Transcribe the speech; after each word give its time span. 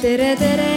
tere, 0.00 0.34
tere. 0.36 0.68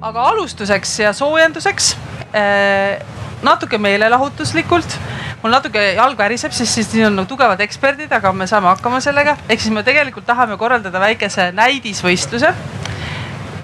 Aga 0.00 0.22
alustuseks 0.32 0.92
ja 0.98 1.12
soojenduseks 1.14 1.92
äh, 2.34 3.02
natuke 3.42 3.78
meelelahutuslikult. 3.78 4.98
mul 5.42 5.52
natuke 5.54 5.82
jalg 5.96 6.18
väriseb, 6.18 6.52
sest 6.52 6.74
siis 6.74 6.90
siin 6.90 7.06
on 7.06 7.14
nagu 7.16 7.28
tugevad 7.28 7.60
eksperdid, 7.64 8.10
aga 8.12 8.32
me 8.32 8.46
saame 8.46 8.70
hakkama 8.72 9.00
sellega. 9.00 9.36
ehk 9.48 9.60
siis 9.60 9.74
me 9.74 9.82
tegelikult 9.82 10.26
tahame 10.26 10.56
korraldada 10.56 11.00
väikese 11.00 11.50
näidisvõistluse. 11.52 12.54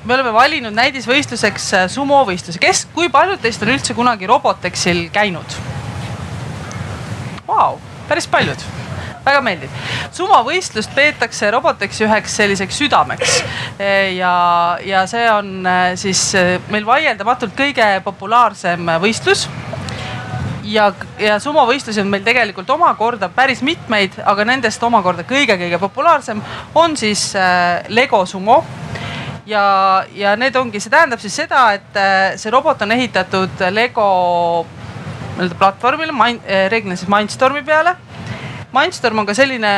Me 0.07 0.15
oleme 0.15 0.33
valinud 0.33 0.75
näidisvõistluseks 0.77 1.69
äh, 1.75 1.85
sumovõistluse. 1.91 2.63
kes, 2.63 2.87
kui 2.95 3.11
paljud 3.13 3.43
teist 3.43 3.63
on 3.63 3.75
üldse 3.75 3.95
kunagi 3.95 4.27
Robotexil 4.31 5.09
käinud? 5.15 5.59
Vau, 7.47 7.79
päris 8.09 8.27
paljud 8.31 8.63
väga 9.27 9.41
meeldib. 9.43 9.71
sumovõistlust 10.15 10.95
peetakse 10.95 11.51
Robotexi 11.51 12.07
üheks 12.07 12.37
selliseks 12.39 12.79
südameks 12.79 13.41
ja, 14.15 14.35
ja 14.87 15.07
see 15.11 15.27
on 15.31 15.67
äh, 15.67 15.89
siis 15.99 16.29
äh, 16.39 16.57
meil 16.71 16.87
vaieldamatult 16.87 17.57
kõige 17.59 17.89
populaarsem 18.05 18.87
võistlus 19.03 19.49
ja, 20.67 20.93
ja 21.19 21.41
sumovõistlusi 21.43 22.03
on 22.03 22.11
meil 22.13 22.23
tegelikult 22.27 22.71
omakorda 22.71 23.29
päris 23.35 23.63
mitmeid, 23.67 24.15
aga 24.25 24.47
nendest 24.47 24.83
omakorda 24.87 25.27
kõige-kõige 25.27 25.83
populaarsem 25.83 26.43
on 26.75 26.97
siis 26.99 27.33
äh, 27.35 27.83
Lego 27.89 28.23
sumo 28.27 28.63
ja, 29.47 30.05
ja 30.15 30.35
need 30.37 30.57
ongi, 30.57 30.81
see 30.81 30.93
tähendab 30.93 31.23
siis 31.23 31.37
seda, 31.43 31.69
et 31.77 32.01
äh, 32.01 32.35
see 32.41 32.53
robot 32.53 32.83
on 32.83 32.93
ehitatud 32.97 33.63
Lego 33.71 34.09
nii-öelda 35.37 35.59
platvormile, 35.61 36.15
reeglina 36.73 36.97
siis 36.97 37.11
Mindstormi 37.13 37.63
peale. 37.63 37.97
Mindstorm 38.73 39.19
on 39.21 39.29
ka 39.29 39.35
selline 39.37 39.73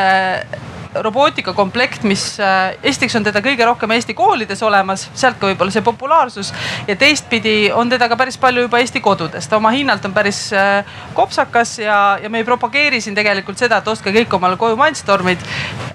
robootikakomplekt, 0.94 2.03
mis 2.03 2.41
äh, 2.41 2.77
esiteks 2.83 3.17
on 3.19 3.25
teda 3.27 3.42
kõige 3.44 3.67
rohkem 3.67 3.92
Eesti 3.92 4.14
koolides 4.17 4.62
olemas, 4.64 5.06
sealt 5.19 5.39
ka 5.41 5.50
võib-olla 5.50 5.72
see 5.75 5.84
populaarsus 5.84 6.53
ja 6.89 6.97
teistpidi 6.98 7.70
on 7.75 7.91
teda 7.92 8.08
ka 8.08 8.17
päris 8.17 8.39
palju 8.41 8.64
juba 8.67 8.80
Eesti 8.80 9.03
kodudes. 9.05 9.48
ta 9.48 9.56
oma 9.56 9.70
hinnalt 9.75 10.05
on 10.05 10.14
päris 10.17 10.48
äh, 10.56 10.84
kopsakas 11.14 11.78
ja, 11.78 12.19
ja 12.22 12.30
me 12.30 12.42
ei 12.42 12.48
propageeri 12.48 13.00
siin 13.00 13.17
tegelikult 13.19 13.58
seda, 13.58 13.78
et 13.78 13.89
ostke 13.89 14.12
kõik 14.14 14.34
omale 14.39 14.56
koju 14.56 14.77
Mindstormid. 14.80 15.45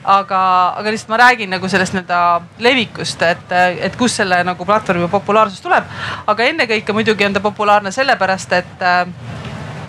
aga, 0.04 0.42
aga 0.78 0.92
lihtsalt 0.92 1.10
ma 1.10 1.22
räägin 1.24 1.50
nagu 1.56 1.70
sellest 1.70 1.96
nii-öelda 1.98 2.42
levikust, 2.60 3.22
et, 3.22 3.54
et 3.80 3.96
kust 3.98 4.22
selle 4.22 4.44
nagu 4.44 4.66
platvormi 4.66 5.08
populaarsus 5.12 5.62
tuleb. 5.62 5.90
aga 6.28 6.50
ennekõike 6.52 6.94
muidugi 6.94 7.26
on 7.26 7.34
ta 7.34 7.42
populaarne 7.42 7.92
sellepärast, 7.92 8.54
et, 8.54 8.82
äh, 8.82 9.08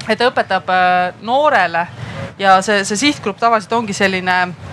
et 0.08 0.18
ta 0.18 0.30
õpetab 0.30 0.70
noorele 1.22 1.86
ja 2.39 2.61
see, 2.62 2.84
see 2.84 2.96
sihtgrupp 3.08 3.39
tavaliselt 3.39 3.72
ongi 3.77 3.92
selline 3.92 4.41
äh, 4.42 4.72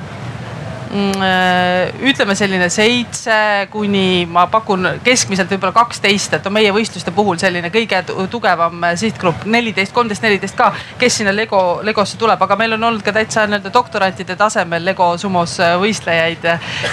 ütleme 0.91 2.35
selline 2.35 2.67
seitse 2.69 3.67
kuni 3.71 4.25
ma 4.27 4.43
pakun 4.51 4.89
keskmiselt 5.05 5.51
võib-olla 5.53 5.71
kaksteist, 5.75 6.35
et 6.35 6.47
on 6.49 6.55
meie 6.55 6.73
võistluste 6.75 7.13
puhul 7.15 7.39
selline 7.39 7.71
kõige 7.71 8.01
tugevam 8.31 8.83
sihtgrupp, 8.99 9.45
neliteist, 9.47 9.93
kolmteist, 9.95 10.25
neliteist 10.25 10.57
ka, 10.59 10.71
kes 10.99 11.21
sinna 11.21 11.31
Lego, 11.35 11.79
Legosse 11.87 12.19
tuleb, 12.19 12.43
aga 12.43 12.59
meil 12.59 12.75
on 12.75 12.89
olnud 12.89 13.05
ka 13.05 13.15
täitsa 13.15 13.45
nii-öelda 13.47 13.71
doktorantide 13.71 14.35
tasemel 14.35 14.83
Lego 14.83 15.13
sumos 15.21 15.55
võistlejaid, 15.79 16.49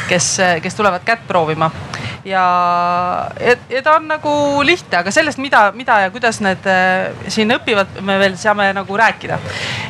kes, 0.09 0.31
kes 0.63 0.79
tulevad 0.79 1.03
kätt 1.09 1.27
proovima 1.27 1.73
ja, 2.29 3.31
ja, 3.71 3.83
ta 3.83 3.97
on 3.97 4.09
nagu 4.11 4.33
lihtne, 4.67 5.01
aga 5.01 5.13
sellest, 5.15 5.41
mida, 5.43 5.69
mida 5.77 6.01
ja 6.05 6.13
kuidas 6.15 6.41
need 6.45 6.67
äh, 6.69 7.11
siin 7.33 7.53
õpivad, 7.57 8.01
me 8.05 8.19
veel 8.21 8.37
saame 8.41 8.71
nagu 8.77 8.99
rääkida. 9.01 9.39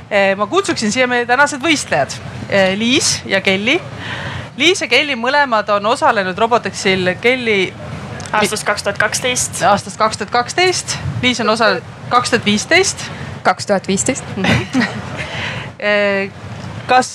Äh, 0.09 0.33
ma 0.39 0.49
kutsuksin 0.51 0.93
siia 0.95 1.09
meie 1.11 1.27
tänased 1.29 1.63
võistlejad, 1.65 2.19
äh, 2.49 2.73
Liis 2.79 3.19
ja 3.29 3.43
Kelly. 3.45 3.79
Liis 4.59 4.81
ja 4.83 4.89
Kelly 4.91 5.15
mõlemad 5.15 5.69
on 5.77 5.87
osalenud 5.87 6.39
Robotexil, 6.39 7.15
Kelly 7.21 7.73
aastast 8.33 8.67
kaks 8.67 8.83
tuhat 8.83 8.99
kaksteist. 8.99 9.63
aastast 9.63 9.97
kaks 9.97 10.19
tuhat 10.19 10.31
kaksteist, 10.31 10.99
Liis 11.23 11.41
on 11.41 11.55
osalenud 11.55 11.83
kaks 12.09 12.31
tuhat 12.31 12.45
viisteist. 12.45 13.07
kaks 13.43 13.67
tuhat 13.67 13.89
viisteist. 13.89 14.25
kas, 16.93 17.11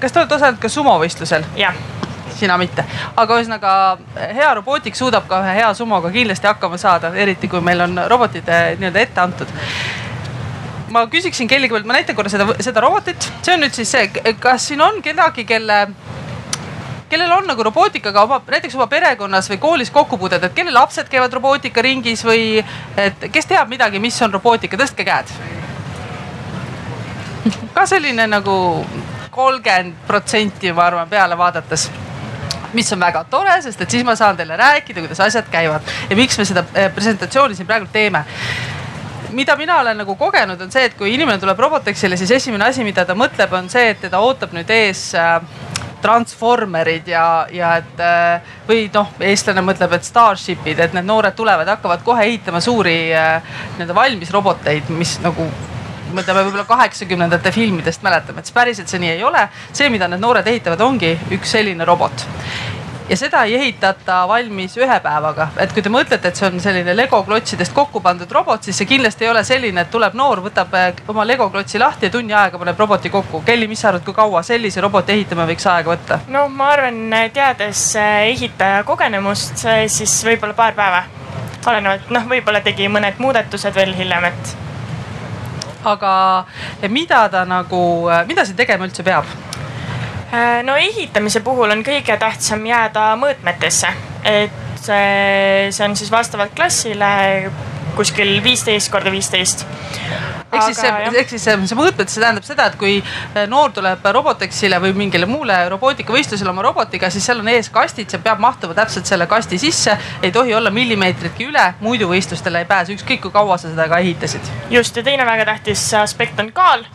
kas 0.00 0.12
te 0.12 0.18
olete 0.18 0.34
osalenud 0.34 0.60
ka 0.60 0.68
sumovõistlusel? 0.68 1.46
jah 1.56 1.74
sina 2.36 2.58
mitte. 2.58 2.84
aga 3.16 3.38
ühesõnaga 3.38 3.72
hea 4.34 4.48
robootik 4.58 4.96
suudab 4.96 5.26
ka 5.28 5.40
ühe 5.44 5.54
hea 5.60 5.68
summoga 5.74 6.10
kindlasti 6.12 6.46
hakkama 6.50 6.78
saada, 6.80 7.12
eriti 7.14 7.48
kui 7.48 7.62
meil 7.64 7.80
on 7.86 8.00
robotid 8.12 8.48
eh, 8.48 8.74
nii-öelda 8.80 9.00
ette 9.00 9.20
antud 9.20 9.54
ma 10.92 11.06
küsiksin 11.10 11.48
Kelly 11.50 11.68
kõigepealt, 11.70 11.88
ma 11.88 11.96
näitan 11.98 12.16
korra 12.18 12.30
seda, 12.32 12.46
seda 12.62 12.82
robotit, 12.84 13.30
see 13.42 13.54
on 13.54 13.64
nüüd 13.64 13.74
siis 13.74 13.90
see, 13.90 14.34
kas 14.40 14.68
siin 14.70 14.82
on 14.84 15.02
kedagi, 15.04 15.46
kelle 15.48 15.86
kellel 17.08 17.32
on 17.32 17.46
nagu 17.46 17.62
robootikaga 17.62 18.22
oma, 18.26 18.40
näiteks 18.50 18.74
oma 18.74 18.86
perekonnas 18.90 19.50
või 19.50 19.60
koolis 19.62 19.90
kokkupuudet, 19.94 20.42
et 20.42 20.54
kelle 20.56 20.74
lapsed 20.74 21.10
käivad 21.10 21.34
robootikaringis 21.38 22.24
või 22.26 22.64
et 22.98 23.28
kes 23.32 23.46
teab 23.46 23.70
midagi, 23.70 24.00
mis 24.02 24.18
on 24.26 24.34
robootika, 24.34 24.78
tõstke 24.80 25.06
käed. 25.06 25.30
ka 27.74 27.86
selline 27.86 28.26
nagu 28.26 28.56
kolmkümmend 29.30 29.94
protsenti, 30.06 30.72
ma 30.72 30.86
arvan, 30.86 31.08
peale 31.08 31.38
vaadates. 31.38 31.90
Mis 32.74 32.92
on 32.92 33.00
väga 33.00 33.22
tore, 33.30 33.52
sest 33.62 33.80
et 33.80 33.90
siis 33.90 34.04
ma 34.04 34.16
saan 34.16 34.36
teile 34.36 34.56
rääkida, 34.58 35.00
kuidas 35.00 35.20
asjad 35.20 35.46
käivad 35.50 35.86
ja 36.10 36.16
miks 36.16 36.38
me 36.38 36.44
seda 36.44 36.64
eh, 36.74 36.90
presentatsiooni 36.92 37.54
siin 37.54 37.68
praegu 37.68 37.86
teeme 37.92 38.24
mida 39.36 39.56
mina 39.56 39.80
olen 39.80 40.00
nagu 40.00 40.16
kogenud, 40.16 40.60
on 40.60 40.72
see, 40.72 40.86
et 40.88 40.96
kui 40.96 41.12
inimene 41.14 41.40
tuleb 41.42 41.60
Robotexile, 41.60 42.16
siis 42.16 42.32
esimene 42.38 42.70
asi, 42.70 42.84
mida 42.86 43.04
ta 43.04 43.16
mõtleb, 43.18 43.52
on 43.58 43.68
see, 43.72 43.90
et 43.92 44.00
teda 44.06 44.20
ootab 44.24 44.54
nüüd 44.56 44.70
ees 44.72 45.10
äh, 45.18 45.36
transformerid 46.02 47.08
ja, 47.10 47.26
ja 47.52 47.76
et 47.82 48.02
äh, 48.02 48.50
või 48.68 48.86
noh, 48.94 49.12
eestlane 49.28 49.64
mõtleb, 49.66 49.96
et 49.96 50.08
Starshipid, 50.08 50.80
et 50.80 50.96
need 50.96 51.08
noored 51.08 51.36
tulevad, 51.36 51.68
hakkavad 51.76 52.04
kohe 52.06 52.24
ehitama 52.28 52.62
suuri 52.64 52.98
äh, 53.12 53.56
nii-öelda 53.76 53.96
valmis 53.96 54.32
roboteid, 54.34 54.88
mis 54.96 55.18
nagu 55.24 55.48
me 56.14 56.22
teame 56.22 56.46
võib-olla 56.46 56.64
kaheksakümnendate 56.68 57.52
filmidest 57.52 58.04
mäletame, 58.06 58.40
et 58.40 58.54
päriselt 58.54 58.88
see 58.88 59.02
nii 59.02 59.16
ei 59.16 59.24
ole. 59.26 59.48
see, 59.72 59.90
mida 59.92 60.08
need 60.08 60.22
noored 60.22 60.46
ehitavad, 60.46 60.80
ongi 60.86 61.12
üks 61.34 61.56
selline 61.58 61.84
robot 61.84 62.24
ja 63.08 63.16
seda 63.16 63.42
ei 63.44 63.54
ehitata 63.54 64.28
valmis 64.28 64.76
ühe 64.76 64.98
päevaga, 65.00 65.48
et 65.62 65.72
kui 65.72 65.82
te 65.82 65.90
mõtlete, 65.92 66.30
et 66.30 66.38
see 66.38 66.48
on 66.48 66.58
selline 66.62 66.94
Lego 66.96 67.22
klotsidest 67.26 67.74
kokku 67.74 68.00
pandud 68.02 68.32
robot, 68.32 68.66
siis 68.66 68.78
see 68.80 68.88
kindlasti 68.90 69.26
ei 69.26 69.30
ole 69.30 69.44
selline, 69.46 69.84
et 69.84 69.90
tuleb 69.90 70.16
noor, 70.18 70.42
võtab 70.44 70.74
eh, 70.78 71.02
oma 71.12 71.26
Lego 71.26 71.48
klotsi 71.54 71.78
lahti 71.78 72.08
ja 72.08 72.14
tunni 72.14 72.34
aega 72.34 72.58
paneb 72.58 72.78
roboti 72.78 73.10
kokku. 73.10 73.42
Kelly, 73.46 73.68
mis 73.70 73.82
sa 73.82 73.92
arvad, 73.92 74.04
kui 74.06 74.14
kaua 74.16 74.42
sellise 74.46 74.82
roboti 74.82 75.14
ehitamine 75.14 75.46
võiks 75.52 75.68
aega 75.70 75.92
võtta? 75.94 76.20
no 76.34 76.46
ma 76.52 76.72
arvan, 76.74 77.02
teades 77.34 77.86
eh, 78.00 78.18
ehitaja 78.34 78.82
kogenemust, 78.88 79.66
siis 79.86 80.18
võib-olla 80.26 80.58
paar 80.58 80.74
päeva. 80.78 81.04
olenevalt, 81.66 82.10
noh, 82.14 82.30
võib-olla 82.30 82.62
tegi 82.62 82.88
mõned 82.88 83.18
muudatused 83.18 83.74
veel 83.74 83.94
hiljem, 83.94 84.30
et 84.30 84.56
aga 85.86 86.12
mida 86.90 87.28
ta 87.30 87.44
nagu, 87.46 87.82
mida 88.26 88.44
see 88.46 88.58
tegema 88.58 88.86
üldse 88.86 89.06
peab? 89.06 89.30
Äh, 90.32 90.62
no 90.66 90.74
ehitamise 90.74 91.40
puhul 91.40 91.70
on 91.70 91.84
kõige 91.86 92.16
tähtsam 92.18 92.64
jääda 92.66 93.12
mõõtmetesse, 93.20 93.92
et 94.26 94.62
see, 94.82 95.68
see 95.70 95.86
on 95.86 95.94
siis 95.98 96.10
vastavalt 96.10 96.54
klassile 96.56 97.10
kuskil 97.96 98.40
viisteist 98.44 98.90
korda 98.92 99.12
viisteist 99.14 99.62
ehk 100.52 100.62
siis 100.68 100.80
see, 100.80 100.92
ehk 101.20 101.32
siis 101.34 101.44
see, 101.46 101.56
mõõtmed, 101.78 102.10
see 102.10 102.22
tähendab 102.22 102.46
seda, 102.46 102.68
et 102.70 102.78
kui 102.80 102.96
eh, 103.00 103.46
noor 103.50 103.74
tuleb 103.76 104.06
Robotexile 104.16 104.78
või 104.82 104.94
mingile 104.96 105.28
muule 105.28 105.58
robootikavõistlusele 105.72 106.50
oma 106.52 106.64
robotiga, 106.68 107.10
siis 107.10 107.26
seal 107.26 107.42
on 107.42 107.50
ees 107.52 107.70
kastid, 107.74 108.10
see 108.10 108.22
peab 108.22 108.42
mahtuma 108.42 108.76
täpselt 108.78 109.08
selle 109.08 109.26
kasti 109.30 109.58
sisse. 109.58 109.96
ei 110.22 110.32
tohi 110.32 110.54
olla 110.54 110.70
millimeetritki 110.70 111.50
üle, 111.50 111.66
muidu 111.80 112.10
võistlustele 112.10 112.64
ei 112.64 112.68
pääse, 112.68 112.94
ükskõik 112.96 113.24
kui 113.26 113.34
kaua 113.34 113.58
sa 113.58 113.70
seda 113.70 113.88
ka 113.88 113.98
ehitasid. 114.04 114.52
just 114.70 114.96
ja 114.96 115.02
teine 115.02 115.26
väga 115.26 115.44
tähtis 115.52 115.88
aspekt 115.94 116.40
on 116.40 116.52
kaal 116.52 116.86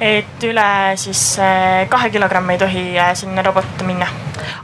et 0.00 0.42
üle 0.46 0.68
siis 0.98 1.22
eh, 1.38 1.86
kahe 1.90 2.10
kilogrammi 2.10 2.54
ei 2.54 2.58
tohi 2.58 2.84
eh, 2.96 3.12
sinna 3.14 3.42
robot 3.46 3.84
minna. 3.86 4.06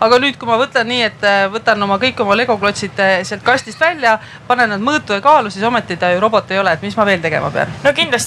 aga 0.01 0.19
nüüd, 0.21 0.37
kui 0.39 0.49
ma 0.49 0.57
võtan 0.61 0.89
nii, 0.89 1.03
et 1.07 1.25
võtan 1.53 1.83
oma 1.83 1.97
kõik 2.03 2.19
oma 2.21 2.35
legoklotsid 2.37 2.99
sealt 3.25 3.45
kastist 3.45 3.81
välja, 3.81 4.17
panen 4.49 4.73
nad 4.75 4.83
mõõtu 4.83 5.15
ja 5.15 5.23
kaalu, 5.25 5.51
siis 5.51 5.65
ometi 5.65 5.97
ta 5.97 6.11
ju 6.13 6.21
robot 6.21 6.51
ei 6.51 6.59
ole, 6.59 6.73
et 6.75 6.83
mis 6.83 6.97
ma 6.99 7.07
veel 7.07 7.23
tegema 7.23 7.51
pean? 7.55 7.71
no 7.85 7.93
kindlasti 7.97 8.20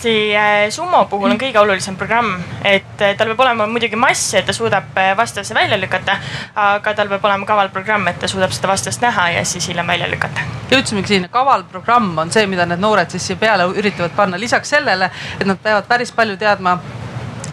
Sumo 0.74 1.06
puhul 1.10 1.32
on 1.32 1.40
kõige 1.40 1.60
olulisem 1.62 1.96
programm, 2.00 2.34
et 2.66 2.98
tal 2.98 3.30
peab 3.30 3.44
olema 3.46 3.68
muidugi 3.70 4.00
mass, 4.00 4.34
et 4.34 4.46
ta 4.46 4.56
suudab 4.56 4.96
vastase 5.18 5.54
välja 5.56 5.78
lükata, 5.78 6.18
aga 6.56 6.94
tal 6.98 7.12
peab 7.12 7.26
olema 7.30 7.46
kaval 7.46 7.70
programm, 7.70 8.08
et 8.08 8.20
ta 8.20 8.28
suudab 8.28 8.52
seda 8.56 8.72
vastast 8.72 9.02
näha 9.06 9.30
ja 9.38 9.46
siis 9.46 9.68
hiljem 9.70 9.88
välja 9.88 10.10
lükata. 10.12 10.42
jõudsimegi 10.72 11.16
sinna, 11.16 11.30
kaval 11.30 11.64
programm 11.72 12.18
on 12.18 12.32
see, 12.32 12.48
mida 12.48 12.66
need 12.66 12.82
noored 12.82 13.14
siis 13.14 13.28
siia 13.28 13.38
peale 13.38 13.70
üritavad 13.70 14.16
panna, 14.18 14.40
lisaks 14.40 14.74
sellele, 14.76 15.12
et 15.40 15.48
nad 15.48 15.62
peavad 15.62 15.88
päris 15.88 16.12
palju 16.12 16.38
teadma 16.38 16.80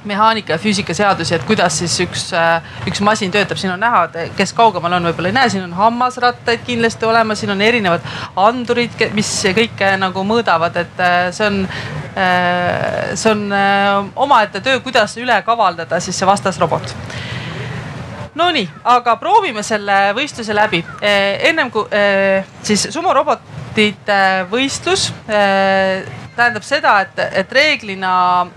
mehaanika 0.04 0.52
ja 0.52 0.58
füüsikaseadusi, 0.58 1.34
et 1.34 1.44
kuidas 1.48 1.78
siis 1.82 1.94
üks, 2.04 2.26
üks 2.88 3.02
masin 3.04 3.32
töötab, 3.32 3.58
siin 3.60 3.72
on 3.74 3.80
näha, 3.80 4.06
kes 4.36 4.52
kaugemal 4.56 4.96
on, 4.96 5.08
võib-olla 5.10 5.32
ei 5.32 5.36
näe, 5.36 5.50
siin 5.52 5.64
on 5.66 5.74
hammasrattaid 5.76 6.64
kindlasti 6.66 7.08
olemas, 7.08 7.40
siin 7.42 7.52
on 7.54 7.60
erinevad 7.64 8.06
andurid, 8.40 8.96
mis 9.16 9.32
kõike 9.56 9.92
nagu 10.00 10.24
mõõdavad, 10.26 10.78
et 10.84 11.02
see 11.36 11.48
on, 11.48 11.60
see 13.14 13.34
on 13.34 13.44
omaette 14.26 14.62
töö, 14.64 14.80
kuidas 14.84 15.16
üle 15.20 15.36
kavaldada 15.46 16.00
siis 16.00 16.18
see 16.18 16.28
vastasrobot. 16.28 16.94
Nonii, 18.40 18.68
aga 18.88 19.16
proovime 19.20 19.62
selle 19.66 20.14
võistluse 20.16 20.54
läbi. 20.54 20.84
ennem 21.02 21.70
kui 21.70 21.84
siis 22.62 22.86
sumorobotite 22.94 24.46
võistlus 24.50 25.10
tähendab 26.36 26.64
seda, 26.64 26.94
et, 27.04 27.18
et 27.42 27.52
reeglina 27.52 28.12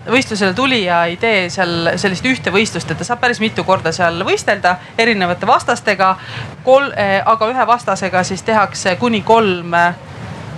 võistlusele 0.08 0.54
tulija 0.58 1.04
ei 1.10 1.18
tee 1.22 1.48
seal 1.54 1.94
sellist 2.00 2.26
ühte 2.28 2.54
võistlust, 2.54 2.92
et 2.92 3.00
ta 3.00 3.08
saab 3.08 3.22
päris 3.24 3.42
mitu 3.44 3.66
korda 3.68 3.92
seal 3.96 4.22
võistelda 4.26 4.78
erinevate 4.98 5.48
vastastega. 5.50 6.16
kol-, 6.64 6.94
eh, 6.98 7.20
aga 7.26 7.50
ühe 7.50 7.68
vastasega 7.68 8.24
siis 8.24 8.44
tehakse 8.44 8.96
kuni 9.02 9.22
kolm 9.22 9.76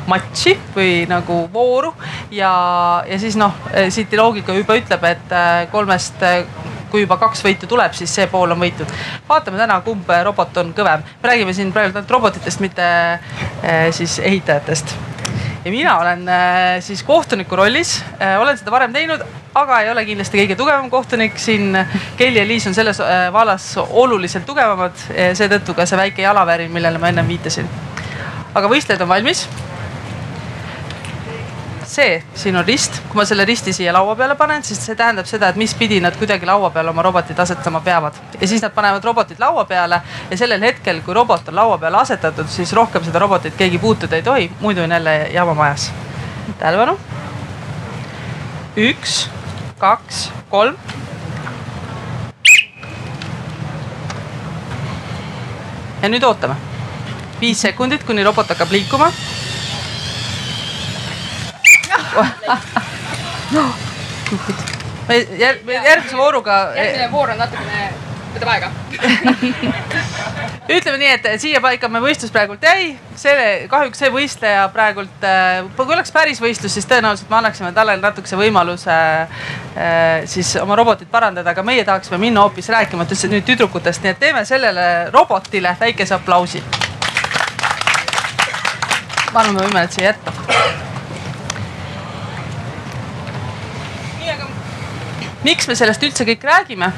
matši 0.06 0.53
või 0.75 1.07
nagu 1.09 1.47
vooru 1.53 1.94
ja, 2.31 2.51
ja 3.07 3.19
siis 3.19 3.38
noh, 3.39 3.56
eh, 3.73 3.89
siit 3.89 4.13
loogika 4.13 4.53
juba 4.53 4.77
ütleb, 4.77 5.09
et 5.09 5.31
eh, 5.33 5.65
kolmest 5.71 6.23
kui 6.91 7.01
juba 7.01 7.17
kaks 7.19 7.41
võitu 7.44 7.67
tuleb, 7.67 7.95
siis 7.97 8.13
see 8.13 8.27
pool 8.31 8.53
on 8.53 8.62
võitud. 8.62 8.91
vaatame 9.29 9.57
täna, 9.57 9.81
kumb 9.81 10.12
robot 10.23 10.57
on 10.57 10.71
kõvem. 10.77 11.03
me 11.23 11.29
räägime 11.29 11.53
siin 11.53 11.73
praegu 11.73 11.97
ainult 11.97 12.12
robotitest, 12.12 12.59
mitte 12.59 12.85
siis 13.91 14.19
ehitajatest 14.19 14.95
ja 15.65 15.71
mina 15.71 15.97
olen 16.00 16.27
äh, 16.29 16.77
siis 16.79 17.03
kohtuniku 17.03 17.56
rollis, 17.56 17.97
äh, 18.21 18.41
olen 18.41 18.57
seda 18.57 18.71
varem 18.71 18.94
teinud, 18.94 19.21
aga 19.57 19.79
ei 19.81 19.89
ole 19.91 20.06
kindlasti 20.06 20.38
kõige 20.44 20.57
tugevam 20.59 20.89
kohtunik 20.94 21.39
siin. 21.41 21.73
Kelly 22.17 22.39
ja 22.39 22.47
Liis 22.47 22.67
on 22.69 22.77
selles 22.77 23.01
äh, 23.01 23.27
vallas 23.33 23.71
oluliselt 23.81 24.45
tugevamad, 24.45 25.07
seetõttu 25.33 25.73
ka 25.73 25.88
see 25.89 26.00
väike 26.00 26.25
jalavärin, 26.25 26.71
millele 26.71 27.01
ma 27.01 27.09
ennem 27.09 27.33
viitasin. 27.33 27.69
aga 28.56 28.69
võistlejad 28.71 29.01
on 29.03 29.09
valmis 29.09 29.47
see, 31.95 32.24
siin 32.36 32.56
on 32.59 32.65
rist, 32.68 33.00
kui 33.09 33.19
ma 33.19 33.25
selle 33.27 33.45
risti 33.47 33.74
siia 33.74 33.94
laua 33.95 34.15
peale 34.19 34.36
panen, 34.39 34.63
siis 34.63 34.81
see 34.83 34.97
tähendab 35.00 35.27
seda, 35.30 35.50
et 35.51 35.59
mis 35.59 35.74
pidi 35.77 36.01
nad 36.03 36.15
kuidagi 36.19 36.47
laua 36.47 36.69
peale 36.74 36.92
oma 36.92 37.06
robotid 37.06 37.39
asetama 37.39 37.80
peavad. 37.86 38.18
ja 38.42 38.47
siis 38.47 38.63
nad 38.63 38.74
panevad 38.75 39.03
robotid 39.03 39.39
laua 39.39 39.65
peale 39.65 40.01
ja 40.30 40.38
sellel 40.38 40.62
hetkel, 40.62 41.01
kui 41.06 41.13
robot 41.13 41.47
on 41.50 41.56
laua 41.56 41.77
peale 41.77 41.97
asetatud, 42.01 42.50
siis 42.51 42.74
rohkem 42.74 43.03
seda 43.03 43.19
robotit 43.19 43.56
keegi 43.57 43.80
puutuda 43.80 44.15
ei 44.15 44.24
tohi, 44.24 44.51
muidu 44.59 44.83
on 44.83 44.92
jälle 44.92 45.15
jama 45.33 45.53
majas. 45.53 45.92
tähelepanu. 46.59 47.00
üks, 48.77 49.30
kaks, 49.80 50.30
kolm. 50.50 50.75
ja 56.01 56.09
nüüd 56.09 56.24
ootame 56.24 56.56
viis 57.39 57.62
sekundit, 57.62 58.03
kuni 58.03 58.24
robot 58.24 58.51
hakkab 58.51 58.71
liikuma 58.71 59.12
me 65.07 65.15
järgmise 65.83 66.17
vooruga. 66.17 66.71
järgmine 66.75 67.12
voor 67.12 67.29
on 67.29 67.38
natukene, 67.38 67.89
võtab 68.35 68.50
aega. 68.56 68.69
Ütleme 70.75 70.97
nii, 70.97 71.09
et 71.13 71.25
siiapaika 71.41 71.88
me 71.94 72.00
võistlus 72.01 72.31
praegult 72.33 72.63
jäi, 72.65 72.95
selle 73.19 73.67
kahjuks 73.69 74.00
see 74.01 74.09
võistleja 74.13 74.63
praegult, 74.73 75.21
äh, 75.21 75.62
kui 75.77 75.94
oleks 75.94 76.12
päris 76.13 76.41
võistlus, 76.41 76.73
siis 76.73 76.88
tõenäoliselt 76.89 77.29
me 77.29 77.38
annaksime 77.38 77.69
talle 77.75 77.97
natukese 78.01 78.39
võimaluse 78.39 78.95
äh, 78.95 80.25
siis 80.29 80.56
oma 80.62 80.77
robotit 80.79 81.09
parandada, 81.12 81.53
aga 81.53 81.62
meie 81.65 81.85
tahaksime 81.85 82.17
minna 82.21 82.41
hoopis 82.47 82.69
rääkima 82.73 83.06
nüüd 83.06 83.45
tüdrukutest, 83.45 84.01
nii 84.03 84.12
et 84.15 84.19
teeme 84.19 84.45
sellele 84.45 85.12
robotile 85.13 85.75
väikese 85.79 86.13
aplausi. 86.17 86.63
ma 89.33 89.39
arvan, 89.41 89.53
me 89.53 89.59
võime 89.67 89.79
need 89.83 89.94
siia 89.94 90.06
jätta 90.13 90.85
miks 95.45 95.68
me 95.69 95.75
sellest 95.77 96.03
üldse 96.03 96.25
kõik 96.27 96.44
räägime? 96.45 96.92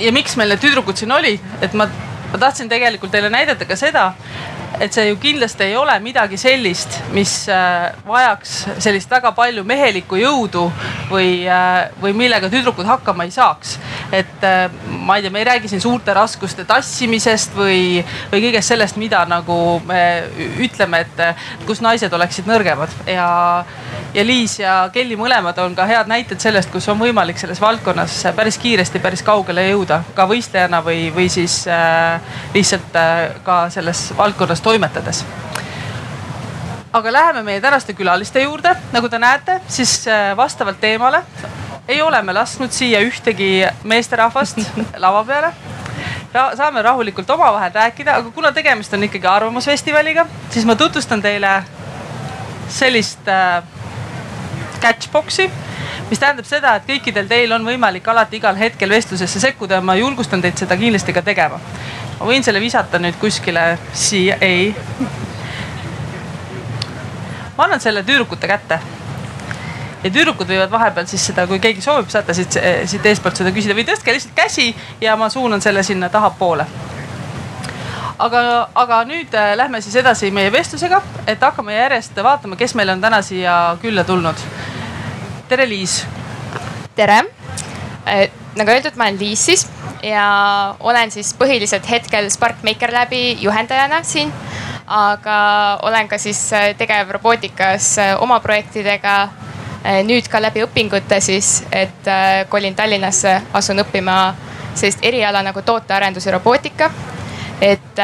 ja 0.00 0.12
miks 0.16 0.36
meil 0.40 0.48
need 0.52 0.62
tüdrukud 0.62 0.96
siin 0.96 1.12
oli, 1.12 1.34
et 1.60 1.74
ma, 1.76 1.86
ma 2.32 2.38
tahtsin 2.40 2.68
tegelikult 2.68 3.12
teile 3.12 3.28
näidata 3.32 3.66
ka 3.68 3.76
seda, 3.76 4.12
et 4.78 4.94
see 4.94 5.08
ju 5.08 5.16
kindlasti 5.20 5.64
ei 5.66 5.76
ole 5.76 5.96
midagi 6.00 6.38
sellist, 6.40 7.00
mis 7.14 7.32
äh, 7.50 7.90
vajaks 8.06 8.54
sellist 8.82 9.10
väga 9.10 9.32
palju 9.36 9.64
mehelikku 9.66 10.18
jõudu 10.20 10.66
või, 11.10 11.42
äh, 11.50 11.90
või 12.00 12.14
millega 12.16 12.50
tüdrukud 12.52 12.86
hakkama 12.86 13.26
ei 13.26 13.34
saaks. 13.34 13.78
et 14.12 14.44
äh, 14.46 14.70
ma 14.86 15.16
ei 15.16 15.22
tea, 15.22 15.30
me 15.30 15.42
ei 15.42 15.48
räägi 15.48 15.68
siin 15.68 15.82
suurte 15.82 16.14
raskuste 16.14 16.64
tassimisest 16.64 17.56
või, 17.56 18.04
või 18.32 18.44
kõigest 18.46 18.72
sellest, 18.72 18.98
mida 19.00 19.24
nagu 19.28 19.80
me 19.86 20.02
ütleme, 20.62 21.04
et 21.04 21.66
kus 21.66 21.82
naised 21.82 22.12
oleksid 22.12 22.46
nõrgemad 22.46 22.94
ja, 23.10 23.28
ja 24.14 24.24
Liis 24.26 24.58
ja 24.60 24.76
Kelly 24.92 25.18
mõlemad 25.18 25.58
on 25.62 25.74
ka 25.74 25.86
head 25.90 26.10
näited 26.10 26.40
sellest, 26.42 26.70
kus 26.70 26.88
on 26.88 26.98
võimalik 27.00 27.38
selles 27.38 27.60
valdkonnas 27.60 28.20
päris 28.36 28.58
kiiresti, 28.58 29.02
päris 29.02 29.22
kaugele 29.26 29.66
jõuda 29.70 30.02
ka 30.14 30.26
võistlejana 30.30 30.82
või, 30.86 31.08
või 31.14 31.28
siis 31.32 31.62
lihtsalt 32.54 32.98
ka 33.46 33.62
selles 33.70 34.08
valdkonnas 34.18 34.59
toimetades. 34.62 35.24
Aga 36.92 37.12
läheme 37.12 37.42
meie 37.46 37.60
tänaste 37.60 37.94
külaliste 37.94 38.42
juurde, 38.42 38.74
nagu 38.92 39.08
te 39.08 39.18
näete, 39.18 39.60
siis 39.68 40.08
äh, 40.08 40.36
vastavalt 40.36 40.80
teemale 40.80 41.22
ei 41.90 42.02
ole 42.02 42.22
me 42.22 42.32
lasknud 42.32 42.70
siia 42.70 43.00
ühtegi 43.02 43.64
meesterahvast 43.84 44.60
lava 45.04 45.24
peale. 45.24 45.52
Ra. 46.32 46.44
saame 46.56 46.82
rahulikult 46.82 47.30
omavahel 47.30 47.72
rääkida, 47.74 48.14
aga 48.20 48.30
kuna 48.30 48.52
tegemist 48.52 48.92
on 48.94 49.02
ikkagi 49.02 49.26
arvamusfestivaliga, 49.26 50.26
siis 50.50 50.66
ma 50.66 50.76
tutvustan 50.78 51.22
teile 51.22 51.56
sellist 52.70 53.28
äh, 53.28 53.62
catchbox'i, 54.80 55.48
mis 56.10 56.22
tähendab 56.22 56.46
seda, 56.46 56.76
et 56.78 56.86
kõikidel 56.86 57.26
teil 57.28 57.52
on 57.52 57.66
võimalik 57.66 58.06
alati 58.08 58.38
igal 58.38 58.54
hetkel 58.58 58.94
vestlusesse 58.94 59.42
sekkuda 59.42 59.80
ja 59.80 59.84
ma 59.84 59.98
julgustan 59.98 60.42
teid 60.42 60.62
seda 60.62 60.78
kindlasti 60.78 61.14
ka 61.16 61.22
tegema 61.26 61.58
ma 62.20 62.28
võin 62.28 62.44
selle 62.44 62.60
visata 62.60 63.00
nüüd 63.00 63.16
kuskile 63.20 63.78
siia, 63.96 64.36
ei. 64.44 64.74
ma 67.56 67.64
annan 67.64 67.80
selle 67.80 68.04
tüdrukute 68.04 68.48
kätte. 68.48 68.80
ja 70.04 70.10
tüdrukud 70.10 70.48
võivad 70.48 70.70
vahepeal 70.70 71.08
siis 71.08 71.26
seda, 71.32 71.46
kui 71.48 71.58
keegi 71.60 71.80
soovib, 71.84 72.12
saate 72.12 72.36
siit, 72.36 72.60
siit 72.84 73.06
eestpoolt 73.06 73.40
seda 73.40 73.52
küsida 73.56 73.76
või 73.76 73.88
tõstke 73.88 74.12
lihtsalt 74.12 74.36
käsi 74.36 74.70
ja 75.00 75.16
ma 75.16 75.28
suunan 75.32 75.60
selle 75.64 75.82
sinna 75.82 76.08
tahapoole 76.12 76.66
aga, 78.20 78.42
aga 78.74 79.00
nüüd 79.08 79.34
äh, 79.34 79.54
lähme 79.56 79.80
siis 79.80 79.96
edasi 80.00 80.30
meie 80.34 80.52
vestlusega, 80.52 81.00
et 81.26 81.40
hakkame 81.42 81.76
järjest 81.76 82.20
vaatama, 82.24 82.58
kes 82.60 82.74
meil 82.78 82.92
on 82.92 83.00
täna 83.00 83.22
siia 83.24 83.54
külla 83.82 84.04
tulnud. 84.04 84.44
tere, 85.48 85.68
Liis. 85.68 86.04
tere 86.96 87.22
äh,. 88.06 88.39
Nagu 88.56 88.70
öeldud, 88.70 88.96
ma 88.98 89.06
olen 89.08 89.18
Liis 89.20 89.44
siis 89.46 89.66
ja 90.02 90.74
olen 90.80 91.10
siis 91.10 91.32
põhiliselt 91.38 91.86
hetkel 91.90 92.30
SparkMaker 92.30 92.92
läbi 92.92 93.38
juhendajana 93.40 94.02
siin. 94.02 94.32
aga 94.86 95.78
olen 95.82 96.08
ka 96.08 96.18
siis 96.18 96.52
äh, 96.52 96.74
tegev 96.76 97.10
robootikas 97.10 97.98
äh, 97.98 98.22
oma 98.22 98.40
projektidega. 98.40 99.28
Äh, 99.86 100.00
nüüd 100.02 100.26
ka 100.28 100.40
läbi 100.42 100.64
õpingute 100.64 101.20
siis, 101.20 101.62
et 101.72 102.10
kolin 102.48 102.74
Tallinnasse, 102.74 103.40
asun 103.54 103.78
õppima 103.84 104.34
sellist 104.74 104.98
eriala 105.02 105.42
nagu 105.42 105.62
tootearendus 105.62 106.26
ja 106.26 106.32
robootika 106.32 106.90
et 107.60 108.00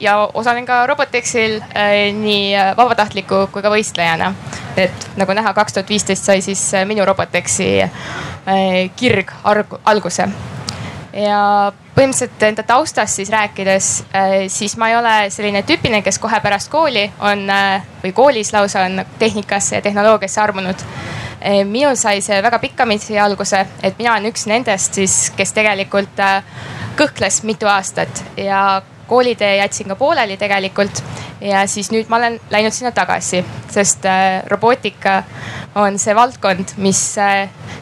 ja 0.00 0.12
osalen 0.34 0.66
ka 0.66 0.84
Robotexil 0.86 1.58
nii 2.14 2.52
vabatahtliku 2.78 3.48
kui 3.52 3.62
ka 3.62 3.72
võistlejana. 3.72 4.34
et 4.76 5.08
nagu 5.16 5.34
näha, 5.34 5.54
kaks 5.54 5.74
tuhat 5.74 5.88
viisteist 5.90 6.24
sai 6.24 6.40
siis 6.40 6.62
minu 6.86 7.04
Robotexi 7.04 7.72
kirg 8.96 9.34
alguse 9.84 10.28
ja 11.12 11.72
põhimõtteliselt 11.96 12.42
enda 12.46 12.62
taustast 12.62 13.18
siis 13.18 13.30
rääkides, 13.32 13.88
äh, 14.14 14.34
siis 14.52 14.76
ma 14.78 14.90
ei 14.90 14.96
ole 14.96 15.14
selline 15.34 15.62
tüüpiline, 15.66 16.02
kes 16.06 16.18
kohe 16.22 16.40
pärast 16.44 16.70
kooli 16.70 17.08
on 17.18 17.48
äh, 17.50 17.86
või 18.04 18.12
koolis 18.14 18.52
lausa 18.52 18.84
on 18.86 19.02
tehnikasse 19.18 19.78
ja 19.78 19.82
tehnoloogiasse 19.82 20.40
armunud. 20.40 20.84
Äh, 21.38 21.64
minul 21.66 21.96
sai 21.98 22.20
see 22.22 22.42
väga 22.42 22.58
pikkamisi 22.62 23.18
alguse, 23.18 23.64
et 23.82 23.98
mina 23.98 24.14
olen 24.14 24.30
üks 24.30 24.46
nendest 24.50 25.00
siis, 25.00 25.18
kes 25.36 25.52
tegelikult 25.56 26.22
kõhkles 26.98 27.42
mitu 27.48 27.68
aastat 27.70 28.24
ja 28.36 28.82
koolitee 29.08 29.56
jätsin 29.56 29.88
ka 29.88 29.96
pooleli 29.96 30.36
tegelikult 30.36 31.02
ja 31.40 31.62
siis 31.70 31.88
nüüd 31.94 32.10
ma 32.10 32.18
olen 32.18 32.40
läinud 32.50 32.74
sinna 32.74 32.92
tagasi, 32.92 33.44
sest 33.70 34.04
robootika 34.50 35.22
on 35.80 35.96
see 35.98 36.14
valdkond, 36.16 36.74
mis 36.82 37.00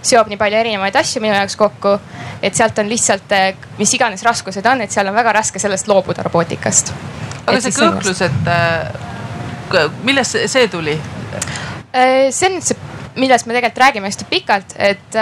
seob 0.07 0.31
nii 0.31 0.39
palju 0.39 0.61
erinevaid 0.61 0.97
asju 1.01 1.25
minu 1.25 1.35
jaoks 1.35 1.57
kokku 1.59 1.97
et 2.43 2.55
sealt 2.55 2.79
on 2.79 2.89
lihtsalt, 2.89 3.33
eh, 3.33 3.55
mis 3.79 3.93
iganes 3.97 4.23
raskused 4.27 4.67
on, 4.67 4.83
et 4.85 4.93
seal 4.93 5.09
on 5.09 5.17
väga 5.17 5.33
raske 5.39 5.61
sellest 5.63 5.89
loobuda 5.89 6.25
robootikast. 6.27 6.93
aga 7.47 7.57
et 7.57 7.63
see 7.63 7.77
kõhklus, 7.77 8.23
et 8.27 8.51
äh, 8.51 9.91
millest 10.05 10.39
see 10.51 10.69
tuli? 10.69 10.97
See 11.97 12.49
on 12.49 12.59
see 12.61 12.77
millest 13.17 13.47
me 13.47 13.55
tegelikult 13.55 13.81
räägime 13.81 14.11
hästi 14.11 14.27
pikalt, 14.29 14.75
et 14.77 15.17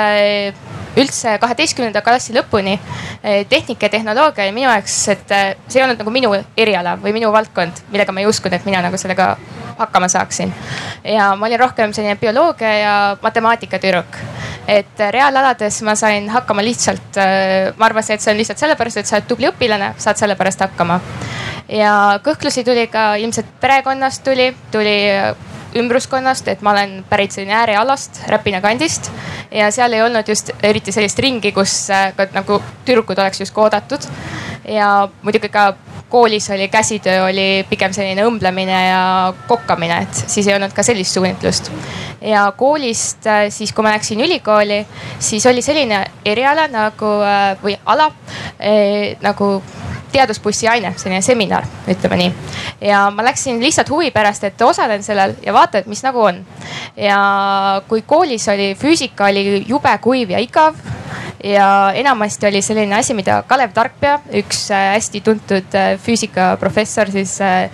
üldse 1.01 1.39
kaheteistkümnenda 1.43 2.03
klassi 2.07 2.35
lõpuni 2.37 2.79
tehnika 3.49 3.89
ja 3.89 3.95
tehnoloogia 3.97 4.45
oli 4.47 4.55
minu 4.55 4.69
jaoks, 4.69 4.97
et 5.15 5.35
see 5.69 5.81
ei 5.81 5.85
olnud 5.85 6.01
nagu 6.03 6.15
minu 6.15 6.33
eriala 6.57 6.97
või 7.03 7.15
minu 7.17 7.33
valdkond, 7.35 7.85
millega 7.93 8.15
ma 8.15 8.23
ei 8.23 8.31
uskunud, 8.31 8.55
et 8.57 8.69
mina 8.69 8.83
nagu 8.85 9.01
sellega 9.01 9.35
hakkama 9.79 10.09
saaksin. 10.09 10.55
ja 11.05 11.35
ma 11.37 11.47
olin 11.47 11.61
rohkem 11.61 11.93
selline 11.93 12.17
bioloogia 12.21 12.75
ja 12.79 12.95
matemaatika 13.23 13.79
tüdruk 13.79 14.21
et 14.69 15.01
reaalalades 15.11 15.81
ma 15.85 15.95
sain 15.99 16.29
hakkama 16.33 16.65
lihtsalt, 16.65 17.19
ma 17.77 17.89
arvasin, 17.89 18.17
et 18.17 18.25
see 18.25 18.33
on 18.33 18.39
lihtsalt 18.41 18.63
sellepärast, 18.63 19.01
et 19.01 19.09
sa 19.09 19.19
oled 19.19 19.29
tubli 19.29 19.49
õpilane, 19.51 19.93
saad 20.01 20.21
selle 20.21 20.37
pärast 20.41 20.63
hakkama. 20.65 21.01
ja 21.69 22.21
kõhklusi 22.25 22.65
tuli 22.65 22.87
ka 22.93 23.15
ilmselt 23.21 23.49
perekonnast 23.61 24.25
tuli, 24.25 24.51
tuli 24.73 24.97
ümbruskonnast, 25.79 26.49
et 26.49 26.63
ma 26.63 26.75
olen 26.75 27.01
pärit 27.09 27.35
selline 27.35 27.55
äärealast, 27.59 28.23
Räpina 28.31 28.61
kandist 28.65 29.11
ja 29.55 29.71
seal 29.75 29.93
ei 29.93 30.03
olnud 30.03 30.29
just 30.29 30.51
eriti 30.63 30.93
sellist 30.95 31.19
ringi, 31.23 31.53
kus 31.55 31.75
äh, 31.95 32.13
ka 32.17 32.29
nagu 32.35 32.61
tüdrukud 32.87 33.19
oleks 33.19 33.43
justkui 33.43 33.65
oodatud. 33.65 34.07
ja 34.69 35.09
muidugi 35.23 35.49
ka 35.53 35.75
koolis 36.09 36.51
oli 36.51 36.69
käsitöö 36.69 37.25
oli 37.25 37.67
pigem 37.69 37.93
selline 37.93 38.23
õmblemine 38.25 38.81
ja 38.89 39.35
kokkamine, 39.49 40.03
et 40.03 40.25
siis 40.27 40.47
ei 40.47 40.55
olnud 40.55 40.73
ka 40.73 40.83
sellist 40.83 41.15
suunitlust. 41.15 41.71
ja 42.21 42.47
koolist 42.57 43.27
äh, 43.27 43.47
siis, 43.51 43.73
kui 43.73 43.83
ma 43.83 43.95
läksin 43.97 44.21
ülikooli, 44.21 44.85
siis 45.19 45.47
oli 45.47 45.63
selline 45.63 46.05
eriala 46.25 46.69
nagu 46.69 47.17
äh, 47.23 47.57
või 47.63 47.79
ala 47.87 48.13
nagu 49.23 49.49
teadusbussi 50.15 50.69
aine, 50.71 50.95
selline 51.01 51.23
seminar, 51.25 51.67
ütleme 51.91 52.21
nii. 52.23 52.33
ja 52.89 53.05
ma 53.15 53.27
läksin 53.27 53.61
lihtsalt 53.63 53.91
huvi 53.91 54.11
pärast, 54.15 54.45
et 54.49 54.63
osalen 54.63 55.03
sellel 55.03 55.37
ja 55.45 55.55
vaatan, 55.57 55.85
et 55.85 55.91
mis 55.91 56.05
nagu 56.07 56.23
on. 56.23 56.43
ja 56.97 57.21
kui 57.89 58.03
koolis 58.07 58.49
oli 58.53 58.75
füüsika 58.79 59.31
oli 59.31 59.65
jube 59.69 59.99
kuiv 60.05 60.35
ja 60.35 60.43
igav 60.43 60.79
ja 61.45 61.93
enamasti 61.95 62.47
oli 62.47 62.63
selline 62.63 62.97
asi, 62.97 63.15
mida 63.15 63.43
Kalev 63.47 63.73
Tarkpea, 63.77 64.17
üks 64.41 64.65
äh, 64.73 64.95
hästi 64.95 65.21
tuntud 65.25 65.77
äh, 65.77 65.95
füüsikaprofessor, 66.01 67.11
siis 67.13 67.37
äh, 67.45 67.69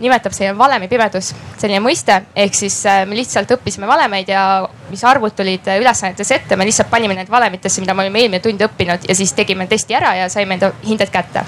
nimetab 0.00 0.36
selline 0.36 0.58
valemipimedus, 0.58 1.32
selline 1.56 1.80
mõiste. 1.84 2.20
ehk 2.36 2.54
siis 2.54 2.82
me 3.08 3.16
lihtsalt 3.16 3.56
õppisime 3.56 3.88
valemeid 3.88 4.28
ja 4.28 4.42
mis 4.90 5.04
arvud 5.04 5.34
tulid 5.36 5.68
ülesannetes 5.76 6.30
ette, 6.36 6.56
me 6.56 6.66
lihtsalt 6.68 6.90
panime 6.90 7.16
need 7.18 7.30
valemitesse, 7.32 7.82
mida 7.84 7.94
me 7.94 8.06
olime 8.06 8.22
eelmine 8.22 8.42
tund 8.44 8.62
õppinud 8.68 9.08
ja 9.08 9.18
siis 9.18 9.34
tegime 9.36 9.66
testi 9.70 9.96
ära 9.98 10.14
ja 10.22 10.30
saime 10.32 10.58
enda 10.58 10.72
hinded 10.86 11.12
kätte 11.12 11.44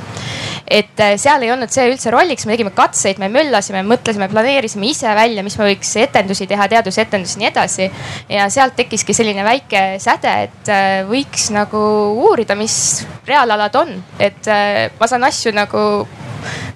et 0.69 1.01
seal 1.21 1.43
ei 1.45 1.53
olnud 1.53 1.73
see 1.73 1.87
üldse 1.89 2.13
rolliks, 2.13 2.45
me 2.47 2.53
tegime 2.53 2.73
katseid, 2.77 3.21
me 3.23 3.31
möllasime, 3.33 3.83
mõtlesime, 3.89 4.29
planeerisime 4.31 4.91
ise 4.91 5.15
välja, 5.17 5.45
mis 5.47 5.57
me 5.59 5.71
võiks 5.71 5.95
etendusi 6.03 6.49
teha, 6.51 6.69
teadusetendusi 6.69 7.39
ja 7.39 7.43
nii 7.43 7.51
edasi. 7.51 7.91
ja 8.29 8.49
sealt 8.53 8.77
tekkiski 8.77 9.17
selline 9.17 9.45
väike 9.47 9.85
säde, 10.03 10.35
et 10.49 10.73
võiks 11.09 11.49
nagu 11.55 11.83
uurida, 12.29 12.57
mis 12.59 13.07
reaalalad 13.29 13.81
on, 13.81 13.95
et 14.21 14.49
äh, 14.53 14.89
ma 15.01 15.09
saan 15.09 15.25
asju 15.29 15.55
nagu 15.57 15.83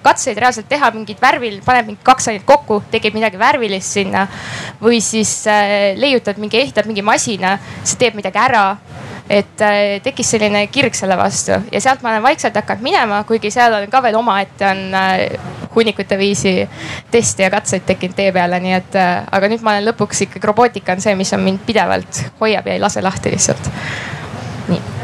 katseid 0.03 0.39
reaalselt 0.39 0.67
teha, 0.69 0.91
mingid 0.95 1.21
värvil, 1.21 1.59
paned 1.65 1.89
mingi 1.89 2.03
kaks 2.05 2.29
ainet 2.31 2.45
kokku, 2.47 2.81
tegid 2.91 3.15
midagi 3.15 3.39
värvilist 3.39 3.99
sinna. 3.99 4.27
või 4.81 4.99
siis 5.01 5.45
äh, 5.47 5.93
leiutad 5.95 6.37
mingi, 6.37 6.59
ehitad 6.59 6.87
mingi 6.89 7.01
masina, 7.01 7.57
see 7.83 7.97
teeb 7.99 8.15
midagi 8.19 8.39
ära. 8.39 8.77
et 9.29 9.61
äh, 9.63 10.01
tekkis 10.03 10.33
selline 10.35 10.65
kirg 10.67 10.95
selle 10.95 11.15
vastu 11.15 11.55
ja 11.71 11.79
sealt 11.81 12.01
ma 12.03 12.09
olen 12.11 12.23
vaikselt 12.23 12.57
hakanud 12.59 12.83
minema, 12.83 13.21
kuigi 13.23 13.51
seal 13.51 13.73
on 13.73 13.85
ka 13.89 14.01
veel 14.03 14.17
omaette 14.19 14.67
on 14.67 14.81
äh, 14.99 15.37
hunnikute 15.75 16.17
viisi 16.17 16.69
teste 17.11 17.43
ja 17.43 17.49
katseid 17.49 17.85
tekkinud 17.87 18.17
tee 18.19 18.31
peale, 18.35 18.59
nii 18.59 18.73
et 18.75 18.97
äh, 18.99 19.23
aga 19.31 19.47
nüüd 19.47 19.63
ma 19.63 19.77
olen 19.77 19.87
lõpuks 19.91 20.25
ikkagi 20.27 20.51
robootika 20.51 20.97
on 20.97 21.05
see, 21.05 21.15
mis 21.15 21.31
on 21.33 21.45
mind 21.45 21.63
pidevalt 21.65 22.25
hoiab 22.41 22.67
ja 22.67 22.75
ei 22.75 22.83
lase 22.83 23.01
lahti 23.01 23.31
lihtsalt 23.31 23.71
nii 24.67 25.02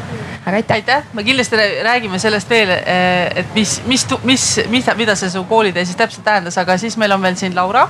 aga 0.50 0.60
aitäh. 0.60 0.76
aitäh, 0.76 1.04
me 1.14 1.24
kindlasti 1.24 1.58
räägime 1.86 2.20
sellest 2.20 2.50
veel, 2.50 2.70
eh, 2.70 3.42
et 3.42 3.56
mis, 3.56 3.80
mis, 3.88 4.06
mis, 4.24 4.46
mis, 4.70 4.90
mida 4.98 5.16
see 5.16 5.30
su 5.30 5.44
koolitee 5.50 5.86
siis 5.86 5.98
täpselt 6.00 6.26
tähendas, 6.26 6.58
aga 6.58 6.78
siis 6.78 6.98
meil 6.98 7.14
on 7.16 7.22
veel 7.22 7.38
siin 7.40 7.56
Laura. 7.56 7.88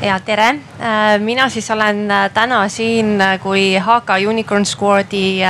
Ja 0.00 0.16
tere, 0.24 0.48
äh, 0.80 1.18
mina 1.20 1.48
siis 1.52 1.70
olen 1.70 2.06
äh, 2.10 2.30
täna 2.32 2.62
siin 2.72 3.20
kui 3.42 3.74
HK 3.76 4.16
Unicorn 4.28 4.64
Squadi 4.64 5.42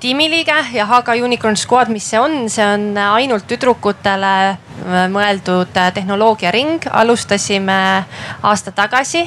tiimiliige 0.00 0.56
ja 0.72 0.86
HK 0.88 1.18
Unicorn 1.24 1.56
Squad, 1.56 1.92
mis 1.92 2.08
see 2.10 2.20
on, 2.20 2.46
see 2.50 2.64
on 2.64 2.94
ainult 2.96 3.44
tüdrukutele 3.46 4.56
mõeldud 5.10 5.74
tehnoloogiaring. 5.94 6.86
alustasime 6.90 8.04
aasta 8.42 8.72
tagasi 8.72 9.24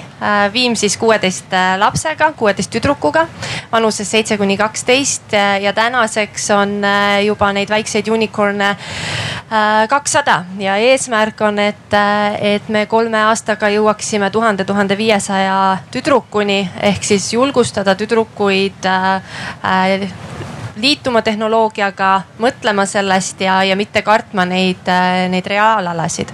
Viimsis 0.54 0.98
kuueteist 0.98 1.54
lapsega, 1.78 2.32
kuueteist 2.38 2.72
tüdrukuga 2.72 3.28
vanuses 3.72 4.12
seitse 4.12 4.38
kuni 4.38 4.58
kaksteist 4.58 5.34
ja 5.62 5.74
tänaseks 5.74 6.50
on 6.52 6.82
juba 7.26 7.52
neid 7.54 7.70
väikseid 7.70 8.08
unicorn'e 8.08 8.76
kakssada 9.90 10.44
ja 10.60 10.76
eesmärk 10.78 11.42
on, 11.42 11.60
et, 11.60 11.96
et 12.42 12.70
me 12.70 12.86
kolme 12.86 13.18
aastaga 13.30 13.70
jõuaksime 13.74 14.30
tuhande, 14.32 14.66
tuhande 14.66 14.98
viiesaja 14.98 15.78
tüdrukuni 15.92 16.60
ehk 16.92 17.04
siis 17.04 17.32
julgustada 17.34 17.96
tüdrukuid 17.98 18.86
äh, 18.86 20.10
liituma 20.82 21.22
tehnoloogiaga, 21.26 22.12
mõtlema 22.40 22.86
sellest 22.90 23.42
ja, 23.42 23.62
ja 23.64 23.76
mitte 23.80 24.02
kartma 24.06 24.46
neid, 24.50 24.88
äh, 24.88 25.28
neid 25.32 25.48
reaalalasid 25.48 26.34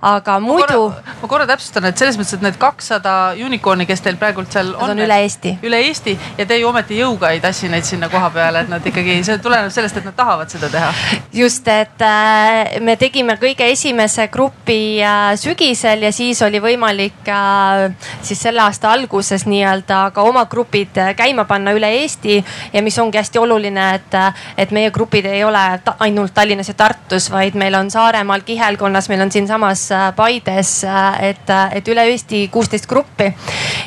aga 0.00 0.38
muidu. 0.40 0.88
ma 1.20 1.28
korra 1.28 1.46
täpsustan, 1.48 1.84
et 1.90 1.98
selles 2.00 2.16
mõttes, 2.16 2.32
et 2.38 2.44
need 2.44 2.56
kakssada 2.60 3.34
unicorn'i, 3.36 3.84
kes 3.88 4.00
teil 4.04 4.16
praegult 4.20 4.52
seal 4.52 4.72
on. 4.72 4.88
Nad 4.88 4.94
on 4.96 5.02
üle 5.04 5.18
Eesti. 5.26 5.52
üle 5.66 5.80
Eesti 5.88 6.14
ja 6.38 6.46
te 6.48 6.56
ju 6.56 6.68
ometi 6.70 6.96
jõuga 7.00 7.32
ei 7.34 7.40
tassi 7.40 7.68
neid 7.68 7.84
sinna 7.84 8.08
koha 8.12 8.30
peale, 8.32 8.64
et 8.64 8.70
nad 8.72 8.86
ikkagi, 8.86 9.18
see 9.26 9.38
tuleneb 9.44 9.72
sellest, 9.72 10.00
et 10.00 10.08
nad 10.08 10.16
tahavad 10.16 10.52
seda 10.52 10.70
teha. 10.72 10.92
just, 11.36 11.68
et 11.68 12.04
äh, 12.06 12.80
me 12.80 12.96
tegime 13.00 13.36
kõige 13.40 13.68
esimese 13.68 14.28
grupi 14.32 15.02
äh, 15.04 15.34
sügisel 15.40 16.08
ja 16.08 16.12
siis 16.16 16.40
oli 16.46 16.62
võimalik 16.64 17.28
äh, 17.28 17.90
siis 18.22 18.40
selle 18.40 18.64
aasta 18.64 18.94
alguses 18.94 19.44
nii-öelda 19.46 20.02
ka 20.16 20.24
oma 20.24 20.46
grupid 20.48 20.96
käima 21.16 21.44
panna 21.44 21.76
üle 21.76 21.92
Eesti 22.00 22.40
ja 22.72 22.82
mis 22.82 22.98
ongi 22.98 23.20
hästi 23.20 23.38
oluline, 23.38 23.59
et, 23.68 24.18
et 24.58 24.70
meie 24.70 24.90
grupid 24.90 25.26
ei 25.26 25.44
ole 25.44 25.80
ta 25.84 25.94
ainult 26.00 26.34
Tallinnas 26.34 26.68
ja 26.68 26.74
Tartus, 26.74 27.30
vaid 27.30 27.54
meil 27.54 27.74
on 27.74 27.90
Saaremaal, 27.90 28.40
Kihelkonnas, 28.46 29.08
meil 29.08 29.20
on 29.20 29.32
siinsamas 29.32 29.90
Äh, 29.90 30.12
Paides, 30.16 30.84
äh, 30.84 31.28
et, 31.28 31.50
äh, 31.50 31.76
et 31.76 31.88
üle 31.88 32.04
Eesti 32.04 32.48
kuusteist 32.48 32.86
gruppi. 32.86 33.34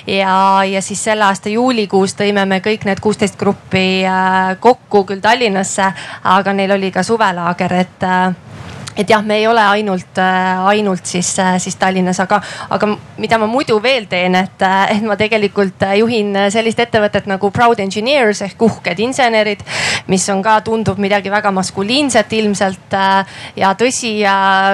ja, 0.08 0.64
ja 0.64 0.82
siis 0.82 1.04
selle 1.04 1.24
aasta 1.24 1.50
juulikuus 1.50 2.16
tõime 2.20 2.46
me 2.46 2.60
kõik 2.60 2.86
need 2.86 3.00
kuusteist 3.00 3.38
gruppi 3.40 4.04
kokku 4.60 5.04
küll 5.08 5.22
Tallinnasse, 5.22 5.86
aga 6.24 6.54
neil 6.54 6.72
oli 6.76 6.92
ka 6.92 7.04
suvelaager, 7.04 7.74
et 7.74 8.06
et 8.98 9.10
jah, 9.10 9.24
me 9.26 9.38
ei 9.42 9.48
ole 9.48 9.62
ainult, 9.62 10.18
äh, 10.18 10.66
ainult 10.68 11.06
siis, 11.06 11.40
äh, 11.40 11.58
siis 11.62 11.76
Tallinnas, 11.76 12.20
aga, 12.20 12.40
aga 12.70 12.90
mida 13.18 13.38
ma 13.42 13.48
muidu 13.50 13.80
veel 13.84 14.06
teen, 14.10 14.36
et, 14.36 14.62
äh, 14.62 14.96
et 14.96 15.04
ma 15.06 15.18
tegelikult 15.20 15.86
juhin 15.98 16.36
sellist 16.54 16.80
ettevõtet 16.80 17.28
nagu 17.30 17.50
Proud 17.52 17.80
Engineers 17.80 18.44
ehk 18.46 18.62
uhked 18.62 19.00
insenerid, 19.00 19.64
mis 20.08 20.28
on 20.30 20.44
ka, 20.46 20.60
tundub 20.66 21.02
midagi 21.02 21.32
väga 21.34 21.52
maskuliinset 21.52 22.34
ilmselt. 22.34 22.94
ja 23.56 23.74
tõsi, 23.74 24.14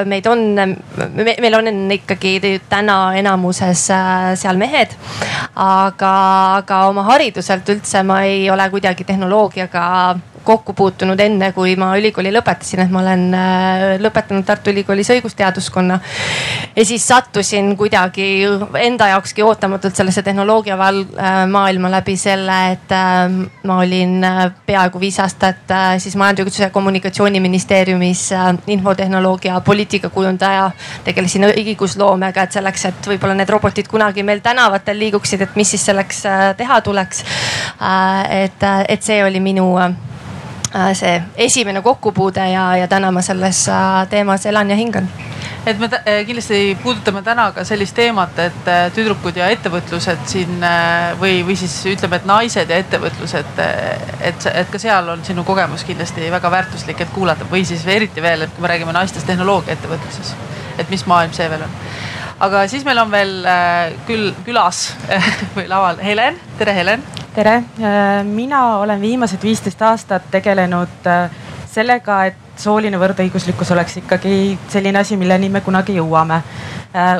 meid 0.05 0.27
on 0.27 0.41
me,, 0.55 1.35
meil 1.39 1.55
on 1.55 1.91
ikkagi 1.91 2.61
täna 2.69 3.13
enamuses 3.15 3.85
seal 4.39 4.57
mehed. 4.57 4.95
aga, 5.55 6.13
aga 6.59 6.81
oma 6.89 7.03
hariduselt 7.03 7.69
üldse 7.69 8.03
ma 8.03 8.23
ei 8.23 8.49
ole 8.49 8.69
kuidagi 8.69 9.03
tehnoloogiaga 9.03 10.15
kokku 10.49 10.73
puutunud 10.73 11.19
enne, 11.21 11.51
kui 11.53 11.75
ma 11.77 11.91
ülikooli 11.99 12.31
lõpetasin, 12.33 12.81
et 12.81 12.93
ma 12.93 13.03
olen 13.03 13.25
äh, 13.37 13.83
lõpetanud 14.01 14.47
Tartu 14.47 14.73
Ülikoolis 14.73 15.11
õigusteaduskonna. 15.13 15.99
ja 16.75 16.85
siis 16.85 17.05
sattusin 17.07 17.75
kuidagi 17.77 18.25
enda 18.81 19.11
jaokski 19.13 19.45
ootamatult 19.45 19.99
sellesse 19.99 20.23
tehnoloogia 20.25 20.77
val, 20.79 21.03
äh, 21.19 21.43
maailma 21.51 21.91
läbi 21.93 22.17
selle, 22.17 22.57
et 22.73 22.95
äh, 22.97 23.19
ma 23.69 23.77
olin 23.83 24.25
peaaegu 24.65 25.01
viis 25.01 25.19
aastat 25.21 25.75
siis 26.01 26.17
Majandus- 26.17 26.59
ja 26.59 26.69
Kommunikatsiooniministeeriumis 26.73 28.29
infotehnoloogia 28.67 29.61
poliitikakujundaja. 29.61 30.71
tegelesin 31.03 31.45
õigusloomega, 31.51 32.43
et 32.43 32.57
selleks, 32.57 32.85
et 32.89 33.13
võib-olla 33.13 33.37
need 33.37 33.49
robotid 33.49 33.87
kunagi 33.87 34.23
meil 34.23 34.41
tänavatel 34.41 34.97
liiguksid, 34.99 35.45
et 35.45 35.55
mis 35.55 35.69
siis 35.75 35.85
selleks 35.85 36.23
teha 36.57 36.81
tuleks. 36.81 37.23
et, 38.43 38.69
et 38.87 39.03
see 39.03 39.23
oli 39.23 39.39
minu 39.39 39.69
see 40.93 41.21
esimene 41.47 41.81
kokkupuude 41.81 42.43
ja, 42.51 42.65
ja 42.77 42.87
täna 42.87 43.11
ma 43.11 43.21
selles 43.25 43.63
äh, 43.69 44.07
teemas 44.09 44.45
elan 44.45 44.69
ja 44.69 44.75
hingan. 44.77 45.07
Et 45.65 45.79
me 45.79 45.89
äh, 45.91 46.21
kindlasti 46.25 46.77
puudutame 46.83 47.21
täna 47.25 47.49
ka 47.55 47.63
sellist 47.67 47.95
teemat, 47.97 48.37
et 48.39 48.69
tüdrukud 48.95 49.37
ja 49.37 49.49
ettevõtlused 49.53 50.27
siin 50.29 50.61
või, 51.19 51.41
või 51.47 51.57
siis 51.59 51.75
ütleme, 51.93 52.21
et 52.21 52.29
naised 52.29 52.69
ja 52.69 52.77
ettevõtlus, 52.83 53.33
et, 53.39 53.63
et, 54.21 54.49
et 54.53 54.69
ka 54.71 54.81
seal 54.81 55.09
on 55.15 55.25
sinu 55.25 55.43
kogemus 55.47 55.83
kindlasti 55.87 56.29
väga 56.31 56.51
väärtuslik, 56.51 57.01
et 57.01 57.15
kuulata. 57.15 57.47
Või 57.49 57.65
siis 57.65 57.85
eriti 57.87 58.21
veel, 58.21 58.45
et 58.45 58.55
kui 58.55 58.65
me 58.65 58.71
räägime 58.71 58.95
naistest 58.95 59.27
tehnoloogia 59.27 59.75
ettevõtluses, 59.75 60.35
et 60.77 60.89
mis 60.89 61.05
maailm 61.09 61.35
see 61.35 61.49
veel 61.51 61.67
on 61.67 61.77
aga 62.39 62.63
siis 62.71 62.85
meil 62.87 62.99
on 63.01 63.11
veel 63.11 63.33
äh, 63.45 63.93
küll 64.07 64.31
külas 64.45 64.89
või 65.57 65.67
laval 65.69 65.99
Helen, 66.03 66.39
tere 66.57 66.75
Helen. 66.75 67.03
tere, 67.35 67.61
mina 68.25 68.79
olen 68.79 69.01
viimased 69.01 69.43
viisteist 69.43 69.81
aastat 69.81 70.25
tegelenud 70.31 71.09
sellega, 71.69 72.23
et 72.25 72.59
sooline 72.59 72.97
võrdõiguslikkus 72.99 73.71
oleks 73.71 73.99
ikkagi 74.01 74.57
selline 74.67 74.99
asi, 74.99 75.15
milleni 75.17 75.49
me 75.49 75.61
kunagi 75.61 75.95
jõuame. 75.95 76.41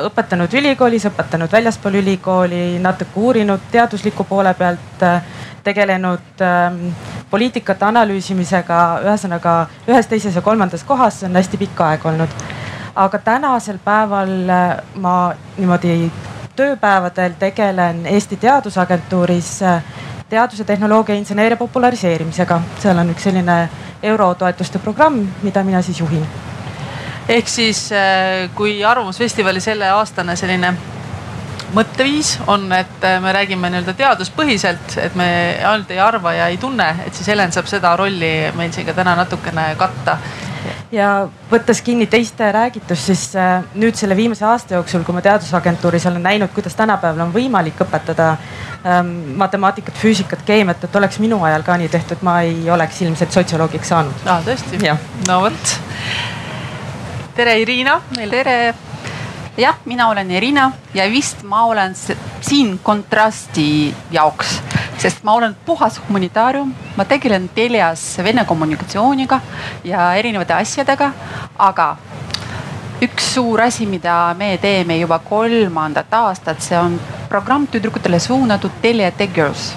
õpetanud 0.04 0.52
ülikoolis, 0.58 1.06
õpetanud 1.06 1.52
väljaspool 1.52 1.94
ülikooli, 2.02 2.78
natuke 2.82 3.20
uurinud 3.20 3.70
teadusliku 3.70 4.24
poole 4.24 4.52
pealt 4.54 5.04
tegelenud 5.64 6.42
ähm, 6.42 6.88
poliitikate 7.30 7.84
analüüsimisega, 7.84 8.80
ühesõnaga 9.04 9.54
ühes, 9.88 10.08
teises 10.10 10.36
ja 10.36 10.42
kolmandas 10.42 10.84
kohas, 10.88 11.20
see 11.20 11.28
on 11.28 11.38
hästi 11.38 11.60
pikk 11.60 11.84
aeg 11.86 12.06
olnud. 12.12 12.36
Aga 12.94 13.18
tänasel 13.18 13.78
päeval 13.84 14.48
äh, 14.48 14.76
ma 14.94 15.32
niimoodi 15.56 16.10
tööpäevadel 16.56 17.36
tegelen 17.38 18.06
Eesti 18.06 18.36
Teadusagentuuris 18.36 19.62
äh, 19.62 19.82
teaduse, 20.28 20.64
tehnoloogia, 20.64 21.14
inseneeria 21.14 21.56
populariseerimisega. 21.56 22.60
seal 22.78 22.98
on 22.98 23.10
üks 23.10 23.26
selline 23.26 23.68
eurotoetuste 24.02 24.78
programm, 24.78 25.26
mida 25.42 25.64
mina 25.64 25.82
siis 25.82 26.00
juhin. 26.00 26.26
ehk 27.28 27.48
siis 27.48 27.92
äh, 27.92 28.50
kui 28.54 28.84
Arvamusfestivali 28.84 29.60
selleaastane 29.60 30.36
selline 30.36 30.74
mõtteviis 31.74 32.34
on, 32.50 32.68
et 32.74 33.06
äh, 33.06 33.18
me 33.22 33.32
räägime 33.34 33.70
nii-öelda 33.70 33.94
teaduspõhiselt, 33.98 34.96
et 35.02 35.16
me 35.18 35.30
ainult 35.58 35.90
ei 35.94 36.00
arva 36.02 36.34
ja 36.36 36.50
ei 36.50 36.58
tunne, 36.60 36.88
et 37.06 37.14
siis 37.14 37.30
Helen 37.30 37.52
saab 37.54 37.70
seda 37.70 37.94
rolli 37.98 38.32
meil 38.58 38.72
siin 38.74 38.88
ka 38.88 38.96
täna 38.96 39.16
natukene 39.18 39.72
katta 39.78 40.18
ja 40.92 41.10
võttes 41.50 41.80
kinni 41.84 42.06
teiste 42.10 42.50
räägitust, 42.52 43.06
siis 43.10 43.22
äh, 43.38 43.62
nüüd 43.78 43.98
selle 43.98 44.16
viimase 44.18 44.44
aasta 44.46 44.76
jooksul, 44.78 45.04
kui 45.06 45.14
ma 45.14 45.22
teadusagentuuris 45.24 46.06
olen 46.10 46.22
näinud, 46.26 46.52
kuidas 46.54 46.76
tänapäeval 46.78 47.26
on 47.26 47.34
võimalik 47.34 47.80
õpetada 47.86 48.32
ähm, 48.34 49.14
matemaatikat, 49.40 49.96
füüsikat, 50.00 50.44
keemiat, 50.46 50.84
et 50.84 51.00
oleks 51.00 51.20
minu 51.22 51.40
ajal 51.46 51.64
ka 51.66 51.78
nii 51.80 51.90
tehtud, 51.92 52.26
ma 52.26 52.40
ei 52.46 52.66
oleks 52.70 53.02
ilmselt 53.06 53.38
sotsioloogiks 53.38 53.94
saanud. 53.94 54.26
aa, 54.26 54.42
tõesti? 54.46 54.82
no 55.28 55.40
vot. 55.46 55.74
tere, 57.38 57.58
Irina. 57.62 58.00
tere 58.30 58.60
jah, 59.60 59.76
mina 59.84 60.08
olen 60.08 60.30
Irina 60.30 60.70
ja 60.94 61.04
vist 61.10 61.42
ma 61.42 61.64
olen 61.68 61.94
siin 62.40 62.78
kontrasti 62.82 63.94
jaoks, 64.10 64.60
sest 64.98 65.24
ma 65.24 65.34
olen 65.36 65.56
puhas 65.66 66.00
humanitaarium, 66.08 66.72
ma 66.96 67.04
tegelen 67.04 67.48
teljas 67.54 68.18
Vene 68.24 68.44
kommunikatsiooniga 68.48 69.40
ja 69.84 70.14
erinevate 70.16 70.56
asjadega, 70.56 71.12
aga 71.58 71.90
üks 73.04 73.34
suur 73.34 73.60
asi, 73.64 73.86
mida 73.86 74.34
me 74.38 74.56
teeme 74.62 74.96
juba 75.00 75.20
kolmandat 75.24 76.12
aastat, 76.14 76.60
see 76.64 76.78
on 76.78 76.98
programm 77.28 77.68
tüdrukutele 77.68 78.18
suunatud 78.20 78.80
Telia 78.82 79.12
Girls. 79.34 79.74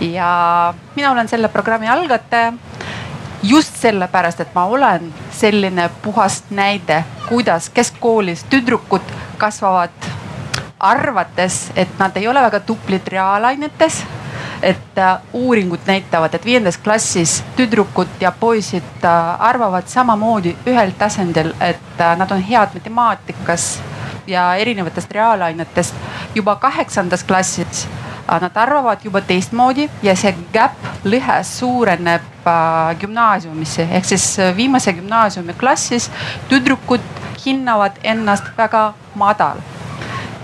ja 0.00 0.74
mina 0.96 1.10
olen 1.12 1.28
selle 1.28 1.48
programmi 1.48 1.88
algataja 1.88 2.52
just 3.42 3.76
sellepärast, 3.76 4.40
et 4.40 4.54
ma 4.54 4.64
olen 4.64 5.14
selline 5.32 5.90
puhas 6.02 6.44
näide, 6.50 7.04
kuidas 7.28 7.70
keskkoolis 7.70 8.44
tüdrukud 8.50 9.12
kasvavad 9.38 9.90
arvates, 10.80 11.72
et 11.76 11.88
nad 11.98 12.16
ei 12.16 12.28
ole 12.28 12.42
väga 12.42 12.60
tublid 12.60 13.08
reaalainetes. 13.08 14.04
et 14.62 14.98
äh, 14.98 15.18
uuringud 15.32 15.80
näitavad, 15.86 16.34
et 16.34 16.44
viiendas 16.44 16.78
klassis 16.78 17.44
tüdrukud 17.56 18.08
ja 18.20 18.32
poisid 18.32 19.04
äh, 19.04 19.40
arvavad 19.40 19.86
samamoodi 19.86 20.56
ühel 20.66 20.92
tasandil, 20.98 21.54
et 21.60 22.00
äh, 22.00 22.16
nad 22.16 22.30
on 22.30 22.42
head 22.42 22.74
matemaatikas 22.74 23.80
ja 24.26 24.54
erinevatest 24.54 25.10
reaalainetest. 25.10 25.94
juba 26.34 26.56
kaheksandas 26.56 27.24
klassis 27.24 27.88
nad 28.40 28.56
arvavad 28.56 29.02
juba 29.04 29.20
teistmoodi 29.20 29.88
ja 30.02 30.14
see 30.16 30.32
gap, 30.54 30.78
lõhe 31.04 31.40
suureneb 31.46 32.46
äh, 32.46 32.94
gümnaasiumisse. 33.00 33.88
Ehk 33.90 34.04
siis 34.04 34.26
äh, 34.38 34.54
viimase 34.56 34.92
gümnaasiumi 34.92 35.56
klassis 35.58 36.10
tüdrukud 36.48 37.04
hinnavad 37.44 37.98
ennast 38.04 38.52
väga 38.58 38.92
madal. 39.14 39.58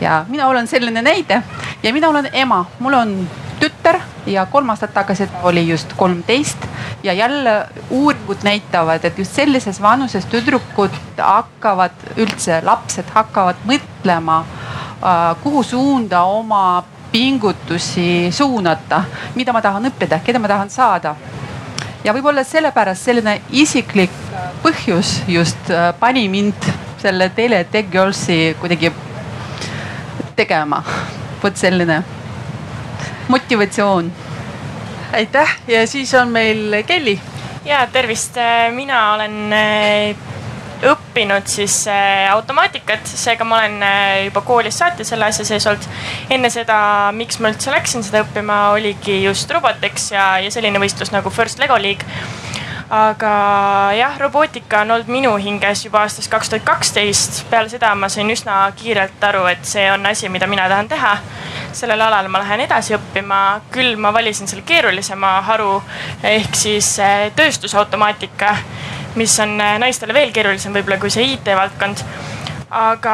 ja 0.01 0.25
mina 0.29 0.49
olen 0.49 0.67
selline 0.67 1.03
näide. 1.03 1.43
Ja 1.83 1.93
mina 1.93 2.09
olen 2.09 2.29
ema, 2.33 2.65
mul 2.79 2.95
on 2.95 3.29
tütar 3.61 4.01
ja 4.27 4.47
kolm 4.47 4.71
aastat 4.71 4.95
tagasi 4.95 5.27
ta 5.27 5.39
oli 5.43 5.69
just 5.69 5.93
kolmteist. 5.97 6.59
Ja 7.03 7.13
jälle 7.13 7.69
uuringud 7.91 8.43
näitavad, 8.43 9.05
et 9.05 9.19
just 9.19 9.35
sellises 9.35 9.83
vanuses 9.83 10.27
tüdrukud 10.27 10.91
hakkavad 11.19 11.95
üldse, 12.17 12.61
lapsed 12.65 13.15
hakkavad 13.15 13.63
mõtlema, 13.65 14.43
äh, 14.43 15.37
kuhu 15.43 15.63
suunda 15.63 16.23
oma 16.23 16.85
pingutusi 17.17 18.29
suunata, 18.31 19.05
mida 19.35 19.53
ma 19.57 19.63
tahan 19.65 19.89
õppida, 19.89 20.19
keda 20.21 20.37
ma 20.37 20.49
tahan 20.51 20.69
saada. 20.69 21.15
ja 22.05 22.13
võib-olla 22.13 22.43
sellepärast 22.45 23.09
selline 23.09 23.39
isiklik 23.57 24.13
põhjus 24.63 25.23
just 25.27 25.71
äh, 25.73 25.95
pani 25.97 26.27
mind 26.29 26.69
selle 27.01 27.31
Tele 27.33 27.63
Tech 27.73 27.89
Girlsi 27.91 28.55
kuidagi 28.61 28.93
tegema. 30.37 30.83
vot 31.43 31.57
selline 31.57 32.03
motivatsioon. 33.33 34.13
aitäh 35.17 35.57
ja 35.73 35.87
siis 35.87 36.15
on 36.15 36.29
meil 36.29 36.83
Kelly. 36.87 37.19
ja 37.65 37.87
tervist, 37.93 38.37
mina 38.77 39.13
olen 39.15 39.53
äh, 39.53 40.36
õppinud 40.85 41.49
siis 41.49 41.79
äh, 41.89 42.27
automaatikat, 42.33 43.07
seega 43.09 43.47
ma 43.49 43.61
olen 43.63 43.83
äh, 43.87 44.25
juba 44.27 44.43
koolist 44.47 44.83
saati 44.83 45.07
selle 45.09 45.29
asja 45.31 45.47
sees 45.49 45.67
olnud. 45.71 45.89
enne 46.31 46.51
seda, 46.53 46.79
miks 47.17 47.41
ma 47.41 47.53
üldse 47.53 47.73
läksin 47.75 48.05
seda 48.07 48.25
õppima, 48.27 48.61
oligi 48.77 49.23
just 49.25 49.51
Robotics 49.51 50.11
ja, 50.13 50.37
ja 50.43 50.53
selline 50.53 50.83
võistlus 50.83 51.15
nagu 51.15 51.33
First 51.33 51.63
Lego 51.63 51.79
League 51.81 52.05
aga 52.91 53.33
jah, 53.99 54.19
robootika 54.19 54.81
on 54.85 54.91
olnud 54.95 55.09
minu 55.11 55.33
hinges 55.43 55.85
juba 55.85 56.05
aastast 56.05 56.31
kaks 56.31 56.53
tuhat 56.53 56.65
kaksteist. 56.65 57.45
peale 57.51 57.69
seda 57.69 57.95
ma 57.95 58.09
sain 58.09 58.31
üsna 58.31 58.61
kiirelt 58.77 59.25
aru, 59.31 59.47
et 59.51 59.65
see 59.67 59.89
on 59.93 60.07
asi, 60.07 60.29
mida 60.29 60.47
mina 60.47 60.69
tahan 60.69 60.89
teha. 60.89 61.17
sellel 61.73 62.01
alal 62.01 62.29
ma 62.29 62.39
lähen 62.45 62.61
edasi 62.61 62.95
õppima, 62.97 63.61
küll 63.71 63.97
ma 63.97 64.13
valisin 64.13 64.49
selle 64.49 64.63
keerulisema 64.63 65.41
haru 65.49 65.83
ehk 66.23 66.55
siis 66.55 66.99
äh, 67.01 67.33
tööstusautomaatika 67.37 68.57
mis 69.17 69.41
on 69.41 69.61
äh, 69.61 69.79
naistele 69.81 70.15
veel 70.15 70.33
keerulisem 70.33 70.75
võib-olla 70.77 71.01
kui 71.01 71.11
see 71.13 71.25
IT-valdkond. 71.35 72.03
aga, 72.77 73.13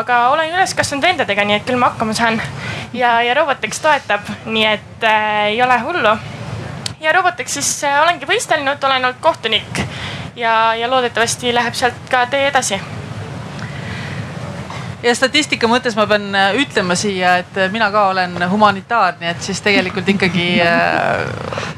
aga 0.00 0.16
olen 0.32 0.54
üles 0.56 0.72
kasvanud 0.74 1.04
vendadega, 1.04 1.44
nii 1.46 1.58
et 1.60 1.66
küll 1.68 1.78
ma 1.80 1.92
hakkama 1.92 2.16
saan. 2.16 2.40
ja, 2.92 3.20
ja 3.22 3.34
Robotex 3.38 3.80
toetab, 3.82 4.26
nii 4.46 4.66
et 4.72 5.06
äh, 5.06 5.44
ei 5.52 5.62
ole 5.62 5.78
hullu. 5.84 6.16
Ja 7.00 7.12
Robotexis 7.12 7.84
äh, 7.84 8.02
olengi 8.02 8.28
võistelnud, 8.28 8.84
olen 8.84 9.04
olnud 9.04 9.20
kohtunik. 9.20 9.80
Ja, 10.36 10.74
ja 10.74 10.90
loodetavasti 10.90 11.54
läheb 11.54 11.74
sealt 11.74 12.08
ka 12.10 12.26
tee 12.30 12.48
edasi. 12.48 12.80
Ja 15.02 15.12
statistika 15.14 15.68
mõttes 15.70 15.96
ma 15.96 16.06
pean 16.08 16.28
äh, 16.34 16.56
ütlema 16.60 16.96
siia, 16.98 17.36
et 17.42 17.58
äh, 17.60 17.70
mina 17.72 17.90
ka 17.94 18.08
olen 18.12 18.36
humanitaar, 18.50 19.16
nii 19.20 19.32
et 19.32 19.42
siis 19.42 19.60
tegelikult 19.64 20.08
ikkagi 20.08 20.46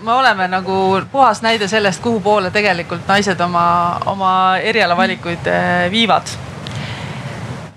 me 0.02 0.12
oleme 0.14 0.48
nagu 0.48 0.78
puhas 1.12 1.42
näide 1.42 1.68
sellest, 1.68 2.02
kuhu 2.02 2.20
poole 2.20 2.50
tegelikult 2.54 3.06
naised 3.08 3.40
oma, 3.40 3.64
oma 4.06 4.32
erialavalikuid 4.62 5.50
viivad 5.90 6.38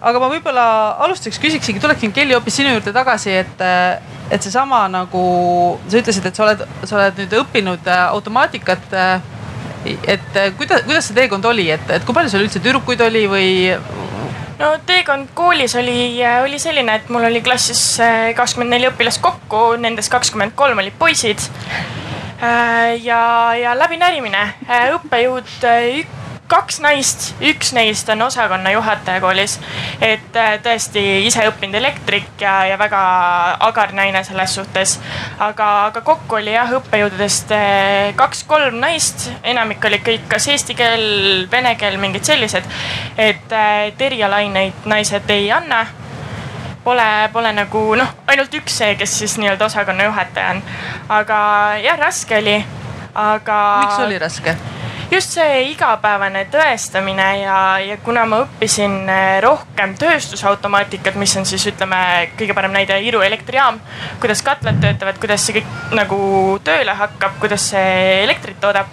aga 0.02 0.22
ma 0.22 0.30
võib-olla 0.32 0.66
alustuseks 1.06 1.40
küsiksingi, 1.42 1.82
tuleksin 1.82 2.14
Kelly 2.16 2.34
hoopis 2.34 2.58
sinu 2.60 2.74
juurde 2.74 2.94
tagasi, 2.96 3.36
et, 3.44 3.64
et 4.34 4.42
seesama 4.42 4.84
nagu 4.92 5.26
sa 5.88 6.02
ütlesid, 6.02 6.26
et 6.26 6.38
sa 6.38 6.48
oled, 6.48 6.64
sa 6.84 6.98
oled 6.98 7.22
nüüd 7.22 7.36
õppinud 7.44 7.92
automaatikat. 8.02 8.96
et 9.86 10.40
kuidas, 10.58 10.84
kuidas 10.86 11.08
see 11.10 11.18
teekond 11.18 11.46
oli, 11.46 11.70
et, 11.74 11.90
et 11.90 12.06
kui 12.06 12.18
palju 12.18 12.34
sul 12.34 12.46
üldse 12.46 12.62
tüdrukuid 12.62 13.02
oli 13.06 13.26
või, 13.30 13.52
no 14.62 14.74
teekond 14.86 15.34
koolis 15.38 15.76
oli, 15.78 16.22
oli 16.44 16.60
selline, 16.62 17.00
et 17.00 17.10
mul 17.14 17.26
oli 17.30 17.42
klassis 17.46 17.82
kakskümmend 18.38 18.74
neli 18.76 18.90
õpilast 18.90 19.22
kokku, 19.22 19.76
nendest 19.82 20.14
kakskümmend 20.14 20.58
kolm 20.58 20.82
olid 20.82 20.98
poisid. 21.00 21.42
Ja, 22.42 23.20
ja 23.54 23.76
läbinärimine, 23.78 24.40
õppejõud 24.98 25.46
üks 26.02 26.21
kaks 26.52 26.82
naist, 26.84 27.28
üks 27.48 27.72
neist 27.76 28.10
on 28.12 28.22
osakonna 28.26 28.74
juhataja 28.76 29.22
koolis. 29.24 29.58
et 30.02 30.36
äh, 30.36 30.58
tõesti 30.64 31.04
ise 31.28 31.46
õppinud 31.48 31.78
elektrik 31.80 32.42
ja, 32.42 32.66
ja 32.68 32.78
väga 32.80 33.02
agar 33.68 33.94
naine 33.96 34.24
selles 34.28 34.56
suhtes. 34.60 34.98
aga, 35.40 35.70
aga 35.86 36.02
kokku 36.02 36.40
oli 36.42 36.56
jah 36.56 36.74
õppejõududest 36.80 37.56
äh, 37.56 38.12
kaks-kolm 38.20 38.80
naist, 38.84 39.30
enamik 39.44 39.86
olid 39.88 40.06
kõik 40.06 40.28
kas 40.32 40.48
eesti 40.52 40.76
keel, 40.76 41.48
vene 41.52 41.76
keel, 41.80 41.98
mingid 42.02 42.28
sellised. 42.28 42.68
et 43.18 43.56
äh, 43.56 43.92
erialaineid 44.12 44.86
naised 44.90 45.30
ei 45.30 45.52
anna 45.52 45.86
pole, 46.84 47.08
pole 47.34 47.54
nagu 47.56 47.84
noh, 47.96 48.14
ainult 48.28 48.54
üks 48.58 48.82
see, 48.82 48.96
kes 49.00 49.18
siis 49.22 49.38
nii-öelda 49.40 49.70
osakonna 49.70 50.10
juhataja 50.10 50.58
on. 50.58 50.62
aga 51.22 51.40
jah, 51.84 52.00
raske 52.02 52.38
oli, 52.42 52.60
aga. 53.16 53.64
miks 53.86 54.06
oli 54.08 54.22
raske? 54.22 54.58
Just 55.12 55.36
see 55.36 55.72
igapäevane 55.74 56.46
tõestamine 56.52 57.26
ja, 57.42 57.58
ja 57.84 57.98
kuna 58.04 58.24
ma 58.30 58.42
õppisin 58.46 58.94
äh, 59.12 59.40
rohkem 59.44 59.96
tööstusautomaatikat, 60.00 61.18
mis 61.20 61.36
on 61.40 61.48
siis 61.48 61.66
ütleme, 61.72 62.00
kõige 62.40 62.56
parem 62.58 62.72
näide 62.76 62.96
Iru 63.04 63.24
elektrijaam, 63.26 63.80
kuidas 64.24 64.44
katlad 64.46 64.80
töötavad, 64.84 65.20
kuidas 65.22 65.44
see 65.46 65.60
kõik 65.60 65.98
nagu 65.98 66.22
tööle 66.64 66.96
hakkab, 66.96 67.36
kuidas 67.44 67.68
see 67.74 68.22
elektrit 68.24 68.62
toodab, 68.64 68.92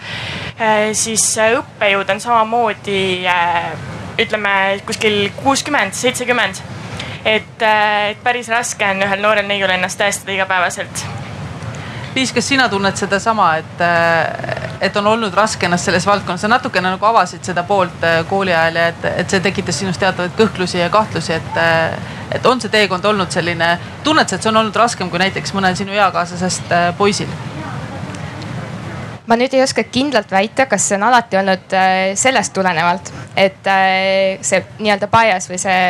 äh, 0.58 0.90
siis 0.98 1.30
õppejõud 1.46 2.10
on 2.16 2.24
samamoodi 2.24 2.98
ütleme 4.18 4.52
kuskil 4.86 5.28
kuuskümmend, 5.38 5.94
seitsekümmend. 5.94 6.64
et, 7.24 7.62
et 7.62 8.20
päris 8.24 8.48
raske 8.50 8.86
on 8.90 9.06
ühel 9.06 9.22
noorel 9.22 9.46
neiul 9.46 9.70
ennast 9.70 10.00
tõestada 10.00 10.34
igapäevaselt 10.34 11.27
Liis, 12.18 12.32
kas 12.34 12.48
sina 12.50 12.64
tunned 12.68 12.96
sedasama, 12.98 13.44
et, 13.60 13.82
et 14.82 14.96
on 14.98 15.06
olnud 15.06 15.34
raske 15.38 15.68
ennast 15.68 15.86
selles 15.86 16.06
valdkonnas, 16.06 16.42
sa 16.42 16.48
natukene 16.50 16.90
nagu 16.90 17.06
avasid 17.06 17.46
seda 17.46 17.62
poolt 17.68 18.02
äh, 18.02 18.16
kooli 18.26 18.50
ajal 18.50 18.80
ja 18.80 18.86
et, 18.90 19.04
et 19.22 19.30
see 19.30 19.44
tekitas 19.44 19.78
sinus 19.78 20.00
teatavaid 20.02 20.34
kõhklusi 20.40 20.80
ja 20.80 20.88
kahtlusi, 20.90 21.36
et, 21.36 21.60
et 22.34 22.48
on 22.50 22.58
see 22.58 22.72
teekond 22.74 23.06
olnud 23.06 23.30
selline, 23.30 23.70
tunned 24.02 24.26
sa, 24.26 24.34
et 24.34 24.42
see 24.42 24.50
on 24.50 24.58
olnud 24.64 24.82
raskem 24.82 25.12
kui 25.12 25.22
näiteks 25.22 25.54
mõnel 25.54 25.78
sinu 25.78 25.94
eakaaslasest 25.94 26.74
äh, 26.74 26.88
poisil? 26.98 27.30
ma 29.28 29.36
nüüd 29.38 29.54
ei 29.54 29.62
oska 29.62 29.84
kindlalt 29.86 30.30
väita, 30.34 30.66
kas 30.66 30.88
see 30.88 30.98
on 30.98 31.06
alati 31.12 31.38
olnud 31.38 31.78
äh, 31.78 31.94
sellest 32.18 32.56
tulenevalt, 32.56 33.12
et 33.36 33.70
äh, 33.70 34.42
see 34.42 34.64
nii-öelda 34.80 35.06
bias 35.12 35.46
või 35.52 35.62
see 35.62 35.82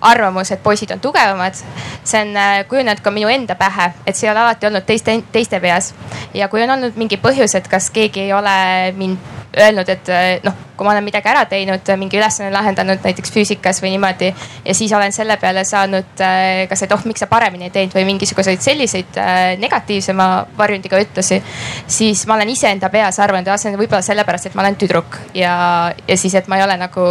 arvamus, 0.00 0.52
et 0.52 0.62
poisid 0.62 0.92
on 0.94 1.00
tugevamad, 1.00 1.58
see 2.04 2.22
on 2.22 2.36
äh, 2.36 2.60
kujunenud 2.68 3.02
ka 3.02 3.10
minu 3.14 3.30
enda 3.32 3.58
pähe, 3.58 3.92
et 4.06 4.16
see 4.16 4.28
ei 4.28 4.32
ole 4.32 4.44
alati 4.44 4.68
olnud 4.70 4.86
teiste, 4.86 5.18
teiste 5.32 5.60
peas. 5.60 5.94
ja 6.34 6.48
kui 6.48 6.62
on 6.62 6.76
olnud 6.76 6.96
mingi 6.96 7.20
põhjus, 7.22 7.56
et 7.58 7.68
kas 7.68 7.90
keegi 7.90 8.28
ei 8.28 8.32
ole 8.32 8.56
mind 8.96 9.36
öelnud, 9.58 9.88
et 9.88 10.08
noh, 10.44 10.54
kui 10.76 10.86
ma 10.86 10.92
olen 10.92 11.04
midagi 11.04 11.26
ära 11.30 11.42
teinud, 11.50 11.88
mingi 11.98 12.18
ülesanne 12.20 12.52
lahendanud 12.54 13.02
näiteks 13.02 13.32
füüsikas 13.34 13.80
või 13.82 13.94
niimoodi 13.94 14.28
ja 14.64 14.74
siis 14.76 14.92
olen 14.94 15.12
selle 15.12 15.36
peale 15.40 15.64
saanud 15.66 16.20
kas, 16.70 16.82
et 16.84 16.92
oh, 16.94 17.02
miks 17.08 17.24
sa 17.24 17.26
paremini 17.30 17.66
ei 17.66 17.74
teinud 17.74 17.96
või 17.96 18.04
mingisuguseid 18.12 18.62
selliseid 18.62 19.18
negatiivsema 19.58 20.28
varjundiga 20.58 21.00
ütlusi, 21.02 21.40
siis 21.90 22.26
ma 22.28 22.36
olen 22.36 22.52
ise 22.54 22.70
enda 22.70 22.92
peas 22.92 23.18
arvanud, 23.24 23.48
et 23.48 23.62
see 23.62 23.72
on 23.72 23.80
võib-olla 23.80 24.04
sellepärast, 24.04 24.50
et 24.50 24.58
ma 24.58 24.66
olen 24.66 24.78
tüdruk 24.78 25.18
ja, 25.34 25.54
ja 26.06 26.20
siis, 26.20 26.36
et 26.38 26.46
ma 26.48 26.60
ei 26.60 26.66
ole 26.68 26.78
nagu 26.78 27.08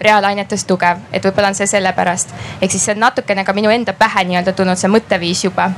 reaalainetes 0.00 0.66
tugev, 0.66 1.04
et 1.12 1.24
võib-olla 1.24 1.52
on 1.52 1.60
see 1.60 1.68
sellepärast. 1.70 1.99
Ehk 2.60 2.70
siis 2.70 2.84
see 2.84 2.94
on 2.94 3.00
natukene 3.00 3.44
ka 3.44 3.52
minu 3.56 3.70
enda 3.70 3.92
pähe 3.96 4.24
nii-öelda 4.28 4.52
tulnud 4.56 4.78
see 4.80 4.90
mõtteviis 4.92 5.44
juba. 5.44 5.70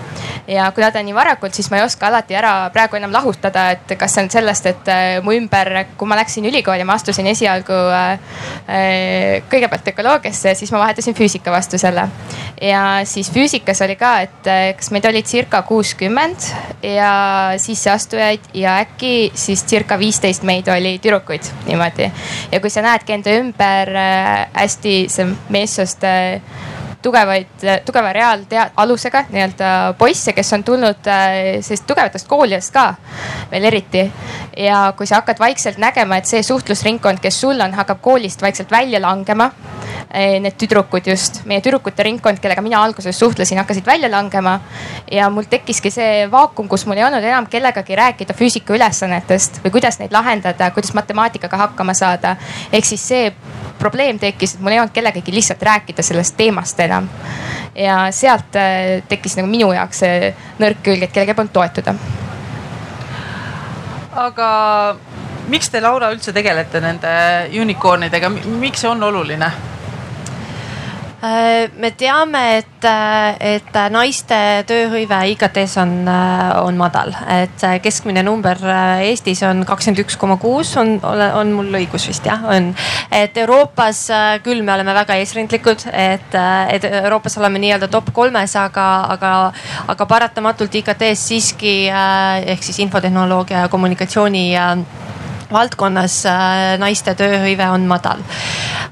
ja 0.48 0.70
kuna 0.74 0.90
ta 0.90 1.02
nii 1.02 1.14
varakult, 1.14 1.54
siis 1.54 1.70
ma 1.70 1.78
ei 1.78 1.84
oska 1.86 2.06
alati 2.06 2.36
ära 2.36 2.52
praegu 2.74 2.96
enam 2.98 3.12
lahutada, 3.14 3.70
et 3.76 3.94
kas 3.98 4.14
see 4.14 4.24
on 4.24 4.30
sellest, 4.32 4.66
et 4.66 4.90
äh, 4.90 5.20
mu 5.24 5.34
ümber, 5.36 5.70
kui 5.98 6.08
ma 6.08 6.18
läksin 6.18 6.46
ülikooli, 6.48 6.84
ma 6.88 6.96
astusin 6.98 7.28
esialgu 7.30 7.78
äh, 7.92 8.10
äh, 8.66 9.42
kõigepealt 9.50 9.92
ökoloogiasse 9.92 10.54
siis 10.58 10.72
ma 10.74 10.82
vahetasin 10.82 11.16
füüsika 11.16 11.52
vastu 11.54 11.78
selle. 11.78 12.08
ja 12.60 12.82
siis 13.08 13.30
füüsikas 13.32 13.82
oli 13.84 13.96
ka, 13.96 14.12
et 14.26 14.50
kas 14.78 14.90
meid 14.94 15.06
oli 15.08 15.22
circa 15.26 15.62
kuuskümmend 15.66 16.48
ja 16.82 17.12
sisseastujaid 17.62 18.52
ja 18.54 18.78
äkki 18.82 19.32
siis 19.34 19.64
circa 19.66 19.98
viisteist 19.98 20.42
meid 20.46 20.68
oli 20.68 20.98
tüdrukuid 21.02 21.48
niimoodi. 21.66 22.10
ja 22.52 22.60
kui 22.60 22.70
sa 22.70 22.82
näedki 22.84 23.16
enda 23.18 23.36
ümber 23.40 23.92
hästi 24.52 24.96
see 25.12 25.28
meessoost 25.52 26.04
Eh 26.12 26.40
tugevaid, 27.02 27.64
tugeva 27.84 28.12
reaaltea-, 28.12 28.70
alusega 28.76 29.24
nii-öelda 29.30 29.70
poisse, 29.98 30.32
kes 30.36 30.52
on 30.56 30.64
tulnud 30.64 31.08
äh, 31.10 31.38
sellist 31.60 31.86
tugevatest 31.86 32.28
koolidest 32.30 32.72
ka 32.74 32.92
veel 33.50 33.68
eriti. 33.70 34.04
ja 34.56 34.92
kui 34.96 35.06
sa 35.06 35.20
hakkad 35.20 35.38
vaikselt 35.40 35.78
nägema, 35.80 36.18
et 36.18 36.28
see 36.28 36.42
suhtlusringkond, 36.44 37.22
kes 37.22 37.40
sul 37.40 37.60
on, 37.60 37.74
hakkab 37.74 38.02
koolist 38.04 38.42
vaikselt 38.42 38.70
välja 38.70 39.00
langema. 39.00 39.50
Äh, 40.12 40.38
need 40.44 40.58
tüdrukud 40.60 41.06
just, 41.08 41.40
meie 41.48 41.62
tüdrukute 41.64 42.04
ringkond, 42.04 42.40
kellega 42.42 42.62
mina 42.62 42.82
alguses 42.84 43.18
suhtlesin, 43.18 43.58
hakkasid 43.62 43.86
välja 43.86 44.10
langema. 44.10 44.60
ja 45.10 45.30
mul 45.30 45.48
tekkiski 45.48 45.90
see 45.90 46.26
vaakum, 46.30 46.68
kus 46.68 46.86
mul 46.86 47.00
ei 47.00 47.04
olnud 47.04 47.24
enam 47.24 47.46
kellegagi 47.46 47.96
rääkida 47.96 48.34
füüsika 48.36 48.74
ülesannetest 48.76 49.60
või 49.64 49.72
kuidas 49.72 49.98
neid 50.00 50.12
lahendada, 50.12 50.70
kuidas 50.70 50.94
matemaatikaga 50.94 51.56
hakkama 51.66 51.94
saada. 51.94 52.36
ehk 52.72 52.84
siis 52.84 53.08
see 53.08 53.32
probleem 53.82 54.18
tekkis, 54.18 54.54
et 54.54 54.60
mul 54.62 54.76
ei 54.76 54.78
olnud 54.82 54.94
kellegagi 54.94 55.32
lihtsalt 55.34 55.62
rääkida 55.62 56.02
sellest 56.06 56.36
teemast 56.36 56.80
enam. 56.80 56.91
Ja 57.74 57.96
sealt 58.12 58.56
äh, 58.60 59.02
tekkis 59.08 59.38
nagu 59.38 59.48
minu 59.50 59.72
jaoks 59.72 60.02
see 60.04 60.32
nõrk 60.60 60.82
külg, 60.84 61.06
et 61.06 61.14
kellegi 61.14 61.36
polnud 61.38 61.54
toetuda. 61.54 61.94
aga 64.22 64.48
miks 65.48 65.70
te, 65.72 65.80
Laura, 65.80 66.12
üldse 66.12 66.34
tegelete 66.36 66.80
nende 66.84 67.12
unicorn'idega, 67.62 68.30
miks 68.60 68.84
see 68.84 68.90
on 68.90 69.02
oluline? 69.08 69.52
Äh, 71.22 71.70
me 71.78 71.92
teame, 71.92 72.56
et, 72.58 72.82
äh, 72.82 73.36
et 73.54 73.76
naiste 73.94 74.34
tööhõive 74.66 75.20
IKT-s 75.30 75.76
on, 75.78 75.92
äh, 76.10 76.48
on 76.58 76.74
madal, 76.74 77.12
et 77.30 77.62
keskmine 77.84 78.24
number 78.26 78.58
Eestis 79.04 79.44
on 79.46 79.62
kakskümmend 79.62 80.02
üks 80.02 80.18
koma 80.18 80.34
kuus, 80.42 80.72
on, 80.82 80.96
on 80.98 81.52
mul 81.54 81.70
õigus 81.78 82.08
vist 82.10 82.26
jah, 82.26 82.42
on. 82.50 82.72
et 83.14 83.38
Euroopas 83.38 84.00
küll 84.42 84.64
me 84.66 84.74
oleme 84.74 84.96
väga 84.98 85.20
eesrindlikud, 85.22 85.86
et, 85.94 86.34
et 86.74 86.88
Euroopas 86.90 87.38
oleme 87.38 87.62
nii-öelda 87.62 87.86
top 87.86 88.10
kolmes, 88.10 88.56
aga, 88.58 88.88
aga, 89.14 89.32
aga 89.94 90.08
paratamatult 90.10 90.74
IKT-s 90.82 91.28
siiski 91.30 91.76
ehk 91.86 92.66
siis 92.66 92.82
infotehnoloogia 92.82 93.62
ja 93.62 93.70
kommunikatsiooni 93.70 94.48
valdkonnas 95.52 96.16
äh, 96.28 96.60
naiste 96.80 97.14
tööhõive 97.18 97.66
on 97.72 97.86
madal. 97.90 98.22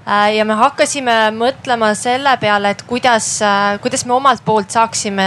Äh, 0.05 0.37
ja 0.37 0.44
me 0.49 0.57
hakkasime 0.59 1.16
mõtlema 1.37 1.92
selle 1.99 2.37
peale, 2.40 2.75
et 2.75 2.85
kuidas, 2.88 3.29
äh, 3.44 3.79
kuidas 3.83 4.07
me 4.07 4.14
omalt 4.16 4.44
poolt 4.44 4.70
saaksime 4.70 5.27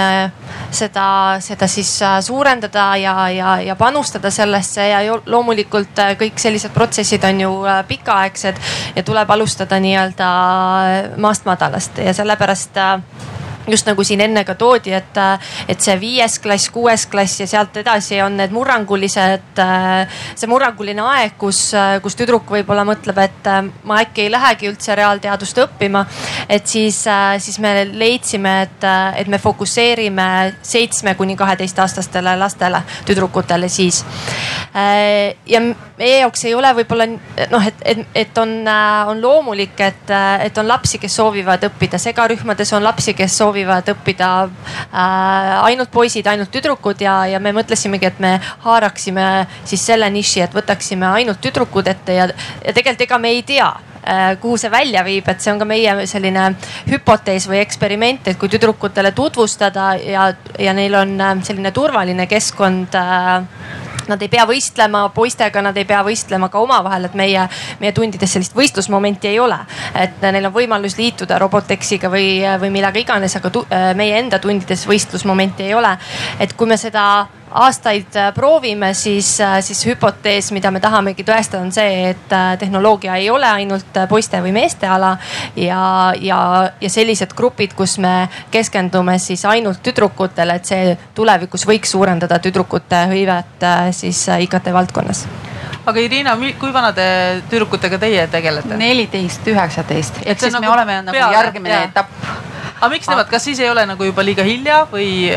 seda, 0.73 1.05
seda 1.43 1.67
siis 1.69 1.91
suurendada 2.25 2.87
ja, 3.01 3.15
ja, 3.33 3.57
ja 3.61 3.75
panustada 3.79 4.31
sellesse 4.33 4.87
ja 4.89 5.03
loomulikult 5.25 6.01
kõik 6.19 6.41
sellised 6.41 6.73
protsessid 6.73 7.23
on 7.29 7.43
ju 7.45 7.53
pikaaegsed 7.87 8.59
ja 8.95 9.03
tuleb 9.05 9.29
alustada 9.35 9.79
nii-öelda 9.81 10.31
maast 11.21 11.45
madalast 11.49 12.01
ja 12.01 12.13
sellepärast 12.13 12.81
just 13.67 13.87
nagu 13.87 14.03
siin 14.03 14.21
enne 14.23 14.43
ka 14.43 14.55
toodi, 14.59 14.93
et, 14.95 15.19
et 15.71 15.81
see 15.81 15.95
viies 15.99 16.37
klass, 16.43 16.69
kuues 16.73 17.05
klass 17.11 17.39
ja 17.43 17.47
sealt 17.49 17.77
edasi 17.79 18.19
on 18.23 18.35
need 18.39 18.53
murrangulised, 18.55 19.61
see 20.35 20.49
murranguline 20.51 21.03
aeg, 21.13 21.37
kus, 21.39 21.61
kus 22.03 22.17
tüdruk 22.19 22.49
võib-olla 22.51 22.85
mõtleb, 22.87 23.21
et 23.23 23.49
ma 23.87 24.01
äkki 24.03 24.25
ei 24.25 24.33
lähegi 24.33 24.69
üldse 24.71 24.97
reaalteadust 24.99 25.63
õppima. 25.65 26.03
et 26.49 26.67
siis, 26.67 27.03
siis 27.39 27.59
me 27.59 27.73
leidsime, 27.91 28.55
et, 28.67 28.87
et 29.17 29.27
me 29.31 29.39
fokusseerime 29.39 30.27
seitsme 30.61 31.15
kuni 31.15 31.35
kaheteistaastastele 31.39 32.35
lastele, 32.39 32.83
tüdrukutele 33.05 33.69
siis. 33.69 34.03
ja 35.45 35.61
meie 35.97 36.19
jaoks 36.19 36.45
ei 36.45 36.53
ole 36.55 36.73
võib-olla 36.75 37.07
noh, 37.07 37.67
et, 37.67 37.81
et, 37.85 38.05
et 38.15 38.37
on, 38.37 38.55
on 39.07 39.21
loomulik, 39.21 39.79
et, 39.79 40.13
et 40.43 40.57
on 40.57 40.67
lapsi, 40.67 40.99
kes 40.99 41.15
soovivad 41.15 41.63
õppida 41.69 41.99
segarühmades, 42.01 42.73
on 42.73 42.83
lapsi, 42.83 43.13
kes 43.17 43.37
soovivad 43.37 43.52
soovivad 43.53 43.89
õppida 43.93 44.29
äh, 44.43 45.63
ainult 45.63 45.91
poisid, 45.91 46.27
ainult 46.27 46.51
tüdrukud 46.51 47.01
ja, 47.01 47.25
ja 47.29 47.39
me 47.39 47.53
mõtlesimegi, 47.53 48.09
et 48.09 48.19
me 48.19 48.39
haaraksime 48.65 49.45
siis 49.65 49.85
selle 49.85 50.09
niši, 50.09 50.41
et 50.47 50.53
võtaksime 50.53 51.05
ainult 51.13 51.41
tüdrukud 51.41 51.87
ette 51.87 52.17
ja, 52.17 52.27
ja 52.63 52.73
tegelikult 52.73 53.05
ega 53.05 53.19
me 53.19 53.33
ei 53.35 53.43
tea 53.45 53.69
äh, 53.69 54.33
kuhu 54.41 54.57
see 54.57 54.71
välja 54.73 55.03
viib, 55.05 55.29
et 55.29 55.41
see 55.41 55.53
on 55.53 55.61
ka 55.61 55.69
meie 55.69 56.07
selline 56.09 56.49
hüpotees 56.89 57.47
või 57.49 57.61
eksperiment, 57.61 58.27
et 58.27 58.39
kui 58.39 58.49
tüdrukutele 58.49 59.13
tutvustada 59.13 59.93
ja, 60.01 60.31
ja 60.59 60.73
neil 60.73 60.97
on 60.97 61.19
äh, 61.21 61.35
selline 61.45 61.73
turvaline 61.75 62.27
keskkond 62.31 62.97
äh, 62.97 63.92
Nad 64.07 64.21
ei 64.21 64.29
pea 64.31 64.45
võistlema 64.49 65.05
poistega, 65.15 65.61
nad 65.61 65.77
ei 65.77 65.85
pea 65.85 66.01
võistlema 66.05 66.49
ka 66.51 66.59
omavahel, 66.63 67.07
et 67.09 67.15
meie, 67.17 67.45
meie 67.79 67.93
tundides 67.95 68.33
sellist 68.35 68.55
võistlusmomenti 68.57 69.31
ei 69.31 69.39
ole. 69.39 69.59
et 69.95 70.21
neil 70.21 70.45
on 70.45 70.53
võimalus 70.53 70.97
liituda 70.97 71.37
Robotexiga 71.39 72.09
või, 72.09 72.41
või 72.59 72.69
millega 72.73 72.99
iganes, 72.99 73.35
aga 73.35 73.51
meie 73.95 74.19
enda 74.19 74.39
tundides 74.39 74.87
võistlusmomenti 74.87 75.63
ei 75.63 75.73
ole. 75.73 75.97
et 76.39 76.53
kui 76.53 76.67
me 76.67 76.77
seda 76.77 77.27
aastaid 77.53 78.15
äh, 78.15 78.33
proovime, 78.33 78.93
siis, 78.93 79.41
äh, 79.41 79.61
siis 79.61 79.85
hüpotees, 79.85 80.51
mida 80.51 80.71
me 80.71 80.79
tahamegi 80.81 81.23
tõestada, 81.23 81.61
on 81.61 81.71
see, 81.71 82.09
et 82.09 82.33
äh, 82.33 82.53
tehnoloogia 82.59 83.15
ei 83.21 83.29
ole 83.29 83.47
ainult 83.47 83.99
poiste 84.09 84.41
või 84.41 84.53
meeste 84.55 84.87
ala. 84.89 85.17
ja, 85.55 86.13
ja, 86.21 86.39
ja 86.81 86.89
sellised 86.89 87.33
grupid, 87.37 87.75
kus 87.77 87.97
me 88.01 88.27
keskendume 88.51 89.17
siis 89.19 89.45
ainult 89.45 89.83
tüdrukutele, 89.83 90.55
et 90.57 90.65
see 90.65 90.97
tulevikus 91.15 91.67
võiks 91.69 91.93
suurendada 91.93 92.39
tüdrukute 92.41 93.05
hõivet 93.11 93.67
siis 93.93 94.25
IKT 94.39 94.71
valdkonnas 94.73 95.25
aga 95.85 95.99
Irina, 95.99 96.35
kui 96.59 96.73
vanade 96.73 97.05
tüdrukutega 97.51 97.99
teie 97.99 98.25
tegelete? 98.31 98.77
neliteist, 98.79 99.45
üheksateist, 99.51 100.23
ehk 100.25 100.41
siis 100.41 100.55
nagu 100.55 100.65
me 100.65 100.73
oleme 100.73 100.97
nagu 101.03 101.17
peale, 101.17 101.37
järgmine 101.37 101.77
etapp. 101.89 102.25
aga 102.79 102.91
miks 102.95 103.09
nemad, 103.11 103.29
kas 103.29 103.45
siis 103.49 103.61
ei 103.61 103.69
ole 103.69 103.85
nagu 103.89 104.09
juba 104.09 104.25
liiga 104.25 104.45
hilja 104.47 104.83
või? 104.91 105.29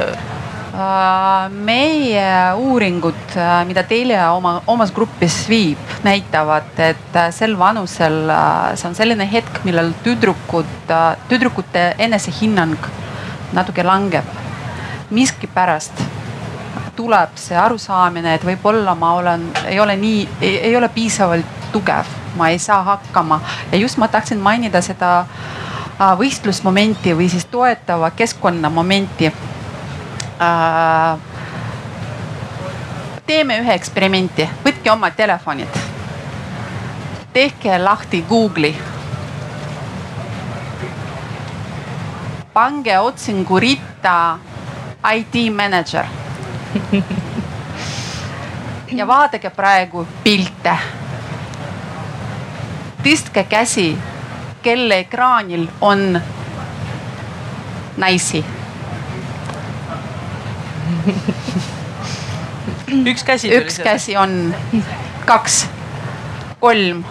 Äh, 0.76 1.48
meie 1.48 2.52
uuringud, 2.54 3.36
äh, 3.36 3.64
mida 3.64 3.80
Telia 3.82 4.26
oma, 4.36 4.58
omas 4.68 4.90
grupis 4.92 5.46
viib, 5.48 5.80
näitavad, 6.04 6.68
et 6.76 7.16
äh, 7.16 7.30
sel 7.32 7.54
vanusel 7.56 8.28
see 8.76 8.88
on 8.90 8.98
selline 8.98 9.24
hetk, 9.30 9.62
millal 9.64 9.94
tüdrukud, 10.04 10.92
tüdrukute 11.30 11.86
enesehinnang 11.96 12.76
natuke 13.56 13.86
langeb. 13.86 14.28
miskipärast 15.10 16.02
tuleb 16.96 17.40
see 17.40 17.56
arusaamine, 17.56 18.34
et 18.34 18.44
võib-olla 18.44 18.92
ma 18.98 19.14
olen, 19.16 19.48
ei 19.64 19.80
ole 19.80 19.96
nii, 19.96 20.28
ei 20.42 20.76
ole 20.76 20.92
piisavalt 20.92 21.72
tugev, 21.72 22.12
ma 22.36 22.50
ei 22.52 22.58
saa 22.58 22.82
hakkama 22.82 23.40
ja 23.72 23.78
just 23.78 23.96
ma 23.96 24.08
tahtsin 24.12 24.44
mainida 24.44 24.82
seda 24.82 25.24
võistlusmomenti 26.20 27.16
või 27.16 27.32
siis 27.32 27.48
toetava 27.48 28.10
keskkonna 28.10 28.68
momenti. 28.70 29.32
Teeme 33.26 33.58
ühe 33.60 33.74
eksperimenti, 33.74 34.48
võtke 34.64 34.90
oma 34.92 35.10
telefonid. 35.10 35.78
tehke 37.32 37.78
lahti 37.78 38.24
Google'i. 38.28 38.74
pange 42.52 42.98
otsinguritta 42.98 44.38
IT 45.14 45.34
manager. 45.52 46.04
ja 48.98 49.06
vaadake 49.06 49.50
praegu 49.50 50.06
pilte. 50.22 50.76
tõstke 53.02 53.44
käsi, 53.48 53.98
kelle 54.62 54.98
ekraanil 54.98 55.68
on 55.80 56.20
naisi 57.96 58.44
üks 63.10 63.24
käsi. 63.24 63.50
üks 63.56 63.78
käsi 63.82 64.16
on, 64.16 64.54
kaks, 65.26 65.66
kolm. 66.60 67.04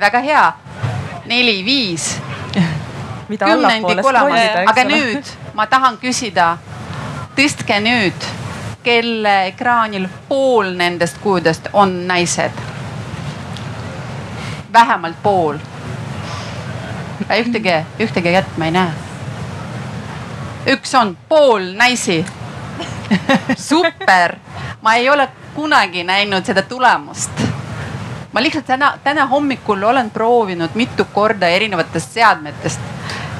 väga 0.00 0.20
hea, 0.20 0.52
neli, 1.26 1.64
viis. 1.64 2.20
kümnendik 3.28 4.04
olemas, 4.04 4.40
aga 4.66 4.84
nüüd 4.88 5.24
ma 5.54 5.66
tahan 5.66 5.98
küsida, 6.00 6.56
tõstke 7.36 7.80
nüüd, 7.84 8.28
kelle 8.86 9.34
ekraanil 9.52 10.08
pool 10.28 10.72
nendest 10.76 11.18
kujudest 11.22 11.68
on 11.72 12.06
naised. 12.08 12.52
vähemalt 14.72 15.22
pool. 15.22 15.56
ühtegi, 17.38 17.84
ühtegi 18.00 18.32
kätt 18.32 18.58
ma 18.58 18.64
ei 18.64 18.70
näe. 18.70 18.92
üks 20.66 20.94
on 20.94 21.16
pool 21.28 21.62
naisi 21.76 22.24
super, 23.68 24.36
ma 24.82 24.94
ei 24.94 25.10
ole 25.10 25.28
kunagi 25.54 26.04
näinud 26.04 26.44
seda 26.44 26.62
tulemust. 26.62 27.30
ma 28.32 28.42
lihtsalt 28.42 28.66
täna, 28.66 28.98
täna 29.04 29.26
hommikul 29.26 29.82
olen 29.82 30.10
proovinud 30.10 30.70
mitu 30.74 31.04
korda 31.12 31.48
erinevatest 31.48 32.12
seadmetest. 32.12 32.80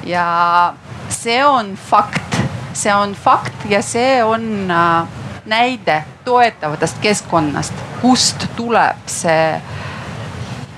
Ja 0.02 0.74
see 1.08 1.44
on 1.44 1.76
fakt, 1.76 2.36
see 2.72 2.94
on 2.94 3.14
fakt 3.14 3.68
ja 3.68 3.82
see 3.82 4.24
on 4.24 4.70
äh, 4.70 5.08
näide 5.46 6.04
toetavatest 6.24 6.98
keskkonnast, 7.00 7.74
kust 8.00 8.46
tuleb 8.56 9.06
see 9.06 9.60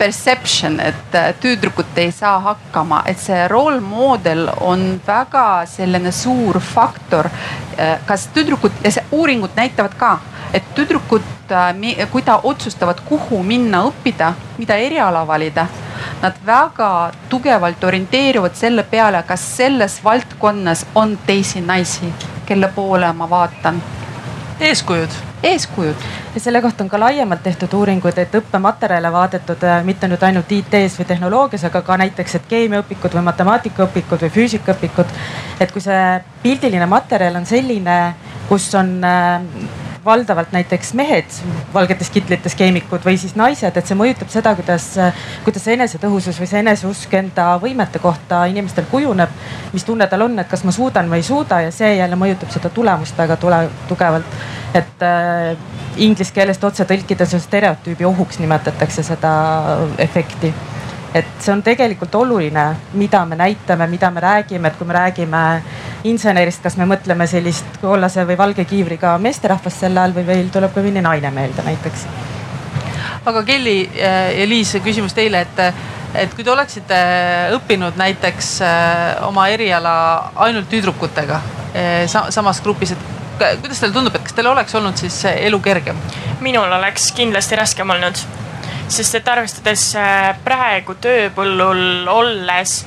perception, 0.00 0.80
et 0.80 1.14
äh, 1.14 1.34
tüdrukud 1.40 1.98
ei 2.00 2.12
saa 2.12 2.38
hakkama, 2.40 3.02
et 3.06 3.20
see 3.20 3.42
role 3.52 3.80
model 3.84 4.48
on 4.64 4.86
väga 5.06 5.66
selline 5.68 6.12
suur 6.12 6.60
faktor. 6.64 7.28
Äh, 7.76 7.98
kas 8.08 8.30
tüdrukud 8.34 8.80
uuringud 9.12 9.52
näitavad 9.56 9.94
ka, 10.00 10.14
et 10.56 10.72
tüdrukud, 10.74 11.28
äh, 11.52 12.08
kui 12.12 12.24
ta 12.24 12.40
otsustavad, 12.42 13.04
kuhu 13.04 13.42
minna 13.44 13.84
õppida, 13.90 14.32
mida 14.58 14.80
eriala 14.88 15.26
valida 15.28 15.68
nad 16.22 16.36
väga 16.46 17.12
tugevalt 17.28 17.84
orienteeruvad 17.84 18.56
selle 18.56 18.82
peale, 18.82 19.22
kas 19.28 19.44
selles 19.56 20.00
valdkonnas 20.04 20.86
on 20.94 21.18
teisi 21.26 21.60
naisi, 21.60 22.12
kelle 22.46 22.72
poole 22.74 23.12
ma 23.12 23.30
vaatan. 23.30 23.82
Eeskujud 24.60 25.20
eeskujud. 25.42 25.94
ja 26.34 26.40
selle 26.40 26.62
kohta 26.62 26.84
on 26.84 26.90
ka 26.90 27.00
laiemalt 27.00 27.42
tehtud 27.42 27.72
uuringud, 27.72 28.18
et 28.18 28.34
õppematerjale 28.34 29.12
vaadatud 29.12 29.62
äh, 29.64 29.84
mitte 29.84 30.08
nüüd 30.08 30.22
ainult 30.22 30.52
IT-s 30.52 30.98
või 31.00 31.08
tehnoloogias, 31.08 31.64
aga 31.64 31.82
ka 31.82 31.96
näiteks, 32.02 32.34
et 32.34 32.48
keemiaõpikud 32.48 33.16
või 33.16 33.24
matemaatikaõpikud 33.30 34.26
või 34.26 34.34
füüsikaõpikud. 34.36 35.14
et 35.60 35.72
kui 35.72 35.80
see 35.80 36.02
pildiline 36.42 36.86
materjal 36.86 37.40
on 37.40 37.46
selline, 37.46 38.00
kus 38.48 38.74
on 38.74 38.98
äh, 39.04 39.40
valdavalt 40.04 40.52
näiteks 40.52 40.92
mehed 40.94 41.34
valgetes 41.74 42.10
kitlites 42.10 42.54
keemikud 42.54 43.04
või 43.04 43.18
siis 43.20 43.34
naised, 43.36 43.76
et 43.76 43.86
see 43.86 43.98
mõjutab 43.98 44.30
seda, 44.32 44.54
kuidas, 44.58 44.86
kuidas 45.44 45.64
see 45.66 45.76
enesetõhusus 45.76 46.40
või 46.40 46.48
see 46.50 46.62
eneseusk 46.64 47.14
enda 47.18 47.50
võimete 47.62 48.00
kohta 48.02 48.44
inimestel 48.50 48.88
kujuneb. 48.90 49.30
mis 49.72 49.84
tunne 49.84 50.06
tal 50.06 50.24
on, 50.26 50.38
et 50.38 50.48
kas 50.48 50.64
ma 50.64 50.72
suudan 50.72 51.10
või 51.10 51.20
ei 51.20 51.28
suuda 51.28 51.60
ja 51.66 51.70
see 51.74 51.96
jälle 51.96 52.16
mõjutab 52.16 52.50
seda 52.50 52.70
tulemust 52.70 53.18
väga 53.18 53.36
tule, 53.36 53.60
tugevalt. 53.88 54.40
et 54.74 55.02
äh, 55.02 55.56
inglise 55.96 56.32
keelest 56.32 56.64
otse 56.64 56.84
tõlkides 56.84 57.36
stereotüübi 57.44 58.04
ohuks 58.04 58.38
nimetatakse 58.38 59.02
seda 59.02 59.32
efekti 59.98 60.54
et 61.14 61.26
see 61.42 61.52
on 61.52 61.62
tegelikult 61.62 62.14
oluline, 62.14 62.64
mida 62.98 63.24
me 63.26 63.36
näitame, 63.36 63.86
mida 63.90 64.10
me 64.10 64.20
räägime, 64.22 64.68
et 64.68 64.76
kui 64.78 64.86
me 64.86 64.94
räägime 64.94 65.42
insenerist, 66.04 66.62
kas 66.62 66.76
me 66.78 66.86
mõtleme 66.88 67.26
sellist 67.28 67.80
kollase 67.82 68.24
või 68.28 68.38
valge 68.38 68.64
kiivriga 68.68 69.16
meesterahvast 69.18 69.84
sel 69.84 69.98
ajal 69.98 70.14
või 70.16 70.26
meil 70.28 70.50
tuleb 70.54 70.74
ka 70.74 70.84
mõni 70.84 71.02
naine 71.02 71.32
meelde 71.34 71.64
näiteks. 71.66 72.06
aga 73.26 73.42
Kelly 73.42 73.78
ja 73.94 74.12
äh, 74.30 74.48
Liis, 74.48 74.76
küsimus 74.84 75.14
teile, 75.14 75.40
et, 75.40 75.58
et 76.14 76.34
kui 76.34 76.44
te 76.44 76.50
oleksite 76.50 77.00
õppinud 77.58 77.98
näiteks 77.98 78.60
äh, 78.62 79.26
oma 79.26 79.48
eriala 79.48 80.32
ainult 80.36 80.70
tüdrukutega 80.70 81.40
äh, 81.74 82.06
samas 82.30 82.62
grupis, 82.62 82.92
et 82.92 83.08
kuidas 83.60 83.80
teile 83.80 83.92
tundub, 83.92 84.14
et 84.14 84.22
kas 84.22 84.36
teil 84.36 84.46
oleks 84.46 84.74
olnud 84.74 84.96
siis 84.96 85.24
elu 85.34 85.60
kergem? 85.60 85.98
minul 86.40 86.72
oleks 86.72 87.10
kindlasti 87.12 87.56
raskem 87.56 87.90
olnud 87.90 88.22
sest 88.90 89.14
et 89.20 89.28
arvestades 89.30 89.84
äh, 89.98 90.32
praegu 90.44 90.96
tööpõllul 91.02 92.08
olles, 92.10 92.80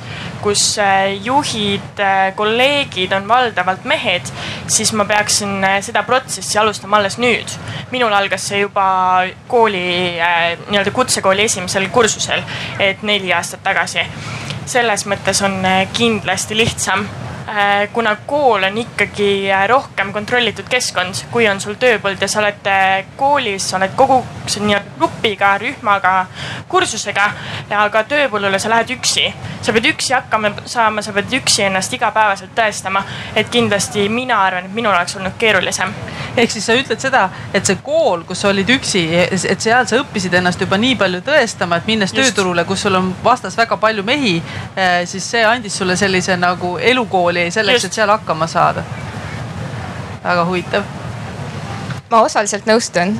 kus 0.44 0.62
äh, 0.82 1.14
juhid, 1.24 2.00
äh, 2.02 2.28
kolleegid 2.36 3.14
on 3.16 3.28
valdavalt 3.28 3.86
mehed, 3.88 4.28
siis 4.68 4.92
ma 4.96 5.06
peaksin 5.08 5.64
seda 5.84 6.04
protsessi 6.04 6.60
alustama 6.60 7.00
alles 7.00 7.16
nüüd. 7.18 7.56
minul 7.90 8.12
algas 8.12 8.48
see 8.50 8.60
juba 8.64 8.84
kooli, 9.48 9.84
nii-öelda 10.68 10.90
kutsekooli 10.92 11.44
esimesel 11.48 11.88
kursusel, 11.94 12.42
et 12.78 13.02
neli 13.02 13.32
aastat 13.32 13.62
tagasi. 13.64 14.04
selles 14.66 15.06
mõttes 15.06 15.42
on 15.44 15.60
kindlasti 15.92 16.56
lihtsam 16.56 17.08
kuna 17.92 18.16
kool 18.26 18.62
on 18.62 18.78
ikkagi 18.78 19.52
äh, 19.52 19.68
rohkem 19.68 20.12
kontrollitud 20.12 20.68
keskkond, 20.70 21.26
kui 21.30 21.44
on 21.48 21.60
sul 21.60 21.76
tööpõld 21.80 22.22
ja 22.22 22.28
sa 22.28 22.40
oled 22.40 22.68
äh, 22.70 23.04
koolis, 23.20 23.68
sa 23.70 23.76
oled 23.76 23.92
kogu 23.96 24.22
nii-öelda 24.54 24.96
grupiga, 24.98 25.54
rühmaga, 25.60 26.14
kursusega. 26.68 27.30
aga 27.74 28.02
tööpõllule 28.08 28.58
sa 28.60 28.70
lähed 28.70 28.94
üksi, 28.96 29.26
sa 29.62 29.72
pead 29.72 29.88
üksi 29.88 30.14
hakkama 30.14 30.50
saama, 30.68 31.02
sa 31.02 31.12
pead 31.12 31.32
üksi 31.40 31.64
ennast 31.66 31.92
igapäevaselt 31.92 32.54
tõestama. 32.56 33.02
et 33.36 33.48
kindlasti 33.50 34.08
mina 34.08 34.40
arvan, 34.42 34.64
et 34.64 34.74
minul 34.74 34.92
oleks 34.92 35.16
olnud 35.16 35.36
keerulisem. 35.38 35.92
ehk 36.36 36.50
siis 36.50 36.66
sa 36.66 36.72
ütled 36.72 37.00
seda, 37.00 37.28
et 37.54 37.66
see 37.66 37.76
kool, 37.82 38.24
kus 38.24 38.40
sa 38.40 38.48
olid 38.48 38.70
üksi, 38.70 39.04
et 39.30 39.60
seal 39.60 39.86
sa 39.86 40.00
õppisid 40.00 40.34
ennast 40.34 40.60
juba 40.60 40.76
nii 40.76 40.96
palju 40.96 41.20
tõestama, 41.20 41.76
et 41.76 41.86
minnes 41.86 42.12
Just. 42.12 42.20
tööturule, 42.20 42.64
kus 42.64 42.82
sul 42.82 42.94
on 42.94 43.14
vastas 43.24 43.56
väga 43.56 43.76
palju 43.76 44.02
mehi, 44.02 44.42
siis 45.04 45.30
see 45.30 45.44
andis 45.44 45.76
sulle 45.78 45.96
sellise 45.96 46.36
nagu 46.36 46.76
elukooli 46.78 47.33
ülikooli 47.34 47.50
selleks, 47.50 47.84
et 47.84 47.92
seal 47.92 48.08
hakkama 48.08 48.46
saada. 48.46 48.82
väga 50.24 50.44
huvitav. 50.44 50.82
ma 52.10 52.20
osaliselt 52.22 52.66
nõustun 52.66 53.18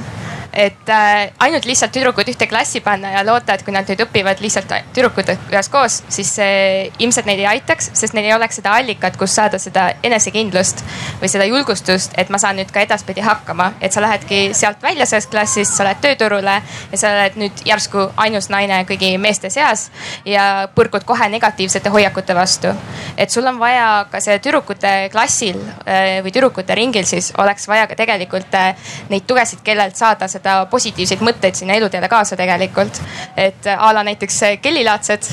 et 0.54 0.88
äh, 0.88 1.30
ainult 1.42 1.66
lihtsalt 1.66 1.92
tüdrukud 1.94 2.28
ühte 2.30 2.46
klassi 2.46 2.80
panna 2.84 3.10
ja 3.16 3.24
loota, 3.26 3.54
et 3.54 3.64
kui 3.66 3.74
nad 3.74 3.88
nüüd 3.90 4.04
õpivad 4.06 4.40
lihtsalt 4.42 4.70
tüdrukud 4.94 5.32
üheskoos, 5.50 6.00
siis 6.12 6.30
see 6.38 6.90
ilmselt 7.02 7.26
neid 7.26 7.42
ei 7.42 7.48
aitaks, 7.56 7.90
sest 7.98 8.14
neil 8.14 8.28
ei 8.28 8.34
oleks 8.36 8.60
seda 8.60 8.74
allikat, 8.78 9.18
kust 9.18 9.38
saada 9.38 9.58
seda 9.58 9.88
enesekindlust 10.06 10.84
või 11.22 11.30
seda 11.32 11.48
julgustust, 11.48 12.14
et 12.20 12.30
ma 12.30 12.38
saan 12.38 12.58
nüüd 12.60 12.70
ka 12.74 12.84
edaspidi 12.84 13.24
hakkama, 13.24 13.72
et 13.80 13.94
sa 13.94 14.02
lähedki 14.04 14.40
sealt 14.54 14.82
välja 14.82 15.06
sellest 15.10 15.32
klassist, 15.34 15.74
sa 15.74 15.86
lähed 15.88 16.02
tööturule 16.04 16.60
ja 16.92 17.00
sa 17.00 17.10
oled 17.16 17.40
nüüd 17.40 17.64
järsku 17.66 18.08
ainus 18.22 18.48
naine 18.52 18.84
kõigi 18.88 19.14
meeste 19.18 19.50
seas 19.50 19.88
ja 20.28 20.68
põrkud 20.74 21.06
kohe 21.08 21.28
negatiivsete 21.34 21.90
hoiakute 21.90 22.34
vastu. 22.34 22.74
et 23.16 23.30
sul 23.30 23.46
on 23.46 23.58
vaja 23.58 24.06
ka 24.10 24.20
see 24.20 24.38
tüdrukute 24.38 24.94
klassil 25.12 25.58
äh, 25.86 26.22
või 26.22 26.32
tüdrukute 26.32 26.74
ringil 26.74 27.06
siis 27.06 27.32
oleks 27.38 27.68
vaja 27.68 27.86
ka 27.86 27.94
tegelikult 27.98 28.54
äh, 28.54 28.74
neid 29.10 29.26
tugesid, 29.26 29.62
kellelt 29.64 29.96
saada 29.96 30.28
seda 30.28 30.43
nii-öelda 30.44 30.66
positiivseid 30.70 31.22
mõtteid 31.24 31.56
sinna 31.56 31.74
eluteele 31.74 32.08
kaasa 32.08 32.36
tegelikult. 32.36 33.00
et 33.36 33.66
a 33.66 33.92
la 33.94 34.02
näiteks 34.04 34.40
Kelly-laadsed 34.62 35.28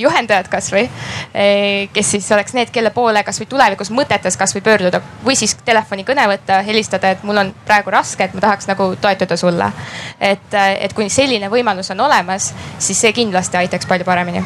juhendajad 0.00 0.48
kasvõi, 0.48 0.88
kes 1.92 2.10
siis 2.10 2.30
oleks 2.32 2.54
need, 2.54 2.70
kelle 2.70 2.90
poole 2.90 3.22
kasvõi 3.24 3.46
tulevikus 3.46 3.90
mõtetes 3.90 4.36
kasvõi 4.36 4.60
pöörduda 4.60 5.00
või 5.24 5.36
siis 5.36 5.54
telefonikõne 5.64 6.26
võtta, 6.26 6.62
helistada, 6.62 7.10
et 7.10 7.22
mul 7.22 7.36
on 7.36 7.54
praegu 7.64 7.90
raske, 7.90 8.24
et 8.24 8.34
ma 8.34 8.40
tahaks 8.40 8.68
nagu 8.68 8.94
toetuda 9.00 9.36
sulle. 9.36 9.72
et, 10.20 10.54
et 10.80 10.92
kui 10.92 11.08
selline 11.08 11.48
võimalus 11.48 11.90
on 11.90 12.00
olemas, 12.00 12.52
siis 12.78 13.00
see 13.00 13.12
kindlasti 13.12 13.56
aitaks 13.56 13.86
palju 13.86 14.04
paremini 14.04 14.44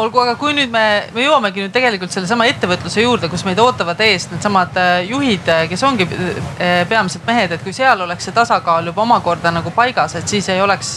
olgu, 0.00 0.20
aga 0.24 0.34
kui 0.38 0.54
nüüd 0.56 0.72
me, 0.72 0.84
me 1.14 1.24
jõuamegi 1.24 1.64
nüüd 1.64 1.74
tegelikult 1.74 2.12
sellesama 2.14 2.46
ettevõtluse 2.50 3.04
juurde, 3.04 3.28
kus 3.32 3.44
meid 3.46 3.60
ootavad 3.62 4.00
ees 4.04 4.26
needsamad 4.32 4.76
äh, 4.80 4.92
juhid, 5.08 5.48
äh, 5.50 5.64
kes 5.70 5.84
ongi 5.86 6.06
äh, 6.08 6.82
peamiselt 6.90 7.26
mehed, 7.28 7.54
et 7.54 7.62
kui 7.64 7.74
seal 7.76 8.02
oleks 8.06 8.26
see 8.28 8.34
tasakaal 8.34 8.90
juba 8.90 9.04
omakorda 9.04 9.52
nagu 9.54 9.72
paigas, 9.74 10.16
et 10.18 10.30
siis 10.30 10.48
ei 10.52 10.62
oleks 10.62 10.96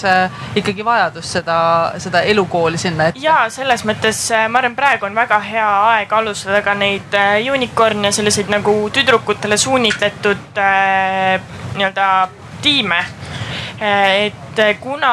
ikkagi 0.57 0.86
vajadust 0.86 1.38
seda, 1.39 1.60
seda 2.01 2.23
elukooli 2.31 2.79
sinna 2.81 3.12
ette. 3.12 3.21
ja 3.23 3.39
selles 3.53 3.86
mõttes 3.88 4.23
ma 4.49 4.62
arvan, 4.62 4.75
praegu 4.77 5.07
on 5.10 5.17
väga 5.17 5.39
hea 5.45 5.69
aeg 5.91 6.17
alustada 6.19 6.63
ka 6.65 6.73
neid 6.77 7.15
unicorn'e, 7.53 8.12
selliseid 8.15 8.51
nagu 8.53 8.75
tüdrukutele 8.93 9.57
suunitletud 9.62 10.62
nii-öelda 11.77 12.10
tiime. 12.67 13.03
et 13.80 14.63
kuna 14.82 15.12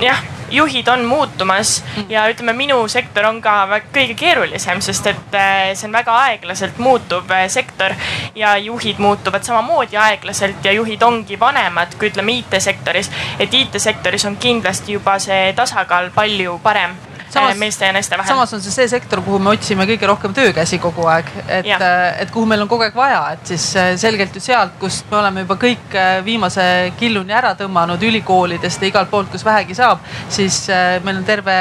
jah 0.00 0.24
juhid 0.50 0.88
on 0.88 1.04
muutumas 1.04 1.84
ja 2.08 2.26
ütleme, 2.28 2.52
minu 2.52 2.88
sektor 2.88 3.26
on 3.26 3.40
ka 3.42 3.80
kõige 3.94 4.14
keerulisem, 4.18 4.80
sest 4.82 5.06
et 5.10 5.34
äh, 5.34 5.72
see 5.74 5.88
on 5.88 5.96
väga 5.96 6.14
aeglaselt 6.26 6.78
muutuv 6.78 7.32
sektor 7.48 7.94
ja 8.34 8.56
juhid 8.58 9.00
muutuvad 9.02 9.46
samamoodi 9.46 9.96
aeglaselt 9.96 10.64
ja 10.64 10.72
juhid 10.76 11.02
ongi 11.02 11.40
vanemad 11.40 11.96
kui 11.98 12.10
ütleme 12.10 12.38
IT-sektoris. 12.40 13.10
et 13.38 13.54
IT-sektoris 13.54 14.24
on 14.24 14.36
kindlasti 14.36 14.98
juba 14.98 15.18
see 15.18 15.52
tasakaal 15.56 16.10
palju 16.14 16.58
parem 16.62 16.96
samas, 17.30 17.56
meeste 17.58 17.86
ja 17.86 17.92
naiste 17.92 18.16
vahel. 18.18 18.28
samas 18.28 18.54
on 18.54 18.62
see 18.62 18.74
see 18.74 18.88
sektor, 18.88 19.22
kuhu 19.24 19.38
me 19.42 19.52
otsime 19.54 19.86
kõige 19.88 20.08
rohkem 20.10 20.34
töökäsi 20.36 20.78
kogu 20.82 21.06
aeg, 21.10 21.30
et, 21.46 21.72
äh, 21.74 22.20
et 22.22 22.30
kuhu 22.34 22.46
meil 22.46 22.62
on 22.64 22.70
kogu 22.70 22.86
aeg 22.86 22.96
vaja, 22.96 23.22
et 23.36 23.52
siis 23.52 23.66
äh, 23.76 23.94
selgelt 24.00 24.36
ju 24.36 24.44
sealt, 24.44 24.76
kust 24.80 25.10
me 25.10 25.20
oleme 25.20 25.46
juba 25.46 25.58
kõik 25.60 25.96
äh, 25.96 26.20
viimase 26.24 26.92
killuni 27.00 27.34
ära 27.36 27.54
tõmmanud 27.58 28.02
ülikoolidest 28.10 28.82
ja 28.82 28.92
igalt 28.92 29.10
poolt, 29.10 29.30
kus 29.32 29.44
vähegi 29.44 29.76
saab, 29.76 30.02
siis 30.28 30.66
meil 31.04 31.20
on 31.20 31.24
terve 31.26 31.56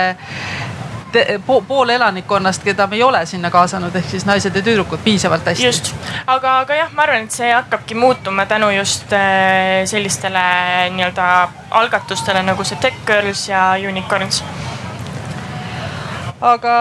po 1.45 1.61
pool 1.63 1.93
elanikkonnast, 1.93 2.63
keda 2.65 2.89
me 2.91 2.97
ei 2.97 3.03
ole 3.03 3.21
sinna 3.25 3.47
kaasanud, 3.47 3.93
ehk 3.95 4.09
siis 4.11 4.25
naised 4.27 4.55
ja 4.55 4.61
tüdrukud 4.61 4.99
piisavalt 5.03 5.47
hästi. 5.47 5.63
just, 5.63 5.93
aga, 6.27 6.57
aga 6.65 6.75
jah, 6.81 6.91
ma 6.91 7.05
arvan, 7.05 7.23
et 7.23 7.31
see 7.31 7.53
hakkabki 7.53 7.95
muutuma 7.95 8.43
tänu 8.51 8.67
just 8.75 9.15
sellistele 9.87 10.43
nii-öelda 10.97 11.29
algatustele 11.79 12.43
nagu 12.43 12.67
see 12.67 12.83
Tech 12.83 12.99
Girls 13.07 13.47
ja 13.47 13.69
Unicorns 13.79 14.43
aga 16.45 16.77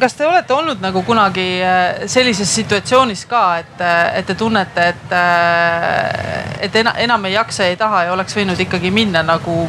kas 0.00 0.16
te 0.16 0.26
olete 0.26 0.54
olnud 0.54 0.80
nagu 0.82 1.02
kunagi 1.06 1.46
äh, 1.64 2.06
sellises 2.10 2.50
situatsioonis 2.54 3.26
ka, 3.30 3.42
et, 3.60 3.76
äh, 3.84 4.18
et 4.20 4.26
te 4.26 4.34
tunnete, 4.38 4.88
et, 4.94 5.12
äh, 5.12 6.64
et 6.66 6.80
enam 7.04 7.28
ei 7.28 7.36
jaksa, 7.36 7.68
ei 7.68 7.76
taha 7.80 8.06
ja 8.08 8.16
oleks 8.16 8.36
võinud 8.36 8.60
ikkagi 8.60 8.90
minna 8.94 9.22
nagu 9.26 9.62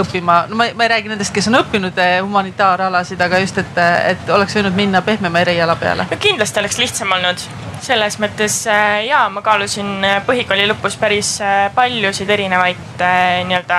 õppima, 0.00 0.40
no 0.50 0.58
ma, 0.58 0.66
ma 0.74 0.86
ei 0.86 0.90
räägi 0.90 1.12
nendest, 1.12 1.32
kes 1.34 1.46
on 1.50 1.60
õppinud 1.60 1.98
humanitaaralasid, 2.26 3.20
aga 3.22 3.38
just, 3.44 3.60
et, 3.62 3.80
et 4.10 4.30
oleks 4.34 4.58
võinud 4.58 4.74
minna 4.74 5.02
pehmema 5.06 5.44
eriala 5.44 5.78
peale? 5.78 6.08
no 6.10 6.18
kindlasti 6.20 6.62
oleks 6.62 6.80
lihtsam 6.82 7.14
olnud 7.14 7.46
selles 7.78 8.16
mõttes 8.18 8.56
ja 9.06 9.20
ma 9.30 9.38
kaalusin 9.46 10.02
põhikooli 10.26 10.64
lõpus 10.66 10.96
päris 10.98 11.36
paljusid 11.76 12.30
erinevaid 12.34 13.04
nii-öelda 13.46 13.78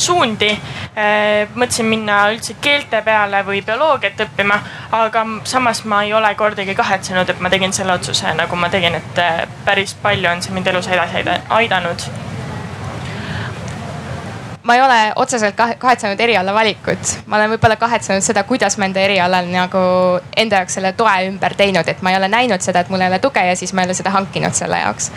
suundi. 0.00 0.48
mõtlesin 1.54 1.90
minna 1.92 2.22
üldse 2.32 2.56
keelte 2.64 3.02
peale 3.04 3.42
või 3.44 3.60
bioloogiat 3.66 4.24
õppima, 4.24 4.56
aga 4.96 5.26
samas 5.44 5.84
ma 5.84 6.02
ei 6.02 6.12
ole 6.14 6.34
kordagi 6.34 6.74
kahetsenud, 6.74 7.28
et 7.28 7.40
ma 7.40 7.50
tegin 7.50 7.72
selle 7.72 7.92
otsuse, 7.92 8.34
nagu 8.34 8.56
ma 8.56 8.68
tegin, 8.70 8.94
et 8.94 9.24
päris 9.64 9.96
palju 10.02 10.30
on 10.30 10.42
see 10.42 10.54
mind 10.54 10.72
elus 10.72 10.88
edasi 10.88 11.24
aidanud 11.58 12.08
ma 14.64 14.74
ei 14.74 14.80
ole 14.82 15.12
otseselt 15.16 15.54
kahetsenud 15.78 16.20
eriala 16.20 16.54
valikut, 16.56 17.10
ma 17.26 17.36
olen 17.36 17.52
võib-olla 17.52 17.76
kahetsenud 17.76 18.24
seda, 18.24 18.46
kuidas 18.48 18.78
ma 18.80 18.88
enda 18.88 19.02
erialal 19.04 19.50
nagu 19.52 19.82
enda 20.40 20.62
jaoks 20.62 20.78
selle 20.78 20.94
toe 20.96 21.28
ümber 21.28 21.56
teinud, 21.58 21.88
et 21.88 22.00
ma 22.02 22.14
ei 22.14 22.18
ole 22.18 22.30
näinud 22.32 22.64
seda, 22.64 22.80
et 22.80 22.92
mul 22.92 23.04
ei 23.04 23.12
ole 23.12 23.20
tuge 23.20 23.44
ja 23.44 23.56
siis 23.60 23.74
ma 23.76 23.84
ei 23.84 23.90
ole 23.90 23.96
seda 23.98 24.14
hankinud 24.14 24.56
selle 24.56 24.80
jaoks. 24.80 25.10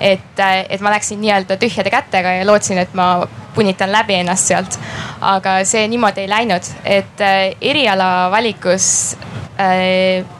et, 0.00 0.44
et 0.68 0.84
ma 0.84 0.92
läksin 0.92 1.20
nii-öelda 1.24 1.56
tühjade 1.60 1.92
kätega 1.92 2.36
ja 2.40 2.46
lootsin, 2.46 2.78
et 2.84 2.94
ma 2.94 3.26
punitan 3.54 3.92
läbi 3.92 4.20
ennast 4.20 4.52
sealt. 4.52 4.78
aga 5.20 5.62
see 5.64 5.88
niimoodi 5.88 6.26
ei 6.26 6.32
läinud, 6.36 6.72
et 6.84 7.24
äh, 7.24 7.56
eriala 7.72 8.28
valikus 8.30 8.90
Äh, 9.16 9.39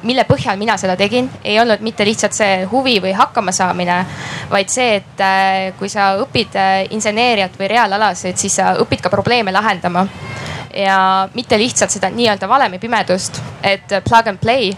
mille 0.07 0.25
põhjal 0.29 0.59
mina 0.61 0.77
seda 0.81 0.97
tegin, 0.97 1.29
ei 1.45 1.59
olnud 1.61 1.83
mitte 1.85 2.05
lihtsalt 2.07 2.37
see 2.37 2.65
huvi 2.71 2.99
või 3.03 3.13
hakkamasaamine, 3.19 3.99
vaid 4.51 4.73
see, 4.73 5.01
et 5.01 5.25
äh, 5.25 5.73
kui 5.79 5.91
sa 5.93 6.13
õpid 6.23 6.57
äh, 6.59 6.77
inseneeriat 6.97 7.59
või 7.59 7.71
reaalalasid, 7.73 8.39
siis 8.41 8.59
sa 8.61 8.75
õpid 8.81 9.03
ka 9.05 9.13
probleeme 9.13 9.53
lahendama. 9.53 10.07
Ja 10.71 11.29
mitte 11.35 11.59
lihtsalt 11.59 11.91
seda 11.91 12.13
nii-öelda 12.15 12.47
valemipimedust, 12.49 13.41
et 13.67 13.91
plug 14.07 14.29
and 14.31 14.39
play, 14.39 14.69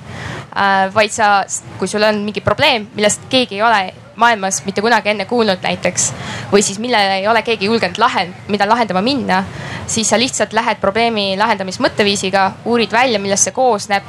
vaid 0.94 1.12
sa, 1.12 1.42
kui 1.76 1.88
sul 1.88 2.04
on 2.08 2.22
mingi 2.24 2.40
probleem, 2.40 2.86
millest 2.96 3.26
keegi 3.28 3.58
ei 3.58 3.62
ole 3.66 3.82
maailmas 4.22 4.62
mitte 4.66 4.84
kunagi 4.84 5.12
enne 5.12 5.26
kuulnud 5.30 5.62
näiteks. 5.64 6.08
Või 6.52 6.62
siis 6.64 6.78
millele 6.82 7.20
ei 7.20 7.28
ole 7.28 7.42
keegi 7.46 7.68
julgenud 7.70 7.98
lahend-, 8.00 8.46
mida 8.52 8.68
lahendama 8.68 9.02
minna, 9.04 9.42
siis 9.86 10.08
sa 10.08 10.20
lihtsalt 10.20 10.54
lähed 10.56 10.80
probleemi 10.80 11.32
lahendamismõtteviisiga, 11.40 12.50
uurid 12.70 12.92
välja, 12.92 13.20
millest 13.22 13.50
see 13.50 13.56
koosneb, 13.56 14.06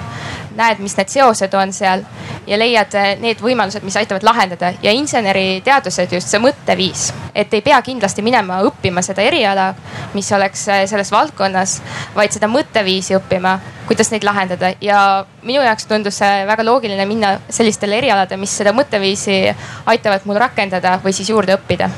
näed, 0.57 0.79
mis 0.83 0.95
need 0.97 1.11
seosed 1.11 1.53
on 1.57 1.73
seal 1.73 2.03
ja 2.47 2.57
leiad 2.59 2.95
eh, 2.99 3.13
need 3.21 3.41
võimalused, 3.43 3.83
mis 3.85 3.97
aitavad 3.99 4.25
lahendada. 4.25 4.73
Ja 4.83 4.93
inseneriteadused 4.95 6.15
just 6.15 6.31
see 6.31 6.41
mõtteviis, 6.43 7.09
et 7.35 7.53
ei 7.53 7.63
pea 7.65 7.81
kindlasti 7.85 8.25
minema 8.25 8.61
õppima 8.67 9.03
seda 9.05 9.23
eriala, 9.25 9.69
mis 10.15 10.31
oleks 10.35 10.67
eh, 10.67 10.83
selles 10.89 11.11
valdkonnas, 11.13 11.77
vaid 12.15 12.35
seda 12.35 12.49
mõtteviisi 12.51 13.17
õppima, 13.19 13.57
kuidas 13.87 14.11
neid 14.13 14.25
lahendada. 14.27 14.73
Ja 14.81 15.25
minu 15.43 15.63
jaoks 15.63 15.87
tundus 15.89 16.19
see 16.21 16.43
väga 16.49 16.65
loogiline 16.67 17.07
minna 17.09 17.37
sellistele 17.49 17.99
erialadele, 18.01 18.41
mis 18.41 18.57
seda 18.59 18.75
mõtteviisi 18.75 19.39
aitavad 19.85 20.27
mul 20.29 20.41
rakendada 20.43 20.99
või 21.03 21.15
siis 21.15 21.31
juurde 21.33 21.57
õppida 21.59 21.91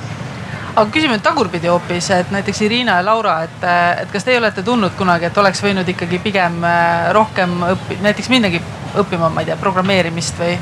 aga 0.76 0.92
küsime 0.92 1.18
tagurpidi 1.24 1.70
hoopis, 1.72 2.10
et 2.12 2.32
näiteks 2.36 2.62
Irina 2.68 2.98
ja 3.00 3.06
Laura, 3.08 3.36
et, 3.48 3.68
et 4.02 4.12
kas 4.12 4.28
teie 4.28 4.40
olete 4.42 4.64
tundnud 4.64 4.96
kunagi, 5.00 5.30
et 5.30 5.38
oleks 5.40 5.64
võinud 5.64 5.88
ikkagi 5.96 6.20
pigem 6.24 6.60
äh, 6.68 7.12
rohkem 7.16 7.56
õppida, 7.72 8.04
näiteks 8.10 8.32
minnagi 8.34 8.60
õppima, 9.00 9.30
ma 9.32 9.44
ei 9.44 9.52
tea, 9.52 9.60
programmeerimist 9.62 10.40
või? 10.42 10.58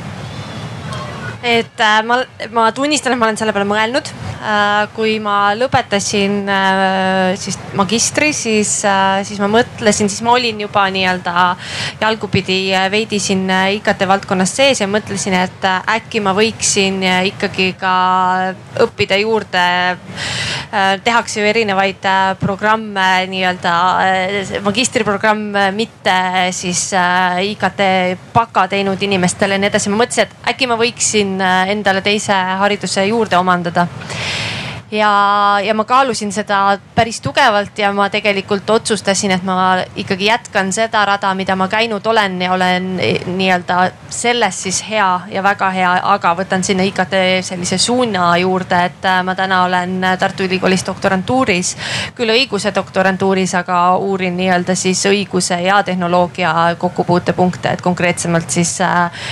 Et 1.43 1.79
äh, 1.79 2.01
ma, 2.07 2.21
ma 2.55 2.71
tunnistan, 2.71 3.13
et 3.13 3.19
ma 3.19 3.27
olen 3.27 3.37
selle 3.39 3.53
peale 3.55 3.67
mõelnud 3.67 4.07
äh,. 4.07 4.87
kui 4.95 5.17
ma 5.23 5.51
lõpetasin 5.59 6.37
äh, 6.47 7.33
siis 7.39 7.57
magistri, 7.75 8.31
siis 8.35 8.71
äh,, 8.87 9.19
siis 9.27 9.41
ma 9.43 9.49
mõtlesin, 9.51 10.07
siis 10.11 10.23
ma 10.23 10.37
olin 10.37 10.63
juba 10.63 10.85
nii-öelda 10.95 11.45
jalgupidi 11.99 12.59
äh, 12.71 12.87
veidi 12.93 13.19
siin 13.19 13.43
äh, 13.51 13.73
IKT 13.79 14.07
valdkonnas 14.07 14.55
sees 14.55 14.83
ja 14.83 14.87
mõtlesin, 14.87 15.35
et 15.35 15.67
äh, 15.67 15.81
äkki 15.97 16.23
ma 16.23 16.31
võiksin 16.37 17.03
ikkagi 17.33 17.73
ka 17.79 17.93
õppida 18.87 19.19
juurde 19.19 19.65
äh,. 19.91 20.95
tehakse 21.03 21.41
ju 21.41 21.47
erinevaid 21.51 22.05
äh, 22.07 22.33
programme 22.39 23.09
nii-öelda 23.29 23.73
äh, 24.07 24.55
magistriprogramm, 24.63 25.51
mitte 25.75 26.15
siis 26.55 26.87
äh, 26.93 27.43
IKT 27.51 27.83
baka 28.33 28.67
teinud 28.71 29.01
inimestele 29.01 29.59
ja 29.59 29.61
nii 29.61 29.69
edasi. 29.69 29.91
ma 29.91 30.01
mõtlesin, 30.03 30.27
et 30.27 30.49
äkki 30.53 30.67
ma 30.71 30.77
võiksin 30.79 31.32
endale 31.41 32.01
teise 32.01 32.33
hariduse 32.33 33.07
juurde 33.09 33.35
omandada 33.37 33.87
ja, 34.93 35.59
ja 35.63 35.73
ma 35.73 35.83
kaalusin 35.83 36.31
seda 36.31 36.77
päris 36.95 37.21
tugevalt 37.21 37.77
ja 37.77 37.91
ma 37.93 38.09
tegelikult 38.13 38.69
otsustasin, 38.69 39.31
et 39.33 39.43
ma 39.45 39.77
ikkagi 39.95 40.27
jätkan 40.29 40.69
seda 40.73 41.05
rada, 41.05 41.33
mida 41.37 41.55
ma 41.57 41.67
käinud 41.67 42.05
olen 42.07 42.41
ja 42.41 42.53
olen 42.53 42.89
nii-öelda 43.25 43.79
selles 44.09 44.61
siis 44.63 44.83
hea 44.89 45.09
ja 45.31 45.43
väga 45.43 45.69
hea, 45.73 45.93
aga 46.13 46.33
võtan 46.37 46.63
sinna 46.63 46.85
IKT 46.85 47.15
sellise 47.41 47.77
suuna 47.77 48.27
juurde, 48.37 48.83
et 48.89 49.07
äh, 49.09 49.21
ma 49.25 49.35
täna 49.35 49.63
olen 49.65 49.97
Tartu 50.19 50.45
Ülikoolis 50.45 50.85
doktorantuuris, 50.85 51.73
küll 52.15 52.33
õiguse 52.35 52.73
doktorantuuris, 52.75 53.55
aga 53.57 53.79
uurin 53.97 54.37
nii-öelda 54.37 54.75
siis 54.77 55.01
õiguse 55.09 55.57
ja 55.65 55.81
tehnoloogia 55.83 56.53
kokkupuutepunkte, 56.77 57.73
et 57.73 57.81
konkreetsemalt 57.81 58.49
siis 58.53 58.75
äh, 58.81 59.25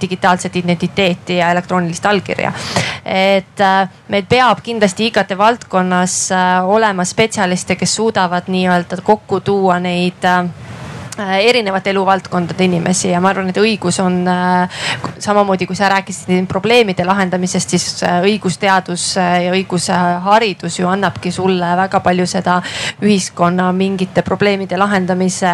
digitaalset 0.00 0.56
identiteeti 0.56 1.36
ja 1.42 1.50
elektroonilist 1.52 2.06
allkirja. 2.06 2.52
et 3.04 3.60
äh, 3.60 3.88
meil 4.08 4.24
peab 4.28 4.60
kindlasti 4.64 4.93
kindlasti 4.94 5.06
IKT 5.06 5.38
valdkonnas 5.38 6.32
äh, 6.32 6.68
olema 6.68 7.04
spetsialiste, 7.04 7.76
kes 7.76 7.94
suudavad 7.96 8.46
nii-öelda 8.48 8.96
kokku 9.02 9.40
tuua 9.40 9.80
neid 9.80 10.24
äh, 10.24 10.44
erinevate 11.18 11.90
eluvaldkondade 11.90 12.64
inimesi 12.64 13.10
ja 13.10 13.20
ma 13.22 13.30
arvan, 13.30 13.50
et 13.50 13.58
õigus 13.60 14.00
on 14.02 14.22
äh, 14.28 14.80
samamoodi, 15.22 15.66
kui 15.66 15.76
sa 15.78 15.88
rääkisid 15.92 16.48
probleemide 16.50 17.06
lahendamisest, 17.06 17.74
siis 17.74 17.86
äh, 18.02 18.20
õigusteadus 18.26 19.06
ja 19.18 19.52
õigusharidus 19.54 20.80
ju 20.80 20.88
annabki 20.90 21.32
sulle 21.34 21.74
väga 21.78 22.00
palju 22.04 22.26
seda 22.30 22.60
ühiskonna 23.02 23.70
mingite 23.76 24.22
probleemide 24.26 24.78
lahendamise 24.80 25.52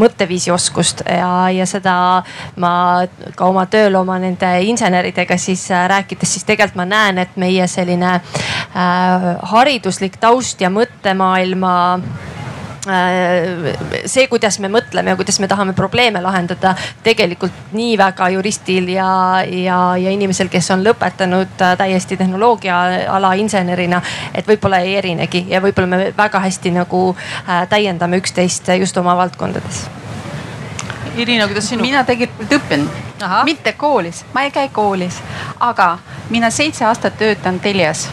mõtteviisi 0.00 0.52
oskust. 0.52 1.02
Ja, 1.08 1.48
ja 1.52 1.66
seda 1.68 1.96
ma 2.60 2.74
ka 3.36 3.48
oma 3.48 3.66
tööl 3.70 3.96
oma 3.98 4.18
nende 4.22 4.50
inseneridega 4.68 5.38
siis 5.40 5.66
rääkides, 5.70 6.36
siis 6.36 6.44
tegelikult 6.44 6.80
ma 6.80 6.88
näen, 6.88 7.18
et 7.22 7.36
meie 7.40 7.66
selline 7.70 8.14
äh, 8.14 9.28
hariduslik 9.54 10.18
taust 10.20 10.60
ja 10.60 10.70
mõttemaailma 10.72 11.74
Äh, 11.74 12.33
see, 12.84 14.26
kuidas 14.28 14.58
me 14.60 14.68
mõtleme 14.68 15.14
ja 15.14 15.16
kuidas 15.16 15.38
me 15.40 15.48
tahame 15.48 15.72
probleeme 15.72 16.20
lahendada, 16.22 16.74
tegelikult 17.04 17.72
nii 17.72 17.96
väga 17.98 18.28
juristil 18.34 18.88
ja, 18.92 19.08
ja, 19.48 19.78
ja 20.00 20.12
inimesel, 20.12 20.50
kes 20.52 20.70
on 20.74 20.84
lõpetanud 20.84 21.64
äh, 21.64 21.76
täiesti 21.80 22.18
tehnoloogia 22.20 22.80
ala 23.14 23.32
insenerina, 23.40 24.02
et 24.34 24.48
võib-olla 24.48 24.82
ei 24.84 24.96
erinegi 25.00 25.46
ja 25.48 25.62
võib-olla 25.64 25.90
me 25.90 26.00
väga 26.16 26.42
hästi 26.44 26.74
nagu 26.76 27.04
äh, 27.14 27.64
täiendame 27.68 28.20
üksteist 28.20 28.68
just 28.78 28.96
oma 29.00 29.16
valdkondades. 29.16 29.86
Irina, 31.16 31.46
kuidas 31.46 31.68
sinu? 31.70 31.82
mina 31.82 32.02
tegelikult 32.04 32.52
õpin, 32.58 32.88
mitte 33.46 33.72
koolis, 33.78 34.24
ma 34.34 34.42
ei 34.44 34.50
käi 34.50 34.68
koolis, 34.68 35.20
aga 35.62 35.94
mina 36.30 36.50
seitse 36.50 36.84
aastat 36.84 37.16
töötan 37.18 37.60
Telias 37.62 38.08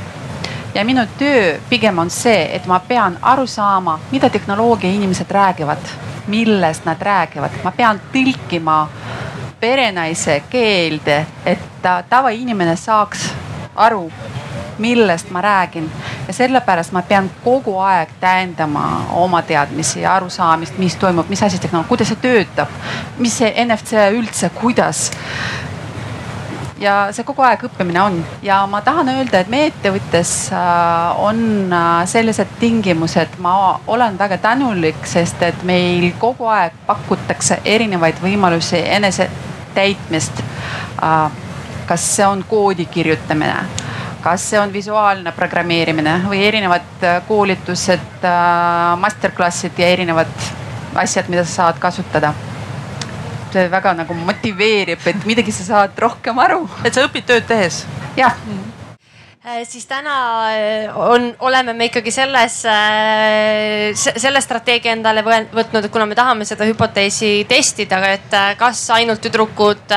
ja 0.75 0.85
minu 0.85 1.01
töö 1.17 1.59
pigem 1.69 1.97
on 1.99 2.09
see, 2.09 2.55
et 2.55 2.65
ma 2.65 2.79
pean 2.79 3.17
aru 3.21 3.47
saama, 3.47 3.99
mida 4.11 4.29
tehnoloogia 4.29 4.91
inimesed 4.91 5.31
räägivad, 5.31 5.91
millest 6.27 6.85
nad 6.85 7.01
räägivad, 7.01 7.51
ma 7.63 7.71
pean 7.71 8.01
tõlkima 8.13 8.87
perenaise 9.59 10.43
keelde, 10.49 11.25
et 11.45 11.83
tavainimene 12.09 12.75
saaks 12.75 13.29
aru, 13.75 14.11
millest 14.77 15.29
ma 15.29 15.41
räägin. 15.41 15.91
ja 16.27 16.33
sellepärast 16.33 16.91
ma 16.91 17.01
pean 17.01 17.29
kogu 17.43 17.77
aeg 17.79 18.09
täiendama 18.19 19.05
oma 19.11 19.41
teadmisi 19.41 20.01
ja 20.01 20.15
arusaamist, 20.15 20.77
mis 20.77 20.95
toimub, 20.95 21.29
mis 21.29 21.43
asi 21.43 21.59
tehnoloogia, 21.59 21.89
kuidas 21.89 22.07
see 22.07 22.21
töötab, 22.21 22.69
mis 23.17 23.37
see 23.37 23.65
NFC 23.65 24.07
üldse, 24.13 24.49
kuidas 24.49 25.11
ja 26.81 26.95
see 27.13 27.25
kogu 27.27 27.43
aeg 27.45 27.65
õppimine 27.67 28.01
on. 28.01 28.17
Ja 28.45 28.61
ma 28.69 28.81
tahan 28.85 29.11
öelda, 29.13 29.41
et 29.41 29.51
meie 29.51 29.69
ettevõttes 29.69 30.33
äh, 30.55 31.21
on 31.21 31.43
äh, 31.73 31.89
sellised 32.09 32.57
tingimused, 32.61 33.37
ma 33.43 33.53
olen 33.91 34.17
väga 34.19 34.39
tänulik, 34.41 35.05
sest 35.07 35.41
et 35.45 35.63
meil 35.67 36.11
kogu 36.21 36.49
aeg 36.51 36.75
pakutakse 36.87 37.61
erinevaid 37.65 38.21
võimalusi 38.23 38.81
enese 38.81 39.29
täitmist. 39.75 40.43
Äh, 41.01 41.47
kas 41.89 42.03
see 42.15 42.25
on 42.25 42.43
koodi 42.47 42.85
kirjutamine, 42.87 43.55
kas 44.23 44.45
see 44.51 44.59
on 44.61 44.71
visuaalne 44.73 45.33
programmeerimine? 45.35 46.21
Või 46.29 46.45
erinevad 46.47 47.03
koolitused, 47.27 48.23
masterclass'id 49.01 49.81
ja 49.81 49.89
erinevad 49.91 50.31
asjad, 51.01 51.27
mida 51.31 51.43
sa 51.43 51.65
saad 51.65 51.81
kasutada 51.83 52.31
see 53.53 53.69
väga 53.71 53.95
nagu 54.01 54.17
motiveerib, 54.17 55.07
et 55.13 55.25
midagi 55.29 55.55
sa 55.55 55.69
saad 55.71 55.97
rohkem 55.99 56.39
aru. 56.39 56.67
et 56.85 56.93
sa 56.93 57.07
õpid 57.07 57.27
tööd 57.27 57.49
tehes? 57.49 57.85
jah 58.17 58.37
Äh, 59.45 59.65
siis 59.65 59.87
täna 59.89 60.49
äh, 60.53 60.97
on, 60.97 61.35
oleme 61.39 61.73
me 61.73 61.87
ikkagi 61.89 62.11
selles, 62.13 62.59
äh, 62.69 63.89
selle 63.97 64.37
strateegia 64.41 64.93
endale 64.93 65.23
võtnud, 65.25 65.79
et 65.81 65.89
kuna 65.89 66.05
me 66.05 66.13
tahame 66.13 66.45
seda 66.45 66.67
hüpoteesi 66.69 67.47
testida, 67.49 67.97
et 68.05 68.35
kas 68.59 68.83
ainult 68.93 69.17
tüdrukud 69.25 69.95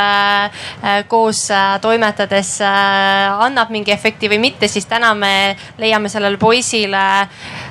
koos 1.13 1.43
toimetades 1.85 2.55
annab 2.65 3.69
mingi 3.75 3.93
efekti 3.93 4.33
või 4.33 4.41
mitte, 4.47 4.65
siis 4.73 4.89
täna 4.89 5.13
me 5.13 5.35
leiame 5.77 6.09
sellele 6.09 6.41
poisile 6.41 7.05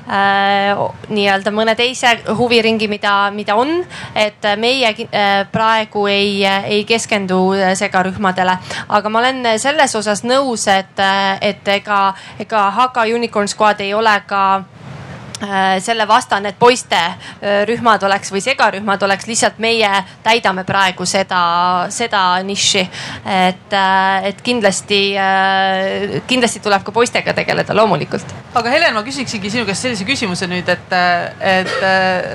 nii-öelda 0.03 1.51
mõne 1.55 1.75
teise 1.79 2.09
huviringi, 2.37 2.89
mida, 2.91 3.31
mida 3.31 3.55
on. 3.55 3.83
et 4.15 4.45
meie 4.59 4.91
praegu 5.51 6.07
ei, 6.11 6.43
ei 6.45 6.83
keskendu 6.83 7.39
segarühmadele, 7.79 8.57
aga 8.89 9.09
ma 9.09 9.19
olen 9.19 9.53
selles 9.59 9.95
osas 9.95 10.23
nõus, 10.27 10.67
et, 10.67 10.99
et 11.41 11.67
ega, 11.67 12.13
ega 12.39 12.69
Haka 12.71 13.07
Unicorn 13.15 13.47
Squad 13.47 13.79
ei 13.81 13.93
ole 13.93 14.17
ka 14.27 14.43
Äh, 14.63 14.82
selle 15.83 16.07
vastane, 16.07 16.53
et 16.53 16.59
poiste 16.59 16.97
äh, 16.97 17.63
rühmad 17.67 18.03
oleks 18.03 18.31
või 18.33 18.41
segarühmad 18.43 19.03
oleks, 19.03 19.27
lihtsalt 19.27 19.59
meie 19.63 19.89
täidame 20.23 20.63
praegu 20.67 21.05
seda, 21.09 21.41
seda 21.93 22.23
nišši. 22.43 22.83
et, 23.33 23.73
äh, 23.73 24.29
et 24.29 24.41
kindlasti, 24.43 25.01
kindlasti 26.27 26.59
tuleb 26.63 26.83
ka 26.83 26.91
poistega 26.91 27.33
tegeleda, 27.33 27.75
loomulikult. 27.75 28.33
aga 28.53 28.69
Helen, 28.69 28.93
ma 28.93 29.03
küsiksingi 29.03 29.49
sinu 29.49 29.65
käest 29.65 29.87
sellise 29.87 30.05
küsimuse 30.07 30.47
nüüd, 30.47 30.69
et, 30.69 30.97
et 31.39 31.73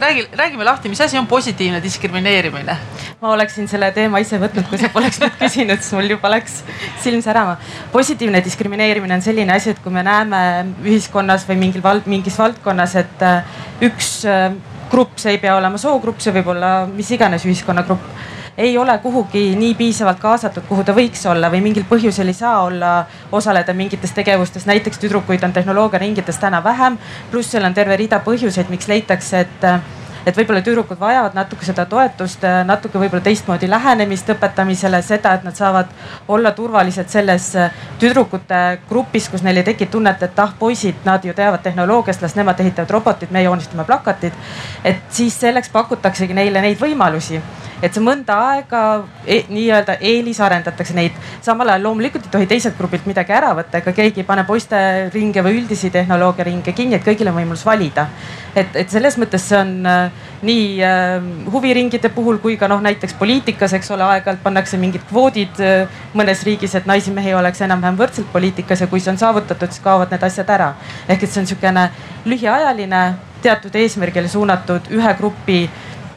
räägi, 0.03 0.29
räägime 0.39 0.65
lahti, 0.65 0.89
mis 0.89 1.01
asi 1.01 1.19
on 1.19 1.27
positiivne 1.27 1.83
diskrimineerimine? 1.83 2.77
ma 3.21 3.33
oleksin 3.35 3.67
selle 3.71 3.91
teema 3.95 4.21
ise 4.23 4.39
võtnud, 4.39 4.69
kui 4.71 4.79
sa 4.79 4.91
poleks 4.95 5.19
nüüd 5.23 5.35
küsinud, 5.41 5.83
siis 5.83 5.95
mul 5.97 6.13
juba 6.13 6.31
läks 6.31 6.61
silm 7.03 7.23
särama. 7.25 7.57
positiivne 7.93 8.43
diskrimineerimine 8.45 9.19
on 9.19 9.25
selline 9.25 9.55
asi, 9.55 9.73
et 9.75 9.83
kui 9.83 9.93
me 9.95 10.05
näeme 10.07 10.41
ühiskonnas 10.85 11.47
või 11.49 11.59
mingil 11.65 11.83
vald, 11.83 12.07
mingis 12.11 12.39
valdkonnas, 12.39 12.95
et 13.01 13.23
äh, 13.27 13.61
üks 13.89 14.19
äh, 14.29 14.51
grupp, 14.91 15.19
see 15.21 15.37
ei 15.37 15.43
pea 15.43 15.57
olema 15.59 15.79
soogrupp, 15.81 16.21
see 16.23 16.35
võib 16.37 16.53
olla 16.55 16.73
mis 16.91 17.11
iganes 17.15 17.45
ühiskonnagrupp, 17.47 18.11
ei 18.59 18.79
ole 18.79 18.97
kuhugi 18.99 19.53
nii 19.57 19.75
piisavalt 19.79 20.19
kaasatud, 20.19 20.65
kuhu 20.69 20.83
ta 20.85 20.95
võiks 20.97 21.23
olla 21.31 21.51
või 21.53 21.61
mingil 21.69 21.85
põhjusel 21.89 22.33
ei 22.33 22.35
saa 22.35 22.65
olla, 22.67 22.93
osaleda 23.33 23.75
mingites 23.75 24.15
tegevustes, 24.17 24.67
näiteks 24.67 24.99
tüdrukuid 24.99 25.45
on 25.47 25.55
tehnoloogiaringides 25.55 26.41
täna 26.43 26.65
vähem. 26.65 26.99
pluss 27.31 27.55
seal 27.55 27.65
on 27.65 27.75
terve 27.75 27.97
rida 27.97 28.19
põhjuseid, 28.25 28.71
miks 28.71 28.89
leitakse, 28.91 29.47
et 29.47 29.65
äh, 29.65 29.81
et 30.29 30.37
võib-olla 30.37 30.63
tüdrukud 30.65 31.01
vajavad 31.01 31.37
natuke 31.37 31.67
seda 31.67 31.85
toetust, 31.89 32.45
äh, 32.45 32.61
natuke 32.69 33.01
võib-olla 33.01 33.25
teistmoodi 33.25 33.71
lähenemist 33.71 34.29
õpetamisele, 34.35 35.01
seda, 35.03 35.35
et 35.39 35.47
nad 35.47 35.57
saavad 35.57 35.93
olla 36.29 36.53
turvalised 36.57 37.09
selles 37.13 37.51
äh, 37.57 37.79
tüdrukute 38.01 38.63
grupis, 38.89 39.29
kus 39.33 39.45
neil 39.47 39.63
ei 39.63 39.69
teki 39.71 39.89
tunnet, 39.93 40.23
et 40.23 40.43
ah 40.45 40.53
poisid, 40.59 41.01
nad 41.09 41.25
ju 41.25 41.35
teavad 41.35 41.65
tehnoloogiast, 41.65 42.23
las 42.23 42.37
nemad 42.39 42.61
ehitavad 42.61 42.91
robotid, 42.99 43.33
me 43.33 43.43
joonistame 43.43 43.87
plakatid. 43.89 44.37
et 44.85 45.03
siis 45.11 45.41
selleks 45.41 45.73
pakutaksegi 45.73 46.35
neile 46.35 46.61
neid 46.63 46.79
võimalusi 46.81 47.43
et 47.83 47.95
see 47.95 48.03
mõnda 48.03 48.37
aega 48.53 48.83
e, 49.27 49.43
nii-öelda 49.51 49.99
eelisarendatakse 50.11 50.95
neid. 50.97 51.19
samal 51.45 51.71
ajal 51.71 51.87
loomulikult 51.87 52.27
ei 52.27 52.33
tohi 52.33 52.49
teiselt 52.51 52.77
grupilt 52.79 53.07
midagi 53.07 53.35
ära 53.35 53.53
võtta, 53.59 53.83
ega 53.83 53.95
keegi 53.95 54.23
ei 54.23 54.29
pane 54.29 54.45
poiste 54.49 54.79
ringe 55.15 55.45
või 55.47 55.61
üldisi 55.61 55.91
tehnoloogiaringe 55.95 56.75
kinni, 56.75 56.99
et 56.99 57.07
kõigil 57.07 57.31
on 57.31 57.39
võimalus 57.39 57.65
valida. 57.67 58.09
et, 58.55 58.75
et 58.75 58.91
selles 58.91 59.19
mõttes 59.19 59.47
see 59.49 59.59
on 59.59 59.87
äh, 59.87 60.18
nii 60.43 60.83
äh, 60.85 61.17
huviringide 61.53 62.09
puhul 62.15 62.39
kui 62.43 62.57
ka 62.57 62.69
noh, 62.71 62.83
näiteks 62.85 63.17
poliitikas, 63.19 63.75
eks 63.79 63.91
ole, 63.95 64.07
aeg-ajalt 64.07 64.43
pannakse 64.43 64.79
mingid 64.81 65.05
kvoodid 65.11 65.61
äh, 65.65 66.01
mõnes 66.15 66.45
riigis, 66.47 66.75
et 66.79 66.87
naisi-mehi 66.87 67.35
oleks 67.35 67.63
enam-vähem 67.67 67.99
võrdselt 67.99 68.33
poliitikas 68.33 68.85
ja 68.85 68.91
kui 68.91 69.03
see 69.03 69.13
on 69.15 69.21
saavutatud, 69.21 69.75
siis 69.75 69.85
kaovad 69.85 70.15
need 70.15 70.25
asjad 70.31 70.51
ära. 70.55 70.73
ehk 71.09 71.23
et 71.23 71.31
see 71.31 71.43
on 71.43 71.49
niisugune 71.49 71.91
lühiajaline 72.25 73.05
teatud 73.43 73.75
eesmärgile 73.79 74.29
suunatud 74.29 74.91
ühe 74.95 75.15
grupi 75.19 75.63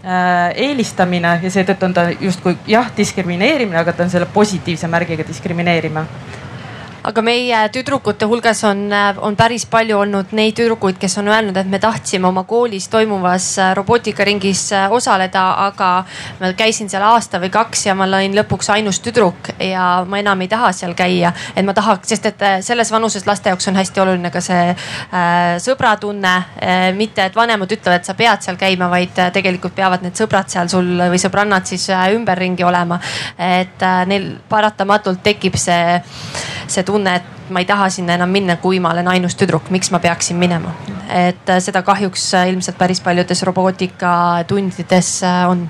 Äh, 0.02 0.56
eelistamine 0.58 1.36
ja 1.44 1.50
seetõttu 1.54 1.86
on 1.86 1.92
ta 1.94 2.08
justkui 2.10 2.56
jah, 2.66 2.88
diskrimineerimine, 2.98 3.78
aga 3.78 3.94
ta 3.94 4.02
on 4.02 4.10
selle 4.10 4.26
positiivse 4.34 4.88
märgiga 4.90 5.22
diskrimineerimine 5.28 6.08
aga 7.04 7.22
meie 7.26 7.60
tüdrukute 7.74 8.28
hulgas 8.30 8.64
on, 8.68 8.84
on 9.26 9.36
päris 9.40 9.66
palju 9.70 9.98
olnud 10.04 10.34
neid 10.38 10.56
tüdrukuid, 10.58 11.00
kes 11.02 11.18
on 11.22 11.30
öelnud, 11.32 11.58
et 11.58 11.70
me 11.70 11.80
tahtsime 11.82 12.28
oma 12.28 12.44
koolis 12.50 12.88
toimuvas 12.92 13.48
äh, 13.60 13.72
robootikaringis 13.78 14.64
äh, 14.78 14.92
osaleda, 14.94 15.44
aga 15.66 15.90
ma 16.40 16.52
käisin 16.58 16.90
seal 16.92 17.06
aasta 17.08 17.42
või 17.42 17.50
kaks 17.54 17.88
ja 17.88 17.96
ma 17.98 18.06
olin 18.10 18.36
lõpuks 18.38 18.70
ainus 18.76 19.02
tüdruk 19.02 19.52
ja 19.58 20.04
ma 20.08 20.22
enam 20.22 20.42
ei 20.46 20.52
taha 20.52 20.72
seal 20.76 20.94
käia. 20.98 21.34
et 21.56 21.66
ma 21.66 21.74
tahaks, 21.74 22.10
sest 22.14 22.26
et 22.30 22.46
äh, 22.46 22.60
selles 22.62 22.92
vanuses 22.92 23.26
laste 23.28 23.50
jaoks 23.50 23.68
on 23.72 23.80
hästi 23.82 24.04
oluline 24.04 24.32
ka 24.32 24.42
see 24.42 24.70
äh, 24.70 25.58
sõbratunne 25.64 26.36
äh,. 26.62 26.92
mitte, 26.96 27.26
et 27.26 27.36
vanemad 27.36 27.72
ütlevad, 27.72 28.02
et 28.02 28.06
sa 28.10 28.14
pead 28.18 28.46
seal 28.46 28.60
käima, 28.62 28.90
vaid 28.92 29.18
äh, 29.18 29.32
tegelikult 29.34 29.76
peavad 29.76 30.06
need 30.06 30.18
sõbrad 30.18 30.52
seal 30.54 30.70
sul 30.70 30.94
või 31.02 31.22
sõbrannad 31.22 31.66
siis 31.66 31.90
äh, 31.90 32.12
ümberringi 32.16 32.64
olema. 32.68 33.00
et 33.38 33.82
äh, 33.82 34.06
neil 34.06 34.32
paratamatult 34.50 35.24
tekib 35.24 35.58
see, 35.58 35.98
see 36.68 36.84
tunne, 36.92 37.16
et 37.16 37.52
ma 37.52 37.60
ei 37.60 37.68
taha 37.68 37.90
sinna 37.90 38.16
enam 38.20 38.30
minna, 38.32 38.58
kui 38.62 38.80
ma 38.84 38.92
olen 38.94 39.08
ainus 39.12 39.36
tüdruk, 39.40 39.70
miks 39.74 39.92
ma 39.92 40.00
peaksin 40.00 40.40
minema. 40.40 40.74
et 41.10 41.50
äh, 41.50 41.60
seda 41.60 41.82
kahjuks 41.84 42.34
äh, 42.40 42.50
ilmselt 42.50 42.78
päris 42.78 43.02
paljudes 43.02 43.44
robootikatundides 43.44 45.24
äh, 45.24 45.50
on. 45.50 45.70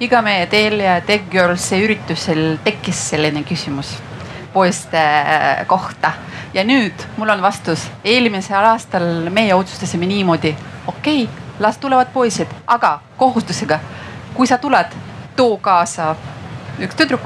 iga 0.00 0.22
meie 0.22 0.46
Telia 0.46 1.00
Tech 1.00 1.28
Girls'i 1.30 1.82
üritusel 1.84 2.58
tekkis 2.64 3.08
selline 3.10 3.42
küsimus 3.44 3.96
poiste 4.52 5.00
kohta 5.66 6.12
ja 6.54 6.64
nüüd 6.64 7.04
mul 7.16 7.28
on 7.28 7.42
vastus. 7.42 7.88
eelmisel 8.04 8.64
aastal 8.64 9.28
meie 9.30 9.54
otsustasime 9.54 10.06
niimoodi, 10.06 10.54
okei 10.86 11.24
okay,, 11.24 11.44
las 11.58 11.78
tulevad 11.78 12.08
poisid, 12.12 12.48
aga 12.66 13.00
kohustusega. 13.16 13.78
kui 14.34 14.46
sa 14.46 14.58
tuled, 14.58 14.96
too 15.36 15.56
kaasa 15.56 16.14
üks 16.80 16.96
tüdruk, 16.96 17.20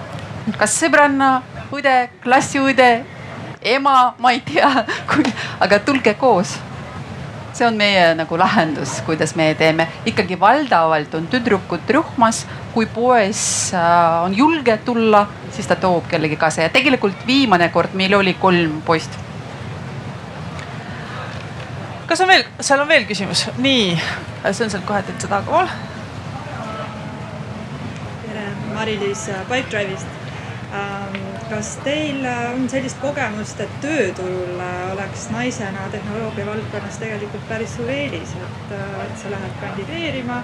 kas 0.58 0.74
sõbranna, 0.82 1.40
õde, 1.72 1.96
klassiõde, 2.22 2.90
ema, 3.62 4.14
ma 4.18 4.32
ei 4.34 4.42
tea, 4.46 4.70
aga 5.64 5.78
tulge 5.84 6.14
koos 6.18 6.58
see 7.60 7.66
on 7.66 7.76
meie 7.76 8.14
nagu 8.16 8.38
lahendus, 8.38 9.00
kuidas 9.06 9.34
me 9.36 9.50
teeme, 9.58 9.86
ikkagi 10.08 10.38
valdavalt 10.40 11.14
on 11.18 11.26
tüdrukud 11.30 11.90
rühmas, 11.96 12.44
kui 12.74 12.86
poes 12.90 13.42
äh, 13.74 14.22
on 14.24 14.36
julge 14.36 14.76
tulla, 14.86 15.26
siis 15.52 15.68
ta 15.68 15.76
toob 15.76 16.06
kellegi 16.10 16.38
kaasa 16.40 16.66
ja 16.66 16.72
tegelikult 16.72 17.26
viimane 17.26 17.68
kord 17.74 17.96
meil 17.98 18.14
oli 18.20 18.34
kolm 18.40 18.80
poist. 18.86 19.18
kas 22.06 22.20
on 22.24 22.30
veel, 22.30 22.46
seal 22.60 22.80
on 22.82 22.88
veel 22.88 23.06
küsimus? 23.06 23.46
nii, 23.58 23.92
see 24.50 24.64
on 24.66 24.72
seal 24.72 24.86
kohe 24.86 25.02
täitsa 25.06 25.28
tagapool. 25.28 25.68
tere, 28.24 28.48
Mari-Liis 28.72 29.28
Pipedrive'ist 29.50 30.18
ähm, 30.72 31.39
kas 31.50 31.70
teil 31.84 32.24
äh, 32.24 32.52
on 32.54 32.68
sellist 32.70 32.98
kogemust, 33.02 33.60
et 33.62 33.72
tööturul 33.82 34.60
äh, 34.62 34.92
oleks 34.94 35.26
naisena 35.34 35.88
tehnoloogia 35.92 36.46
valdkonnas 36.46 36.98
tegelikult 37.02 37.46
päris 37.48 37.74
suur 37.76 37.90
eelis, 37.90 38.34
et, 38.38 38.74
äh, 38.76 38.92
et 39.06 39.16
sa 39.18 39.32
lähed 39.32 39.56
kandideerima, 39.62 40.40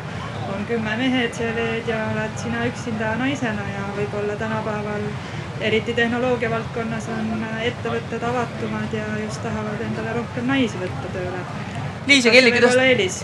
on 0.55 0.67
kümme 0.69 0.97
mehe 0.99 1.27
CV-d 1.37 1.91
ja 1.93 2.03
oled 2.13 2.39
sina 2.43 2.67
üksinda 2.71 3.15
naisena 3.23 3.67
ja 3.71 3.87
võib-olla 3.99 4.39
tänapäeval 4.41 5.07
eriti 5.67 5.95
tehnoloogia 5.97 6.51
valdkonnas 6.53 7.09
on 7.15 7.47
ettevõtted 7.65 8.27
avatumad 8.31 8.93
ja 8.95 9.07
just 9.23 9.43
tahavad 9.47 9.87
endale 9.87 10.19
rohkem 10.19 10.51
naisi 10.51 10.83
võtta 10.83 11.15
tööle. 11.15 11.47
Liis 12.07 12.27
ja 12.27 12.31
Kelly, 12.35 12.53
kuidas 12.55 13.23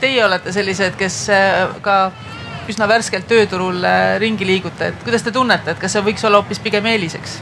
teie 0.00 0.24
olete 0.24 0.52
sellised, 0.52 0.98
kes 1.00 1.22
ka 1.84 2.00
üsna 2.68 2.88
värskelt 2.88 3.28
tööturul 3.28 3.84
äh, 3.84 4.16
ringi 4.22 4.46
liigute, 4.46 4.92
et 4.92 5.04
kuidas 5.04 5.24
te 5.24 5.32
tunnete, 5.34 5.72
et 5.72 5.80
kas 5.80 5.96
see 5.96 6.04
võiks 6.04 6.24
olla 6.28 6.42
hoopis 6.42 6.60
pigem 6.62 6.86
eeliseks? 6.86 7.38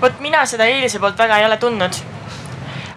vot 0.00 0.20
mina 0.22 0.44
seda 0.46 0.68
eelise 0.70 1.00
poolt 1.02 1.18
väga 1.18 1.38
ei 1.38 1.46
ole 1.46 1.56
tundnud. 1.58 1.96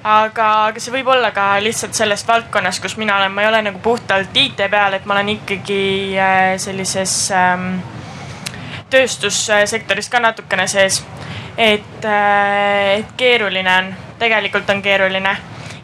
aga, 0.04 0.50
aga 0.68 0.82
see 0.82 0.94
võib 0.94 1.12
olla 1.14 1.32
ka 1.36 1.54
lihtsalt 1.62 1.98
sellest 1.98 2.28
valdkonnas, 2.28 2.80
kus 2.80 2.98
mina 2.98 3.18
olen, 3.18 3.32
ma 3.32 3.46
ei 3.46 3.50
ole 3.50 3.62
nagu 3.70 3.80
puhtalt 3.80 4.38
IT 4.38 4.64
peal, 4.70 4.98
et 4.98 5.06
ma 5.06 5.18
olen 5.18 5.34
ikkagi 5.36 5.82
äh, 6.18 6.54
sellises 6.62 7.16
ähm, 7.36 7.82
tööstussektoris 8.92 10.10
ka 10.10 10.20
natukene 10.20 10.68
sees. 10.68 11.04
et, 11.58 12.06
äh, 12.06 13.00
et 13.00 13.18
keeruline 13.18 13.78
on, 13.78 13.92
tegelikult 14.20 14.70
on 14.70 14.82
keeruline 14.82 15.36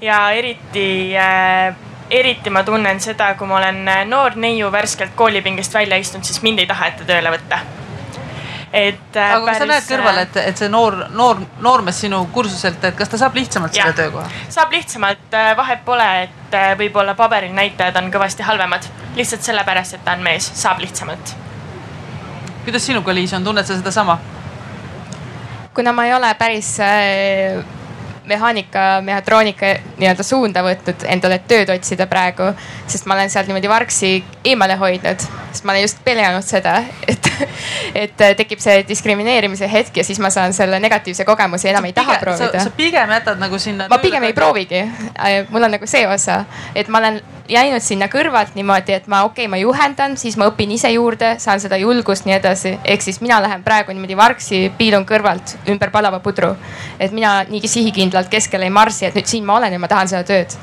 ja 0.01 0.30
eriti 0.32 1.17
äh, 1.17 1.75
eriti 2.09 2.49
ma 2.49 2.63
tunnen 2.63 2.99
seda, 3.03 3.33
kui 3.35 3.47
ma 3.47 3.59
olen 3.59 3.81
äh, 3.87 4.05
noor 4.07 4.37
neiu 4.39 4.71
värskelt 4.71 5.15
koolipingist 5.15 5.73
välja 5.73 5.97
istunud, 5.99 6.25
siis 6.27 6.41
mind 6.45 6.63
ei 6.63 6.69
taheta 6.69 7.05
tööle 7.07 7.31
võtta. 7.33 7.59
et 8.73 9.15
äh,. 9.15 9.33
aga 9.35 9.45
kas 9.45 9.57
sa 9.61 9.67
näed 9.69 9.87
kõrval, 9.89 10.21
et, 10.23 10.37
et 10.51 10.61
see 10.61 10.69
noor, 10.69 10.97
noor, 11.15 11.41
noormees 11.63 12.01
sinu 12.05 12.21
kursuselt, 12.33 12.83
et 12.83 12.95
kas 12.95 13.09
ta 13.09 13.19
saab 13.19 13.35
lihtsamalt 13.35 13.75
ja, 13.75 13.87
selle 13.87 13.97
töökoha? 14.01 14.29
saab 14.53 14.71
lihtsamalt, 14.75 15.27
äh, 15.33 15.51
vahet 15.57 15.83
pole, 15.85 16.07
et 16.27 16.55
äh, 16.55 16.71
võib-olla 16.79 17.15
paberil 17.15 17.55
näitajad 17.55 17.99
on 18.01 18.11
kõvasti 18.13 18.47
halvemad. 18.47 18.87
lihtsalt 19.15 19.43
sellepärast, 19.43 19.99
et 19.99 20.05
ta 20.05 20.15
on 20.17 20.23
mees, 20.23 20.51
saab 20.61 20.83
lihtsamalt. 20.83 21.35
kuidas 22.65 22.85
sinuga, 22.85 23.15
Liis, 23.15 23.33
on, 23.33 23.43
tunned 23.43 23.67
sa 23.67 23.75
sedasama? 23.75 24.19
kuna 25.73 25.91
ma 25.93 26.07
ei 26.07 26.13
ole 26.13 26.33
päris 26.39 26.79
äh, 26.79 27.76
mehaanika, 28.28 29.01
mehhatroonika 29.05 29.73
nii-öelda 29.97 30.23
suunda 30.23 30.63
võtnud 30.65 31.05
endale 31.09 31.39
tööd 31.47 31.69
otsida 31.73 32.07
praegu, 32.09 32.51
sest 32.88 33.07
ma 33.07 33.15
olen 33.17 33.32
sealt 33.32 33.49
niimoodi 33.49 33.71
vargsi 33.71 34.11
eemale 34.45 34.75
hoidnud, 34.80 35.23
sest 35.51 35.67
ma 35.67 35.75
olen 35.75 35.86
just 35.86 36.03
pelganud 36.05 36.45
seda, 36.45 36.78
et, 37.11 37.32
et 37.95 38.28
tekib 38.41 38.61
see 38.63 38.84
diskrimineerimise 38.88 39.69
hetk 39.71 40.01
ja 40.01 40.05
siis 40.07 40.19
ma 40.23 40.32
saan 40.34 40.55
selle 40.57 40.80
negatiivse 40.84 41.25
kogemuse 41.28 41.71
enam 41.71 41.88
ei 41.89 41.95
taha 41.97 42.19
proovida. 42.21 42.63
sa 42.63 42.75
pigem 42.75 43.15
jätad 43.17 43.39
nagu 43.41 43.59
sinna. 43.59 43.88
ma 43.89 44.01
pigem 44.03 44.28
ei 44.28 44.36
proovigi, 44.38 44.84
mul 45.49 45.69
on 45.69 45.78
nagu 45.78 45.89
see 45.89 46.07
osa, 46.07 46.43
et 46.75 46.88
ma 46.88 47.03
olen 47.03 47.21
jäinud 47.47 47.84
sinna 47.84 48.07
kõrvalt 48.11 48.55
niimoodi, 48.57 48.93
et 48.97 49.07
ma 49.07 49.23
okei 49.28 49.45
okay,, 49.45 49.51
ma 49.51 49.59
juhendan, 49.61 50.17
siis 50.19 50.38
ma 50.39 50.47
õpin 50.49 50.71
ise 50.75 50.89
juurde, 50.91 51.36
saan 51.39 51.61
seda 51.63 51.78
julgust, 51.80 52.25
nii 52.28 52.36
edasi. 52.36 52.73
ehk 52.84 53.01
siis 53.01 53.21
mina 53.21 53.39
lähen 53.43 53.63
praegu 53.63 53.93
niimoodi 53.93 54.17
vargsi, 54.17 54.61
piilun 54.78 55.05
kõrvalt 55.07 55.55
ümber 55.69 55.91
palava 55.91 56.19
pudru. 56.19 56.55
et 56.99 57.11
mina 57.11 57.43
nii 57.49 57.67
sihikindlalt 57.67 58.16
keskele 58.26 58.65
ei 58.65 58.74
marsi, 58.74 59.05
et 59.05 59.15
nüüd 59.15 59.30
siin 59.30 59.45
ma 59.45 59.59
olen 59.59 59.74
ja 59.74 59.80
ma 59.80 59.88
tahan 59.88 60.09
seda 60.09 60.24
tööd. 60.28 60.57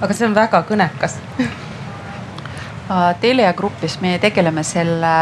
aga 0.00 0.14
see 0.14 0.26
on 0.26 0.34
väga 0.34 0.64
kõnekas 0.68 1.18
Telia 3.20 3.52
grupis 3.52 3.98
me 4.00 4.14
tegeleme 4.18 4.62
selle 4.64 5.14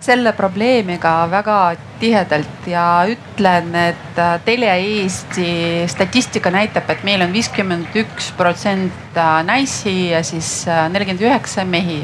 selle 0.00 0.32
probleemiga 0.32 1.26
väga 1.30 1.56
tihedalt 2.00 2.66
ja 2.68 2.84
ütlen, 3.08 3.74
et 3.76 4.18
äh, 4.18 4.38
Telia 4.44 4.74
Eesti 4.80 5.84
statistika 5.92 6.50
näitab, 6.50 6.88
et 6.88 7.04
meil 7.04 7.20
on 7.20 7.32
viiskümmend 7.32 7.96
üks 8.00 8.30
protsent 8.36 9.16
äh, 9.20 9.34
naisi 9.44 10.10
ja 10.14 10.22
siis 10.24 10.64
äh, 10.68 10.86
nelikümmend 10.92 11.26
üheksa 11.28 11.66
mehi. 11.68 12.00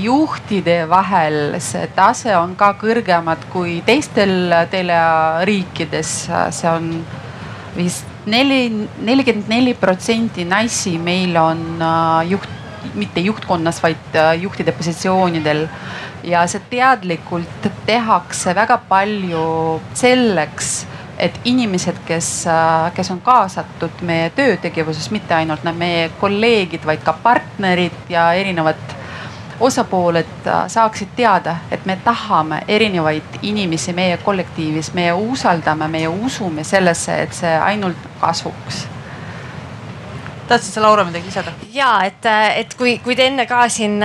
Juhtide 0.00 0.88
vahel 0.88 1.58
see 1.60 1.86
tase 1.96 2.32
on 2.36 2.54
ka 2.56 2.72
kõrgemad 2.80 3.44
kui 3.52 3.82
teistel 3.84 4.54
Telia 4.72 5.44
riikides, 5.44 6.12
see 6.56 6.70
on 6.70 6.90
vist 7.76 8.06
neli, 8.26 8.88
nelikümmend 9.04 9.50
neli 9.50 9.74
protsenti 9.74 10.44
naisi 10.48 10.96
meil 10.98 11.36
on 11.36 11.84
juht, 12.28 12.48
mitte 12.94 13.20
juhtkonnas, 13.20 13.82
vaid 13.82 14.18
juhtide 14.40 14.72
positsioonidel. 14.72 15.66
Ja 16.24 16.46
see 16.48 16.62
teadlikult 16.70 17.68
tehakse 17.84 18.54
väga 18.56 18.78
palju 18.88 19.44
selleks, 19.92 20.86
et 21.20 21.36
inimesed, 21.44 22.00
kes, 22.08 22.28
kes 22.96 23.10
on 23.12 23.20
kaasatud 23.24 24.00
meie 24.06 24.30
töötegevuses, 24.34 25.10
mitte 25.14 25.36
ainult 25.36 25.66
meie 25.76 26.08
kolleegid, 26.20 26.86
vaid 26.88 27.04
ka 27.04 27.14
partnerid 27.22 28.08
ja 28.10 28.30
erinevad 28.34 28.93
osapooled 29.60 30.48
saaksid 30.68 31.14
teada, 31.16 31.56
et 31.70 31.86
me 31.86 31.98
tahame 32.04 32.62
erinevaid 32.68 33.38
inimesi 33.42 33.92
meie 33.92 34.16
kollektiivis, 34.16 34.92
me 34.94 35.12
usaldame, 35.12 35.88
me 35.88 36.08
usume 36.08 36.64
sellesse, 36.64 37.22
et 37.22 37.32
see 37.32 37.56
ainult 37.58 38.10
kasuks 38.20 38.86
tahtsid 40.48 40.74
sa, 40.74 40.82
Laura, 40.82 41.04
midagi 41.04 41.26
lisada? 41.26 41.52
ja 41.72 41.90
et, 42.04 42.26
et 42.56 42.74
kui, 42.78 42.98
kui 43.04 43.16
te 43.16 43.26
enne 43.30 43.46
ka 43.48 43.64
siin, 43.72 43.96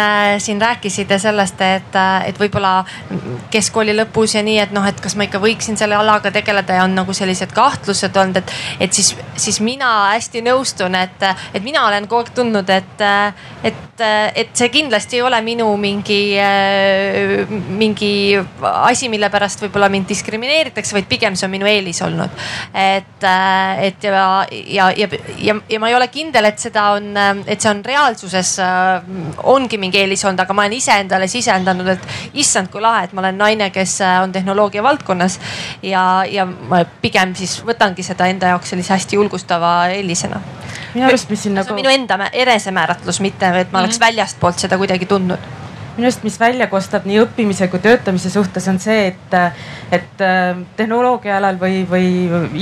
siin 0.41 0.61
rääkisite 0.61 1.19
sellest, 1.19 1.61
et, 1.65 1.99
et 2.27 2.39
võib-olla 2.39 2.73
keskkooli 3.51 3.95
lõpus 3.97 4.37
ja 4.37 4.43
nii, 4.45 4.59
et 4.63 4.73
noh, 4.75 4.85
et 4.87 5.01
kas 5.03 5.17
ma 5.19 5.27
ikka 5.27 5.41
võiksin 5.43 5.79
selle 5.79 5.97
alaga 5.99 6.31
tegeleda 6.35 6.79
ja 6.79 6.87
on 6.87 6.95
nagu 6.97 7.15
sellised 7.15 7.53
kahtlused 7.55 8.15
olnud, 8.23 8.39
et, 8.41 8.55
et 8.87 8.95
siis, 8.95 9.13
siis 9.35 9.59
mina 9.65 9.91
hästi 10.13 10.43
nõustun, 10.47 10.95
et, 10.99 11.29
et 11.53 11.63
mina 11.65 11.85
olen 11.87 12.07
kogu 12.07 12.23
aeg 12.23 12.33
tundnud, 12.39 12.73
et, 12.73 13.05
et, 13.63 13.85
et 14.01 14.51
see 14.57 14.69
kindlasti 14.73 15.19
ei 15.19 15.23
ole 15.25 15.39
minu 15.45 15.69
mingi, 15.79 16.35
mingi 17.79 18.11
asi, 18.61 19.09
mille 19.09 19.29
pärast 19.31 19.63
võib-olla 19.63 19.89
mind 19.91 20.09
diskrimineeritakse, 20.09 20.95
vaid 20.97 21.09
pigem 21.09 21.37
see 21.39 21.47
on 21.47 21.53
minu 21.53 21.69
eelis 21.69 22.01
olnud. 22.05 22.43
et, 22.73 23.27
et 23.85 24.03
ja, 24.03 24.45
ja, 24.51 24.89
ja, 24.97 25.09
ja, 25.37 25.55
ja 25.69 25.79
ma 25.79 25.89
ei 25.89 25.95
ole 25.95 26.07
kindel 26.11 26.49
et 26.49 26.59
seda 26.61 26.85
on, 26.97 27.09
et 27.47 27.59
see 27.59 27.71
on 27.71 27.81
reaalsuses 27.85 28.53
äh, 28.63 29.09
ongi 29.51 29.79
mingi 29.81 30.01
eelis 30.01 30.23
olnud, 30.25 30.43
aga 30.43 30.55
ma 30.55 30.65
olen 30.65 30.77
iseendale 30.77 31.29
sisendanud, 31.31 31.91
et 31.93 32.39
issand, 32.41 32.71
kui 32.73 32.83
lahe, 32.83 33.07
et 33.07 33.15
ma 33.15 33.23
olen 33.23 33.39
naine, 33.39 33.69
kes 33.75 33.99
äh, 34.05 34.19
on 34.23 34.33
tehnoloogia 34.35 34.83
valdkonnas. 34.85 35.39
ja, 35.83 36.23
ja 36.29 36.45
ma 36.45 36.83
pigem 37.01 37.35
siis 37.37 37.59
võtangi 37.65 38.05
seda 38.05 38.29
enda 38.31 38.53
jaoks 38.53 38.73
sellise 38.73 38.95
hästi 38.95 39.19
julgustava 39.19 39.73
eelisena. 39.95 40.41
Minu 40.93 41.07
arust, 41.07 41.29
mis 41.29 41.43
siin 41.43 41.55
nagu. 41.55 41.73
minu 41.73 41.89
enda 41.89 42.29
enesemääratlus, 42.33 43.19
mitte 43.21 43.49
et 43.59 43.71
ma 43.71 43.79
oleks 43.79 43.97
mm 43.97 44.01
-hmm. 44.01 44.05
väljastpoolt 44.07 44.59
seda 44.59 44.77
kuidagi 44.77 45.05
tundnud 45.05 45.58
minu 45.99 46.07
arust, 46.07 46.23
mis 46.23 46.39
välja 46.39 46.67
kostab 46.71 47.05
nii 47.07 47.19
õppimise 47.25 47.67
kui 47.71 47.81
töötamise 47.83 48.31
suhtes, 48.31 48.67
on 48.71 48.79
see, 48.79 49.09
et, 49.11 49.35
et 49.91 50.23
äh, 50.23 50.61
tehnoloogia 50.79 51.37
alal 51.37 51.59
või, 51.59 51.81
või 51.89 52.05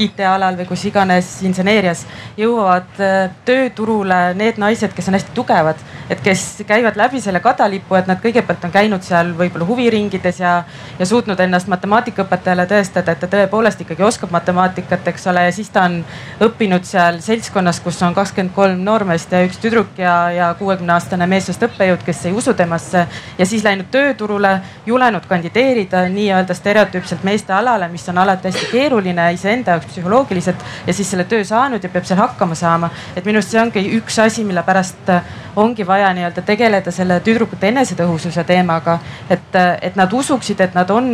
IT 0.03 0.23
alal 0.25 0.57
või 0.57 0.65
kus 0.69 0.87
iganes 0.89 1.29
inseneerias 1.45 2.03
jõuavad 2.37 2.97
äh, 3.03 3.29
tööturule 3.45 4.33
need 4.37 4.57
naised, 4.61 4.95
kes 4.95 5.11
on 5.11 5.17
hästi 5.17 5.35
tugevad. 5.37 5.85
et 6.09 6.21
kes 6.23 6.63
käivad 6.67 6.95
läbi 6.95 7.19
selle 7.21 7.41
kadalipu, 7.43 7.95
et 7.99 8.07
nad 8.07 8.21
kõigepealt 8.23 8.63
on 8.63 8.71
käinud 8.71 9.03
seal 9.03 9.33
võib-olla 9.35 9.65
huviringides 9.67 10.39
ja, 10.39 10.63
ja 10.99 11.05
suutnud 11.05 11.39
ennast 11.43 11.67
matemaatikaõpetajale 11.67 12.65
tõestada, 12.65 13.11
et 13.11 13.19
ta 13.19 13.27
tõepoolest 13.27 13.83
ikkagi 13.83 14.05
oskab 14.07 14.31
matemaatikat, 14.31 15.07
eks 15.11 15.27
ole, 15.27 15.43
ja 15.49 15.51
siis 15.51 15.69
ta 15.69 15.83
on 15.89 15.99
õppinud 16.47 16.87
seal 16.87 17.19
seltskonnas, 17.21 17.81
kus 17.83 17.99
on 18.07 18.15
kakskümmend 18.15 18.55
kolm 18.55 18.85
noormeest 18.87 19.35
ja 19.35 19.43
üks 19.45 19.59
tüdruk 19.61 19.99
ja, 19.99 20.15
ja 20.31 20.53
kuuekümne 20.59 20.95
aastane 20.95 21.27
meessoost 21.27 21.67
õppejõud, 21.67 22.07
kes 22.07 22.25
ei 22.31 22.37
usu 22.39 22.55
temasse 22.55 23.03
ja 23.37 23.45
siis 23.45 23.63
läinud 23.63 23.89
tööturule, 23.91 24.57
julenud 24.85 25.25
kandideerida 25.29 26.05
nii-öelda 26.11 26.53
stereotüüpselt 26.57 27.23
meeste 27.27 27.53
alale, 27.53 27.87
mis 27.91 28.07
on 28.09 28.17
alati 28.17 28.51
hästi 28.51 28.71
keeruline 28.71 29.31
iseenda 29.33 29.75
jaoks 29.75 29.91
psühholoogiliselt 29.91 30.63
ja 30.87 30.93
siis 30.93 31.09
selle 31.11 31.27
töö 31.29 31.43
saanud 31.47 31.83
ja 31.83 31.89
peab 31.89 32.05
seal 32.07 32.19
hakkama 32.19 32.55
saama. 32.55 32.89
et 33.15 33.25
minu 33.25 33.41
arust 33.41 33.53
see 33.53 33.61
ongi 33.61 33.83
üks 33.99 34.19
asi, 34.23 34.43
mille 34.47 34.63
pärast 34.63 35.11
ongi 35.55 35.87
vaja 35.87 36.13
nii-öelda 36.13 36.41
tegeleda 36.45 36.91
selle 36.91 37.19
tüdrukute 37.25 37.67
enesetõhususe 37.71 38.43
teemaga. 38.43 38.99
et, 39.29 39.55
et 39.81 39.95
nad 39.95 40.13
usuksid, 40.13 40.61
et 40.61 40.73
nad 40.75 40.89
on 40.89 41.07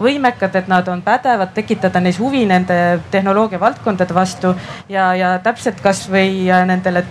võimekad, 0.00 0.56
et 0.56 0.68
nad 0.68 0.88
on 0.88 1.02
pädevad, 1.02 1.52
tekitada 1.54 2.00
neis 2.00 2.18
huvi 2.18 2.46
nende 2.46 3.00
tehnoloogia 3.10 3.60
valdkondade 3.60 4.14
vastu 4.14 4.54
ja, 4.88 5.14
ja 5.14 5.38
täpselt 5.42 5.80
kasvõi 5.82 6.46
nendele 6.66 7.04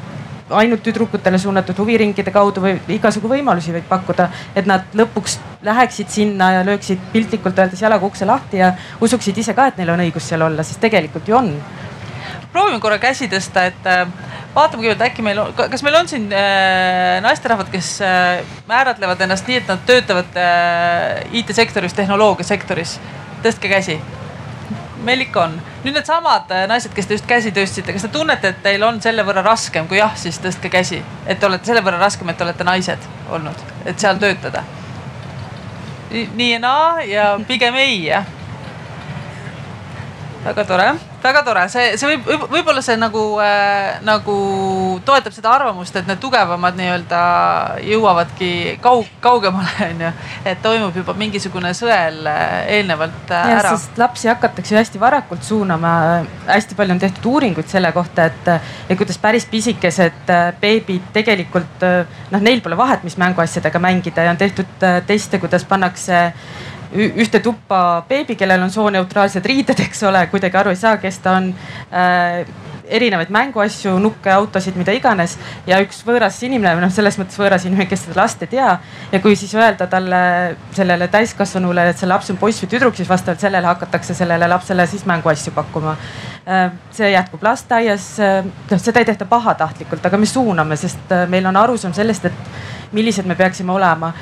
ainult 0.49 0.83
tüdrukutele 0.85 1.37
suunatud 1.41 1.77
huviringide 1.77 2.31
kaudu 2.31 2.61
või 2.61 2.75
igasugu 2.97 3.29
võimalusi 3.31 3.73
võib 3.73 3.87
pakkuda, 3.89 4.29
et 4.55 4.67
nad 4.69 4.93
lõpuks 4.93 5.39
läheksid 5.65 6.11
sinna 6.13 6.51
ja 6.59 6.65
lööksid 6.65 7.01
piltlikult 7.13 7.59
öeldes 7.59 7.81
jalaga 7.81 8.05
ukse 8.05 8.27
lahti 8.29 8.61
ja 8.61 8.73
usuksid 9.01 9.37
ise 9.41 9.55
ka, 9.57 9.67
et 9.71 9.81
neil 9.81 9.93
on 9.95 10.05
õigus 10.05 10.29
seal 10.29 10.45
olla, 10.45 10.63
sest 10.63 10.81
tegelikult 10.83 11.27
ju 11.27 11.37
on. 11.37 11.51
proovime 12.53 12.79
korra 12.79 12.97
käsi 12.99 13.27
tõsta, 13.27 13.65
et 13.67 13.87
äh, 13.89 14.05
vaatame 14.55 14.83
kõigepealt 14.83 15.09
äkki 15.09 15.25
meil 15.25 15.41
kas 15.57 15.83
meil 15.83 15.97
on 15.99 16.07
siin 16.07 16.29
äh, 16.31 17.21
naisterahvad, 17.25 17.71
kes 17.73 17.95
äh, 18.05 18.45
määratlevad 18.67 19.21
ennast 19.25 19.47
nii, 19.49 19.57
et 19.63 19.73
nad 19.73 19.81
töötavad 19.85 20.37
äh, 20.39 21.25
IT-sektoris, 21.41 21.97
tehnoloogiasektoris. 21.97 22.99
tõstke 23.43 23.69
käsi 23.69 23.99
meil 25.05 25.25
ikka 25.25 25.43
on. 25.43 25.57
nüüd 25.83 25.95
needsamad 25.95 26.51
äh, 26.51 26.65
naised, 26.69 26.93
kes 26.95 27.07
te 27.09 27.17
just 27.17 27.27
käsi 27.29 27.53
tõstsite, 27.55 27.93
kas 27.95 28.07
te 28.07 28.13
tunnete, 28.13 28.53
et 28.53 28.63
teil 28.65 28.83
on 28.83 29.01
selle 29.01 29.25
võrra 29.27 29.43
raskem, 29.45 29.87
kui 29.89 29.99
jah, 30.01 30.15
siis 30.17 30.39
tõstke 30.43 30.71
käsi, 30.73 31.01
et 31.25 31.39
te 31.39 31.49
olete 31.49 31.69
selle 31.69 31.83
võrra 31.85 32.01
raskem, 32.01 32.29
et 32.29 32.37
te 32.37 32.47
olete 32.47 32.67
naised 32.67 33.11
olnud, 33.29 33.67
et 33.85 33.99
seal 33.99 34.21
töötada? 34.21 34.65
nii 36.15 36.51
ja 36.51 36.59
naa 36.63 37.03
ja 37.03 37.23
pigem 37.47 37.75
ei 37.75 38.05
jah 38.05 38.27
väga 40.45 40.63
tore, 40.67 40.85
väga 41.23 41.41
tore, 41.45 41.63
see, 41.73 41.95
see 41.97 42.09
võib, 42.11 42.43
võib-olla 42.51 42.81
see 42.85 42.95
nagu 43.01 43.21
äh,, 43.41 43.97
nagu 44.05 44.35
toetab 45.07 45.33
seda 45.33 45.53
arvamust, 45.55 45.95
et 45.97 46.05
need 46.09 46.19
tugevamad 46.21 46.77
nii-öelda 46.77 47.21
jõuavadki 47.85 48.49
kaug-, 48.83 49.09
kaugemale 49.23 49.73
onju. 49.89 50.11
et 50.45 50.61
toimub 50.61 50.97
juba 51.01 51.15
mingisugune 51.17 51.73
sõel 51.77 52.21
äh, 52.29 52.53
eelnevalt 52.77 53.33
äh, 53.33 53.55
ära. 53.57 53.73
lapsi 53.97 54.29
hakatakse 54.29 54.75
ju 54.75 54.79
hästi 54.79 55.01
varakult 55.01 55.43
suunama. 55.43 55.95
hästi 56.45 56.77
palju 56.77 56.97
on 56.97 57.01
tehtud 57.01 57.29
uuringuid 57.33 57.71
selle 57.71 57.91
kohta, 57.95 58.29
et, 58.29 58.51
et 58.89 58.97
kuidas 58.97 59.17
päris 59.21 59.49
pisikesed 59.49 60.29
äh, 60.29 60.51
beebid 60.61 61.09
tegelikult 61.15 61.81
noh, 61.85 62.41
neil 62.41 62.61
pole 62.61 62.77
vahet, 62.77 63.03
mis 63.07 63.17
mänguasjadega 63.21 63.81
mängida 63.81 64.27
ja 64.27 64.35
on 64.35 64.37
tehtud 64.37 64.85
teste, 65.07 65.41
kuidas 65.41 65.65
pannakse 65.65 66.21
ühte 66.95 67.41
tuppa 67.43 68.05
beebi, 68.09 68.37
kellel 68.39 68.63
on 68.65 68.71
sooneutraalsed 68.71 69.45
riided, 69.45 69.81
eks 69.87 70.03
ole, 70.07 70.25
kuidagi 70.31 70.57
aru 70.57 70.73
ei 70.73 70.79
saa, 70.79 70.97
kes 71.01 71.19
ta 71.23 71.37
on 71.39 71.51
äh, 71.91 72.45
erinevaid 72.87 73.29
mänguasju, 73.33 73.95
nukke, 73.99 74.29
autosid, 74.31 74.75
mida 74.77 74.93
iganes 74.95 75.35
ja 75.67 75.79
üks 75.83 76.01
võõras 76.05 76.37
inimene, 76.45 76.77
noh, 76.81 76.91
selles 76.93 77.17
mõttes 77.19 77.37
võõras 77.39 77.65
inimene, 77.65 77.87
kes 77.89 78.05
seda 78.05 78.19
last 78.19 78.43
ei 78.45 78.51
tea. 78.51 78.75
ja 79.11 79.21
kui 79.23 79.35
siis 79.39 79.53
öelda 79.57 79.87
talle, 79.91 80.19
sellele 80.75 81.07
täiskasvanule, 81.13 81.87
et 81.89 82.01
see 82.01 82.09
laps 82.09 82.29
on 82.33 82.39
poiss 82.41 82.61
või 82.63 82.71
tüdruk, 82.75 82.95
siis 82.97 83.09
vastavalt 83.09 83.41
sellele 83.41 83.67
hakatakse 83.67 84.13
sellele 84.13 84.47
lapsele 84.47 84.87
siis 84.87 85.05
mänguasju 85.05 85.53
pakkuma. 85.55 85.97
Äh, 86.45 86.69
see 86.93 87.09
jätkub 87.11 87.43
lasteaias, 87.43 88.11
äh, 88.19 88.45
noh, 88.45 88.81
seda 88.81 89.01
ei 89.01 89.09
tehta 89.09 89.25
pahatahtlikult, 89.29 90.05
aga 90.05 90.21
me 90.21 90.29
suuname, 90.29 90.77
sest 90.77 91.11
äh, 91.11 91.25
meil 91.29 91.45
on 91.49 91.57
arusaam 91.57 91.93
sellest, 91.93 92.29
et 92.29 92.93
millised 92.95 93.25
me 93.25 93.35
peaksime 93.35 93.73
olema 93.73 94.13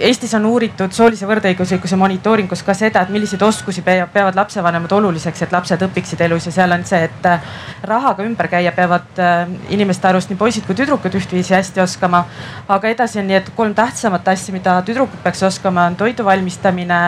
Eestis 0.00 0.32
on 0.38 0.46
uuritud 0.48 0.92
soolise 0.96 1.26
võrdõiguslikkuse 1.28 1.96
monitooringus 2.00 2.62
ka 2.64 2.72
seda, 2.76 3.02
et 3.04 3.10
milliseid 3.12 3.42
oskusi 3.44 3.82
peavad 3.84 4.38
lapsevanemad 4.38 4.92
oluliseks, 4.96 5.42
et 5.44 5.52
lapsed 5.52 5.84
õpiksid 5.84 6.22
elus. 6.24 6.46
Ja 6.48 6.54
seal 6.54 6.72
on 6.72 6.84
see, 6.88 7.02
et 7.10 7.28
äh, 7.28 7.44
rahaga 7.84 8.24
ümber 8.24 8.48
käia 8.52 8.72
peavad 8.76 9.20
äh, 9.20 9.44
inimeste 9.76 10.08
arust 10.08 10.32
nii 10.32 10.40
poisid 10.40 10.64
kui 10.68 10.78
tüdrukud 10.78 11.18
ühtviisi 11.20 11.54
hästi 11.54 11.84
oskama. 11.84 12.24
aga 12.68 12.88
edasi 12.88 13.20
on 13.20 13.28
nii, 13.28 13.40
et 13.42 13.52
kolm 13.56 13.74
tähtsamat 13.76 14.28
asja, 14.32 14.54
mida 14.56 14.80
tüdrukud 14.86 15.20
peaks 15.24 15.42
oskama, 15.42 15.86
on 15.90 15.96
toidu 15.96 16.24
valmistamine, 16.24 17.00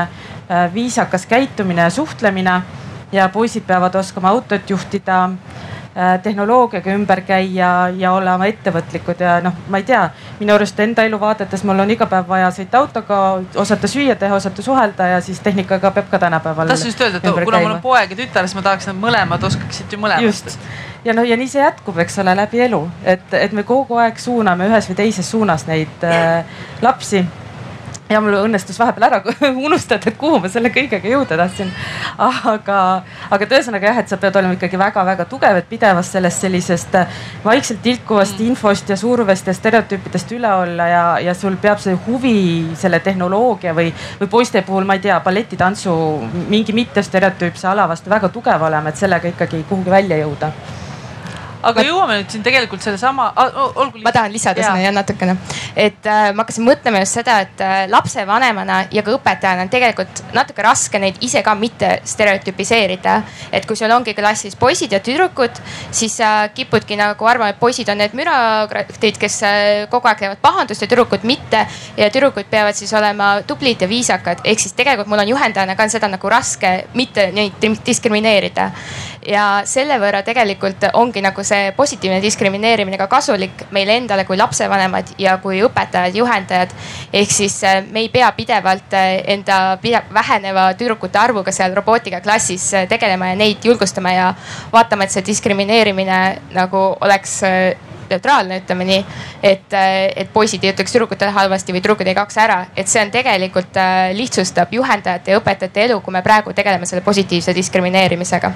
viisakas 0.74 1.26
käitumine 1.26 1.88
ja 1.88 1.90
suhtlemine. 1.90 2.62
Ja 3.12 3.28
poisid 3.28 3.64
peavad 3.68 3.94
oskama 3.94 4.28
autot 4.32 4.70
juhtida. 4.70 5.24
Äh, 5.24 5.81
tehnoloogiaga 6.22 6.92
ümber 6.96 7.20
käia 7.26 7.70
ja 7.96 8.12
olema 8.16 8.46
ettevõtlikud 8.48 9.20
ja 9.20 9.34
noh, 9.44 9.56
ma 9.68 9.80
ei 9.82 9.84
tea, 9.84 10.06
minu 10.38 10.54
arust 10.54 10.78
enda 10.80 11.04
elu 11.04 11.18
vaadates 11.20 11.64
mul 11.68 11.82
on 11.84 11.92
iga 11.92 12.06
päev 12.08 12.28
vaja 12.28 12.48
sõita 12.54 12.80
autoga, 12.80 13.18
osata 13.60 13.90
süüa 13.90 14.16
teha, 14.16 14.38
osata 14.40 14.64
suhelda 14.64 15.10
ja 15.14 15.20
siis 15.24 15.40
tehnikaga 15.44 15.90
peab 15.92 16.08
ka 16.10 16.22
tänapäeval. 16.22 16.72
tahtsin 16.72 16.92
just 16.92 17.04
öelda, 17.04 17.20
et 17.20 17.44
kuna 17.44 17.60
mul 17.60 17.76
on 17.76 17.84
poeg 17.84 18.14
ja 18.14 18.20
tütar, 18.22 18.48
siis 18.48 18.56
ma 18.56 18.64
tahaks, 18.64 18.88
et 18.88 18.94
nad 18.94 19.02
mõlemad 19.04 19.44
oskaksid 19.50 19.92
ju 19.92 20.00
mõlemast. 20.00 20.56
ja 21.04 21.16
noh, 21.18 21.28
ja 21.28 21.36
nii 21.36 21.52
see 21.52 21.60
jätkub, 21.60 22.00
eks 22.00 22.18
ole, 22.24 22.36
läbi 22.40 22.64
elu, 22.70 22.82
et, 23.04 23.28
et 23.36 23.52
me 23.52 23.66
kogu 23.68 24.00
aeg 24.00 24.18
suuname 24.22 24.72
ühes 24.72 24.88
või 24.88 25.00
teises 25.04 25.30
suunas 25.30 25.68
neid 25.68 26.08
äh, 26.08 26.48
lapsi 26.80 27.26
ja 28.12 28.20
mul 28.22 28.36
õnnestus 28.42 28.78
vahepeal 28.80 29.08
ära 29.08 29.20
unustada, 29.66 30.10
et 30.10 30.18
kuhu 30.20 30.40
ma 30.42 30.50
selle 30.52 30.72
kõigega 30.74 31.08
jõuda 31.08 31.38
tahtsin. 31.40 31.70
aga, 32.18 32.78
aga 33.30 33.46
et 33.46 33.54
ühesõnaga 33.56 33.90
jah, 33.90 34.00
et 34.02 34.12
sa 34.12 34.18
pead 34.20 34.36
olema 34.40 34.56
ikkagi 34.58 34.80
väga-väga 34.80 35.26
tugev, 35.30 35.60
et 35.62 35.68
pidevast 35.70 36.16
sellest 36.16 36.46
sellisest 36.46 36.98
vaikselt 37.44 37.82
tilkuvast 37.82 38.38
mm. 38.38 38.52
infost 38.52 38.92
ja 38.92 38.98
survest 39.00 39.48
ja 39.48 39.56
stereotüüpidest 39.56 40.36
üle 40.36 40.52
olla 40.62 40.88
ja, 40.88 41.04
ja 41.30 41.34
sul 41.38 41.56
peab 41.62 41.80
see 41.82 41.96
huvi 42.06 42.36
selle 42.78 43.00
tehnoloogia 43.04 43.74
või, 43.76 43.90
või 44.20 44.30
poiste 44.30 44.62
puhul, 44.66 44.86
ma 44.88 44.98
ei 44.98 45.04
tea, 45.08 45.18
balletitantsu 45.24 45.96
mingi 46.52 46.76
mittestereotüüpse 46.76 47.68
ala 47.72 47.88
vastu 47.90 48.12
väga 48.12 48.32
tugev 48.32 48.68
olema, 48.68 48.92
et 48.92 49.00
sellega 49.00 49.32
ikkagi 49.32 49.64
kuhugi 49.68 49.92
välja 49.92 50.22
jõuda 50.24 50.52
aga 51.62 51.84
jõuame 51.86 52.18
nüüd 52.20 52.32
siin 52.32 52.42
tegelikult 52.44 52.82
sellesama, 52.84 53.28
olgu. 53.78 54.02
ma 54.02 54.12
tahan 54.14 54.32
lisada 54.34 54.62
sinna 54.62 54.82
jah 54.82 54.94
natukene, 54.94 55.36
et 55.76 56.06
äh, 56.06 56.30
ma 56.34 56.42
hakkasin 56.44 56.66
mõtlema 56.66 57.02
just 57.02 57.18
seda, 57.18 57.38
et 57.46 57.62
äh, 57.62 57.84
lapsevanemana 57.92 58.82
ja 58.94 59.04
ka 59.06 59.14
õpetajana 59.14 59.66
on 59.66 59.72
tegelikult 59.72 60.22
natuke 60.34 60.64
raske 60.64 61.00
neid 61.02 61.20
ise 61.22 61.42
ka 61.44 61.54
mitte 61.58 61.94
stereotüpiseerida. 62.08 63.16
et 63.52 63.66
kui 63.66 63.76
sul 63.78 63.90
ongi 63.94 64.14
klassis 64.14 64.56
poisid 64.58 64.92
ja 64.92 65.00
tüdrukud, 65.00 65.62
siis 65.90 66.16
sa 66.18 66.32
äh, 66.44 66.50
kipudki 66.54 66.98
nagu 66.98 67.28
arvama, 67.28 67.52
et 67.52 67.60
poisid 67.60 67.88
on 67.92 68.00
need 68.02 68.16
mürakratid, 68.18 69.20
kes 69.20 69.40
äh, 69.46 69.86
kogu 69.92 70.10
aeg 70.10 70.24
teevad 70.24 70.42
pahandust 70.42 70.82
ja 70.82 70.90
tüdrukud 70.90 71.26
mitte. 71.28 71.66
ja 71.96 72.10
tüdrukud 72.10 72.50
peavad 72.50 72.76
siis 72.78 72.92
olema 72.92 73.34
tublid 73.46 73.82
ja 73.82 73.88
viisakad, 73.88 74.42
ehk 74.44 74.60
siis 74.60 74.74
tegelikult 74.78 75.10
mul 75.12 75.22
on 75.22 75.34
juhendajana 75.34 75.76
ka 75.78 75.88
seda 75.88 76.10
nagu 76.10 76.28
raske 76.28 76.72
mitte 76.94 77.30
neid 77.32 77.62
diskrimineerida. 77.86 78.70
Ja 79.26 79.44
selle 79.68 79.96
võrra 80.02 80.22
tegelikult 80.26 80.88
ongi 80.98 81.22
nagu 81.22 81.44
see 81.46 81.70
positiivne 81.76 82.20
diskrimineerimine 82.22 82.98
ka 82.98 83.06
kasulik 83.10 83.66
meile 83.74 83.96
endale 84.00 84.24
kui 84.26 84.38
lapsevanemad 84.38 85.14
ja 85.22 85.36
kui 85.42 85.62
õpetajad, 85.62 86.16
juhendajad. 86.18 86.74
ehk 87.12 87.30
siis 87.30 87.60
äh, 87.64 87.82
me 87.90 88.00
ei 88.00 88.08
pea 88.08 88.32
pidevalt 88.32 88.94
äh, 88.98 89.22
enda 89.34 89.78
väheneva 90.14 90.72
tüdrukute 90.74 91.18
arvuga 91.18 91.52
seal 91.52 91.74
robootikaklassis 91.74 92.74
äh, 92.74 92.88
tegelema 92.88 93.32
ja 93.32 93.38
neid 93.38 93.64
julgustama 93.64 94.12
ja 94.12 94.34
vaatama, 94.72 95.04
et 95.04 95.14
see 95.14 95.24
diskrimineerimine 95.26 96.20
nagu 96.52 96.84
oleks 97.00 97.40
neutraalne, 98.10 98.58
ütleme 98.60 98.84
nii. 98.84 99.04
et, 99.42 99.72
et 99.72 100.32
poisid 100.32 100.64
ei 100.64 100.74
ütleks 100.74 100.92
tüdrukutele 100.92 101.32
halvasti 101.32 101.72
või 101.72 101.80
tüdrukud 101.80 102.10
ei 102.10 102.18
kaoks 102.18 102.36
ära, 102.42 102.58
et 102.76 102.90
see 102.90 103.00
on 103.00 103.14
tegelikult 103.14 103.80
lihtsustab 104.18 104.74
juhendajate 104.74 105.32
ja 105.32 105.40
õpetajate 105.40 105.88
elu, 105.88 106.00
kui 106.04 106.12
me 106.12 106.22
praegu 106.22 106.52
tegeleme 106.52 106.86
selle 106.86 107.06
positiivse 107.06 107.54
diskrimineerimisega 107.56 108.52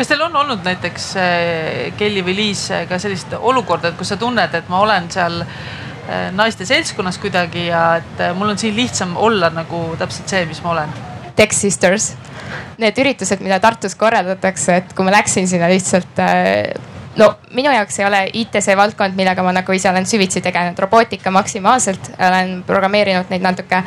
kas 0.00 0.08
teil 0.08 0.22
on 0.24 0.36
olnud 0.40 0.64
näiteks 0.64 1.10
äh, 1.20 1.92
Kelly 2.00 2.22
või 2.24 2.32
Liis 2.38 2.64
äh, 2.72 2.86
ka 2.88 2.96
sellist 3.02 3.34
olukorda, 3.36 3.90
et 3.90 3.98
kus 4.00 4.08
sa 4.14 4.16
tunned, 4.20 4.54
et 4.56 4.70
ma 4.72 4.80
olen 4.80 5.10
seal 5.12 5.42
äh, 5.44 6.30
naiste 6.32 6.64
seltskonnas 6.68 7.18
kuidagi 7.20 7.66
ja 7.66 7.82
et 8.00 8.22
mul 8.38 8.54
on 8.54 8.60
siin 8.60 8.72
lihtsam 8.76 9.12
olla 9.20 9.50
nagu 9.52 9.82
täpselt 10.00 10.32
see, 10.32 10.46
mis 10.48 10.62
ma 10.64 10.72
olen? 10.72 10.94
Tech 11.36 11.52
Sisters, 11.56 12.14
need 12.80 12.96
üritused, 13.00 13.44
mida 13.44 13.60
Tartus 13.60 13.92
korraldatakse, 14.00 14.78
et 14.80 14.96
kui 14.96 15.04
ma 15.04 15.12
läksin 15.18 15.48
sinna 15.48 15.68
lihtsalt 15.68 16.24
no 17.20 17.28
minu 17.56 17.72
jaoks 17.74 18.00
ei 18.00 18.08
ole 18.08 18.22
IT 18.40 18.56
see 18.64 18.76
valdkond, 18.80 19.16
millega 19.20 19.44
ma 19.44 19.52
nagu 19.52 19.76
ise 19.76 19.92
olen 19.92 20.08
süvitsi 20.08 20.40
tegelenud, 20.44 20.80
robootika 20.80 21.32
maksimaalselt, 21.34 22.14
olen 22.16 22.60
programmeerinud 22.66 23.28
neid 23.32 23.44
natuke. 23.44 23.84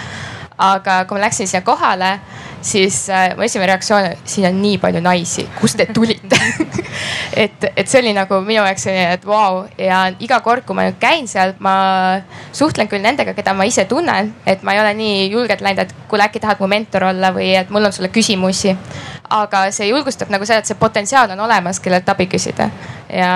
Aga 0.58 1.04
kui 1.06 1.18
ma 1.18 1.26
läksin 1.26 1.48
siia 1.48 1.62
kohale 1.66 2.20
siis 2.64 3.10
äh, 3.10 3.36
mu 3.36 3.44
esimene 3.44 3.68
reaktsioon, 3.74 4.06
siin 4.26 4.48
on 4.48 4.62
nii 4.62 4.78
palju 4.82 5.02
naisi, 5.04 5.46
kust 5.60 5.78
te 5.78 5.88
tulite 5.94 6.38
et, 7.44 7.66
et 7.76 7.90
see 7.90 8.00
oli 8.00 8.14
nagu 8.16 8.40
minu 8.46 8.62
jaoks 8.62 8.86
selline, 8.88 9.18
et 9.18 9.26
vau 9.28 9.58
wow. 9.60 9.66
ja 9.78 10.06
iga 10.24 10.40
kord, 10.46 10.64
kui 10.68 10.78
ma 10.78 10.88
nüüd 10.88 11.00
käin 11.02 11.28
seal, 11.28 11.56
ma 11.64 11.76
suhtlen 12.56 12.90
küll 12.92 13.04
nendega, 13.04 13.36
keda 13.36 13.56
ma 13.58 13.68
ise 13.68 13.86
tunnen, 13.90 14.32
et 14.48 14.64
ma 14.64 14.76
ei 14.76 14.82
ole 14.84 14.94
nii 15.00 15.28
julgelt 15.34 15.64
läinud, 15.66 15.84
et 15.84 16.08
kuule, 16.08 16.28
äkki 16.28 16.42
tahad 16.44 16.64
mu 16.64 16.72
mentor 16.72 17.10
olla 17.12 17.34
või 17.36 17.52
et 17.60 17.74
mul 17.74 17.90
on 17.90 17.96
sulle 17.96 18.12
küsimusi. 18.14 18.76
aga 19.34 19.66
see 19.72 19.88
julgustab 19.90 20.30
nagu 20.30 20.46
seda, 20.46 20.62
et 20.62 20.70
see 20.70 20.80
potentsiaal 20.80 21.32
on 21.36 21.40
olemas, 21.48 21.80
kellelt 21.84 22.10
abi 22.10 22.28
küsida 22.32 22.70
ja, 23.10 23.34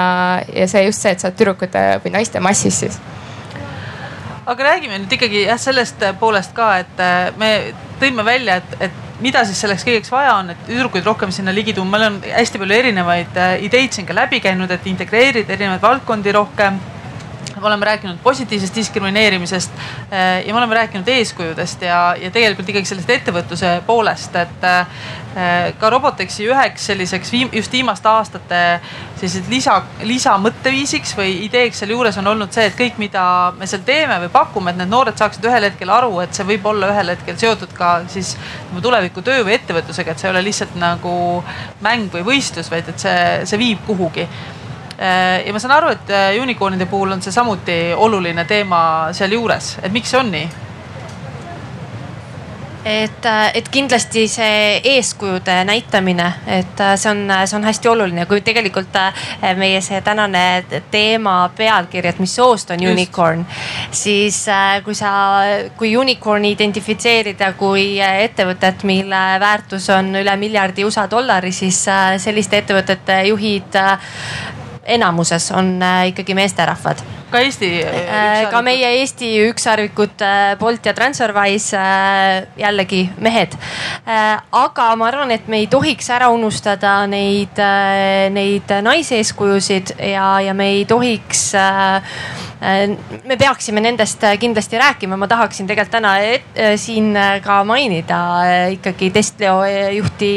ja 0.53 0.68
see 0.68 0.86
just 0.86 1.01
see, 1.01 1.11
et 1.11 1.20
sa 1.20 1.32
oled 1.32 1.39
tüdrukute 1.39 1.88
või 2.03 2.15
naiste 2.20 2.39
massis 2.39 2.84
siis 2.86 2.99
aga 4.48 4.64
räägime 4.64 5.02
nüüd 5.02 5.12
ikkagi 5.12 5.43
jah, 5.43 5.60
sellest 5.60 6.04
poolest 6.20 6.54
ka, 6.56 6.70
et 6.84 7.02
äh, 7.04 7.32
me 7.39 7.52
tõime 8.00 8.24
välja, 8.26 8.62
et, 8.62 8.78
et 8.88 9.22
mida 9.24 9.41
siis 9.48 9.60
selleks 9.60 9.84
kõigeks 9.88 10.12
vaja 10.14 10.38
on, 10.39 10.54
et 10.54 10.62
tüdrukuid 10.70 11.06
rohkem 11.08 11.34
sinna 11.36 11.54
ligi 11.56 11.74
tuua, 11.76 11.89
meil 11.89 12.06
on 12.08 12.20
hästi 12.24 12.62
palju 12.62 12.78
erinevaid 12.78 13.39
äh, 13.41 13.56
ideid 13.68 13.95
siin 13.95 14.08
ka 14.08 14.16
läbi 14.16 14.39
käinud, 14.43 14.72
et 14.72 14.88
integreerida 14.88 15.56
erinevaid 15.58 15.84
valdkondi 15.84 16.36
rohkem 16.38 16.80
me 17.62 17.68
oleme 17.68 17.86
rääkinud 17.86 18.18
positiivsest 18.24 18.76
diskrimineerimisest 18.76 19.72
eh, 20.12 20.47
ja 20.47 20.53
me 20.53 20.58
oleme 20.58 20.76
rääkinud 20.76 21.08
eeskujudest 21.08 21.82
ja, 21.82 22.16
ja 22.22 22.32
tegelikult 22.32 22.70
ikkagi 22.70 22.89
sellest 22.89 23.10
ettevõtluse 23.10 23.72
poolest, 23.86 24.36
et 24.36 24.68
eh, 24.68 25.74
ka 25.80 25.89
Robotexi 25.89 26.47
üheks 26.49 26.88
selliseks 26.91 27.32
viim, 27.32 27.49
just 27.53 27.72
viimaste 27.72 28.10
aastate 28.10 28.62
sellised 29.18 29.49
lisa, 29.49 29.80
lisamõtteviisiks 30.05 31.14
või 31.18 31.34
ideeks 31.45 31.82
sealjuures 31.82 32.18
on 32.22 32.32
olnud 32.34 32.53
see, 32.53 32.68
et 32.70 32.78
kõik, 32.78 32.99
mida 33.01 33.24
me 33.58 33.70
seal 33.70 33.86
teeme 33.86 34.20
või 34.26 34.32
pakume, 34.34 34.74
et 34.74 34.82
need 34.82 34.91
noored 34.93 35.18
saaksid 35.18 35.45
ühel 35.49 35.70
hetkel 35.70 35.93
aru, 35.93 36.12
et 36.26 36.38
see 36.38 36.45
võib 36.47 36.66
olla 36.70 36.91
ühel 36.93 37.14
hetkel 37.14 37.38
seotud 37.39 37.74
ka 37.78 37.93
siis 38.14 38.36
nagu 38.70 38.84
tuleviku 38.86 39.26
töö 39.26 39.45
või 39.47 39.58
ettevõtlusega, 39.58 40.14
et 40.14 40.22
see 40.22 40.30
ei 40.30 40.36
ole 40.36 40.45
lihtsalt 40.45 40.78
nagu 40.82 41.16
mäng 41.86 42.14
või 42.14 42.26
võistlus, 42.34 42.72
vaid 42.74 42.89
et 42.93 43.01
see, 43.01 43.20
see 43.49 43.62
viib 43.62 43.84
kuhugi 43.88 44.28
ja 44.98 45.54
ma 45.54 45.60
saan 45.62 45.76
aru, 45.78 45.91
et 45.93 46.10
äh, 46.14 46.30
unicorn'ide 46.41 46.89
puhul 46.89 47.12
on 47.18 47.22
see 47.22 47.34
samuti 47.34 47.82
oluline 47.95 48.45
teema 48.50 48.80
sealjuures, 49.14 49.78
et 49.84 49.93
miks 49.93 50.14
see 50.14 50.22
on 50.24 50.34
nii? 50.34 50.48
et, 52.88 53.26
äh, 53.28 53.52
et 53.60 53.68
kindlasti 53.70 54.24
see 54.32 54.82
eeskujude 54.95 55.60
näitamine, 55.68 56.26
et 56.48 56.82
see 56.95 57.12
on, 57.12 57.22
see 57.43 57.58
on 57.60 57.68
hästi 57.68 57.91
oluline, 57.91 58.26
kui 58.26 58.41
tegelikult 58.41 58.98
meie 59.60 59.82
see 59.86 60.02
tänane 60.02 60.43
teema 60.89 61.36
pealkiri, 61.58 62.14
et 62.14 62.22
mis 62.24 62.36
soost 62.39 62.72
on 62.72 62.82
Just. 62.82 62.93
unicorn, 62.95 63.43
siis 63.91 64.45
kui 64.86 64.95
sa, 64.98 65.12
kui 65.78 65.93
unicorn'i 66.00 66.56
identifitseerida 66.56 67.52
kui 67.60 68.00
ettevõtet, 68.00 68.88
mille 68.88 69.26
väärtus 69.43 69.91
on 69.93 70.16
üle 70.24 70.38
miljardi 70.39 70.88
USA 70.88 71.10
dollari, 71.12 71.52
siis 71.52 71.84
selliste 72.24 72.64
ettevõtete 72.64 73.26
juhid 73.28 73.84
enamuses 74.88 75.52
on 75.52 75.82
äh, 75.84 76.08
ikkagi 76.08 76.34
meesterahvad 76.34 77.04
ka 77.32 77.41
Eesti 77.43 77.69
äh,? 77.84 78.47
ka 78.51 78.61
meie 78.65 78.89
Eesti 79.01 79.30
ükssarvikud 79.49 80.23
äh, 80.25 80.55
Bolt 80.59 80.86
ja 80.86 80.93
Transferwise 80.97 81.78
äh, 81.78 82.47
jällegi 82.59 83.03
mehed 83.17 83.55
äh,. 84.05 84.39
aga 84.51 84.89
ma 84.95 85.09
arvan, 85.11 85.32
et 85.36 85.47
me 85.47 85.61
ei 85.63 85.67
tohiks 85.71 86.09
ära 86.13 86.30
unustada 86.34 86.99
neid 87.09 87.59
äh,, 87.59 88.28
neid 88.34 88.71
naiseeskujusid 88.84 89.97
ja, 90.13 90.30
ja 90.41 90.53
me 90.57 90.71
ei 90.78 90.86
tohiks 90.89 91.49
äh, 91.55 92.01
Äh, 92.61 92.97
me 93.23 93.38
peaksime 93.38 93.82
nendest 93.82 94.23
äh, 94.23 94.38
kindlasti 94.41 94.80
rääkima, 94.82 95.17
ma 95.17 95.28
tahaksin 95.30 95.67
tegelikult 95.69 95.91
täna 95.93 96.15
et, 96.25 96.47
äh, 96.57 96.73
siin 96.82 97.13
ka 97.43 97.59
mainida 97.63 98.17
ikkagi 98.73 99.11
Testleo 99.13 99.59
juhti 99.93 100.32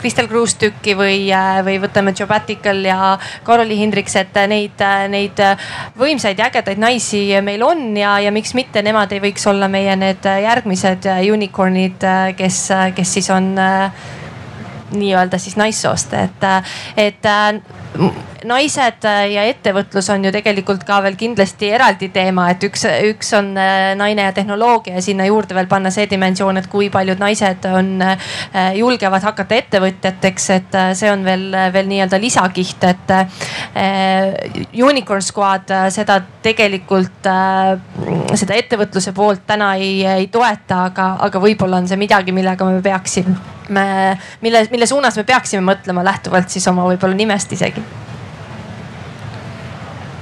Kristel 0.00 0.26
Kruustükki 0.26 0.96
või, 0.98 1.28
või 1.62 1.76
võtame 1.84 2.10
Jobatical 2.18 2.82
ja 2.82 3.12
Karoli 3.46 3.78
Hindriks, 3.78 4.16
et 4.18 4.34
neid, 4.50 4.82
neid 5.14 5.38
võimsaid 5.98 6.38
ja 6.38 6.48
ägedaid 6.50 6.80
naisi 6.80 7.24
meil 7.42 7.62
on 7.66 7.96
ja, 7.96 8.18
ja 8.20 8.32
miks 8.34 8.54
mitte, 8.58 8.82
nemad 8.82 9.12
ei 9.12 9.22
võiks 9.22 9.46
olla 9.50 9.68
meie 9.68 9.96
need 9.96 10.26
järgmised 10.44 11.08
unicorn'id, 11.32 12.08
kes, 12.38 12.62
kes 12.96 13.14
siis 13.18 13.30
on 13.34 13.52
nii-öelda 14.90 15.38
siis 15.38 15.56
naissoost, 15.56 16.14
et, 16.18 16.46
et 16.98 17.30
naised 18.48 19.04
ja 19.04 19.44
ettevõtlus 19.48 20.08
on 20.12 20.24
ju 20.24 20.32
tegelikult 20.32 20.84
ka 20.88 21.00
veel 21.04 21.16
kindlasti 21.20 21.70
eraldi 21.74 22.10
teema, 22.14 22.48
et 22.52 22.64
üks, 22.66 22.84
üks 23.10 23.32
on 23.36 23.52
äh, 23.58 23.92
naine 23.98 24.26
ja 24.28 24.34
tehnoloogia 24.36 24.96
ja 24.96 25.04
sinna 25.04 25.26
juurde 25.28 25.56
veel 25.56 25.68
panna 25.70 25.92
see 25.94 26.06
dimensioon, 26.10 26.60
et 26.60 26.68
kui 26.70 26.90
paljud 26.92 27.20
naised 27.20 27.66
on, 27.70 27.92
äh, 28.04 28.34
julgevad 28.78 29.24
hakata 29.26 29.58
ettevõtjateks, 29.60 30.50
et 30.56 30.78
äh, 30.78 30.90
see 30.98 31.10
on 31.12 31.24
veel, 31.26 31.48
veel 31.74 31.88
nii-öelda 31.90 32.20
lisakiht, 32.20 32.84
et 32.84 33.12
Unicorn 34.80 35.22
Squad 35.24 35.72
seda 35.92 36.18
tegelikult, 36.42 37.26
seda 38.38 38.56
ettevõtluse 38.56 39.12
poolt 39.16 39.44
täna 39.48 39.72
ei, 39.80 40.04
ei 40.06 40.28
toeta, 40.32 40.84
aga, 40.90 41.10
aga 41.26 41.42
võib-olla 41.42 41.80
on 41.80 41.88
see 41.90 41.98
midagi, 42.00 42.34
millega 42.36 42.68
me 42.68 42.82
peaksime, 42.84 43.36
mille, 44.44 44.64
mille 44.72 44.90
suunas 44.90 45.18
me 45.20 45.26
peaksime 45.28 45.64
mõtlema 45.66 46.04
lähtuvalt 46.06 46.52
siis 46.52 46.68
oma 46.70 46.86
võib-olla 46.90 47.18
nimest 47.18 47.58
isegi 47.58 47.84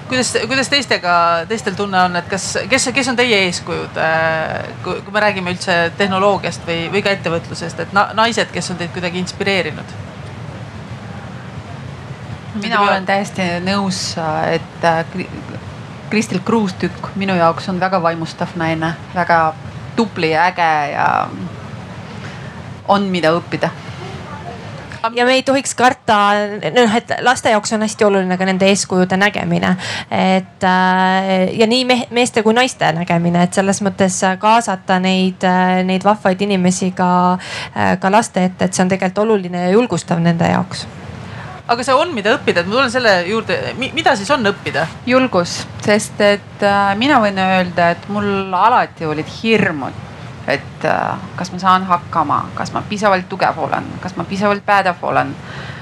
kuidas, 0.08 0.32
kuidas 0.46 0.68
teistega, 0.68 1.12
teistel 1.48 1.76
tunne 1.78 2.00
on, 2.02 2.16
et 2.16 2.28
kas, 2.30 2.50
kes, 2.68 2.88
kes 2.94 3.08
on 3.12 3.16
teie 3.18 3.42
eeskujud, 3.46 3.96
äh, 4.00 4.68
kui, 4.84 5.00
kui 5.04 5.14
me 5.14 5.22
räägime 5.24 5.54
üldse 5.54 5.78
tehnoloogiast 5.98 6.66
või, 6.68 6.88
või 6.92 7.02
ka 7.04 7.14
ettevõtlusest, 7.16 7.84
et 7.84 7.96
na, 7.96 8.08
naised, 8.18 8.50
kes 8.54 8.72
on 8.72 8.80
teid 8.80 8.94
kuidagi 8.96 9.20
inspireerinud? 9.24 9.96
mina 12.58 12.80
olen 12.82 13.04
täiesti 13.06 13.44
nõus, 13.62 14.16
et 14.50 14.84
äh, 14.84 15.04
Kristel 16.10 16.40
Kruustükk 16.44 17.12
minu 17.20 17.36
jaoks 17.38 17.68
on 17.68 17.78
väga 17.80 18.00
vaimustav 18.02 18.56
naine, 18.58 18.94
väga 19.14 19.52
tubli, 19.96 20.32
äge 20.34 20.70
ja 20.92 21.28
on, 22.88 23.06
mida 23.12 23.30
õppida 23.36 23.70
ja 25.14 25.24
me 25.24 25.32
ei 25.38 25.42
tohiks 25.42 25.74
karta, 25.78 26.18
noh, 26.74 26.96
et 26.96 27.12
laste 27.22 27.52
jaoks 27.52 27.72
on 27.76 27.84
hästi 27.84 28.06
oluline 28.08 28.38
ka 28.38 28.48
nende 28.48 28.68
eeskujude 28.68 29.16
nägemine. 29.16 29.76
et 30.10 30.64
äh, 30.64 31.54
ja 31.58 31.66
nii 31.66 31.84
meeste 32.10 32.42
kui 32.42 32.54
naiste 32.54 32.92
nägemine, 32.92 33.42
et 33.42 33.54
selles 33.54 33.82
mõttes 33.84 34.20
kaasata 34.38 34.98
neid, 35.02 35.44
neid 35.84 36.04
vahvaid 36.04 36.40
inimesi 36.42 36.92
ka, 36.96 37.10
äh, 37.76 37.96
ka 38.00 38.12
laste 38.12 38.44
ette, 38.44 38.64
et 38.64 38.74
see 38.74 38.84
on 38.84 38.92
tegelikult 38.92 39.24
oluline 39.26 39.68
ja 39.68 39.74
julgustav 39.74 40.20
nende 40.22 40.48
jaoks. 40.50 40.86
Aga 41.68 41.84
see 41.84 41.92
on, 41.92 42.14
mida 42.16 42.32
õppida, 42.32 42.62
et 42.62 42.68
ma 42.68 42.78
tulen 42.78 42.92
selle 42.92 43.14
juurde, 43.28 43.58
mida 43.76 44.14
siis 44.16 44.30
on 44.32 44.48
õppida? 44.48 44.86
julgus, 45.06 45.60
sest 45.84 46.20
et 46.24 46.64
äh, 46.64 46.92
mina 46.96 47.20
võin 47.20 47.38
öelda, 47.44 47.92
et 47.92 48.08
mul 48.12 48.54
alati 48.56 49.08
olid 49.08 49.28
hirmud 49.42 50.07
et 50.48 50.84
äh, 50.84 51.18
kas 51.36 51.52
ma 51.52 51.58
saan 51.58 51.84
hakkama, 51.84 52.46
kas 52.54 52.72
ma 52.72 52.82
piisavalt 52.88 53.28
tugev 53.28 53.58
olen, 53.58 53.84
kas 54.00 54.16
ma 54.16 54.24
piisavalt 54.24 54.64
pädev 54.66 55.02
olen, 55.02 55.34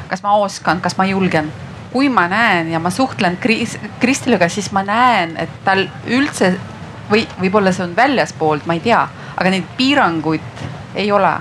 kas 0.09 0.23
ma 0.23 0.35
oskan, 0.43 0.81
kas 0.81 0.99
ma 0.99 1.07
julgen. 1.07 1.53
kui 1.93 2.09
ma 2.13 2.27
näen 2.29 2.69
ja 2.71 2.79
ma 2.79 2.91
suhtlen 2.91 3.39
Kris-, 3.41 3.79
Kristiliga, 4.01 4.49
siis 4.49 4.73
ma 4.73 4.83
näen, 4.83 5.37
et 5.41 5.51
tal 5.65 5.87
üldse 6.07 6.51
või 7.11 7.23
võib-olla 7.41 7.73
see 7.73 7.87
on 7.87 7.95
väljaspoolt, 7.97 8.67
ma 8.67 8.75
ei 8.77 8.83
tea, 8.85 9.01
aga 9.37 9.53
neid 9.55 9.65
piiranguid 9.79 10.65
ei 10.95 11.13
ole. 11.13 11.33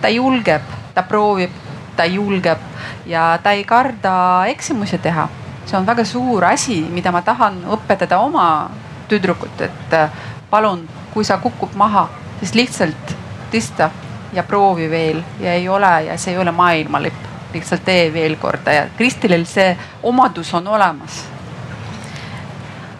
ta 0.00 0.08
julgeb, 0.12 0.62
ta 0.94 1.02
proovib, 1.02 1.50
ta 1.96 2.04
julgeb 2.04 2.60
ja 3.06 3.38
ta 3.42 3.50
ei 3.56 3.64
karda 3.64 4.44
eksimusi 4.52 4.98
teha. 4.98 5.28
see 5.66 5.78
on 5.78 5.86
väga 5.86 6.04
suur 6.04 6.44
asi, 6.44 6.82
mida 6.90 7.12
ma 7.12 7.22
tahan 7.22 7.64
õpetada 7.64 8.18
oma 8.18 8.70
tüdrukut, 9.08 9.60
et 9.60 9.92
äh, 9.92 10.10
palun, 10.50 10.88
kui 11.14 11.24
sa 11.24 11.38
kukud 11.38 11.74
maha 11.74 12.08
siis 12.40 12.54
lihtsalt 12.54 13.14
tõsta 13.52 13.90
ja 14.32 14.42
proovi 14.42 14.90
veel 14.90 15.22
ja 15.40 15.52
ei 15.54 15.68
ole 15.68 15.92
ja 16.08 16.18
see 16.18 16.34
ei 16.34 16.42
ole 16.42 16.52
maailma 16.52 17.00
lõpp, 17.02 17.30
lihtsalt 17.54 17.84
tee 17.84 18.08
veel 18.12 18.36
korda. 18.36 18.72
Ja 18.72 18.88
Kristilil 18.96 19.46
see 19.46 19.76
omadus 20.02 20.54
on 20.54 20.68
olemas 20.68 21.33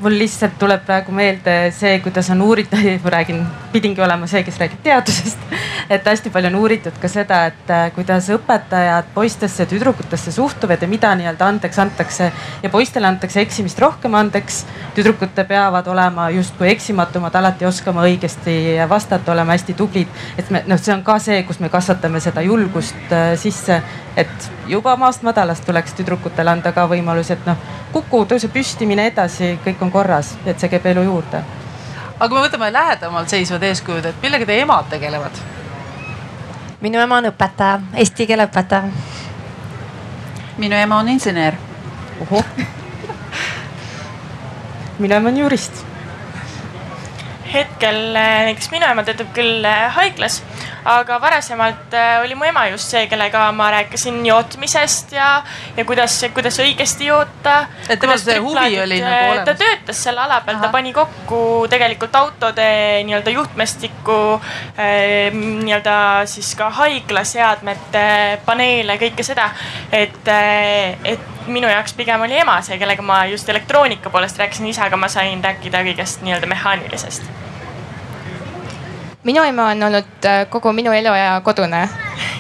mul 0.01 0.17
lihtsalt 0.19 0.59
tuleb 0.59 0.83
praegu 0.87 1.13
meelde 1.15 1.55
see, 1.75 1.99
kuidas 2.05 2.31
on 2.33 2.43
uuritud, 2.43 2.79
ma 3.05 3.13
räägin, 3.15 3.43
pidingi 3.73 4.03
olema 4.03 4.27
see, 4.31 4.43
kes 4.47 4.59
räägib 4.61 4.83
teadusest. 4.83 5.39
et 5.91 6.07
hästi 6.07 6.31
palju 6.33 6.49
on 6.49 6.57
uuritud 6.63 6.97
ka 7.01 7.09
seda, 7.09 7.45
et 7.51 7.71
äh, 7.71 7.85
kuidas 7.95 8.29
õpetajad 8.33 9.11
poistesse, 9.15 9.67
tüdrukutesse 9.69 10.33
suhtuvad 10.33 10.83
ja 10.83 10.89
mida 10.89 11.13
nii-öelda 11.15 11.47
andeks 11.47 11.79
antakse. 11.79 12.33
ja 12.63 12.71
poistele 12.71 13.07
antakse 13.07 13.41
eksimist 13.41 13.79
rohkem 13.79 14.15
andeks. 14.15 14.65
tüdrukute 14.95 15.45
peavad 15.45 15.87
olema 15.87 16.31
justkui 16.31 16.71
eksimatumad, 16.71 17.35
alati 17.35 17.67
oskama 17.67 18.03
õigesti 18.09 18.59
vastata, 18.89 19.33
olema 19.33 19.53
hästi 19.53 19.75
tublid. 19.75 20.09
et 20.39 20.51
me 20.51 20.65
noh, 20.67 20.81
see 20.81 20.95
on 20.95 21.05
ka 21.05 21.19
see, 21.19 21.43
kus 21.43 21.61
me 21.61 21.69
kasvatame 21.69 22.21
seda 22.21 22.43
julgust 22.43 23.13
äh, 23.13 23.35
sisse, 23.39 23.83
et 24.17 24.51
juba 24.67 24.97
maast 24.97 25.23
madalast 25.23 25.67
tuleks 25.67 25.95
tüdrukutele 25.95 26.51
anda 26.51 26.73
ka 26.73 26.89
võimalus, 26.91 27.31
et 27.31 27.47
noh 27.47 27.84
kuku, 27.95 28.25
tõuse 28.31 28.51
püsti, 28.53 28.87
mine 28.91 29.07
edasi, 29.11 29.55
kõik 29.65 29.83
on 29.87 29.93
korras, 29.95 30.35
et 30.47 30.61
see 30.61 30.73
käib 30.73 30.87
elu 30.93 31.07
juurde. 31.07 31.43
aga 32.19 32.29
kui 32.29 32.39
me 32.39 32.47
võtame 32.47 32.73
lähedamalt 32.73 33.29
seisvad 33.31 33.63
eeskujud, 33.71 34.07
et 34.11 34.23
millega 34.23 34.47
teie 34.47 34.67
emad 34.67 34.91
tegelevad? 34.91 35.41
minu 36.81 37.01
ema 37.01 37.23
on 37.23 37.31
õpetaja, 37.31 37.81
eesti 38.03 38.27
keele 38.27 38.49
õpetaja. 38.51 38.91
minu 40.59 40.77
ema 40.77 40.99
on 40.99 41.09
insener. 41.09 41.55
minu 44.99 45.15
ema 45.15 45.29
on 45.29 45.37
jurist 45.37 45.85
hetkel 47.55 48.01
näiteks 48.15 48.71
minu 48.73 48.87
ema 48.91 49.05
töötab 49.07 49.31
küll 49.37 49.67
haiglas, 49.97 50.41
aga 50.85 51.19
varasemalt 51.21 51.95
äh, 51.97 52.21
oli 52.23 52.35
mu 52.35 52.45
ema 52.45 52.67
just 52.69 52.93
see, 52.93 53.07
kellega 53.09 53.47
ma 53.57 53.71
rääkisin 53.73 54.21
jootmisest 54.27 55.15
ja, 55.17 55.29
ja 55.77 55.85
kuidas, 55.85 56.19
kuidas 56.35 56.59
õigesti 56.61 57.09
joota. 57.09 57.57
et 57.89 58.01
temal 58.01 58.21
see 58.21 58.37
huvi 58.39 58.79
oli 58.83 59.01
nagu 59.01 59.15
äh, 59.15 59.31
olemas? 59.31 59.47
ta 59.49 59.55
töötas 59.63 60.03
selle 60.05 60.25
ala 60.27 60.41
peal, 60.45 60.61
ta 60.61 60.69
pani 60.75 60.93
kokku 60.97 61.41
tegelikult 61.73 62.17
autode 62.21 62.67
nii-öelda 63.09 63.33
juhtmestikku 63.33 64.19
äh, 64.37 65.33
nii-öelda 65.33 65.97
siis 66.31 66.53
ka 66.59 66.69
haiglaseadmete 66.83 68.05
paneele, 68.45 68.99
kõike 69.01 69.25
seda. 69.25 69.49
et, 69.93 70.21
et 70.29 71.49
minu 71.49 71.69
jaoks 71.69 71.97
pigem 71.97 72.29
oli 72.29 72.37
ema 72.45 72.61
see, 72.65 72.77
kellega 72.81 73.03
ma 73.05 73.25
just 73.33 73.49
elektroonika 73.49 74.13
poolest 74.13 74.39
rääkisin, 74.41 74.69
isaga 74.69 75.01
ma 75.01 75.09
sain 75.13 75.41
rääkida 75.45 75.85
kõigest 75.89 76.25
nii-öelda 76.25 76.51
mehaanilisest 76.53 77.54
minu 79.25 79.45
ema 79.45 79.71
on 79.73 79.83
olnud 79.83 80.27
äh, 80.29 80.47
kogu 80.51 80.73
minu 80.73 80.93
eluaja 80.93 81.41
kodune. 81.45 81.89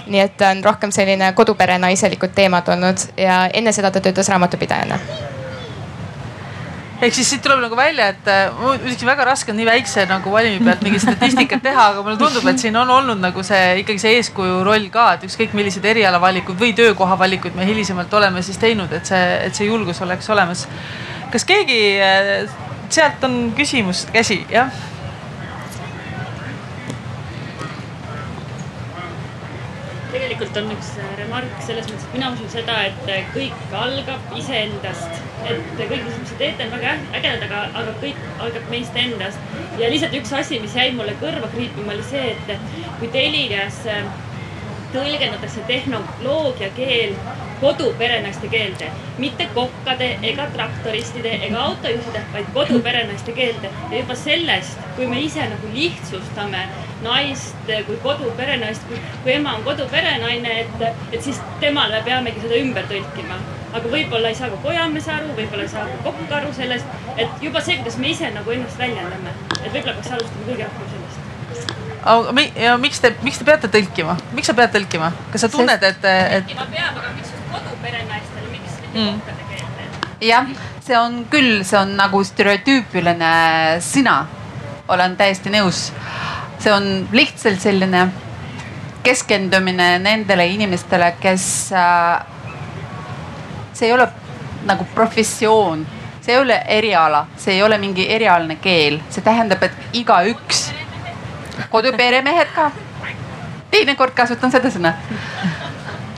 nii 0.06 0.20
et 0.20 0.34
ta 0.36 0.50
on 0.52 0.64
rohkem 0.64 0.90
selline 0.92 1.32
kodupere 1.32 1.78
naiselikud 1.80 2.34
teemad 2.36 2.68
olnud 2.68 3.06
ja 3.16 3.46
enne 3.52 3.72
seda 3.72 3.90
ta 3.90 4.00
töötas 4.04 4.28
raamatupidajana. 4.28 4.98
ehk 7.02 7.14
siis 7.14 7.30
siit 7.30 7.42
tuleb 7.42 7.60
nagu 7.64 7.76
välja, 7.76 8.08
et 8.12 8.28
äh, 8.28 8.52
mul 8.60 8.76
muidugi 8.82 9.06
väga 9.06 9.24
raske 9.24 9.52
on 9.52 9.56
nii 9.56 9.66
väikse 9.66 10.06
nagu 10.08 10.32
valimi 10.32 10.60
pealt 10.64 10.84
mingit 10.84 11.02
statistikat 11.02 11.62
teha, 11.62 11.88
aga 11.94 12.02
mulle 12.02 12.20
tundub, 12.20 12.46
et 12.52 12.60
siin 12.60 12.76
on 12.76 12.90
olnud 12.90 13.20
nagu 13.20 13.42
see 13.42 13.80
ikkagi 13.80 14.04
see 14.04 14.16
eeskuju 14.20 14.62
roll 14.64 14.88
ka, 14.92 15.12
et 15.14 15.24
ükskõik 15.28 15.56
millised 15.56 15.84
erialavalikuid 15.84 16.60
või 16.60 16.72
töökohavalikuid 16.76 17.56
me 17.56 17.68
hilisemalt 17.68 18.14
oleme 18.14 18.42
siis 18.42 18.60
teinud, 18.60 18.92
et 18.92 19.12
see, 19.12 19.26
et 19.48 19.56
see 19.56 19.72
julgus 19.72 20.02
oleks 20.04 20.30
olemas. 20.30 20.68
kas 21.32 21.48
keegi 21.48 21.80
äh, 22.00 22.58
sealt 22.88 23.24
on 23.24 23.54
küsimus, 23.56 24.06
käsi, 24.12 24.44
jah? 24.52 24.92
Tegelikult 30.14 30.58
on 30.60 30.70
üks 30.74 30.90
äh, 31.02 31.14
remark 31.18 31.54
selles 31.66 31.88
mõttes, 31.90 32.06
et 32.06 32.16
mina 32.16 32.30
usun 32.34 32.50
seda, 32.52 32.76
et 32.88 33.08
äh, 33.10 33.30
kõik 33.34 33.76
algab 33.78 34.36
iseendast. 34.38 35.22
et 35.44 35.72
kõik, 35.76 36.04
mis 36.06 36.30
te 36.30 36.36
teete, 36.40 36.66
on 36.66 36.76
väga 36.78 36.92
ägedad, 37.18 37.42
aga, 37.48 37.64
aga 37.82 37.96
kõik 38.02 38.20
algab 38.46 38.70
meist 38.72 39.00
endast. 39.00 39.56
ja 39.80 39.90
lihtsalt 39.92 40.14
üks 40.20 40.32
asi, 40.40 40.60
mis 40.62 40.76
jäi 40.78 40.90
mulle 40.96 41.16
kõrva 41.22 41.50
kriipima, 41.56 41.92
oli 41.96 42.06
see, 42.06 42.30
et 42.34 42.78
kui 43.00 43.10
Telias 43.14 43.82
äh, 43.90 44.06
tõlgendatakse 44.94 45.66
tehnoloogia 45.68 46.70
keel 46.76 47.18
koduperenaiste 47.60 48.48
keelde, 48.48 48.90
mitte 49.18 49.46
kokkade 49.54 50.08
ega 50.22 50.46
traktoristide 50.52 51.32
ega 51.46 51.60
autojuhtide, 51.68 52.22
vaid 52.32 52.50
koduperenaiste 52.54 53.32
keelde. 53.32 53.70
ja 53.90 53.98
juba 53.98 54.14
sellest, 54.14 54.78
kui 54.96 55.06
me 55.06 55.20
ise 55.20 55.46
nagu 55.48 55.70
lihtsustame 55.72 56.66
naist 57.02 57.70
kui 57.86 57.96
koduperenaist, 58.02 58.82
kui 59.22 59.32
ema 59.32 59.54
on 59.54 59.64
koduperenaine, 59.64 60.60
et, 60.60 60.84
et 61.12 61.22
siis 61.22 61.40
temale 61.60 61.98
me 61.98 62.02
peamegi 62.04 62.44
seda 62.44 62.60
ümber 62.60 62.90
tõlkima. 62.90 63.38
aga 63.74 63.90
võib-olla 63.90 64.28
ei 64.30 64.36
saa 64.38 64.50
ka 64.50 64.60
kojamees 64.62 65.08
aru, 65.10 65.32
võib-olla 65.38 65.64
ei 65.64 65.72
saa 65.72 65.86
ka 65.88 66.02
kokk 66.04 66.36
aru 66.40 66.52
sellest, 66.54 66.92
et 67.16 67.42
juba 67.42 67.60
see, 67.60 67.80
kuidas 67.80 67.98
me 67.98 68.12
ise 68.12 68.30
nagu 68.36 68.50
ennast 68.50 68.78
väljendame, 68.78 69.34
et 69.64 69.72
võib-olla 69.72 69.96
peaks 69.96 70.12
alustama 70.18 70.46
kõige 70.50 70.68
rohkem 70.68 70.92
sellest 70.92 71.03
aga 72.04 72.44
ja 72.60 72.76
miks 72.80 73.00
te, 73.00 73.14
miks 73.24 73.40
te 73.40 73.46
peate 73.48 73.70
tõlkima, 73.72 74.16
miks 74.36 74.50
sa 74.50 74.54
pead 74.56 74.74
tõlkima, 74.74 75.10
kas 75.32 75.46
sa 75.46 75.50
tunned, 75.52 75.80
et, 75.80 76.04
et? 76.04 76.44
tõlkima 76.44 76.66
peab, 76.72 76.98
aga 77.00 77.12
miks 77.16 77.30
just 77.32 77.46
koduperenaistele, 77.52 78.50
miks 78.52 78.76
mitte 78.82 79.00
mm. 79.00 79.22
kokkade 79.22 79.46
keelde? 79.52 80.26
jah, 80.28 80.50
see 80.84 80.98
on 81.00 81.22
küll, 81.32 81.62
see 81.64 81.78
on 81.80 81.94
nagu 81.96 82.20
stereotüüpiline 82.24 83.32
sõna. 83.84 84.18
olen 84.88 85.16
täiesti 85.16 85.52
nõus. 85.54 85.86
see 86.60 86.72
on 86.72 87.08
lihtsalt 87.12 87.60
selline 87.60 88.06
keskendumine 89.04 89.98
nendele 90.04 90.46
inimestele, 90.52 91.14
kes 91.20 91.72
äh,. 91.72 92.20
see 93.72 93.88
ei 93.88 93.96
ole 93.96 94.08
nagu 94.68 94.84
professioon, 94.94 95.86
see 96.20 96.36
ei 96.36 96.40
ole 96.40 96.60
eriala, 96.68 97.26
see 97.36 97.56
ei 97.56 97.62
ole 97.62 97.80
mingi 97.80 98.10
erialane 98.12 98.60
keel, 98.60 99.00
see 99.08 99.24
tähendab, 99.24 99.64
et 99.64 99.96
igaüks 100.04 100.63
koduperemehed 101.74 102.46
ka. 102.58 102.70
teinekord 103.70 104.14
kasutan 104.14 104.52
seda 104.54 104.70
sõna. 104.70 104.94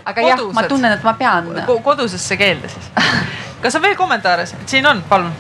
aga 0.05 0.21
Kodused. 0.21 0.29
jah, 0.29 0.55
ma 0.55 0.65
tunnen, 0.69 0.93
et 0.93 1.05
ma 1.07 1.15
pean 1.17 1.49
Ko. 1.67 1.79
kodusesse 1.81 2.37
keelde 2.37 2.69
siis. 2.69 2.91
kas 3.63 3.79
on 3.79 3.85
veel 3.87 3.97
kommentaare, 3.97 4.45
siin 4.67 4.87
on, 4.87 5.03
palun. 5.09 5.33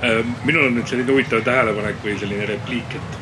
Äh, 0.00 0.24
minul 0.44 0.70
on 0.70 0.78
nüüd 0.78 0.88
selline 0.88 1.12
huvitav 1.12 1.44
tähelepanek 1.44 2.00
või 2.04 2.16
selline 2.22 2.46
repliik, 2.48 2.96
et, 2.96 3.20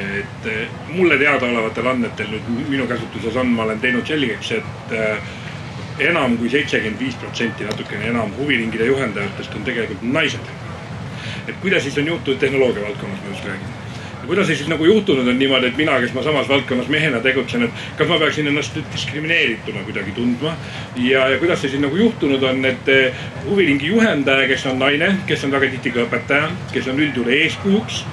et 0.00 0.50
äh, 0.50 0.74
mulle 0.96 1.20
teadaolevatel 1.20 1.92
andmetel 1.92 2.34
nüüd 2.34 2.50
minu 2.72 2.88
käsutuses 2.90 3.38
on, 3.38 3.54
ma 3.54 3.68
olen 3.68 3.80
teinud 3.84 4.10
selgeks, 4.10 4.50
et 4.58 4.98
äh, 4.98 5.32
enam 6.10 6.34
kui 6.40 6.50
seitsekümmend 6.50 7.06
viis 7.06 7.14
protsenti, 7.22 7.68
natukene 7.70 8.10
enam 8.10 8.34
huviringide 8.40 8.90
juhendajatest 8.90 9.54
on 9.54 9.70
tegelikult 9.70 10.02
naised. 10.18 10.52
et 11.46 11.56
kuidas 11.62 11.82
siis 11.82 11.98
on 11.98 12.06
juhtunud 12.06 12.38
tehnoloogia 12.40 12.82
valdkonnas, 12.82 13.22
ma 13.22 13.34
just 13.36 13.44
räägin 13.44 13.83
kuidas 14.26 14.46
see 14.46 14.56
siis 14.56 14.68
nagu 14.68 14.84
juhtunud 14.84 15.28
on 15.28 15.38
niimoodi, 15.38 15.70
et 15.72 15.76
mina, 15.76 15.98
kes 16.00 16.14
ma 16.14 16.22
samas 16.22 16.48
valdkonnas 16.48 16.88
mehena 16.92 17.20
tegutsen, 17.24 17.66
et 17.66 17.82
kas 17.98 18.08
ma 18.08 18.18
peaksin 18.18 18.48
ennast 18.50 18.78
diskrimineerituna 18.92 19.84
kuidagi 19.86 20.12
tundma. 20.16 20.56
ja, 20.96 21.28
ja 21.28 21.38
kuidas 21.38 21.60
see 21.60 21.74
siis 21.74 21.82
nagu 21.82 21.96
juhtunud 21.96 22.42
on, 22.42 22.64
et 22.64 22.88
eh, 22.88 23.26
huviringi 23.48 23.92
juhendaja, 23.92 24.48
kes 24.48 24.66
on 24.70 24.78
naine, 24.78 25.16
kes 25.26 25.44
on 25.44 25.52
väga 25.54 25.70
tihti 25.76 25.94
ka 25.94 26.06
õpetaja, 26.06 26.50
kes 26.72 26.88
on 26.92 27.00
üldjuhul 27.00 27.34
eeskujuks, 27.40 28.04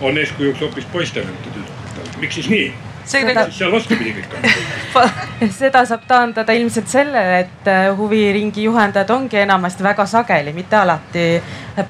on 0.00 0.18
eeskujuks 0.18 0.60
hoopis 0.60 0.88
poistele, 0.92 1.26
mitte 1.26 1.56
tüdrukutele. 1.56 2.20
miks 2.20 2.40
siis 2.40 2.48
nii? 2.50 2.89
Seda... 3.10 3.46
seal 3.52 3.72
vastupidi 3.72 4.14
kõik 4.18 4.36
on. 4.38 5.50
seda 5.60 5.84
saab 5.88 6.04
taandada 6.08 6.54
ilmselt 6.56 6.88
sellele, 6.90 7.40
et 7.44 7.68
äh, 7.70 7.88
huviringi 7.96 8.64
juhendajad 8.66 9.10
ongi 9.14 9.40
enamasti 9.42 9.84
väga 9.84 10.06
sageli, 10.06 10.52
mitte 10.56 10.76
alati 10.76 11.26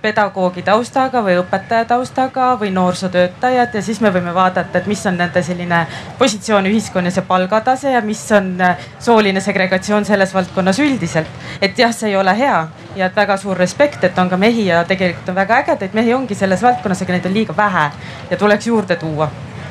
pedagoogi 0.03 0.62
taustaga 0.62 1.23
või 1.25 1.39
õpetaja 1.41 1.85
taustaga 1.89 2.53
või 2.61 2.71
noorsootöötajad 2.75 3.75
ja 3.75 3.83
siis 3.83 4.01
me 4.01 4.12
võime 4.14 4.35
vaadata, 4.35 4.79
et 4.79 4.87
mis 4.91 5.03
on 5.07 5.16
nende 5.18 5.43
selline 5.43 5.81
positsioon 6.18 6.68
ühiskonnas 6.71 7.16
ja 7.18 7.25
palgatase 7.27 7.95
ja 7.97 8.03
mis 8.05 8.23
on 8.37 8.53
äh, 8.61 8.91
sooline 8.99 9.41
segregatsioon 9.41 10.05
selles 10.05 10.35
valdkonnas 10.35 10.79
üldiselt. 10.79 11.41
et 11.61 11.79
jah, 11.79 11.95
see 11.95 12.11
ei 12.11 12.16
ole 12.16 12.37
hea 12.39 12.66
ja 12.97 13.07
et 13.07 13.16
väga 13.16 13.37
suur 13.37 13.57
respekt, 13.59 14.05
et 14.05 14.18
on 14.18 14.29
ka 14.31 14.37
mehi 14.37 14.66
ja 14.66 14.85
tegelikult 14.85 15.29
on 15.29 15.41
väga 15.41 15.62
ägedaid 15.64 15.95
mehi 15.95 16.14
ongi 16.14 16.35
selles 16.35 16.62
valdkonnas, 16.62 17.03
aga 17.03 17.16
neid 17.16 17.27
on 17.27 17.35
liiga 17.35 17.57
vähe 17.57 17.89
ja 18.31 18.37
tuleks 18.37 18.66
juurde 18.66 18.97
tuua. 18.97 19.31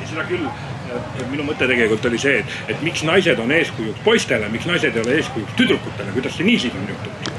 seda 0.10 0.26
küll 0.26 0.50
minu 1.32 1.46
mõte 1.48 1.68
tegelikult 1.68 2.06
oli 2.10 2.20
see, 2.22 2.40
et, 2.42 2.58
et 2.74 2.82
miks 2.86 3.04
naised 3.08 3.40
on 3.40 3.52
eeskujuks 3.52 4.04
poistele, 4.06 4.50
miks 4.50 4.68
naised 4.70 4.96
ei 4.96 5.04
ole 5.04 5.18
eeskujuks 5.20 5.58
tüdrukutele, 5.60 6.16
kuidas 6.16 6.38
see 6.38 6.48
niiviisi 6.48 6.74
on 6.76 6.90
juhtunud? 6.94 7.36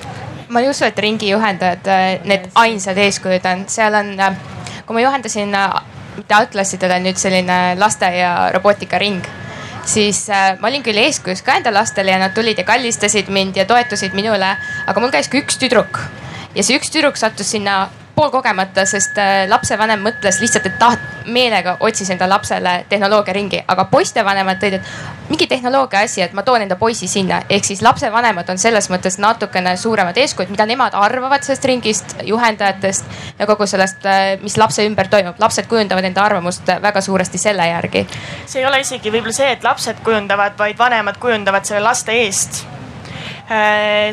ma 0.51 0.61
ei 0.65 0.71
usu, 0.71 0.85
et 0.85 0.99
ringijuhendajad 0.99 1.91
äh, 1.91 2.07
need 2.27 2.49
ainsad 2.59 2.99
eeskujud 2.99 3.47
on, 3.53 3.67
seal 3.71 3.95
on, 3.95 4.15
äh, 4.19 4.41
kui 4.87 4.99
ma 4.99 5.05
juhendasin 5.07 5.55
äh, 5.55 5.69
mitte 6.17 6.35
algklassidele 6.35 6.99
nüüd 7.05 7.21
selline 7.21 7.61
lasteaia 7.79 8.51
robootikaring 8.57 9.23
siis 9.85 10.31
äh, 10.31 10.59
ma 10.61 10.69
olin 10.69 10.83
küll 10.85 10.99
eeskujuks 11.01 11.43
ka 11.47 11.57
enda 11.59 11.73
lastele 11.75 12.13
ja 12.13 12.19
nad 12.21 12.35
tulid 12.37 12.59
ja 12.59 12.65
kallistasid 12.69 13.31
mind 13.33 13.57
ja 13.57 13.65
toetusid 13.69 14.15
minule, 14.17 14.55
aga 14.87 15.01
mul 15.01 15.13
käis 15.15 15.31
ka 15.31 15.41
üks 15.41 15.59
tüdruk 15.61 16.03
ja 16.55 16.65
see 16.67 16.79
üks 16.79 16.93
tüdruk 16.93 17.19
sattus 17.21 17.53
sinna 17.55 17.89
poolkogemata, 18.21 18.85
sest 18.85 19.19
äh, 19.19 19.47
lapsevanem 19.49 20.03
mõtles 20.05 20.41
lihtsalt, 20.43 20.67
et 20.69 20.77
taht-, 20.81 21.07
meelega 21.31 21.77
otsis 21.81 22.11
enda 22.13 22.29
lapsele 22.29 22.75
tehnoloogiaringi, 22.89 23.63
aga 23.69 23.85
poistevanemad 23.89 24.61
tõid, 24.61 24.77
et 24.79 25.29
mingi 25.31 25.47
tehnoloogia 25.49 26.03
asi, 26.05 26.21
et 26.25 26.35
ma 26.37 26.45
toon 26.45 26.67
enda 26.67 26.77
poisi 26.77 27.09
sinna. 27.09 27.43
ehk 27.49 27.65
siis 27.65 27.83
lapsevanemad 27.83 28.49
on 28.53 28.59
selles 28.59 28.91
mõttes 28.93 29.17
natukene 29.23 29.77
suuremad 29.77 30.17
eeskujud, 30.21 30.51
mida 30.53 30.67
nemad 30.67 30.97
arvavad 30.99 31.47
sellest 31.47 31.65
ringist, 31.65 32.17
juhendajatest 32.25 33.05
ja 33.39 33.47
kogu 33.47 33.67
sellest, 33.67 34.05
äh, 34.07 34.35
mis 34.43 34.57
lapse 34.61 34.85
ümber 34.87 35.09
toimub. 35.09 35.39
lapsed 35.39 35.69
kujundavad 35.71 36.05
enda 36.05 36.25
arvamust 36.25 36.69
väga 36.83 37.01
suuresti 37.01 37.39
selle 37.39 37.69
järgi. 37.69 38.07
see 38.47 38.61
ei 38.61 38.67
ole 38.67 38.81
isegi 38.81 39.11
võib-olla 39.11 39.33
see, 39.33 39.53
et 39.53 39.65
lapsed 39.65 40.05
kujundavad, 40.05 40.59
vaid 40.59 40.79
vanemad 40.79 41.17
kujundavad 41.17 41.65
selle 41.65 41.81
laste 41.81 42.13
eest 42.13 42.65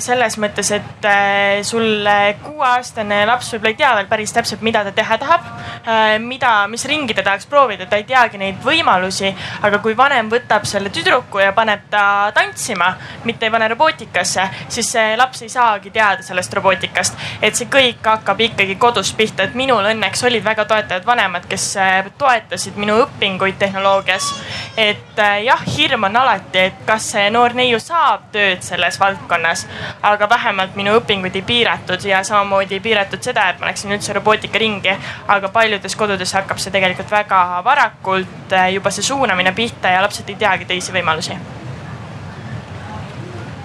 selles 0.01 0.33
mõttes, 0.41 0.71
et 0.73 1.05
äh, 1.05 1.59
sul 1.61 2.07
kuueaastane 2.41 3.19
laps 3.29 3.51
võib-olla 3.53 3.69
ei 3.69 3.77
tea 3.77 3.89
veel 3.99 4.07
päris 4.09 4.31
täpselt, 4.33 4.63
mida 4.65 4.81
ta 4.87 4.93
teha 4.97 5.17
tahab, 5.21 5.43
äh, 5.85 6.15
mida, 6.21 6.53
mis 6.71 6.85
ringi 6.89 7.13
ta 7.13 7.21
tahaks 7.21 7.45
proovida, 7.49 7.85
ta 7.85 7.99
ei 8.01 8.07
teagi 8.09 8.41
neid 8.41 8.57
võimalusi. 8.63 9.29
aga 9.61 9.77
kui 9.83 9.93
vanem 9.97 10.29
võtab 10.29 10.65
selle 10.65 10.89
tüdruku 10.89 11.39
ja 11.39 11.51
paneb 11.53 11.85
ta 11.89 12.31
tantsima, 12.33 12.87
mitte 13.25 13.45
ei 13.45 13.51
pane 13.53 13.67
robootikasse, 13.67 14.47
siis 14.69 14.89
see 14.91 15.13
laps 15.17 15.41
ei 15.45 15.49
saagi 15.53 15.91
teada 15.93 16.23
sellest 16.23 16.53
robootikast. 16.53 17.13
et 17.41 17.55
see 17.55 17.69
kõik 17.69 18.01
hakkab 18.03 18.41
ikkagi 18.41 18.75
kodus 18.75 19.13
pihta, 19.13 19.43
et 19.43 19.53
minul 19.53 19.85
õnneks 19.85 20.25
olid 20.25 20.43
väga 20.43 20.65
toetavad 20.65 21.05
vanemad, 21.05 21.45
kes 21.45 21.75
toetasid 22.17 22.77
minu 22.77 22.97
õpinguid 23.03 23.61
tehnoloogias. 23.61 24.33
et 24.77 25.21
jah, 25.45 25.61
hirm 25.77 26.09
on 26.09 26.17
alati, 26.25 26.57
et 26.57 26.83
kas 26.85 27.11
see 27.13 27.29
noor 27.29 27.53
neiu 27.53 27.79
saab 27.79 28.31
tööd 28.33 28.65
selles 28.65 28.97
valdkonnas 28.99 29.26
valdkonnas. 29.27 29.67
aga 30.01 30.29
vähemalt 30.29 30.75
minu 30.75 30.95
õpinguid 30.99 31.35
ei 31.35 31.41
piiratud 31.41 32.03
ja 32.05 32.23
samamoodi 32.23 32.73
ei 32.73 32.79
piiratud 32.79 33.21
seda, 33.21 33.49
et 33.49 33.59
ma 33.59 33.67
läksin 33.67 33.91
üldse 33.91 34.13
robootikaringi. 34.13 34.97
aga 35.27 35.49
paljud 35.49 35.67
paljudes 35.67 35.95
kodudes 35.95 36.33
hakkab 36.33 36.57
see 36.57 36.71
tegelikult 36.71 37.11
väga 37.11 37.61
varakult 37.63 38.53
äh, 38.53 38.73
juba 38.73 38.91
see 38.91 39.03
suunamine 39.03 39.51
pihta 39.51 39.89
ja 39.89 40.01
lapsed 40.01 40.29
ei 40.29 40.35
teagi 40.35 40.65
teisi 40.65 40.91
võimalusi. 40.91 41.37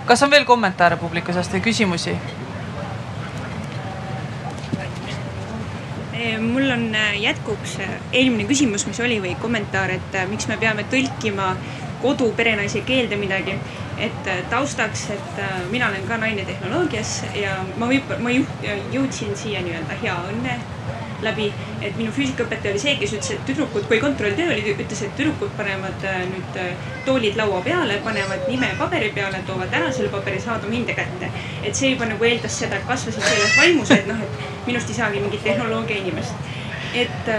kas 0.06 0.22
on 0.22 0.30
veel 0.30 0.44
kommentaare 0.44 0.96
publiku 0.96 1.32
seast 1.32 1.52
või 1.52 1.60
küsimusi? 1.60 2.16
mul 6.40 6.70
on 6.70 6.94
jätkuks 7.18 7.78
eelmine 8.12 8.44
küsimus, 8.46 8.86
mis 8.86 9.00
oli 9.00 9.16
või 9.20 9.34
kommentaar, 9.40 9.90
et 9.90 10.18
miks 10.30 10.46
me 10.46 10.56
peame 10.56 10.84
tõlkima 10.90 11.56
kodu 12.02 12.32
perenaise 12.36 12.80
keelde 12.86 13.16
midagi 13.16 13.56
et 14.02 14.26
äh, 14.26 14.42
taustaks, 14.50 15.10
et 15.10 15.38
äh, 15.38 15.50
mina 15.70 15.88
olen 15.88 16.06
ka 16.08 16.16
naine 16.18 16.44
tehnoloogias 16.44 17.20
ja 17.38 17.54
ma 17.78 17.86
võib, 17.90 18.10
ma 18.22 18.32
jõudsin 18.92 19.36
siia 19.38 19.62
nii-öelda 19.62 19.98
hea 20.02 20.16
õnne 20.32 20.56
läbi, 21.22 21.46
et 21.78 21.94
minu 21.94 22.10
füüsikaõpetaja 22.10 22.72
oli 22.74 22.82
see, 22.82 22.96
kes 22.98 23.12
ütles, 23.14 23.30
et 23.36 23.44
tüdrukud, 23.46 23.84
kui 23.86 24.00
kontrolltöö 24.02 24.48
oli, 24.50 24.74
ütles, 24.74 25.04
et 25.06 25.14
tüdrukud 25.18 25.54
panevad 25.58 26.06
äh, 26.10 26.24
nüüd 26.32 26.58
toolid 27.06 27.38
laua 27.38 27.62
peale, 27.62 28.00
panevad 28.02 28.48
nime 28.50 28.72
paberi 28.80 29.12
peale, 29.14 29.44
toovad 29.46 29.78
ära 29.78 29.92
selle 29.94 30.10
paberi, 30.10 30.42
saadame 30.42 30.80
hinde 30.80 30.98
kätte. 30.98 31.30
et 31.62 31.78
see 31.78 31.94
juba 31.94 32.10
nagu 32.10 32.26
eeldas 32.26 32.58
seda, 32.64 32.82
et 32.82 32.90
kasvasid 32.90 33.22
selles 33.22 33.56
vaimus, 33.60 33.94
et 33.94 34.10
noh, 34.10 34.18
et 34.18 34.66
minust 34.66 34.90
ei 34.90 34.98
saagi 34.98 35.22
mingit 35.22 35.46
tehnoloogia 35.46 36.02
inimest. 36.02 36.50
et 36.92 37.30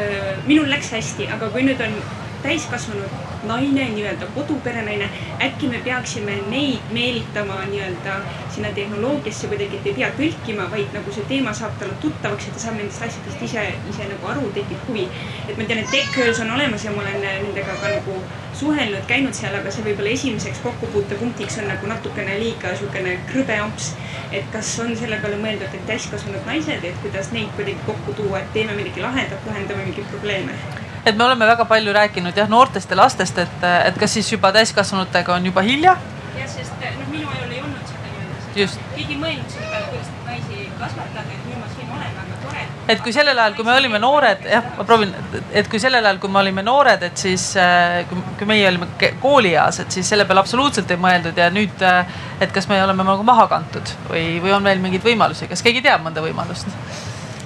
minul 0.47 0.72
läks 0.72 0.95
hästi, 0.95 1.28
aga 1.36 1.51
kui 1.51 1.68
nüüd 1.68 1.82
on 1.84 1.99
täiskasvanud 2.44 3.24
naine, 3.44 3.89
nii-öelda 3.89 4.26
koduperenaine, 4.36 5.10
äkki 5.41 5.68
me 5.68 5.80
peaksime 5.84 6.38
neid 6.50 6.91
meelitama 6.91 7.56
nii-öelda 7.70 8.16
sinna 8.56 8.70
tehnoloogiasse 8.76 9.48
kuidagi, 9.48 9.80
et 9.80 9.88
ei 9.88 9.96
pea 9.98 10.10
tõlkima, 10.20 10.68
vaid 10.72 10.96
nagu 10.96 11.12
see 11.16 11.26
teema 11.32 11.54
saab 11.58 11.76
talle 11.80 11.98
tuttavaks 12.04 12.48
ja 12.48 12.54
ta 12.56 12.64
saab 12.64 12.80
nendest 12.80 13.04
asjadest 13.08 13.44
ise, 13.48 13.66
ise 13.91 14.08
nagu 14.12 14.32
aru, 14.36 14.46
tekib 14.56 14.88
huvi. 14.88 15.08
et 15.48 15.58
ma 15.58 15.68
tean, 15.68 15.84
et 15.84 15.91
TechGirls 15.91 16.39
on 16.46 16.54
olemas 16.56 16.86
ja 16.86 16.96
ma 16.96 17.04
olen 17.04 17.20
nendega 17.24 17.76
ka 17.82 17.91
nagu 17.96 18.20
suhelnud, 18.60 19.04
käinud 19.08 19.36
seal, 19.36 19.56
aga 19.60 19.72
see 19.72 19.86
võib-olla 19.88 20.14
esimeseks 20.14 20.64
kokkupuutepunktiks 20.64 21.60
on 21.64 21.70
nagu 21.74 21.89
natukene 21.91 22.39
liiga 22.39 22.72
niisugune 22.72 23.18
krõbe 23.32 23.60
amps. 23.66 23.94
et 24.32 24.46
kas 24.54 24.72
on 24.80 24.96
selle 24.98 25.20
peale 25.22 25.38
mõeldud, 25.41 25.76
et 25.76 25.86
täiskasvanud 25.89 26.48
naised, 26.50 26.88
et 26.89 27.04
kuidas 27.04 27.32
neid 27.36 27.52
kuidagi 27.58 27.86
kokku 27.86 28.16
tuua, 28.22 28.39
et 28.39 28.54
teeme 28.54 28.78
midagi 28.80 29.02
lahedat, 29.02 29.46
lahendame 29.52 29.86
mingeid 29.89 30.10
probleeme 30.16 30.58
et 31.06 31.18
me 31.18 31.24
oleme 31.24 31.47
väga 31.47 31.66
palju 31.66 31.93
rääkinud 31.93 32.38
jah 32.38 32.49
noortest 32.49 32.91
ja 32.91 32.97
lastest, 32.97 33.38
et, 33.38 33.64
et 33.88 33.99
kas 33.99 34.14
siis 34.18 34.32
juba 34.32 34.51
täiskasvanutega 34.56 35.36
on 35.36 35.51
juba 35.51 35.62
hilja? 35.66 35.97
jah, 36.38 36.49
sest 36.49 36.80
noh, 36.84 37.08
minu 37.12 37.30
ajal 37.30 37.51
ei 37.51 37.62
olnud 37.62 37.89
seda 37.89 38.12
nii-öelda, 38.12 38.86
keegi 38.95 39.18
ei 39.18 39.20
mõelnud 39.20 39.51
selle 39.51 39.72
peale, 39.74 39.89
kuidas 39.91 40.12
naisi 40.28 40.70
kasvatada, 40.80 41.26
et 41.28 41.45
nüüd 41.49 41.60
ma 41.60 41.70
siin 41.74 41.91
olen, 41.97 42.16
väga 42.22 42.39
tore. 42.45 42.66
et 42.95 43.04
kui 43.04 43.16
sellel 43.16 43.43
ajal, 43.43 43.58
kui 43.60 43.68
me 43.68 43.76
olime 43.76 44.01
noored, 44.04 44.47
jah, 44.56 44.70
ma 44.78 44.88
proovin, 44.88 45.14
et 45.51 45.72
kui 45.72 45.82
sellel 45.84 46.08
ajal, 46.08 46.22
kui 46.24 46.32
me 46.32 46.39
olime 46.43 46.66
noored, 46.66 47.08
et 47.10 47.24
siis 47.28 47.49
äh, 47.60 47.99
kui, 48.10 48.24
kui 48.39 48.49
meie 48.49 48.68
olime 48.72 48.88
koolieas, 49.22 49.84
et 49.84 49.97
siis 49.99 50.14
selle 50.16 50.28
peale 50.30 50.43
absoluutselt 50.43 50.91
ei 50.95 51.01
mõeldud 51.08 51.39
ja 51.43 51.49
nüüd, 51.54 51.84
äh, 51.84 52.22
et 52.41 52.56
kas 52.56 52.70
me 52.72 52.80
oleme 52.84 53.06
nagu 53.08 53.28
maha 53.28 53.49
kantud 53.51 53.97
või, 54.08 54.39
või 54.43 54.56
on 54.56 54.72
veel 54.72 54.84
mingeid 54.84 55.04
võimalusi, 55.12 55.51
kas 55.51 55.66
keegi 55.66 55.84
teab 55.84 56.06
mõnda 56.08 56.24
võimalust? 56.24 56.72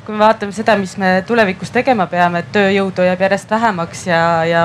Kui 0.07 0.15
me 0.15 0.23
vaatame 0.23 0.53
seda, 0.55 0.77
mis 0.79 0.93
me 0.95 1.09
tulevikus 1.27 1.67
tegema 1.75 2.05
peame, 2.07 2.39
et 2.39 2.51
tööjõudu 2.55 3.03
jääb 3.03 3.23
järjest 3.25 3.49
vähemaks 3.51 4.05
ja, 4.07 4.19
ja 4.47 4.61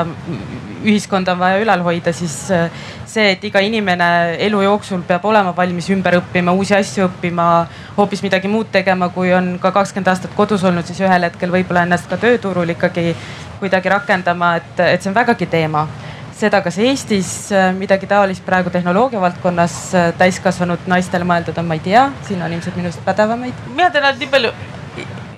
ühiskonda 0.86 1.34
on 1.34 1.40
vaja 1.40 1.58
ülal 1.64 1.82
hoida, 1.82 2.12
siis 2.14 2.36
äh, 2.54 2.68
see, 3.10 3.32
et 3.34 3.42
iga 3.48 3.58
inimene 3.66 4.06
elu 4.46 4.60
jooksul 4.62 5.02
peab 5.08 5.24
olema 5.26 5.50
valmis 5.56 5.88
ümber 5.90 6.20
õppima, 6.20 6.54
uusi 6.54 6.76
asju 6.76 7.08
õppima, 7.08 7.46
hoopis 7.96 8.22
midagi 8.22 8.50
muud 8.52 8.70
tegema, 8.70 9.08
kui 9.10 9.32
on 9.34 9.56
ka 9.62 9.72
kakskümmend 9.74 10.12
aastat 10.12 10.36
kodus 10.38 10.62
olnud, 10.68 10.86
siis 10.86 11.02
ühel 11.02 11.26
hetkel 11.26 11.50
võib-olla 11.50 11.82
ennast 11.88 12.06
ka 12.10 12.20
tööturul 12.22 12.70
ikkagi 12.76 13.16
kuidagi 13.58 13.90
rakendama, 13.90 14.52
et, 14.60 14.84
et 14.94 15.02
see 15.02 15.10
on 15.10 15.16
vägagi 15.18 15.48
teema 15.50 15.88
seda, 16.38 16.60
kas 16.62 16.78
Eestis 16.82 17.32
äh, 17.50 17.72
midagi 17.74 18.06
taolist 18.10 18.46
praegu 18.46 18.70
tehnoloogia 18.70 19.18
valdkonnas 19.22 19.80
äh, 19.98 20.12
täiskasvanud 20.22 20.86
naistele 20.90 21.26
mõeldud 21.26 21.58
on, 21.58 21.66
ma 21.66 21.80
ei 21.80 21.82
tea, 21.90 22.06
siin 22.30 22.46
on 22.46 22.54
ilmselt 22.54 22.78
minust 22.78 23.02
pädevamaid. 23.02 23.66
mina 23.74 23.90
tean 23.90 24.06
ainult 24.06 24.22
nii 24.22 24.30
palju 24.36 24.54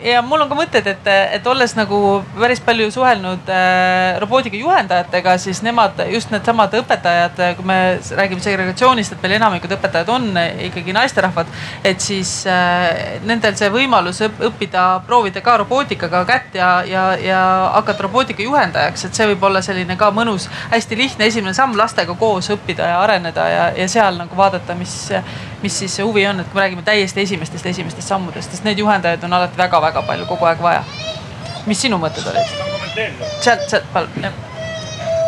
ja 0.05 0.23
mul 0.23 0.43
on 0.45 0.51
ka 0.51 0.57
mõtted, 0.59 0.89
et, 0.91 1.07
et 1.39 1.47
olles 1.49 1.73
nagu 1.79 1.99
päris 2.37 2.61
palju 2.65 2.91
suhelnud 2.93 3.49
äh, 3.49 4.19
robootika 4.21 4.59
juhendajatega, 4.59 5.37
siis 5.41 5.63
nemad, 5.65 6.03
just 6.13 6.33
needsamad 6.35 6.75
õpetajad, 6.77 7.41
kui 7.57 7.69
me 7.69 7.79
räägime 8.19 8.45
segregatsioonist, 8.45 9.15
et 9.15 9.25
meil 9.25 9.39
enamikud 9.39 9.73
õpetajad 9.79 10.11
on 10.13 10.29
ikkagi 10.69 10.93
naisterahvad. 10.97 11.49
et 11.85 12.01
siis 12.01 12.45
äh, 12.47 13.17
nendel 13.25 13.57
see 13.57 13.71
võimalus 13.73 14.21
õppida, 14.25 14.85
proovida 15.07 15.41
ka 15.45 15.57
robootikaga 15.63 16.25
kätt 16.29 16.61
ja, 16.61 16.71
ja, 16.89 17.07
ja 17.21 17.41
hakata 17.79 18.05
robootika 18.05 18.43
juhendajaks, 18.45 19.07
et 19.09 19.15
see 19.15 19.31
võib 19.33 19.49
olla 19.49 19.63
selline 19.65 19.97
ka 19.97 20.11
mõnus, 20.13 20.51
hästi 20.71 21.01
lihtne 21.01 21.31
esimene 21.33 21.55
samm 21.57 21.79
lastega 21.81 22.15
koos 22.21 22.51
õppida 22.53 22.93
ja 22.93 23.01
areneda 23.01 23.49
ja, 23.49 23.65
ja 23.77 23.89
seal 23.89 24.21
nagu 24.21 24.37
vaadata, 24.37 24.77
mis, 24.77 24.95
mis 25.63 25.81
siis 25.81 25.97
see 25.97 26.05
huvi 26.05 26.27
on, 26.29 26.45
et 26.45 26.53
kui 26.53 26.61
me 26.61 26.67
räägime 26.67 26.85
täiesti 26.85 27.25
esimestest, 27.25 27.67
esimestest 27.73 28.09
sammudest, 28.09 28.53
sest 28.53 28.69
need 28.69 28.85
juhendajaid 28.85 29.25
on 29.25 29.33
alati 29.41 29.59
väga-väga 29.59 29.94
väga 29.95 30.07
palju 30.07 30.27
kogu 30.27 30.45
aeg 30.45 30.61
vaja. 30.63 30.85
mis 31.67 31.81
sinu 31.81 31.99
mõtted 31.99 32.27
olid? 32.27 32.49
sealt, 33.41 33.63
sealt 33.71 33.87
palun, 33.93 34.27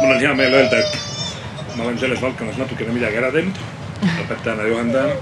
mul 0.00 0.10
on 0.10 0.20
hea 0.20 0.34
meel 0.34 0.54
öelda, 0.54 0.78
et 0.82 1.76
ma 1.76 1.84
olen 1.84 1.98
selles 1.98 2.22
valdkonnas 2.22 2.58
natukene 2.58 2.92
midagi 2.92 3.20
ära 3.22 3.30
teinud 3.32 3.58
õpetajana, 4.24 4.66
juhendajana. 4.66 5.14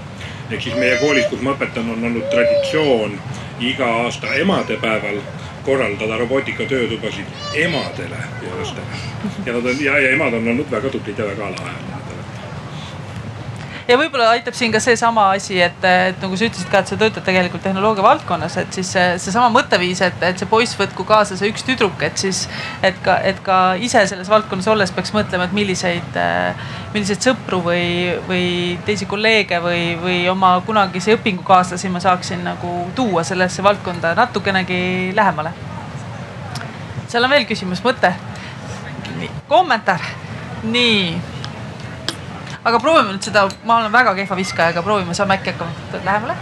ehk 0.49 0.61
siis 0.61 0.75
meie 0.75 0.97
koolis, 0.97 1.27
kus 1.29 1.41
ma 1.45 1.53
õpetan, 1.53 1.91
on 1.93 2.09
olnud 2.09 2.29
traditsioon 2.33 3.19
iga 3.59 3.91
aasta 4.05 4.33
emadepäeval 4.41 5.21
korraldada 5.65 6.17
robootika 6.17 6.65
töötubasid 6.69 7.25
emadele 7.67 8.23
ja 8.41 8.57
lastele. 8.57 9.03
ja 9.45 9.53
nad 9.53 9.65
on 9.65 9.85
ja, 9.85 9.99
ja 9.99 10.15
emad 10.17 10.33
on 10.33 10.53
olnud 10.55 10.71
väga 10.71 10.89
tublid 10.89 11.21
ja 11.21 11.29
väga 11.29 11.51
alaajalised 11.53 12.04
ja 13.89 13.97
võib-olla 13.99 14.31
aitab 14.33 14.55
siin 14.57 14.73
ka 14.73 14.79
seesama 14.81 15.27
asi, 15.35 15.57
et, 15.61 15.83
et 15.85 16.21
nagu 16.21 16.37
sa 16.37 16.47
ütlesid 16.47 16.69
ka, 16.71 16.81
et 16.81 16.91
sa 16.91 16.97
töötad 16.99 17.25
tegelikult 17.25 17.63
tehnoloogia 17.65 18.05
valdkonnas, 18.05 18.57
et 18.61 18.77
siis 18.77 18.89
seesama 18.95 19.49
see 19.49 19.55
mõtteviis, 19.57 20.01
et, 20.05 20.25
et 20.29 20.41
see 20.41 20.49
poiss 20.49 20.77
võtku 20.79 21.05
kaasa 21.07 21.37
see 21.37 21.51
üks 21.51 21.65
tüdruk, 21.67 22.01
et 22.05 22.17
siis, 22.21 22.45
et 22.85 22.97
ka, 23.05 23.17
et 23.27 23.41
ka 23.45 23.59
ise 23.77 24.01
selles 24.09 24.29
valdkonnas 24.31 24.69
olles 24.73 24.93
peaks 24.95 25.13
mõtlema, 25.15 25.45
et 25.45 25.55
milliseid, 25.57 26.19
milliseid 26.95 27.29
sõpru 27.29 27.61
või, 27.65 27.85
või 28.29 28.47
teisi 28.87 29.07
kolleege 29.09 29.61
või, 29.63 29.83
või 30.01 30.19
oma 30.31 30.55
kunagisi 30.65 31.13
õpingukaaslasi 31.15 31.93
ma 31.93 32.01
saaksin 32.03 32.43
nagu 32.47 32.75
tuua 32.97 33.23
sellesse 33.27 33.63
valdkonda 33.65 34.15
natukenegi 34.17 35.13
lähemale. 35.15 35.53
seal 37.07 37.23
on 37.23 37.29
veel 37.29 37.45
küsimus, 37.45 37.83
mõte? 37.85 38.15
kommentaar? 39.47 40.01
nii 40.65 41.34
aga 42.65 42.79
proovime 42.81 43.13
nüüd 43.13 43.25
seda, 43.27 43.45
ma 43.67 43.79
olen 43.81 43.93
väga 43.93 44.15
kehva 44.17 44.37
viskaja, 44.39 44.73
aga 44.73 44.83
proovime, 44.85 45.13
saame 45.17 45.37
äkki 45.37 45.53
hakkama 45.53 46.01
lähemale. 46.05 46.37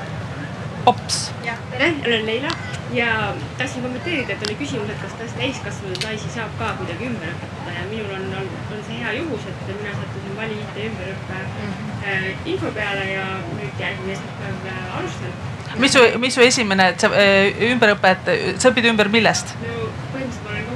Ops. 0.85 1.25
jah, 1.45 1.59
tere, 1.71 1.93
olen 2.05 2.25
Leila 2.27 2.51
ja 2.93 3.33
tahtsin 3.57 3.81
kommenteerida, 3.81 4.35
et 4.35 4.43
oli 4.47 4.55
küsimus, 4.59 4.89
et 4.91 4.99
kas 5.01 5.33
täiskasvanud 5.37 6.03
naisi 6.03 6.29
saab 6.33 6.51
ka 6.59 6.73
kuidagi 6.79 7.07
ümber 7.09 7.31
õpetada 7.31 7.75
ja 7.77 7.85
minul 7.89 8.11
on, 8.17 8.27
on, 8.41 8.51
on 8.75 8.83
see 8.87 8.99
hea 8.99 9.15
juhus, 9.17 9.47
et 9.49 9.63
mina 9.71 9.95
sattusin 9.95 10.35
Vali 10.37 10.59
IT 10.59 10.77
ümberõppe 10.89 11.39
mm 11.39 11.71
-hmm. 11.71 12.05
äh, 12.11 12.51
info 12.53 12.71
peale 12.75 13.07
ja 13.13 13.25
nüüd 13.55 13.81
järgmine 13.85 14.13
esmaspäev 14.13 14.67
äh, 14.73 14.97
alustan. 14.99 15.33
mis 15.75 15.93
su, 15.93 16.03
mis 16.19 16.35
su 16.35 16.41
esimene, 16.41 16.87
äh, 16.93 17.71
ümberõpe, 17.71 18.11
et 18.11 18.61
sa 18.61 18.69
õpid 18.69 18.91
ümber 18.91 19.09
millest? 19.09 19.55
no 19.63 19.73
põhimõtteliselt 20.13 20.43
ma 20.43 20.49
olen 20.55 20.72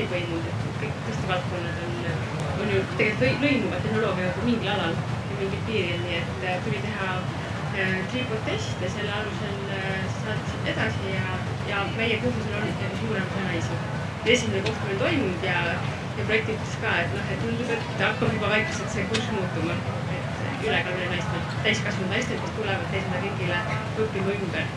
läbi 0.00 0.08
põimunud, 0.14 0.46
et 0.48 0.76
kõik 0.80 1.00
tõesti 1.04 1.28
valdkonnad 1.28 1.80
on, 1.84 1.96
on 2.62 2.70
ju 2.72 2.80
tegelikult 2.96 3.42
lõimuvad 3.44 3.82
tehnoloogiaga 3.84 4.44
mingil 4.46 4.72
alal 4.72 4.94
ja 4.96 5.38
mingil 5.40 5.62
piiril, 5.66 6.00
nii 6.06 6.16
et 6.20 6.44
äh, 6.48 6.60
tuli 6.64 6.80
teha 6.84 7.08
äh, 7.18 7.96
tripod 8.12 8.40
test 8.46 8.84
ja 8.84 8.90
selle 8.94 9.12
alusel 9.18 9.74
äh, 9.76 9.98
saad 10.22 10.68
edasi 10.72 11.12
ja, 11.12 11.36
ja 11.68 11.84
meie 11.98 12.16
kursusel 12.24 12.68
ikkagi 12.72 13.00
suurem 13.02 13.28
osa 13.28 13.46
naisi. 13.48 13.80
esimene 14.24 14.62
kohtumine 14.64 14.98
toimunud 15.02 15.44
ja, 15.44 15.60
ja 16.16 16.24
projekti 16.24 16.56
ütles 16.56 16.76
ka, 16.80 16.96
et 17.04 17.16
noh, 17.16 17.32
et 17.34 17.44
tundub, 17.44 17.72
et 17.76 18.04
hakkab 18.04 18.36
juba 18.36 18.52
vaikselt 18.56 18.94
see 18.94 19.08
kurss 19.12 19.32
muutuma, 19.36 19.76
et 20.16 20.68
ülekaalu 20.68 21.10
naistel, 21.12 21.48
täiskasvanud 21.66 22.14
naistel, 22.14 22.40
kes 22.44 22.56
tulevad 22.56 22.88
teisele 22.94 23.24
riigile 23.26 23.60
õppima 24.04 24.38
ümber 24.38 24.72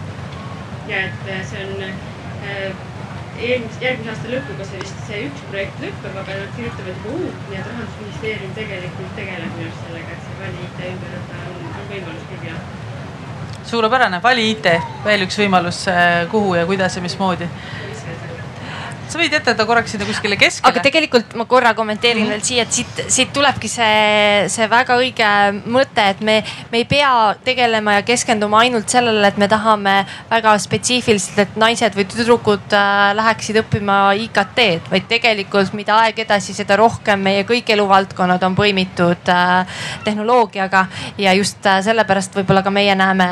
ja 0.92 1.06
et 1.08 1.32
see 1.48 1.64
on 1.64 1.88
äh, 1.88 2.92
eelmise, 3.38 3.80
järgmise 3.82 4.12
aasta 4.14 4.32
lõpuga 4.32 4.68
see 4.70 4.82
vist 4.82 5.00
see 5.08 5.22
üks 5.28 5.46
projekt 5.50 5.82
lõpeb, 5.84 6.18
aga 6.22 6.38
nad 6.40 6.52
kirjutavad 6.58 6.92
juba 6.94 7.16
uut, 7.18 7.40
nii 7.50 7.60
et 7.60 7.70
rahandusministeerium 7.72 8.56
tegelikult 8.58 9.16
tegeleb 9.20 9.56
minu 9.58 9.70
arust 9.70 9.88
sellega, 9.88 10.18
et 10.18 10.28
see 10.28 10.40
Vali 10.42 10.68
IT 10.68 10.84
ümberõpe 10.90 11.40
on, 11.54 11.72
on 11.72 11.88
võimalus 11.94 12.28
küll 12.32 12.50
jah. 12.50 12.62
suurepärane, 13.72 14.22
Vali 14.24 14.50
IT, 14.52 14.70
veel 15.08 15.26
üks 15.28 15.40
võimalus, 15.44 15.86
kuhu 16.32 16.60
ja 16.60 16.68
kuidas 16.70 17.00
ja 17.00 17.06
mismoodi 17.06 17.50
sa 19.14 19.22
võid 19.22 19.34
jätta 19.36 19.66
korraks 19.68 19.94
sinna 19.94 20.08
kuskile 20.10 20.38
keskele. 20.40 20.72
aga 20.72 20.82
tegelikult 20.84 21.36
ma 21.38 21.46
korra 21.50 21.74
kommenteerin 21.78 22.24
mm 22.24 22.30
-hmm. 22.30 22.34
veel 22.34 22.42
siia, 22.42 22.64
et 22.64 22.72
siit, 22.74 23.02
siit 23.08 23.34
tulebki 23.34 23.70
see, 23.70 24.50
see 24.50 24.68
väga 24.70 24.98
õige 24.98 25.30
mõte, 25.66 26.08
et 26.10 26.22
me, 26.22 26.44
me 26.72 26.82
ei 26.82 26.86
pea 26.86 27.36
tegelema 27.44 28.00
ja 28.00 28.02
keskenduma 28.02 28.64
ainult 28.66 28.90
sellele, 28.90 29.28
et 29.28 29.38
me 29.38 29.48
tahame 29.48 30.06
väga 30.30 30.58
spetsiifiliselt, 30.58 31.40
et 31.40 31.56
naised 31.56 31.96
või 31.96 32.06
tüdrukud 32.10 32.74
äh, 32.74 33.14
läheksid 33.16 33.60
õppima 33.64 34.00
IKT-d, 34.26 34.90
vaid 34.92 35.08
tegelikult 35.08 35.74
mida 35.74 35.98
aeg 36.04 36.20
edasi, 36.20 36.54
seda 36.54 36.76
rohkem 36.76 37.20
meie 37.20 37.44
kõik 37.44 37.70
eluvaldkonnad 37.70 38.44
on 38.44 38.56
põimitud 38.56 39.30
äh, 39.30 39.68
tehnoloogiaga 40.04 40.86
ja 41.18 41.34
just 41.34 41.66
äh, 41.66 41.82
sellepärast 41.84 42.36
võib-olla 42.36 42.64
ka 42.64 42.72
meie 42.72 42.96
näeme 42.96 43.30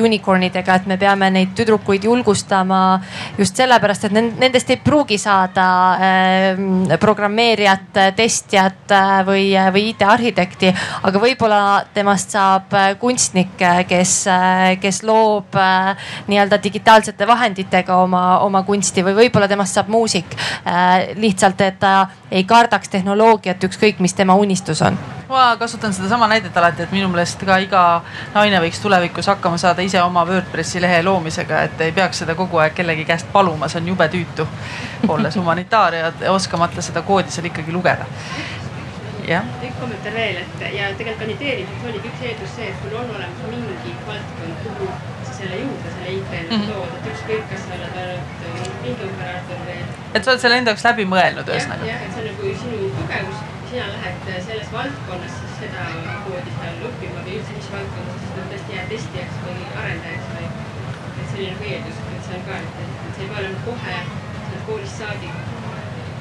unicorn'idega, 0.00 0.80
et 0.80 0.86
me 0.86 0.96
peame 0.96 1.30
neid 1.30 1.54
tüdrukuid 1.56 2.04
julgustama 2.04 3.00
just 3.38 3.56
sellepärast, 3.56 4.04
et 4.04 4.12
nendest 4.12 4.70
ei 4.70 4.76
pruugi 4.76 5.01
saada 5.18 5.66
äh, 5.94 6.98
programmeerijat, 7.00 7.92
testijat 8.16 8.90
äh, 8.90 9.22
või, 9.26 9.44
või 9.72 9.88
IT-arhitekti, 9.90 10.72
aga 11.02 11.22
võib-olla 11.22 11.60
temast 11.94 12.34
saab 12.34 12.72
äh, 12.74 12.92
kunstnik, 12.98 13.56
kes, 13.88 14.14
kes 14.80 15.02
loob 15.02 15.56
nii-öelda 16.28 16.58
digitaalsete 16.62 17.26
vahenditega 17.26 17.96
oma, 17.96 18.38
oma 18.46 18.62
kunsti 18.62 19.04
või 19.04 19.16
võib-olla 19.24 19.48
temast 19.48 19.74
saab 19.74 19.88
muusik. 19.88 20.36
lihtsalt, 21.14 21.60
et 21.60 21.78
ta 21.78 22.06
ei 22.30 22.44
kardaks 22.44 22.88
tehnoloogiat, 22.88 23.64
ükskõik 23.64 24.00
mis 24.00 24.14
tema 24.14 24.34
unistus 24.34 24.82
on 24.82 24.98
ma 25.32 25.56
kasutan 25.56 25.92
sedasama 25.92 26.26
näidet 26.28 26.56
alati, 26.56 26.82
et 26.82 26.92
minu 26.92 27.08
meelest 27.08 27.40
ka 27.46 27.56
iga 27.64 27.82
naine 28.34 28.58
võiks 28.60 28.80
tulevikus 28.82 29.30
hakkama 29.32 29.56
saada 29.60 29.84
ise 29.84 30.02
oma 30.02 30.26
Wordpressi 30.28 30.80
lehe 30.82 31.00
loomisega, 31.06 31.62
et 31.68 31.80
ei 31.86 31.92
peaks 31.96 32.20
seda 32.22 32.36
kogu 32.36 32.60
aeg 32.60 32.74
kellegi 32.76 33.06
käest 33.08 33.30
paluma, 33.32 33.68
see 33.72 33.80
on 33.80 33.88
jube 33.94 34.08
tüütu. 34.12 34.46
Olles 35.08 35.36
humanitaar 35.36 35.94
ja 35.94 36.12
oskamata 36.30 36.82
seda 36.82 37.02
koodi 37.02 37.30
seal 37.30 37.48
ikkagi 37.50 37.72
lugeda. 37.72 38.06
jah. 39.28 39.46
üks 39.62 39.78
kommentaar 39.80 40.14
veel, 40.14 40.42
et 40.42 40.66
ja 40.76 40.90
tegelikult 40.98 41.20
kandideerimiseks 41.22 41.88
oligi 41.90 42.10
üks 42.10 42.26
eeldus 42.28 42.56
see, 42.56 42.68
et 42.70 42.82
sul 42.82 42.96
on 42.98 43.14
olemas 43.16 43.44
mingi 43.50 43.94
valdkond, 44.06 44.64
kuhu 44.64 44.88
sa 45.28 45.36
selle 45.38 45.60
juurde, 45.62 45.94
selle 45.94 46.16
IT-le 46.16 46.42
mm 46.42 46.56
-hmm. 46.56 46.72
tood, 46.72 46.96
et 46.98 47.08
ükskõik, 47.12 47.46
kas 47.52 47.64
sa 47.68 47.78
oled 47.78 47.96
ainult 48.02 48.82
mingi 48.82 49.08
operaator 49.10 49.64
või. 49.68 49.80
et 50.14 50.24
sa 50.24 50.30
oled 50.30 50.44
selle 50.44 50.58
enda 50.58 50.74
jaoks 50.74 50.84
läbi 50.90 51.08
mõelnud 51.14 51.54
ühesõnaga. 51.54 51.90
jah, 51.92 52.02
et 52.06 52.14
see 52.14 52.22
on 52.22 52.30
nagu 52.30 52.54
sinu 52.64 52.94
tugevus 52.98 53.48
sina 53.72 53.86
lähed 53.88 54.42
selles 54.46 54.72
valdkonnas 54.72 55.36
siis 55.40 55.52
seda 55.60 55.84
koodi 56.24 56.50
seal 56.56 56.82
õppima 56.88 57.22
või 57.26 57.38
üldse 57.38 57.54
mis 57.56 57.70
valdkonnas, 57.74 58.18
siis 58.20 58.34
sa 58.34 58.42
tõesti 58.50 58.74
jääd 58.76 58.90
testijaks 58.90 59.38
või 59.44 59.54
arendajaks 59.82 60.26
või 60.34 60.48
et 60.48 61.30
selline 61.30 61.54
nagu 61.54 61.70
eeldus, 61.70 62.02
et 62.16 62.26
see 62.26 62.36
on 62.40 62.44
ka, 62.48 62.58
et, 62.58 62.82
et 62.90 63.14
sa 63.14 63.22
ei 63.22 63.30
pea 63.30 63.40
olema 63.40 63.62
kohe 63.68 63.96
sealt 64.62 64.66
koolist 64.66 64.98
saadik 64.98 65.30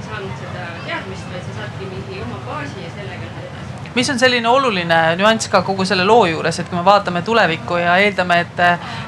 saanud 0.05 0.31
seda 0.39 0.63
teadmist, 0.85 1.27
vaid 1.31 1.43
sa 1.45 1.59
saadki 1.61 1.85
mingi 1.85 2.21
oma 2.21 2.39
baasi 2.45 2.83
ja 2.83 2.89
sellega 2.95 3.27
lähed 3.27 3.45
edasi. 3.45 3.91
Mis 3.95 4.09
on 4.09 4.19
selline 4.19 4.47
oluline 4.47 4.97
nüanss 5.19 5.49
ka 5.51 5.61
kogu 5.67 5.85
selle 5.85 6.05
loo 6.07 6.25
juures, 6.25 6.59
et 6.59 6.69
kui 6.69 6.77
me 6.77 6.83
vaatame 6.85 7.21
tulevikku 7.27 7.77
ja 7.77 7.97
eeldame, 7.99 8.39
et, 8.39 8.61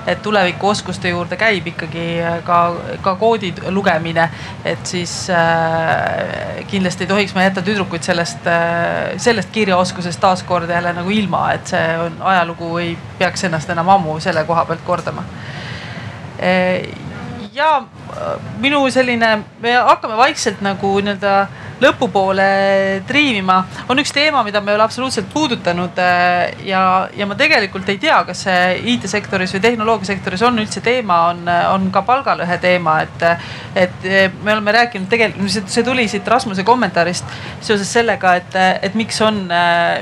et 0.08 0.22
tulevikuoskuste 0.22 1.10
juurde 1.10 1.38
käib 1.40 1.68
ikkagi 1.72 2.06
ka, 2.44 2.60
ka 3.02 3.16
koodi 3.16 3.54
lugemine, 3.72 4.28
et 4.66 4.86
siis 4.86 5.30
äh, 5.32 6.66
kindlasti 6.68 7.08
ei 7.08 7.12
tohiks 7.14 7.36
me 7.36 7.48
jätta 7.48 7.64
tüdrukuid 7.64 8.04
sellest 8.04 8.48
äh,, 8.52 9.16
sellest 9.18 9.52
kirjaoskusest 9.56 10.20
taaskord 10.20 10.70
jälle 10.70 10.94
nagu 10.94 11.16
ilma, 11.16 11.48
et 11.56 11.74
see 11.74 11.98
on 12.06 12.20
ajalugu 12.34 12.78
ei 12.84 12.96
peaks 13.20 13.48
ennast 13.48 13.72
enam 13.72 13.96
ammu 13.96 14.20
selle 14.24 14.44
koha 14.48 14.68
pealt 14.68 14.84
kordama. 14.86 15.26
Äh, 16.44 16.92
ja 17.56 17.78
äh, 17.78 18.03
minu 18.64 18.84
selline, 18.94 19.36
me 19.62 19.76
hakkame 19.90 20.18
vaikselt 20.18 20.62
nagu 20.66 20.96
nii-öelda 21.04 21.36
lõpupoole 21.84 22.46
triivima, 23.08 23.58
on 23.92 24.00
üks 24.02 24.14
teema, 24.16 24.44
mida 24.46 24.62
me 24.62 24.72
ei 24.72 24.78
ole 24.78 24.86
absoluutselt 24.86 25.30
puudutanud. 25.34 25.98
Äh, 26.00 26.54
ja, 26.68 27.10
ja 27.18 27.28
ma 27.28 27.38
tegelikult 27.40 27.90
ei 27.92 28.00
tea, 28.02 28.20
kas 28.28 28.46
see 28.48 28.78
IT-sektoris 28.94 29.56
või 29.56 29.64
tehnoloogiasektoris 29.68 30.46
on 30.48 30.62
üldse 30.64 30.84
teema, 30.86 31.20
on, 31.32 31.44
on 31.74 31.90
ka 31.94 32.04
palgalõhe 32.08 32.58
teema, 32.64 33.00
et, 33.04 33.26
et 33.86 34.08
me 34.44 34.54
oleme 34.56 34.76
rääkinud 34.78 35.10
tegelikult, 35.12 35.72
see 35.72 35.86
tuli 35.86 36.08
siit 36.12 36.28
Rasmuse 36.28 36.66
kommentaarist 36.68 37.28
seoses 37.62 37.90
sellega, 37.94 38.36
et, 38.40 38.58
et 38.90 38.98
miks 39.00 39.20
on, 39.26 39.44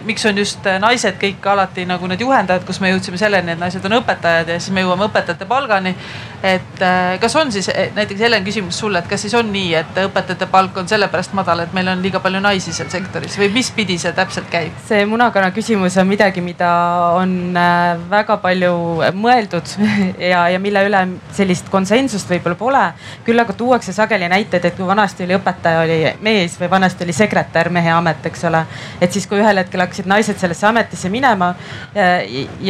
miks 0.08 0.26
on 0.30 0.38
just 0.38 0.68
naised 0.82 1.18
kõik 1.22 1.46
alati 1.54 1.86
nagu 1.90 2.10
need 2.10 2.22
juhendajad, 2.22 2.66
kus 2.68 2.82
me 2.84 2.92
jõudsime 2.94 3.20
selleni, 3.22 3.56
et 3.56 3.62
naised 3.62 3.86
on 3.88 3.98
õpetajad 4.02 4.54
ja 4.54 4.60
siis 4.60 4.74
me 4.76 4.86
jõuame 4.86 5.08
õpetajate 5.10 5.48
palgani. 5.50 5.96
et 6.44 6.82
kas 7.22 7.36
on 7.38 7.52
siis 7.54 7.70
näiteks 8.02 8.22
Helen 8.22 8.46
küsimus 8.46 8.80
sulle, 8.82 9.00
et 9.00 9.08
kas 9.10 9.22
siis 9.22 9.34
on 9.38 9.50
nii, 9.54 9.74
et 9.78 9.98
õpetajate 10.02 10.48
palk 10.52 10.78
on 10.82 10.88
sellepärast 10.90 11.36
madal, 11.38 11.62
et 11.64 11.74
meil 11.76 11.92
on 11.92 12.02
liiga 12.02 12.22
palju 12.24 12.42
naisi 12.42 12.74
seal 12.74 12.90
sektoris 12.90 13.38
või 13.38 13.52
mis 13.54 13.70
pidi 13.76 13.98
see 14.02 14.14
täpselt 14.18 14.50
käib? 14.52 14.74
see 14.88 15.04
munakana 15.10 15.52
küsimus 15.54 15.98
on 16.02 16.10
midagi, 16.10 16.42
mida 16.42 16.70
on 17.18 17.36
äh, 17.58 18.02
väga 18.10 18.40
palju 18.42 18.74
mõeldud 19.22 19.76
ja, 20.32 20.48
ja 20.50 20.62
mille 20.64 20.86
üle 20.88 21.04
sellist 21.38 21.70
konsensust 21.74 22.32
võib-olla 22.32 22.58
pole. 22.58 22.84
küll 23.28 23.44
aga 23.44 23.54
tuuakse 23.58 23.94
sageli 23.94 24.30
näiteid, 24.32 24.66
et 24.66 24.80
kui 24.80 24.88
vanasti 24.88 25.28
oli 25.28 25.38
õpetaja 25.38 25.86
oli 25.86 26.00
mees 26.26 26.58
või 26.62 26.72
vanasti 26.72 27.06
oli 27.06 27.16
sekretär 27.16 27.70
mehe 27.70 27.94
amet, 27.94 28.26
eks 28.32 28.48
ole. 28.50 28.64
et 29.02 29.14
siis, 29.14 29.28
kui 29.30 29.42
ühel 29.44 29.62
hetkel 29.62 29.86
hakkasid 29.86 30.10
naised 30.10 30.42
sellesse 30.42 30.68
ametisse 30.68 31.10
minema 31.14 31.54
ja, 31.94 32.10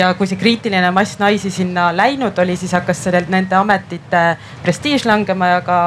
ja 0.02 0.12
kui 0.20 0.28
see 0.28 0.40
kriitiline 0.42 0.92
mass 0.92 1.20
naisi 1.24 1.54
sinna 1.54 1.90
läinud 1.96 2.38
oli, 2.44 2.60
siis 2.60 2.76
hakkas 2.76 3.06
sellel 3.08 3.32
nende 3.32 3.56
ametite 3.56 4.26
prestiiž 4.66 5.08
langema 5.08 5.21
ja 5.28 5.62
ka 5.62 5.80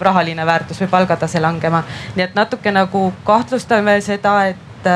rahaline 0.00 0.46
väärtus 0.46 0.80
või 0.80 0.88
palgatase 0.88 1.40
langema. 1.40 1.82
nii 2.16 2.24
et 2.24 2.34
natuke 2.34 2.72
nagu 2.72 3.12
kahtlustame 3.24 4.00
seda, 4.00 4.44
et 4.46 4.90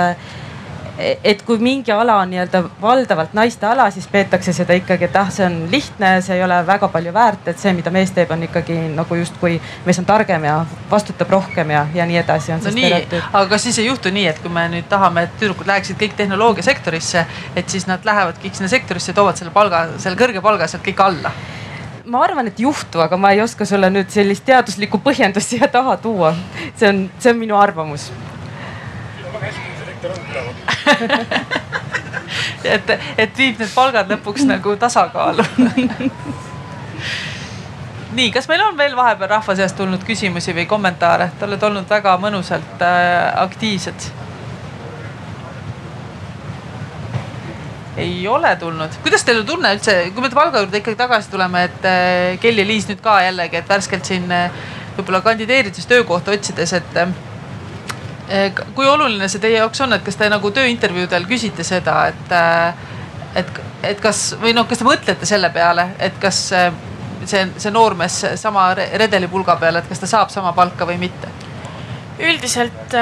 et 0.99 1.42
kui 1.42 1.59
mingi 1.59 1.92
ala 1.92 2.16
on 2.22 2.30
nii-öelda 2.30 2.61
valdavalt 2.82 3.32
naiste 3.34 3.66
ala, 3.66 3.88
siis 3.90 4.07
peetakse 4.11 4.53
seda 4.55 4.76
ikkagi, 4.78 5.09
et 5.09 5.16
ah, 5.18 5.30
see 5.32 5.47
on 5.47 5.57
lihtne, 5.70 6.11
see 6.22 6.36
ei 6.36 6.45
ole 6.45 6.61
väga 6.66 6.88
palju 6.92 7.14
väärt, 7.14 7.49
et 7.51 7.59
see, 7.59 7.72
mida 7.74 7.90
mees 7.95 8.12
teeb, 8.14 8.30
on 8.30 8.45
ikkagi 8.47 8.76
nagu 8.95 9.18
justkui 9.18 9.57
mees 9.86 9.99
on 9.99 10.07
targem 10.07 10.47
ja 10.47 10.61
vastutab 10.90 11.34
rohkem 11.34 11.74
ja, 11.74 11.86
ja 11.95 12.07
nii 12.07 12.20
edasi 12.22 12.55
no 12.55 12.61
stereotüüp. 12.62 13.26
aga 13.32 13.45
kas 13.51 13.66
siis 13.66 13.80
ei 13.82 13.88
juhtu 13.88 14.14
nii, 14.14 14.28
et 14.30 14.38
kui 14.42 14.55
me 14.55 14.68
nüüd 14.76 14.86
tahame, 14.90 15.26
et 15.26 15.34
tüdrukud 15.40 15.66
läheksid 15.70 15.99
kõik 15.99 16.14
tehnoloogiasektorisse, 16.20 17.26
et 17.57 17.74
siis 17.74 17.88
nad 17.90 18.07
lähevad 18.07 18.38
kõik 18.42 18.55
sinna 18.55 18.70
sektorisse 18.70 19.11
ja 19.11 19.18
toovad 19.18 19.40
selle 19.40 19.55
palga, 19.55 19.86
selle 19.99 20.20
kõrge 20.20 20.45
palga 20.45 20.70
sealt 20.70 20.86
kõik 20.86 21.03
alla 21.03 21.34
ma 22.07 22.22
arvan, 22.24 22.46
et 22.50 22.61
juhtu, 22.61 23.00
aga 23.00 23.16
ma 23.16 23.30
ei 23.32 23.40
oska 23.44 23.64
sulle 23.68 23.90
nüüd 23.92 24.11
sellist 24.12 24.44
teaduslikku 24.46 25.00
põhjendust 25.05 25.55
siia 25.55 25.68
taha 25.72 25.96
tuua. 25.96 26.34
see 26.76 26.88
on, 26.88 27.11
see 27.18 27.32
on 27.32 27.38
minu 27.40 27.57
arvamus. 27.57 28.11
et, 32.64 32.90
et 33.18 33.38
viib 33.38 33.61
need 33.61 33.70
palgad 33.74 34.11
lõpuks 34.12 34.44
nagu 34.48 34.76
tasakaalu 34.76 35.46
nii, 38.14 38.30
kas 38.30 38.48
meil 38.48 38.62
on 38.62 38.76
veel 38.78 38.96
vahepeal 38.96 39.30
rahva 39.30 39.57
seast 39.59 39.76
tulnud 39.78 40.05
küsimusi 40.07 40.55
või 40.55 40.66
kommentaare? 40.70 41.30
Te 41.38 41.48
olete 41.48 41.66
olnud 41.66 41.88
väga 41.90 42.14
mõnusalt 42.22 42.84
äh, 42.84 43.32
aktiivsed 43.42 44.11
ei 47.97 48.28
ole 48.28 48.57
tulnud. 48.57 48.90
kuidas 49.03 49.24
teil 49.24 49.40
on 49.40 49.47
tunne 49.47 49.74
üldse, 49.74 49.95
kui 50.14 50.22
me 50.22 50.30
palga 50.30 50.62
juurde 50.62 50.80
ikkagi 50.80 50.99
tagasi 50.99 51.30
tuleme, 51.30 51.64
et 51.68 51.86
äh, 51.88 52.38
Kelly 52.42 52.66
Liis 52.66 52.88
nüüd 52.90 53.03
ka 53.05 53.20
jällegi, 53.22 53.61
et 53.61 53.68
värskelt 53.70 54.09
siin 54.09 54.26
äh, 54.32 54.51
võib-olla 54.97 55.20
kandideerides 55.22 55.86
töökohta 55.90 56.34
otsides, 56.34 56.72
et 56.80 56.99
äh, 57.05 58.64
kui 58.74 58.88
oluline 58.88 59.28
see 59.30 59.42
teie 59.42 59.61
jaoks 59.61 59.84
on, 59.86 59.95
et 59.95 60.05
kas 60.07 60.18
te 60.18 60.30
nagu 60.32 60.51
tööintervjuudel 60.51 61.28
küsite 61.30 61.66
seda, 61.66 62.09
et, 62.11 62.34
et, 63.42 63.62
et 63.92 64.03
kas 64.03 64.26
või 64.42 64.55
noh, 64.57 64.66
kas 64.66 64.82
te 64.82 64.88
mõtlete 64.88 65.28
selle 65.28 65.53
peale, 65.55 65.90
et 66.03 66.18
kas 66.22 66.47
see, 66.51 67.47
see 67.57 67.74
noormees 67.74 68.20
sama 68.40 68.70
redelipulga 68.74 69.59
peal, 69.61 69.78
et 69.78 69.90
kas 69.90 70.03
ta 70.03 70.11
saab 70.16 70.34
sama 70.34 70.55
palka 70.57 70.88
või 70.88 70.99
mitte? 71.07 71.30
Üldiselt 72.19 72.95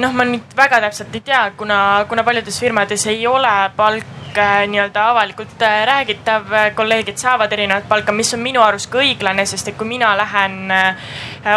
noh, 0.00 0.12
ma 0.12 0.26
nüüd 0.28 0.52
väga 0.56 0.82
täpselt 0.84 1.14
ei 1.16 1.22
tea, 1.24 1.44
kuna, 1.56 1.78
kuna 2.08 2.24
paljudes 2.26 2.58
firmades 2.60 3.06
ei 3.08 3.26
ole 3.26 3.54
palk 3.76 4.23
Äh, 4.23 4.23
nii-öelda 4.66 5.08
avalikult 5.10 5.62
äh, 5.62 5.86
räägitav, 5.86 6.42
kolleegid 6.74 7.16
saavad 7.16 7.52
erinevat 7.52 7.88
palka, 7.88 8.12
mis 8.12 8.34
on 8.34 8.40
minu 8.40 8.62
arust 8.62 8.90
ka 8.92 8.98
õiglane, 9.02 9.46
sest 9.46 9.68
et 9.68 9.76
kui 9.78 9.86
mina 9.88 10.10
lähen 10.16 10.70
äh, 10.74 11.08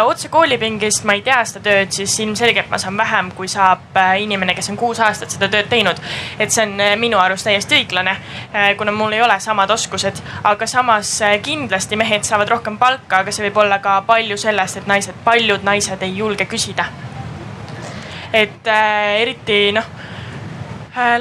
otse 0.04 0.28
koolipingist, 0.28 1.04
ma 1.08 1.16
ei 1.18 1.22
tea 1.26 1.38
seda 1.48 1.62
tööd, 1.64 1.92
siis 1.94 2.14
ilmselgelt 2.24 2.70
ma 2.70 2.78
saan 2.78 2.96
vähem, 2.98 3.30
kui 3.36 3.48
saab 3.48 3.98
inimene, 4.20 4.54
kes 4.54 4.70
on 4.72 4.78
kuus 4.80 5.00
aastat 5.04 5.34
seda 5.34 5.48
tööd 5.52 5.70
teinud. 5.70 6.00
et 6.38 6.52
see 6.54 6.66
on 6.66 7.00
minu 7.00 7.18
arust 7.18 7.48
täiesti 7.48 7.80
õiglane, 7.80 8.16
kuna 8.78 8.92
mul 8.92 9.16
ei 9.16 9.22
ole 9.22 9.40
samad 9.40 9.70
oskused, 9.70 10.22
aga 10.44 10.66
samas 10.66 11.12
kindlasti 11.42 11.96
mehed 11.96 12.24
saavad 12.28 12.48
rohkem 12.48 12.78
palka, 12.78 13.22
aga 13.22 13.32
see 13.32 13.48
võib 13.48 13.62
olla 13.64 13.78
ka 13.84 14.00
palju 14.06 14.36
sellest, 14.36 14.82
et 14.82 14.86
naised, 14.86 15.16
paljud 15.24 15.64
naised 15.64 16.02
ei 16.02 16.16
julge 16.16 16.46
küsida. 16.46 16.86
et 18.32 18.66
äh, 18.68 19.20
eriti 19.22 19.72
noh 19.72 19.86
Äh, 19.88 20.17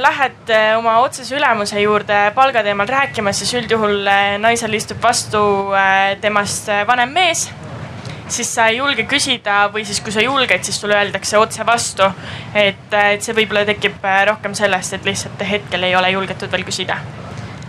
lähed 0.01 0.51
äh, 0.53 0.77
oma 0.77 0.97
otsese 1.03 1.35
ülemuse 1.37 1.81
juurde 1.81 2.17
palga 2.35 2.63
teemal 2.65 2.89
rääkima, 2.89 3.33
siis 3.35 3.53
üldjuhul 3.59 4.07
äh, 4.07 4.35
naisel 4.41 4.73
istub 4.77 5.01
vastu 5.03 5.41
temast 6.21 6.71
vanem 6.87 7.13
mees, 7.13 7.47
siis 8.27 8.49
sa 8.55 8.67
ei 8.71 8.81
julge 8.81 9.07
küsida 9.09 9.67
või 9.73 9.85
siis, 9.87 10.01
kui 10.03 10.15
sa 10.15 10.23
julged, 10.23 10.65
siis 10.65 10.79
sulle 10.81 10.97
öeldakse 10.97 11.37
otse 11.37 11.65
vastu. 11.67 12.09
et, 12.53 12.89
et 12.91 13.23
see 13.23 13.37
võib-olla 13.37 13.65
tekib 13.67 14.03
rohkem 14.31 14.57
sellest, 14.57 14.97
et 14.97 15.07
lihtsalt 15.07 15.47
hetkel 15.47 15.87
ei 15.87 15.95
ole 15.95 16.11
julgetud 16.15 16.51
veel 16.51 16.67
küsida 16.67 16.99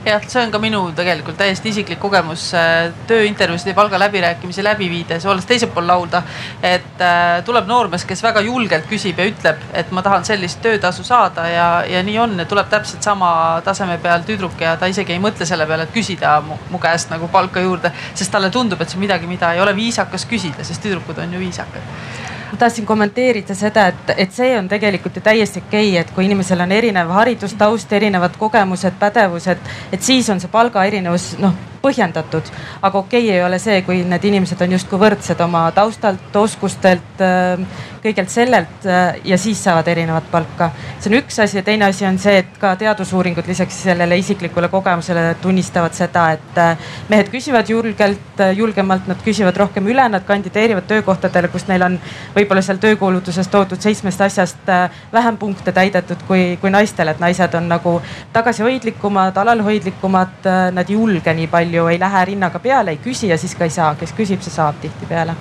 jah, 0.08 0.24
see 0.28 0.42
on 0.42 0.52
ka 0.52 0.60
minu 0.62 0.80
tegelikult 0.96 1.38
täiesti 1.38 1.72
isiklik 1.72 2.00
kogemus 2.02 2.48
äh, 2.56 2.90
tööintervjuusid 3.08 3.72
ja 3.72 3.76
palgaläbirääkimisi 3.78 4.64
läbi 4.64 4.88
viides, 4.90 5.26
olles 5.26 5.46
teisel 5.48 5.70
pool 5.74 5.86
lauda. 5.86 6.22
et 6.62 7.02
äh, 7.04 7.42
tuleb 7.44 7.68
noormees, 7.68 8.04
kes 8.08 8.22
väga 8.22 8.42
julgelt 8.46 8.88
küsib 8.90 9.18
ja 9.18 9.28
ütleb, 9.28 9.62
et 9.72 9.90
ma 9.92 10.02
tahan 10.02 10.24
sellist 10.24 10.62
töötasu 10.64 11.04
saada 11.04 11.46
ja, 11.48 11.68
ja 11.88 12.02
nii 12.02 12.18
on, 12.18 12.44
tuleb 12.48 12.70
täpselt 12.70 13.02
sama 13.02 13.30
taseme 13.64 13.98
peal 14.02 14.24
tüdruk 14.26 14.60
ja 14.60 14.76
ta 14.76 14.88
isegi 14.90 15.16
ei 15.16 15.22
mõtle 15.22 15.46
selle 15.46 15.66
peale, 15.66 15.88
et 15.88 15.94
küsida 15.94 16.38
mu, 16.44 16.58
mu 16.70 16.82
käest 16.82 17.12
nagu 17.12 17.28
palka 17.32 17.60
juurde, 17.60 17.92
sest 18.14 18.32
talle 18.32 18.50
tundub, 18.50 18.80
et 18.80 18.90
see 18.90 18.98
on 18.98 19.06
midagi, 19.06 19.30
mida 19.30 19.52
ei 19.54 19.60
ole 19.60 19.76
viisakas 19.76 20.26
küsida, 20.28 20.64
sest 20.64 20.82
tüdrukud 20.84 21.22
on 21.22 21.38
ju 21.38 21.46
viisakad 21.46 22.36
ma 22.50 22.58
tahtsin 22.58 22.86
kommenteerida 22.86 23.54
seda, 23.54 23.88
et, 23.92 24.12
et 24.16 24.32
see 24.32 24.52
on 24.58 24.68
tegelikult 24.68 25.16
ju 25.16 25.24
täiesti 25.24 25.62
okei 25.66 25.90
okay,, 25.90 26.00
et 26.00 26.12
kui 26.14 26.24
inimesel 26.24 26.60
on 26.64 26.72
erinev 26.72 27.10
haridustaust, 27.12 27.92
erinevad 27.92 28.36
kogemused, 28.38 28.96
pädevused, 28.98 29.74
et 29.92 30.02
siis 30.02 30.30
on 30.30 30.40
see 30.40 30.52
palgaerinevus 30.52 31.34
noh 31.42 31.56
põhjendatud. 31.82 32.50
aga 32.82 32.98
okei 32.98 33.24
okay 33.24 33.36
ei 33.36 33.44
ole 33.44 33.58
see, 33.58 33.82
kui 33.86 34.02
need 34.04 34.24
inimesed 34.24 34.60
on 34.64 34.74
justkui 34.76 34.98
võrdsed 35.00 35.40
oma 35.44 35.68
taustalt, 35.76 36.36
oskustelt, 36.36 37.22
ähm, 37.24 37.66
kõigelt 38.02 38.30
sellelt 38.30 38.86
äh, 38.86 39.18
ja 39.24 39.38
siis 39.38 39.60
saavad 39.64 39.88
erinevat 39.88 40.30
palka. 40.30 40.70
see 41.00 41.10
on 41.10 41.18
üks 41.20 41.38
asi 41.42 41.58
ja 41.58 41.62
teine 41.66 41.88
asi 41.88 42.06
on 42.06 42.18
see, 42.18 42.38
et 42.42 42.58
ka 42.60 42.74
teadusuuringud 42.78 43.46
lisaks 43.46 43.82
sellele 43.88 44.18
isiklikule 44.18 44.68
kogemusele 44.68 45.36
tunnistavad 45.42 45.94
seda, 45.94 46.30
et 46.38 46.58
äh, 46.58 46.90
mehed 47.08 47.30
küsivad 47.32 47.70
julgelt, 47.70 48.40
äh, 48.40 48.54
julgemalt, 48.56 49.06
nad 49.10 49.22
küsivad 49.24 49.56
rohkem 49.56 49.86
üle, 49.90 50.08
nad 50.08 50.26
kandideerivad 50.26 50.86
töökohtadele, 50.90 51.50
kus 51.52 51.66
neil 51.68 51.86
on 51.86 51.98
võib-olla 52.36 52.62
seal 52.64 52.80
töökuulutuses 52.82 53.48
toodud 53.52 53.82
seitsmest 53.82 54.20
asjast 54.20 54.72
vähem 55.12 55.36
punkte 55.38 55.72
täidetud 55.72 56.22
kui, 56.28 56.56
kui 56.60 56.70
naistel, 56.70 57.08
et 57.08 57.20
naised 57.20 57.54
on 57.54 57.68
nagu 57.70 57.98
tagasihoidlikumad, 58.32 59.36
alalhoidlikumad, 59.36 60.48
nad 60.74 60.90
ei 60.90 60.96
julge 60.98 61.34
nii 61.34 61.46
palju 61.50 61.67
palju 61.68 61.88
ei 61.92 61.98
lähe 62.00 62.24
rinnaga 62.24 62.58
peale, 62.58 62.94
ei 62.94 63.00
küsi 63.02 63.28
ja 63.28 63.36
siis 63.38 63.54
ka 63.54 63.66
ei 63.66 63.70
saa, 63.70 63.94
kes 63.98 64.14
küsib, 64.16 64.40
see 64.42 64.54
saab 64.54 64.80
tihtipeale. 64.80 65.34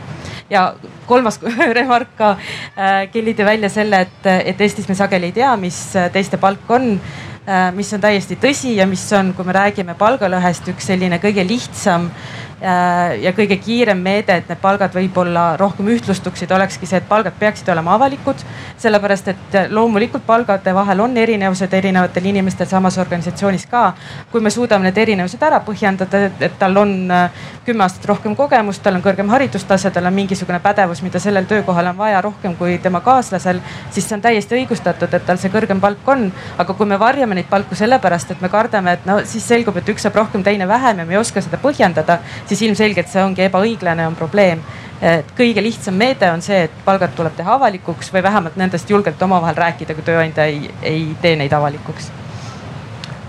ja 0.50 0.74
kolmas 1.06 1.40
remark 1.80 2.16
ka, 2.18 2.36
äh, 2.78 3.08
Kelly 3.12 3.34
tõi 3.34 3.46
välja 3.46 3.70
selle, 3.70 4.02
et, 4.08 4.28
et 4.52 4.62
Eestis 4.62 4.88
me 4.90 4.96
sageli 4.96 5.32
ei 5.32 5.38
tea, 5.40 5.56
mis 5.58 5.80
teiste 6.14 6.38
palk 6.38 6.70
on 6.72 7.00
äh, 7.48 7.72
mis 7.76 7.94
on 7.94 8.02
täiesti 8.02 8.36
tõsi 8.36 8.76
ja 8.76 8.88
mis 8.88 9.06
on, 9.14 9.34
kui 9.34 9.48
me 9.48 9.56
räägime 9.56 9.96
palgalõhest, 9.96 10.68
üks 10.74 10.92
selline 10.92 11.20
kõige 11.24 11.48
lihtsam 11.48 12.12
Äh, 12.12 12.47
ja 12.62 13.32
kõige 13.38 13.58
kiirem 13.62 14.00
meede, 14.02 14.40
et 14.40 14.48
need 14.50 14.60
palgad 14.62 14.94
võib-olla 14.96 15.52
rohkem 15.60 15.92
ühtlustuksid, 15.94 16.52
olekski 16.52 16.90
see, 16.90 16.98
et 16.98 17.10
palgad 17.10 17.36
peaksid 17.40 17.70
olema 17.70 17.94
avalikud. 17.94 18.42
sellepärast, 18.78 19.28
et 19.28 19.58
loomulikult 19.70 20.26
palgade 20.26 20.74
vahel 20.74 21.00
on 21.02 21.18
erinevused 21.18 21.74
erinevatel 21.74 22.26
inimestel 22.26 22.66
samas 22.68 22.98
organisatsioonis 22.98 23.66
ka. 23.66 23.94
kui 24.32 24.42
me 24.42 24.50
suudame 24.50 24.84
need 24.84 24.98
erinevused 24.98 25.44
ära 25.44 25.60
põhjendada, 25.66 26.32
et 26.40 26.58
tal 26.60 26.78
on 26.78 27.12
äh, 27.12 27.30
kümme 27.66 27.84
aastat 27.84 28.06
rohkem 28.06 28.36
kogemust, 28.36 28.82
tal 28.84 28.96
on 28.96 29.04
kõrgem 29.06 29.30
haridustase, 29.30 29.92
tal 29.92 30.06
on 30.06 30.14
mingisugune 30.14 30.60
pädevus, 30.60 31.02
mida 31.02 31.20
sellel 31.20 31.46
töökohal 31.46 31.92
on 31.92 31.98
vaja 31.98 32.22
rohkem 32.22 32.56
kui 32.56 32.78
tema 32.82 33.02
kaaslasel, 33.06 33.62
siis 33.92 34.08
see 34.08 34.18
on 34.18 34.22
täiesti 34.22 34.58
õigustatud, 34.58 35.14
et 35.14 35.26
tal 35.26 35.38
see 35.38 35.54
kõrgem 35.54 35.82
palk 35.84 36.08
on. 36.08 36.32
aga 36.58 36.74
kui 36.74 36.86
me 36.86 37.00
varjame 37.00 37.36
neid 37.36 37.50
palku 37.50 37.76
sellepärast, 37.76 38.32
et 38.32 38.42
me 38.42 38.50
kardame, 38.50 38.98
et 38.98 39.06
no 39.06 39.20
siis 39.26 39.46
selgub, 39.48 39.78
et 39.78 39.90
üks 39.90 40.08
saab 40.08 40.16
rohkem, 40.16 40.44
teine 40.44 40.68
vähem 40.68 41.00
ja 41.00 41.06
me 41.06 41.14
ei 41.14 41.22
oska 41.22 41.42
seda 41.42 41.60
põhjendada 41.62 42.20
siis 42.48 42.62
ilmselgelt 42.68 43.10
see 43.12 43.24
ongi 43.24 43.46
ebaõiglane, 43.48 44.08
on 44.08 44.16
probleem. 44.16 44.62
et 45.02 45.28
kõige 45.38 45.62
lihtsam 45.62 45.94
meede 45.94 46.32
on 46.34 46.42
see, 46.42 46.64
et 46.66 46.78
palgad 46.86 47.12
tuleb 47.16 47.36
teha 47.38 47.54
avalikuks 47.54 48.10
või 48.14 48.24
vähemalt 48.26 48.56
nendest 48.58 48.90
julgelt 48.90 49.22
omavahel 49.22 49.56
rääkida, 49.56 49.94
kui 49.94 50.04
tööandja 50.04 50.46
ei, 50.50 50.72
ei 50.82 51.04
tee 51.22 51.36
neid 51.38 51.54
avalikuks. 51.54 52.10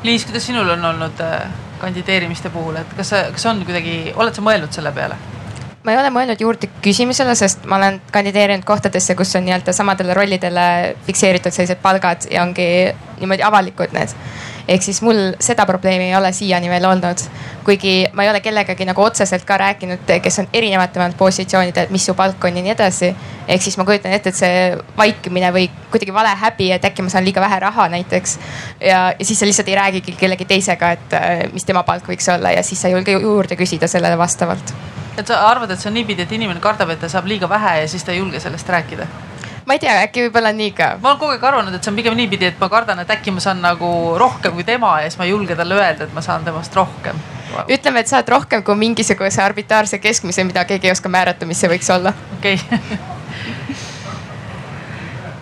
Liis, 0.02 0.24
kuidas 0.24 0.46
sinul 0.46 0.70
on 0.70 0.84
olnud 0.84 1.20
äh, 1.20 1.42
kandideerimiste 1.78 2.50
puhul, 2.50 2.78
et 2.80 2.94
kas, 2.96 3.12
kas 3.32 3.46
on 3.50 3.60
kuidagi, 3.66 4.14
oled 4.16 4.34
sa 4.34 4.44
mõelnud 4.46 4.72
selle 4.72 4.92
peale? 4.96 5.18
Ma 5.88 5.94
ei 5.94 6.02
ole 6.02 6.10
mõelnud 6.12 6.42
juurde 6.44 6.68
küsimusele, 6.84 7.32
sest 7.38 7.64
ma 7.64 7.78
olen 7.80 8.02
kandideerinud 8.12 8.66
kohtadesse, 8.68 9.16
kus 9.16 9.32
on 9.38 9.46
nii-öelda 9.48 9.72
samadele 9.72 10.12
rollidele 10.18 10.68
fikseeritud 11.06 11.54
sellised 11.54 11.80
palgad 11.80 12.28
ja 12.28 12.44
ongi 12.44 12.68
niimoodi 13.18 13.46
avalikud 13.48 13.96
need 13.96 14.12
ehk 14.68 14.84
siis 14.84 15.00
mul 15.02 15.32
seda 15.40 15.64
probleemi 15.66 16.10
ei 16.10 16.16
ole 16.16 16.28
siiani 16.32 16.68
veel 16.68 16.84
olnud. 16.84 17.22
kuigi 17.64 18.06
ma 18.12 18.24
ei 18.24 18.30
ole 18.30 18.40
kellegagi 18.40 18.84
nagu 18.88 19.02
otseselt 19.02 19.44
ka 19.48 19.56
rääkinud, 19.60 20.04
kes 20.22 20.38
on 20.38 20.48
erinevatel 20.52 21.16
positsioonidel, 21.16 21.88
mis 21.92 22.04
su 22.06 22.14
palk 22.14 22.44
on 22.44 22.56
ja 22.56 22.62
nii 22.62 22.74
edasi. 22.76 23.14
ehk 23.48 23.62
siis 23.62 23.78
ma 23.80 23.84
kujutan 23.88 24.12
ette, 24.12 24.28
et 24.28 24.36
see 24.36 24.76
vaikimine 24.96 25.52
või 25.56 25.70
kuidagi 25.90 26.14
vale 26.14 26.36
häbi, 26.44 26.70
et 26.76 26.84
äkki 26.84 27.02
ma 27.02 27.12
saan 27.12 27.24
liiga 27.24 27.40
vähe 27.40 27.60
raha 27.64 27.88
näiteks. 27.96 28.38
ja, 28.80 29.00
ja 29.18 29.24
siis 29.24 29.40
sa 29.40 29.48
lihtsalt 29.48 29.68
ei 29.68 29.80
räägigi 29.80 30.16
kellegi 30.20 30.44
teisega, 30.44 30.92
et 30.92 31.18
mis 31.52 31.64
tema 31.64 31.82
palk 31.82 32.08
võiks 32.08 32.28
olla 32.34 32.52
ja 32.52 32.62
siis 32.62 32.80
sa 32.80 32.88
ei 32.88 32.96
julge 32.98 33.16
juurde 33.16 33.56
küsida 33.56 33.88
sellele 33.88 34.18
vastavalt 34.18 34.74
et 35.18 35.26
sa 35.26 35.40
arvad, 35.48 35.70
et 35.70 35.80
see 35.80 35.90
on 35.90 35.98
niipidi, 35.98 36.22
et 36.24 36.32
inimene 36.32 36.60
kardab, 36.60 36.90
et 36.94 37.00
ta 37.00 37.10
saab 37.10 37.26
liiga 37.30 37.48
vähe 37.50 37.80
ja 37.82 37.88
siis 37.88 38.04
ta 38.04 38.12
ei 38.12 38.22
julge 38.22 38.40
sellest 38.40 38.68
rääkida? 38.68 39.06
ma 39.68 39.76
ei 39.76 39.82
tea, 39.82 39.94
äkki 40.06 40.22
võib-olla 40.24 40.52
nii 40.56 40.70
ka. 40.72 40.86
ma 41.02 41.10
olen 41.10 41.18
kogu 41.20 41.34
aeg 41.34 41.42
arvanud, 41.44 41.74
et 41.76 41.84
see 41.84 41.92
on 41.92 41.98
pigem 41.98 42.14
niipidi, 42.16 42.48
et 42.48 42.60
ma 42.60 42.70
kardan, 42.72 43.02
et 43.02 43.10
äkki 43.12 43.34
ma 43.36 43.42
saan 43.44 43.60
nagu 43.60 43.90
rohkem 44.20 44.54
kui 44.56 44.64
tema 44.64 44.94
ja 45.02 45.10
siis 45.10 45.20
ma 45.20 45.26
ei 45.28 45.34
julge 45.34 45.56
talle 45.58 45.76
öelda, 45.76 46.08
et 46.08 46.14
ma 46.16 46.24
saan 46.24 46.46
temast 46.46 46.76
rohkem 46.78 47.20
wow.. 47.52 47.66
ütleme, 47.68 48.00
et 48.00 48.08
saad 48.08 48.28
rohkem 48.32 48.64
kui 48.64 48.78
mingisuguse 48.80 49.42
arbitraarse 49.44 50.00
keskmise, 50.00 50.44
mida 50.48 50.64
keegi 50.68 50.88
ei 50.88 50.94
oska 50.94 51.12
määrata, 51.12 51.46
mis 51.46 51.60
see 51.60 51.70
võiks 51.74 51.92
olla. 51.92 52.14
okei 52.38 52.56
okay. 52.56 52.98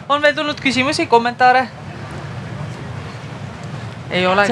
on 0.09 0.23
veel 0.23 0.35
tulnud 0.35 0.62
küsimusi, 0.65 1.07
kommentaare? 1.07 1.69
ei 4.11 4.27
ole. 4.27 4.48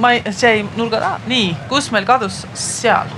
ma 0.00 0.14
ei, 0.16 0.24
see 0.30 0.54
jäi 0.54 0.64
nurga 0.72 1.04
taha, 1.04 1.20
nii, 1.28 1.52
kus 1.68 1.90
meil 1.92 2.08
kadus, 2.08 2.46
seal 2.56 3.12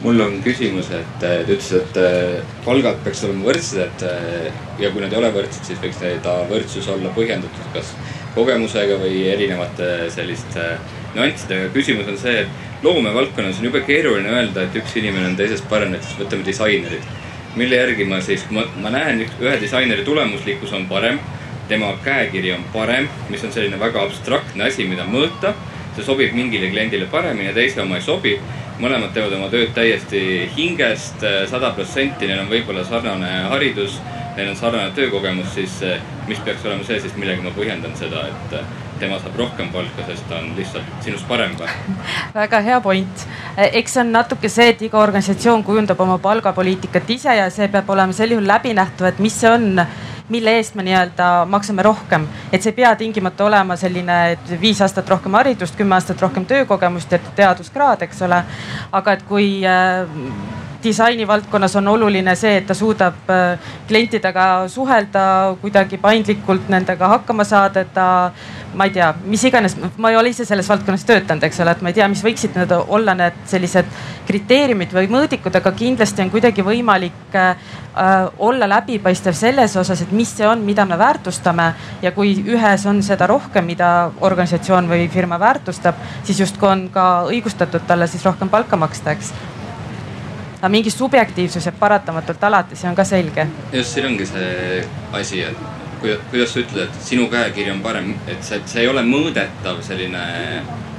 mul 0.00 0.20
on 0.20 0.38
küsimus, 0.44 0.88
et 0.96 1.16
te 1.20 1.32
ütlesite, 1.44 1.80
et 1.82 1.98
äh, 2.00 2.54
palgad 2.64 3.02
peaks 3.04 3.24
olema 3.26 3.50
võrdsed, 3.50 3.80
et 3.84 4.04
äh, 4.08 4.62
ja 4.80 4.90
kui 4.94 5.02
nad 5.02 5.12
ei 5.12 5.20
ole 5.20 5.32
võrdsed, 5.34 5.66
siis 5.66 5.80
võiks 5.82 6.00
ta 6.24 6.38
võrdsus 6.48 6.88
olla 6.88 7.12
põhjendatud 7.16 7.74
kas 7.74 7.92
kogemusega 8.34 8.96
või 9.00 9.24
erinevate 9.28 10.10
selliste 10.14 10.76
nüanssidega. 11.14 11.72
küsimus 11.74 12.08
on 12.08 12.18
see, 12.18 12.44
et 12.44 12.84
loomevaldkonnas 12.84 13.58
on 13.58 13.68
jube 13.68 13.82
keeruline 13.84 14.30
öelda, 14.30 14.64
et 14.64 14.78
üks 14.80 14.96
inimene 14.96 15.32
on 15.32 15.36
teisest 15.36 15.68
parem, 15.68 15.92
näiteks 15.92 16.16
võtame 16.20 16.46
disainerid. 16.46 17.10
mille 17.56 17.76
järgi 17.76 18.04
ma 18.04 18.20
siis, 18.22 18.44
ma, 18.54 18.62
ma 18.80 18.90
näen 18.94 19.24
ühe 19.26 19.56
disaineri 19.60 20.04
tulemuslikkus 20.06 20.72
on 20.72 20.86
parem, 20.86 21.18
tema 21.68 21.92
käekiri 22.04 22.52
on 22.52 22.64
parem, 22.72 23.08
mis 23.28 23.44
on 23.44 23.52
selline 23.52 23.78
väga 23.78 24.04
abstraktne 24.06 24.64
asi, 24.64 24.86
mida 24.88 25.04
mõõta. 25.04 25.52
see 25.96 26.04
sobib 26.06 26.32
mingile 26.32 26.70
kliendile 26.70 27.06
paremini 27.10 27.48
ja 27.48 27.52
teise 27.54 27.82
oma 27.82 27.96
ei 27.98 28.02
sobi 28.02 28.38
mõlemad 28.80 29.12
teevad 29.14 29.36
oma 29.36 29.48
tööd 29.52 29.72
täiesti 29.76 30.22
hingest, 30.56 31.22
eh, 31.22 31.42
sada 31.50 31.72
protsenti, 31.76 32.28
neil 32.28 32.44
on 32.44 32.50
võib-olla 32.50 32.84
sarnane 32.84 33.30
haridus, 33.52 33.98
neil 34.36 34.52
on 34.52 34.56
sarnane 34.56 34.92
töökogemus, 34.96 35.52
siis 35.54 35.80
eh, 35.86 36.00
mis 36.28 36.40
peaks 36.44 36.64
olema 36.64 36.86
see 36.86 37.00
siis, 37.00 37.16
millega 37.20 37.44
ma 37.44 37.52
põhjendan 37.56 37.96
seda, 37.98 38.24
et 38.30 38.56
eh, 38.58 38.76
tema 39.00 39.18
saab 39.20 39.36
rohkem 39.40 39.70
palka, 39.72 40.04
sest 40.08 40.26
ta 40.28 40.40
on 40.40 40.52
lihtsalt 40.56 41.04
sinust 41.04 41.28
parem 41.28 41.56
või? 41.60 41.68
väga 42.40 42.60
hea 42.64 42.80
point. 42.84 43.26
eks 43.56 43.96
see 43.96 44.04
on 44.04 44.12
natuke 44.16 44.48
see, 44.52 44.70
et 44.74 44.84
iga 44.88 45.00
organisatsioon 45.00 45.64
kujundab 45.64 46.00
oma 46.00 46.18
palgapoliitikat 46.20 47.10
ise 47.16 47.36
ja 47.36 47.50
see 47.52 47.68
peab 47.72 47.88
olema 47.90 48.16
sel 48.16 48.36
juhul 48.36 48.48
läbinähtav, 48.48 49.12
et 49.12 49.20
mis 49.24 49.36
see 49.40 49.50
on 49.50 49.84
mille 50.30 50.56
eest 50.56 50.74
me 50.78 50.84
nii-öelda 50.86 51.28
maksame 51.50 51.82
rohkem. 51.82 52.26
et 52.52 52.62
see 52.62 52.70
ei 52.70 52.76
pea 52.76 52.94
tingimata 52.96 53.44
olema 53.44 53.76
selline, 53.76 54.20
et 54.36 54.54
viis 54.60 54.80
aastat 54.80 55.08
rohkem 55.08 55.34
haridust, 55.38 55.76
kümme 55.76 55.94
aastat 55.98 56.22
rohkem 56.22 56.46
töökogemust 56.46 57.12
ja 57.12 57.18
teaduskraad, 57.36 58.02
eks 58.06 58.22
ole. 58.22 58.42
aga 58.92 59.12
et 59.18 59.22
kui 59.28 59.50
äh, 59.66 60.59
disaini 60.82 61.26
valdkonnas 61.28 61.76
on 61.76 61.88
oluline 61.88 62.34
see, 62.38 62.56
et 62.60 62.66
ta 62.66 62.74
suudab 62.74 63.30
äh, 63.30 63.58
klientidega 63.88 64.46
suhelda, 64.68 65.24
kuidagi 65.60 65.98
paindlikult 66.00 66.68
nendega 66.72 67.08
hakkama 67.16 67.44
saada, 67.44 67.84
et 67.84 67.92
ta 67.94 68.06
ma 68.74 68.86
ei 68.86 68.94
tea, 68.94 69.10
mis 69.26 69.42
iganes, 69.44 69.74
ma 69.98 70.12
ei 70.12 70.16
ole 70.16 70.30
ise 70.30 70.44
selles 70.46 70.68
valdkonnas 70.70 71.04
töötanud, 71.06 71.42
eks 71.46 71.60
ole, 71.64 71.74
et 71.74 71.82
ma 71.82 71.90
ei 71.90 71.96
tea, 71.98 72.06
mis 72.10 72.22
võiksid 72.24 72.54
need 72.58 72.74
olla 72.78 73.16
need 73.18 73.38
sellised 73.50 73.88
kriteeriumid 74.28 74.94
või 74.94 75.10
mõõdikud, 75.10 75.56
aga 75.58 75.72
kindlasti 75.74 76.22
on 76.22 76.30
kuidagi 76.30 76.64
võimalik 76.66 77.34
äh, 77.34 77.70
olla 78.38 78.68
läbipaistev 78.70 79.34
selles 79.34 79.74
osas, 79.80 80.04
et 80.04 80.12
mis 80.14 80.30
see 80.36 80.46
on, 80.46 80.62
mida 80.66 80.86
me 80.86 80.98
väärtustame 81.00 81.72
ja 82.02 82.14
kui 82.14 82.36
ühes 82.46 82.86
on 82.86 83.02
seda 83.02 83.26
rohkem, 83.30 83.66
mida 83.66 84.10
organisatsioon 84.20 84.90
või 84.90 85.08
firma 85.10 85.40
väärtustab, 85.40 85.98
siis 86.22 86.44
justkui 86.46 86.70
on 86.70 86.88
ka 86.94 87.08
õigustatud 87.30 87.88
talle 87.88 88.06
siis 88.10 88.24
rohkem 88.26 88.52
palka 88.52 88.78
maksta, 88.78 89.18
eks 89.18 89.34
aga 90.60 90.68
mingi 90.68 90.90
subjektiivsus 90.92 91.66
jääb 91.66 91.78
paratamatult 91.80 92.44
alati, 92.44 92.76
see 92.76 92.88
on 92.90 92.96
ka 92.96 93.04
selge. 93.04 93.46
just 93.72 93.94
siin 93.94 94.06
ongi 94.06 94.26
see 94.28 94.82
asi, 95.12 95.42
et 95.44 95.56
kuidas 96.00 96.52
sa 96.52 96.60
ütled, 96.60 96.82
et 96.84 97.02
sinu 97.04 97.28
käekiri 97.32 97.72
on 97.72 97.80
parem, 97.84 98.12
et 98.28 98.44
see, 98.44 98.60
see 98.68 98.84
ei 98.84 98.88
ole 98.88 99.02
mõõdetav 99.06 99.80
selline 99.84 100.24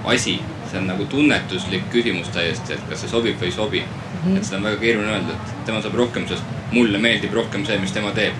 asi, 0.05 0.39
see 0.69 0.79
on 0.81 0.88
nagu 0.89 1.05
tunnetuslik 1.09 1.89
küsimus 1.93 2.31
täiesti, 2.33 2.73
et 2.77 2.89
kas 2.89 3.03
see 3.03 3.11
sobib 3.11 3.38
või 3.41 3.51
ei 3.51 3.55
sobi 3.57 3.83
mm. 3.83 4.23
-hmm. 4.23 4.38
et 4.38 4.49
seda 4.49 4.57
on 4.57 4.69
väga 4.69 4.81
keeruline 4.81 5.13
öelda, 5.17 5.38
et 5.38 5.65
tema 5.65 5.81
saab 5.81 5.97
rohkem, 6.01 6.27
sest 6.27 6.43
mulle 6.71 6.97
meeldib 6.97 7.33
rohkem 7.33 7.65
see, 7.65 7.77
mis 7.79 7.91
tema 7.91 8.11
teeb 8.17 8.33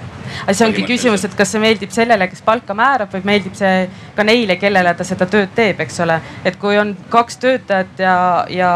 aga 0.44 0.56
see 0.58 0.68
ongi 0.68 0.86
küsimus, 0.88 1.26
et 1.28 1.36
kas 1.38 1.54
see 1.54 1.62
meeldib 1.64 1.94
sellele, 1.96 2.28
kes 2.32 2.44
palka 2.46 2.76
määrab 2.78 3.14
või 3.16 3.26
meeldib 3.32 3.56
see 3.58 3.88
ka 4.16 4.26
neile, 4.28 4.58
kellele 4.62 4.94
ta 4.98 5.08
seda 5.08 5.28
tööd 5.30 5.54
teeb, 5.56 5.82
eks 5.86 6.00
ole. 6.06 6.20
et 6.46 6.58
kui 6.62 6.78
on 6.78 6.96
kaks 7.10 7.42
töötajat 7.42 8.02
ja, 8.02 8.16
ja 8.50 8.72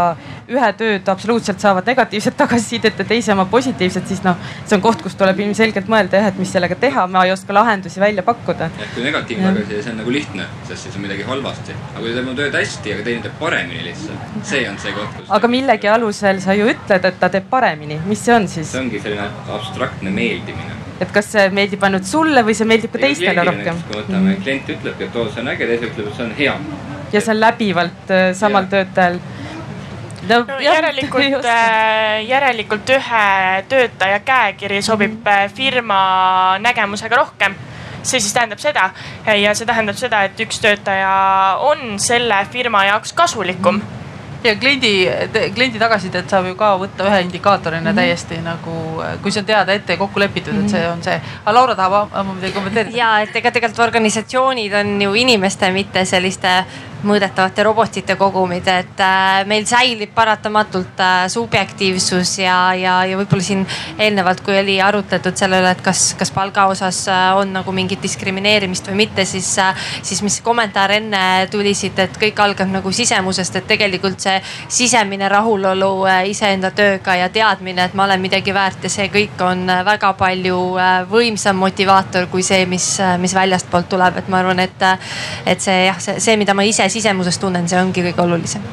ühe 0.51 0.69
tööd 0.77 1.07
absoluutselt 1.09 1.61
saavad 1.61 1.87
negatiivset 1.89 2.37
tagasisidet 2.41 2.99
ja 2.99 3.07
teise 3.07 3.33
oma 3.33 3.45
positiivset, 3.49 4.07
siis 4.07 4.21
noh, 4.25 4.37
see 4.65 4.77
on 4.77 4.83
koht, 4.83 5.01
kus 5.05 5.17
tuleb 5.19 5.39
ilmselgelt 5.45 5.89
mõelda 5.91 6.21
jah, 6.21 6.29
et 6.31 6.39
mis 6.41 6.51
sellega 6.53 6.77
teha, 6.79 7.07
ma 7.11 7.25
ei 7.25 7.33
oska 7.33 7.55
lahendusi 7.55 8.01
välja 8.03 8.23
pakkuda. 8.25 8.69
et 8.77 8.93
kui 8.93 9.05
negatiivne 9.05 9.49
tagasiside, 9.49 9.81
see 9.83 9.95
on 9.95 10.01
nagu 10.03 10.15
lihtne, 10.17 10.47
sest 10.69 10.87
siis 10.87 10.99
on 10.99 11.05
midagi 11.07 11.27
halvasti, 11.27 11.75
aga 11.91 12.03
kui 12.03 12.11
ta 12.11 12.15
teeb 12.19 12.29
oma 12.29 12.39
tööd 12.41 12.59
hästi, 12.61 12.95
aga 12.95 13.07
teine 13.09 13.27
teeb 13.27 13.37
paremini 13.41 13.85
lihtsalt, 13.89 14.39
see 14.53 14.63
on 14.69 14.79
see 14.81 14.95
koht, 14.95 15.19
kus. 15.19 15.29
aga 15.39 15.51
millegi 15.57 15.91
alusel 15.91 16.41
sa 16.45 16.57
ju 16.57 16.69
ütled, 16.73 17.11
et 17.11 17.21
ta 17.21 17.31
teeb 17.33 17.49
paremini, 17.49 17.99
mis 18.05 18.25
see 18.25 18.35
on 18.35 18.49
siis? 18.51 18.71
see 18.71 18.83
ongi 18.85 19.01
selline 19.01 19.29
abstraktne 19.57 20.13
meeldimine 20.13 20.84
et 21.01 21.11
kas 21.11 21.31
see 21.33 21.45
meeldib 21.55 21.83
ainult 21.83 22.07
sulle 22.07 22.43
või 22.47 22.55
see 22.57 22.67
meeldib 22.69 22.93
ka 22.93 23.01
teistele 23.03 23.43
rohkem? 23.49 23.79
kui 23.87 23.99
võtame 23.99 24.19
mm, 24.19 24.27
-hmm. 24.29 24.43
klient 24.43 24.69
ütlebki, 24.77 25.09
et 25.09 25.15
oo, 25.15 25.29
see 25.31 25.41
on 25.43 25.51
äge, 25.53 25.67
teine 25.71 25.89
ütleb, 25.89 26.07
et 26.07 26.15
see 26.15 26.25
on 26.25 26.35
hea. 26.39 26.55
ja 27.13 27.21
see 27.21 27.33
on 27.33 27.39
läbivalt 27.39 28.13
äh, 28.15 28.25
samal 28.33 28.63
ja. 28.63 28.69
töötajal 28.75 29.19
no, 30.29 30.39
no 30.47 30.59
järelikult, 30.63 31.45
äh, 31.57 32.23
järelikult 32.29 32.95
ühe 32.97 33.27
töötaja 33.69 34.19
käekiri 34.19 34.81
sobib 34.81 35.11
mm 35.11 35.23
-hmm. 35.25 35.55
firma 35.55 36.57
nägemusega 36.59 37.15
rohkem 37.15 37.55
see 38.03 38.19
siis 38.19 38.33
tähendab 38.33 38.59
seda 38.59 38.89
ja 39.41 39.53
see 39.53 39.65
tähendab 39.65 39.97
seda, 39.97 40.23
et 40.23 40.39
üks 40.39 40.59
töötaja 40.61 41.57
on 41.59 41.99
selle 41.99 42.45
firma 42.51 42.85
jaoks 42.85 43.13
kasulikum 43.13 43.81
mm. 43.81 44.04
Ja 44.45 44.55
kliendi, 44.55 44.91
kliendi 45.55 45.79
tagasisidet 45.81 46.29
saab 46.29 46.49
ju 46.49 46.55
ka 46.59 46.71
võtta 46.81 47.07
ühe 47.09 47.21
indikaatorina 47.25 47.81
mm 47.81 47.87
-hmm. 47.91 48.01
täiesti 48.01 48.37
nagu, 48.45 48.75
kui 49.21 49.31
see 49.31 49.41
on 49.41 49.45
teada 49.45 49.73
ette 49.73 49.93
ja 49.93 49.97
kokku 49.97 50.19
lepitud 50.19 50.53
mm, 50.53 50.59
-hmm. 50.59 50.65
et 50.65 50.69
see 50.69 50.89
on 50.89 51.03
see. 51.03 51.21
aga 51.45 51.53
Laura 51.53 51.75
tahab 51.75 52.13
oma 52.13 52.33
midagi 52.33 52.53
kommenteerida. 52.53 52.97
ja, 52.97 53.19
et 53.21 53.35
ega 53.35 53.51
tegelikult 53.51 53.79
organisatsioonid 53.87 54.73
on 54.73 55.01
ju 55.01 55.13
inimeste, 55.13 55.71
mitte 55.71 56.05
selliste 56.05 56.65
mõõdetavate 57.07 57.63
robotite 57.65 58.15
kogumid, 58.19 58.67
et 58.67 59.01
äh, 59.03 59.43
meil 59.47 59.65
säilib 59.69 60.11
paratamatult 60.15 60.99
äh, 61.03 61.25
subjektiivsus 61.31 62.37
ja, 62.41 62.57
ja, 62.77 62.97
ja 63.07 63.17
võib-olla 63.19 63.45
siin 63.45 63.63
eelnevalt, 63.99 64.41
kui 64.45 64.57
oli 64.59 64.77
arutletud 64.81 65.37
selle 65.37 65.59
üle, 65.61 65.71
et 65.75 65.83
kas, 65.85 66.13
kas 66.19 66.31
palga 66.35 66.67
osas 66.71 67.03
äh, 67.11 67.27
on 67.37 67.53
nagu 67.55 67.73
mingit 67.75 68.01
diskrimineerimist 68.03 68.89
või 68.89 69.05
mitte, 69.05 69.25
siis, 69.29 69.49
siis 70.01 70.21
mis 70.25 70.39
kommentaar 70.45 70.95
enne 70.97 71.21
tuli 71.51 71.75
siit, 71.77 71.99
et 71.99 72.19
kõik 72.21 72.41
algab 72.43 72.71
nagu 72.73 72.91
sisemusest, 72.91 73.59
et 73.61 73.69
tegelikult 73.69 74.19
see 74.25 74.35
sisemine 74.67 75.29
rahulolu 75.31 75.91
iseenda 76.29 76.71
tööga 76.75 77.15
ja 77.19 77.29
teadmine, 77.33 77.87
et 77.89 77.95
ma 77.97 78.05
olen 78.07 78.21
midagi 78.21 78.53
väärt 78.55 78.85
ja 78.85 78.91
see 78.91 79.07
kõik 79.13 79.41
on 79.45 79.65
väga 79.85 80.13
palju 80.17 80.57
võimsam 81.11 81.59
motivaator 81.61 82.29
kui 82.31 82.43
see, 82.45 82.65
mis, 82.69 82.87
mis 83.21 83.35
väljastpoolt 83.35 83.89
tuleb, 83.91 84.19
et 84.21 84.29
ma 84.31 84.41
arvan, 84.41 84.61
et, 84.63 84.85
et 85.45 85.61
see 85.61 85.85
jah, 85.85 85.99
see, 86.01 86.19
see, 86.23 86.37
mida 86.39 86.55
ma 86.57 86.65
ise 86.67 86.87
sisemuses 86.95 87.39
tunnen, 87.41 87.69
see 87.69 87.79
ongi 87.81 88.03
kõige 88.09 88.25
olulisem. 88.25 88.65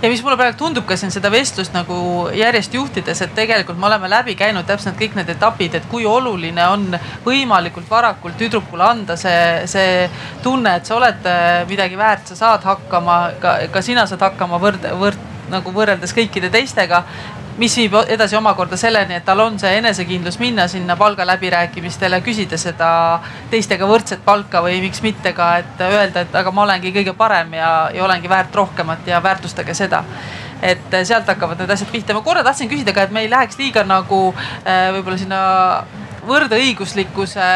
Ja 0.00 0.08
mis 0.08 0.22
mulle 0.24 0.38
praegu 0.40 0.56
tundub 0.56 0.86
ka 0.88 0.96
siin 0.96 1.12
seda 1.12 1.28
vestlust 1.32 1.74
nagu 1.76 1.94
järjest 2.32 2.72
juhtides, 2.72 3.20
et 3.20 3.34
tegelikult 3.36 3.76
me 3.80 3.84
oleme 3.90 4.08
läbi 4.08 4.32
käinud 4.38 4.64
täpselt 4.68 4.96
kõik 4.96 5.18
need 5.18 5.28
etapid, 5.34 5.76
et 5.76 5.88
kui 5.92 6.06
oluline 6.08 6.64
on 6.72 6.86
võimalikult 7.26 7.90
varakult 7.90 8.38
tüdrukule 8.40 8.86
anda 8.86 9.18
see, 9.20 9.66
see 9.68 10.06
tunne, 10.44 10.78
et 10.80 10.88
sa 10.88 10.96
oled 10.96 11.28
midagi 11.68 12.00
väärt, 12.00 12.32
sa 12.32 12.38
saad 12.38 12.64
hakkama, 12.64 13.18
ka, 13.42 13.58
ka 13.74 13.84
sina 13.84 14.06
saad 14.08 14.24
hakkama 14.30 14.62
võrd, 14.62 14.88
võrd 15.02 15.28
nagu 15.50 15.74
võrreldes 15.74 16.14
kõikide 16.16 16.48
teistega 16.54 17.02
mis 17.60 17.76
viib 17.76 17.94
edasi 18.08 18.36
omakorda 18.38 18.76
selleni, 18.80 19.18
et 19.18 19.24
tal 19.24 19.40
on 19.44 19.58
see 19.60 19.72
enesekindlus 19.78 20.38
minna 20.40 20.66
sinna 20.68 20.96
palgaläbirääkimistele, 20.96 22.22
küsida 22.24 22.56
seda 22.60 22.90
teistega 23.50 23.88
võrdset 23.88 24.24
palka 24.24 24.62
või 24.64 24.80
miks 24.80 25.02
mitte 25.04 25.34
ka, 25.36 25.50
et 25.60 25.82
öelda, 25.84 26.24
et 26.24 26.38
aga 26.40 26.52
ma 26.56 26.64
olengi 26.64 26.94
kõige 26.94 27.14
parem 27.18 27.52
ja, 27.58 27.72
ja 27.94 28.04
olengi 28.06 28.30
väärt 28.32 28.54
rohkemat 28.56 29.08
ja 29.12 29.22
väärtustage 29.22 29.76
seda 29.76 30.04
et 30.60 30.92
sealt 31.08 31.28
hakkavad 31.28 31.60
need 31.60 31.70
asjad 31.72 31.88
pihta. 31.88 32.14
ma 32.14 32.20
korra 32.24 32.44
tahtsin 32.44 32.68
küsida 32.68 32.92
ka, 32.92 33.06
et 33.08 33.12
me 33.14 33.24
ei 33.24 33.30
läheks 33.32 33.56
liiga 33.58 33.84
nagu 33.84 34.20
äh, 34.36 34.90
võib-olla 34.96 35.18
sinna 35.20 35.40
võrdõiguslikkuse 36.28 37.46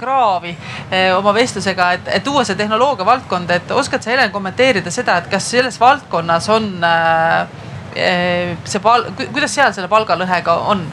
kraavi 0.00 0.54
äh, 0.56 1.12
oma 1.16 1.34
vestlusega, 1.36 1.90
et, 1.98 2.08
et 2.18 2.24
tuua 2.24 2.44
see 2.44 2.56
tehnoloogia 2.58 3.06
valdkond, 3.06 3.52
et 3.52 3.76
oskad 3.76 4.04
sa 4.04 4.14
Helen 4.14 4.32
kommenteerida 4.32 4.92
seda, 4.92 5.18
et 5.20 5.28
kas 5.32 5.50
selles 5.52 5.80
valdkonnas 5.80 6.48
on 6.56 6.72
äh, 6.84 7.65
see 7.96 8.82
pal-, 8.84 9.10
kuidas 9.16 9.54
seal 9.56 9.74
selle 9.76 9.88
palgalõhega 9.88 10.60
on? 10.72 10.86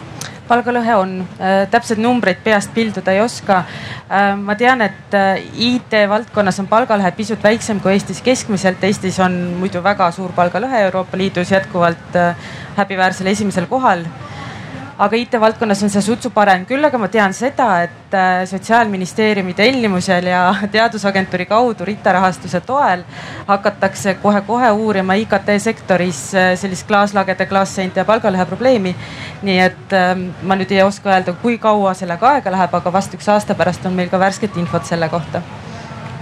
palgalõhe 0.48 0.96
on, 1.00 1.14
eh, 1.40 1.66
täpseid 1.72 2.02
numbreid 2.04 2.42
peast 2.44 2.74
pilduda 2.76 3.14
ei 3.14 3.22
oska. 3.24 3.64
Eh, 4.10 4.36
ma 4.36 4.56
tean, 4.60 4.82
et 4.82 5.16
IT 5.56 6.04
valdkonnas 6.10 6.60
on 6.60 6.68
palgalõhe 6.68 7.12
pisut 7.16 7.44
väiksem 7.44 7.80
kui 7.82 7.94
Eestis 7.94 8.22
keskmiselt. 8.22 8.84
Eestis 8.84 9.20
on 9.24 9.56
muidu 9.60 9.84
väga 9.84 10.12
suur 10.12 10.32
palgalõhe 10.36 10.84
Euroopa 10.90 11.18
Liidus 11.18 11.52
jätkuvalt 11.52 12.20
häbiväärsel 12.76 13.28
esimesel 13.28 13.68
kohal 13.72 14.04
aga 15.04 15.18
IT-valdkonnas 15.20 15.82
on 15.84 15.92
see 15.92 16.02
sutsu 16.04 16.30
parem, 16.32 16.64
küll 16.68 16.84
aga 16.86 17.00
ma 17.02 17.10
tean 17.12 17.34
seda, 17.36 17.68
et 17.84 18.16
äh, 18.16 18.44
sotsiaalministeeriumi 18.48 19.56
tellimusel 19.58 20.30
ja 20.32 20.44
Teadusagentuuri 20.74 21.48
kaudu 21.50 21.86
RITA 21.86 22.14
rahastuse 22.16 22.62
toel 22.64 23.04
hakatakse 23.48 24.16
kohe-kohe 24.24 24.72
uurima 24.72 25.18
IKT 25.20 25.52
sektoris 25.66 26.22
äh, 26.36 26.54
sellist 26.60 26.88
klaaslagede, 26.88 27.48
klaasseinte 27.50 28.00
ja 28.00 28.08
palgalõhe 28.08 28.46
probleemi. 28.48 28.96
nii 29.44 29.60
et 29.60 29.94
ähm, 29.98 30.30
ma 30.48 30.56
nüüd 30.56 30.72
ei 30.72 30.84
oska 30.84 31.12
öelda, 31.12 31.34
kui 31.42 31.58
kaua 31.60 31.94
sellega 31.94 32.38
aega 32.38 32.52
läheb, 32.52 32.76
aga 32.80 32.94
vast 32.94 33.14
üks 33.18 33.28
aasta 33.30 33.56
pärast 33.60 33.86
on 33.86 33.98
meil 33.98 34.10
ka 34.10 34.20
värsket 34.20 34.58
infot 34.58 34.86
selle 34.88 35.10
kohta. 35.10 35.42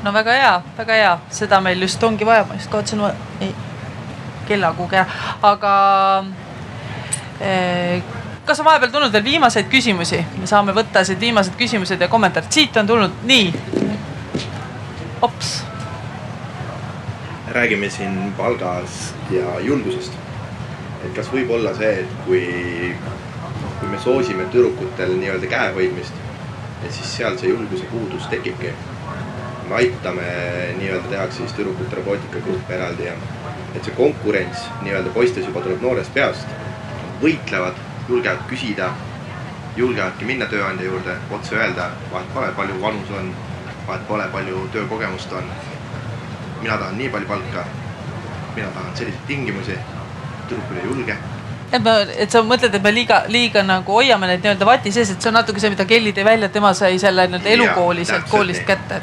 no 0.03 0.13
väga 0.13 0.37
hea, 0.39 0.55
väga 0.77 0.97
hea, 1.03 1.11
seda 1.29 1.61
meil 1.61 1.81
just 1.81 2.03
ongi 2.03 2.25
vaja, 2.25 2.47
ma 2.49 2.57
just 2.57 2.71
kaotasin 2.71 3.53
kella 4.47 4.73
kuhugi 4.73 4.97
ära, 4.97 5.21
aga 5.51 5.75
eh, 7.39 8.01
kas 8.45 8.59
on 8.59 8.65
vahepeal 8.65 8.91
tulnud 8.91 9.13
veel 9.13 9.23
viimaseid 9.23 9.69
küsimusi? 9.69 10.21
me 10.37 10.47
saame 10.49 10.73
võtta 10.75 11.03
siit 11.05 11.19
viimased 11.19 11.57
küsimused 11.57 12.01
ja 12.01 12.07
kommentaarid, 12.11 12.51
siit 12.51 12.77
on 12.77 12.87
tulnud, 12.87 13.19
nii. 13.23 13.53
ops. 15.21 15.51
räägime 17.47 17.89
siin 17.89 18.33
palgast 18.37 19.31
ja 19.31 19.59
julgusest. 19.59 20.13
et 21.05 21.13
kas 21.15 21.29
võib 21.33 21.51
olla 21.51 21.73
see, 21.77 21.91
et 22.03 22.15
kui, 22.25 22.95
kui 23.79 23.89
me 23.89 23.99
soosime 23.99 24.47
tüdrukutel 24.53 25.13
nii-öelda 25.19 25.51
käehoidmist, 25.51 26.17
et 26.85 26.91
siis 26.91 27.17
seal 27.17 27.37
see 27.37 27.53
julguse 27.53 27.85
puudus 27.91 28.25
tekibki. 28.33 28.73
me 29.69 29.75
aitame 29.75 30.25
nii-öelda, 30.79 31.07
tehakse 31.09 31.45
siis 31.45 31.53
tüdrukute 31.53 31.95
robootikagrupp 31.95 32.71
eraldi 32.79 33.07
ja 33.11 33.13
et 33.75 33.85
see 33.85 33.95
konkurents 33.95 34.65
nii-öelda 34.81 35.13
poistes 35.13 35.45
juba 35.45 35.61
tuleb 35.61 35.81
noorest 35.85 36.13
peast, 36.13 36.47
võitlevad 37.21 37.77
julgevad 38.09 38.43
küsida, 38.49 38.89
julgevadki 39.77 40.25
minna 40.25 40.45
tööandja 40.51 40.85
juurde, 40.85 41.15
otse 41.31 41.55
öelda, 41.55 41.89
vahet 42.11 42.33
pole, 42.33 42.51
palju 42.57 42.79
vanus 42.81 43.11
on, 43.17 43.33
vahet 43.87 44.07
pole, 44.07 44.27
palju 44.33 44.67
töökogemust 44.73 45.33
on. 45.33 45.51
mina 46.61 46.77
tahan 46.77 46.97
nii 46.97 47.09
palju 47.09 47.27
palka, 47.27 47.63
mina 48.55 48.67
tahan 48.67 48.95
selliseid 48.95 49.23
tingimusi, 49.27 49.77
tüdrukul 50.49 50.77
ei 50.77 50.85
julge. 50.85 51.15
Et 51.73 51.83
me, 51.83 51.91
et 52.17 52.31
sa 52.31 52.43
mõtled, 52.43 52.75
et 52.75 52.83
me 52.83 52.91
liiga, 52.93 53.23
liiga 53.27 53.63
nagu 53.63 53.95
hoiame 53.95 54.27
neid 54.27 54.43
nii-öelda 54.43 54.67
vati 54.67 54.91
sees, 54.91 55.09
et 55.09 55.21
see 55.21 55.31
on 55.31 55.39
natuke 55.39 55.59
see, 55.63 55.71
mida 55.73 55.87
Kelly 55.89 56.13
tõi 56.13 56.25
välja, 56.27 56.51
et 56.51 56.53
tema 56.53 56.73
sai 56.77 56.99
selle 56.99 57.25
nii-öelda 57.31 57.53
elukooli 57.55 58.05
sealt 58.05 58.29
koolist 58.29 58.67
kätte 58.67 59.01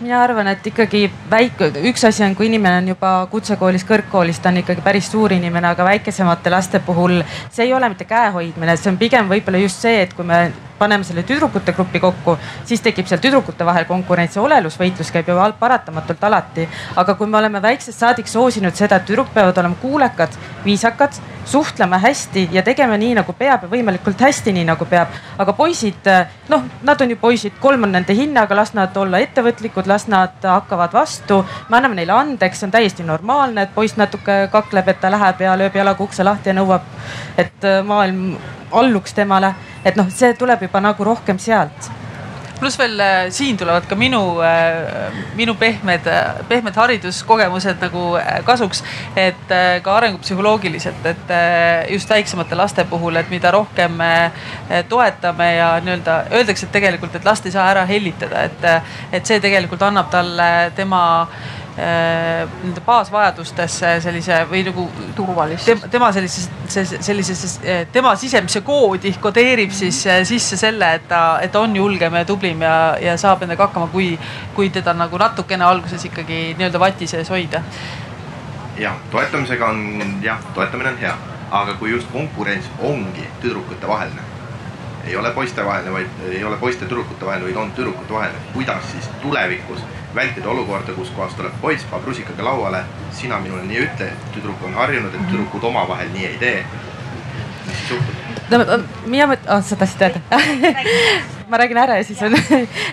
mina 0.00 0.22
arvan, 0.22 0.46
et 0.52 0.66
ikkagi 0.70 1.08
väike, 1.30 1.72
üks 1.90 2.04
asi 2.06 2.22
on, 2.26 2.36
kui 2.38 2.46
inimene 2.46 2.82
on 2.82 2.92
juba 2.92 3.12
kutsekoolis, 3.32 3.84
kõrgkoolis, 3.88 4.38
ta 4.42 4.52
on 4.52 4.62
ikkagi 4.62 4.84
päris 4.84 5.10
suur 5.10 5.34
inimene, 5.34 5.72
aga 5.72 5.86
väikesemate 5.88 6.52
laste 6.54 6.80
puhul 6.86 7.20
see 7.50 7.66
ei 7.66 7.74
ole 7.74 7.90
mitte 7.90 8.06
käehoidmine, 8.08 8.76
see 8.78 8.92
on 8.92 9.00
pigem 9.00 9.30
võib-olla 9.30 9.62
just 9.62 9.82
see, 9.82 10.02
et 10.06 10.14
kui 10.14 10.26
me 10.28 10.46
paneme 10.78 11.04
selle 11.04 11.22
tüdrukute 11.22 11.72
grupi 11.72 12.00
kokku, 12.00 12.36
siis 12.64 12.82
tekib 12.84 13.06
seal 13.06 13.20
tüdrukute 13.22 13.66
vahel 13.66 13.84
konkurents 13.88 14.36
ja 14.36 14.42
olelusvõitlus 14.42 15.12
käib 15.14 15.28
ju 15.28 15.38
paratamatult 15.60 16.24
alati. 16.24 16.68
aga 16.96 17.14
kui 17.14 17.26
me 17.26 17.38
oleme 17.38 17.62
väiksest 17.62 17.98
saadik 17.98 18.28
soosinud 18.28 18.74
seda, 18.74 18.96
et 18.96 19.06
tüdruk 19.06 19.34
peavad 19.34 19.58
olema 19.58 19.74
kuulekad, 19.82 20.38
viisakad, 20.64 21.20
suhtlema 21.48 21.98
hästi 21.98 22.48
ja 22.52 22.62
tegema 22.62 22.96
nii 22.96 23.14
nagu 23.14 23.32
peab 23.32 23.62
ja 23.64 23.68
võimalikult 23.68 24.20
hästi, 24.20 24.52
nii 24.52 24.64
nagu 24.68 24.84
peab. 24.84 25.08
aga 25.38 25.52
poisid, 25.52 26.10
noh, 26.48 26.64
nad 26.82 27.00
on 27.00 27.10
ju 27.10 27.16
poisid, 27.16 27.56
kolm 27.60 27.88
on 27.88 27.92
nende 27.96 28.14
hinnaga, 28.14 28.56
las 28.56 28.74
nad 28.74 28.96
olla 28.96 29.18
ettevõtlikud, 29.24 29.86
las 29.86 30.08
nad 30.08 30.44
hakkavad 30.44 30.92
vastu. 30.92 31.44
me 31.68 31.76
anname 31.76 31.94
neile 31.94 32.12
andeks, 32.12 32.60
see 32.60 32.66
on 32.66 32.76
täiesti 32.76 33.02
normaalne, 33.02 33.62
et 33.62 33.74
poiss 33.74 33.96
natuke 33.96 34.48
kakleb, 34.52 34.88
et 34.88 35.00
ta 35.00 35.10
läheb 35.10 35.40
ja 35.40 35.56
lööb 35.56 35.74
jalaga 35.74 36.04
ukse 36.04 36.24
lahti 36.24 36.52
ja 36.52 36.58
nõuab, 36.60 36.84
et 37.36 37.68
maailm 37.84 38.36
alluks 38.72 39.14
temale 39.14 39.54
et 39.84 39.96
noh, 39.96 40.10
see 40.10 40.34
tuleb 40.38 40.68
juba 40.68 40.82
nagu 40.84 41.04
rohkem 41.04 41.38
sealt 41.38 41.90
pluss 42.58 42.74
veel 42.74 42.98
äh, 42.98 43.16
siin 43.30 43.56
tulevad 43.56 43.84
ka 43.86 43.94
minu, 43.94 44.20
minu 45.38 45.54
pehmed, 45.54 46.08
pehmed 46.48 46.74
hariduskogemused 46.74 47.78
nagu 47.84 48.00
kasuks. 48.44 48.82
et 49.16 49.54
ka 49.82 49.94
arengupsühholoogiliselt, 49.96 51.06
et 51.06 51.30
just 51.92 52.10
väiksemate 52.10 52.58
laste 52.58 52.84
puhul, 52.90 53.16
et 53.16 53.30
mida 53.30 53.50
rohkem 53.54 53.94
me 54.00 54.32
toetame 54.88 55.52
ja 55.54 55.70
nii-öelda 55.84 56.16
öeldakse, 56.34 56.66
et 56.66 56.72
tegelikult, 56.72 57.14
et 57.14 57.24
last 57.24 57.46
ei 57.46 57.54
saa 57.54 57.70
ära 57.70 57.86
hellitada, 57.86 58.42
et, 58.50 58.66
et 59.12 59.26
see 59.26 59.38
tegelikult 59.40 59.82
annab 59.86 60.10
talle 60.10 60.50
tema 60.74 61.04
Äh, 61.36 61.67
nende 61.78 62.82
baasvajadustesse 62.86 63.92
sellise 64.02 64.40
või 64.50 64.64
nagu 64.66 64.86
turvalisust. 65.14 65.86
tema 65.90 66.10
sellisesse, 66.12 66.84
sellisesse, 67.06 67.76
tema 67.92 68.14
sisemisse 68.18 68.60
koodi 68.66 69.12
kodeerib 69.22 69.70
siis 69.70 70.00
äh, 70.06 70.22
sisse 70.26 70.56
selle, 70.58 70.90
et 70.98 71.08
ta, 71.08 71.22
et 71.42 71.52
ta 71.52 71.62
on 71.62 71.76
julgem 71.76 72.18
ja 72.18 72.24
tublim 72.26 72.62
ja, 72.66 72.74
ja 73.00 73.16
saab 73.20 73.44
endaga 73.46 73.68
hakkama, 73.68 73.86
kui, 73.92 74.10
kui 74.56 74.70
teda 74.74 74.94
nagu 74.96 75.18
natukene 75.18 75.64
alguses 75.64 76.04
ikkagi 76.10 76.40
nii-öelda 76.58 76.80
vati 76.82 77.06
sees 77.06 77.30
hoida. 77.30 77.62
jah, 78.78 78.96
toetamisega 79.10 79.66
on 79.66 80.18
jah, 80.22 80.42
toetamine 80.54 80.96
on 80.96 80.98
hea, 80.98 81.14
aga 81.50 81.78
kui 81.78 81.94
just 81.94 82.10
konkurents 82.12 82.66
ongi 82.82 83.26
tüdrukute 83.42 83.88
vaheline 83.88 84.27
ei 85.08 85.16
ole 85.16 85.30
poistevaheline, 85.30 85.92
vaid 85.92 86.26
ei 86.30 86.44
ole 86.44 86.56
poiste-tüdrukute 86.56 87.26
vaheline, 87.26 87.48
vaid 87.48 87.56
on 87.56 87.72
tüdrukute 87.72 88.14
vaheline. 88.14 88.38
kuidas 88.52 88.90
siis 88.92 89.08
tulevikus 89.22 89.80
vältida 90.14 90.48
olukorda, 90.48 90.92
kus 90.92 91.10
kohas 91.10 91.34
tuleb 91.34 91.52
poiss, 91.60 91.84
paneb 91.84 92.06
rusikaga 92.06 92.44
lauale, 92.44 92.84
sina 93.12 93.40
minule 93.40 93.62
nii 93.62 93.80
ütle, 93.86 94.12
tüdruk 94.34 94.62
on 94.64 94.74
harjunud, 94.74 95.14
et 95.14 95.26
tüdrukud 95.30 95.64
omavahel 95.72 96.12
nii 96.12 96.26
ei 96.26 96.38
tee. 96.38 96.66
mis 97.66 97.76
siis 97.78 97.90
juhtub? 97.90 98.14
no 98.50 98.78
mina 99.06 99.32
mõtlen 99.32 99.56
oh,, 99.56 99.64
sa 99.64 99.76
tahtsid 99.76 100.06
öelda 100.08 100.20
ma 101.48 101.58
räägin 101.58 101.78
ära 101.78 101.96
ja 101.96 102.04
siis 102.04 102.20
on 102.22 102.34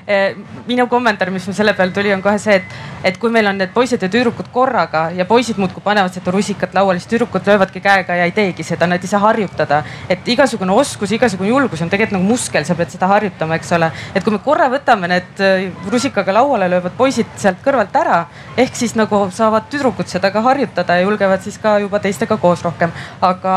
minu 0.70 0.88
kommentaar, 0.88 1.30
mis 1.34 1.46
mul 1.48 1.56
selle 1.58 1.74
peale 1.74 1.92
tuli, 1.92 2.14
on 2.14 2.22
kohe 2.24 2.40
see, 2.40 2.56
et, 2.62 2.76
et 3.04 3.18
kui 3.20 3.32
meil 3.34 3.48
on 3.50 3.58
need 3.60 3.74
poisid 3.74 4.02
ja 4.02 4.10
tüdrukud 4.12 4.48
korraga 4.54 5.10
ja 5.16 5.26
poisid 5.30 5.60
muudkui 5.62 5.84
panevad 5.84 6.14
seda 6.16 6.32
rusikat 6.34 6.74
lauale, 6.78 7.02
siis 7.02 7.12
tüdrukud 7.12 7.48
löövadki 7.48 7.82
käega 7.84 8.18
ja 8.20 8.28
ei 8.28 8.34
teegi 8.36 8.64
seda, 8.64 8.88
nad 8.88 9.04
ei 9.04 9.12
saa 9.12 9.20
harjutada. 9.26 9.84
et 10.10 10.28
igasugune 10.28 10.74
oskus, 10.74 11.12
igasugune 11.12 11.50
julgus 11.50 11.82
on 11.82 11.90
tegelikult 11.90 12.20
nagu 12.20 12.32
muskel, 12.32 12.66
sa 12.66 12.76
pead 12.76 12.94
seda 12.96 13.08
harjutama, 13.12 13.60
eks 13.60 13.72
ole. 13.78 13.92
et 14.16 14.24
kui 14.24 14.34
me 14.34 14.40
korra 14.46 14.70
võtame 14.72 15.10
need 15.12 15.44
äh, 15.44 15.68
rusikaga 15.92 16.34
lauale 16.34 16.70
löövad 16.72 16.96
poisid 16.98 17.36
sealt 17.38 17.60
kõrvalt 17.66 17.96
ära, 17.96 18.26
ehk 18.58 18.76
siis 18.76 18.96
nagu 18.96 19.26
saavad 19.36 19.68
tüdrukud 19.72 20.08
seda 20.08 20.32
ka 20.32 20.42
harjutada 20.46 21.00
ja 21.00 21.06
julgevad 21.06 21.44
siis 21.44 21.60
ka 21.62 21.78
juba 21.84 22.00
teistega 22.00 22.38
koos 22.38 22.64
rohkem, 22.64 22.94
aga. 23.22 23.56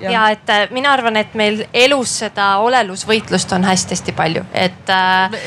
ja 0.00 0.28
et 0.30 0.54
äh, 0.54 0.68
mina 0.70 0.92
arvan, 0.94 1.16
et 1.16 1.34
meil 1.34 1.64
elus 1.72 2.18
seda 2.22 2.54
olelusvõitlust 2.62 3.52
on 3.56 3.66
hästi-hästi 3.66 4.14
palju 4.16 4.27
palju, 4.28 4.44
et 4.52 4.92
äh, 4.92 5.38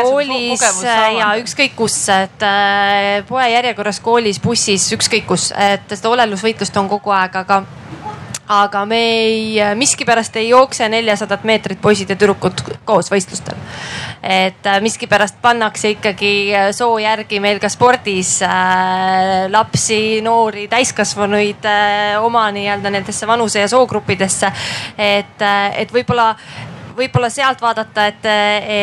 koolis 0.00 0.64
ja 0.82 1.32
ükskõik 1.40 1.76
kus, 1.76 2.00
et 2.12 2.48
äh, 2.48 3.20
poe 3.28 3.46
järjekorras 3.52 4.00
koolis, 4.04 4.40
bussis, 4.42 4.88
ükskõik 4.96 5.28
kus, 5.28 5.50
et 5.52 5.86
seda 5.92 6.12
olelusvõitlust 6.16 6.76
on 6.80 6.90
kogu 6.92 7.14
aeg, 7.14 7.40
aga 7.44 7.62
aga 8.52 8.84
me 8.86 8.98
ei, 8.98 9.60
miskipärast 9.78 10.36
ei 10.36 10.48
jookse 10.50 10.88
neljasadat 10.90 11.44
meetrit 11.48 11.80
poisid 11.80 12.10
ja 12.10 12.16
tüdrukud 12.18 12.62
koos 12.84 13.10
võistlustel. 13.12 13.56
et 14.22 14.66
äh, 14.66 14.80
miskipärast 14.82 15.38
pannakse 15.42 15.94
ikkagi 15.96 16.32
äh, 16.54 16.68
soo 16.76 16.98
järgi 16.98 17.40
meil 17.40 17.60
ka 17.62 17.68
spordis 17.72 18.40
äh, 18.42 19.48
lapsi, 19.50 20.20
noori, 20.22 20.68
täiskasvanuid 20.68 21.64
äh, 21.66 22.18
oma 22.22 22.48
nii-öelda 22.54 22.90
nendesse 22.90 23.26
vanuse 23.26 23.60
ja 23.60 23.68
soogruppidesse. 23.68 24.52
et, 24.98 25.42
äh, 25.42 25.80
et 25.80 25.92
võib-olla 25.92 26.34
võib-olla 26.96 27.28
sealt 27.32 27.60
vaadata, 27.62 28.06
et, 28.10 28.26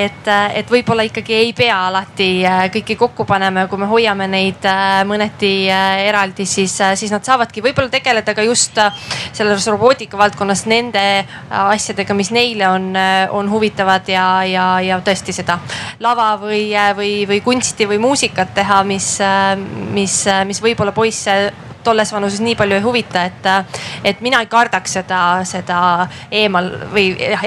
et, 0.06 0.30
et 0.60 0.72
võib-olla 0.72 1.06
ikkagi 1.08 1.36
ei 1.36 1.52
pea 1.58 1.78
alati 1.88 2.30
äh, 2.48 2.64
kõiki 2.74 2.98
kokku 3.00 3.26
panema 3.30 3.66
ja 3.66 3.70
kui 3.72 3.82
me 3.82 3.90
hoiame 3.90 4.28
neid 4.32 4.66
äh, 4.68 5.02
mõneti 5.08 5.52
äh, 5.72 6.06
eraldi, 6.08 6.46
siis, 6.50 6.76
siis 7.00 7.14
nad 7.14 7.26
saavadki 7.26 7.64
võib-olla 7.66 7.92
tegeleda 7.94 8.36
ka 8.38 8.46
just 8.46 8.80
selles 9.34 9.68
robootika 9.70 10.18
valdkonnas 10.20 10.66
nende 10.70 11.06
asjadega, 11.50 12.16
mis 12.18 12.32
neile 12.36 12.68
on, 12.70 12.92
on 13.36 13.50
huvitavad 13.52 14.10
ja, 14.10 14.28
ja, 14.48 14.68
ja 14.84 15.00
tõesti 15.06 15.36
seda 15.36 15.60
lava 16.04 16.34
või, 16.42 16.70
või, 16.98 17.14
või 17.30 17.42
kunsti 17.46 17.88
või 17.90 18.00
muusikat 18.02 18.54
teha, 18.58 18.84
mis, 18.88 19.16
mis, 19.96 20.22
mis 20.50 20.64
võib-olla 20.64 20.96
poisse 20.96 21.40
tolles 21.84 22.12
vanuses 22.14 22.42
nii 22.44 22.56
palju 22.60 22.78
ei 22.78 22.84
huvita, 22.84 23.24
et, 23.24 23.48
et 24.04 24.22
mina 24.22 24.42
ei 24.44 24.50
kardaks 24.52 25.00
seda, 25.00 25.22
seda 25.48 25.80
eemal 26.32 26.72
või 26.94 27.12
jah, 27.18 27.46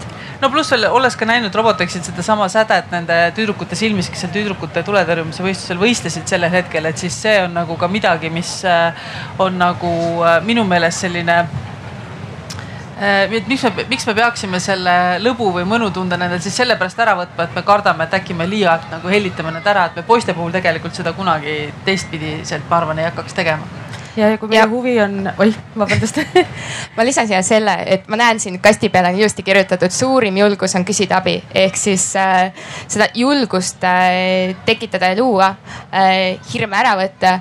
eraldamist 0.00 0.40
no 0.40 0.48
pluss 0.50 0.70
veel 0.72 0.86
olles 0.88 1.16
ka 1.16 1.26
näinud 1.28 1.54
Robotexit 1.54 2.04
sedasama 2.04 2.48
sädet 2.48 2.90
nende 2.90 3.32
tüdrukute 3.36 3.76
silmis, 3.76 4.08
kes 4.10 4.24
seal 4.24 4.32
tüdrukute 4.32 4.82
tuletõrjumise 4.86 5.44
võistlusel 5.44 5.80
võistlesid 5.80 6.28
sellel 6.30 6.52
hetkel, 6.52 6.86
et 6.86 6.98
siis 6.98 7.16
see 7.22 7.42
on 7.44 7.52
nagu 7.54 7.76
ka 7.76 7.88
midagi, 7.88 8.30
mis 8.30 8.64
äh, 8.64 8.94
on 9.38 9.58
nagu 9.60 9.90
äh, 10.24 10.38
minu 10.44 10.64
meelest 10.64 11.04
selline 11.04 11.36
äh, 13.00 13.36
et 13.36 13.48
miks 13.48 13.66
me, 13.68 13.84
miks 13.90 14.08
me 14.08 14.16
peaksime 14.16 14.60
selle 14.60 14.96
lõbu 15.20 15.52
või 15.58 15.66
mõnutunde 15.68 16.16
nendel 16.20 16.40
siis 16.40 16.56
sellepärast 16.62 17.04
ära 17.04 17.18
võtma, 17.20 17.44
et 17.44 17.60
me 17.60 17.66
kardame, 17.66 18.08
et 18.08 18.18
äkki 18.20 18.36
me 18.36 18.48
liialt 18.48 18.88
nagu 18.94 19.12
hellitame 19.12 19.52
nad 19.58 19.66
ära, 19.66 19.90
et 19.90 20.00
me 20.00 20.08
poiste 20.08 20.34
puhul 20.36 20.56
tegelikult 20.56 20.96
seda 20.96 21.12
kunagi 21.12 21.66
teistpidiselt, 21.84 22.64
ma 22.70 22.80
arvan, 22.80 22.98
ei 23.02 23.10
hakkaks 23.10 23.36
tegema 23.36 23.89
ja, 24.16 24.30
kui 24.38 24.50
meie 24.50 24.60
ja. 24.60 24.68
huvi 24.68 24.94
on, 25.02 25.28
oih, 25.38 25.56
vabandust 25.78 26.20
ma 26.96 27.04
lisan 27.06 27.28
siia 27.30 27.40
selle, 27.46 27.74
et 27.86 28.08
ma 28.10 28.18
näen 28.20 28.40
siin 28.42 28.58
kasti 28.62 28.90
peale 28.92 29.12
on 29.12 29.18
ilusti 29.20 29.44
kirjutatud, 29.46 29.92
suurim 29.94 30.36
julgus 30.40 30.74
on 30.78 30.84
küsida 30.88 31.20
abi, 31.20 31.36
ehk 31.54 31.78
siis 31.78 32.06
äh, 32.18 32.50
seda 32.86 33.10
julgust 33.14 33.84
äh, 33.86 34.54
tekitada 34.66 35.12
ja 35.12 35.18
luua 35.20 35.52
äh,, 35.92 36.38
hirme 36.52 36.80
ära 36.80 36.96
võtta. 36.98 37.38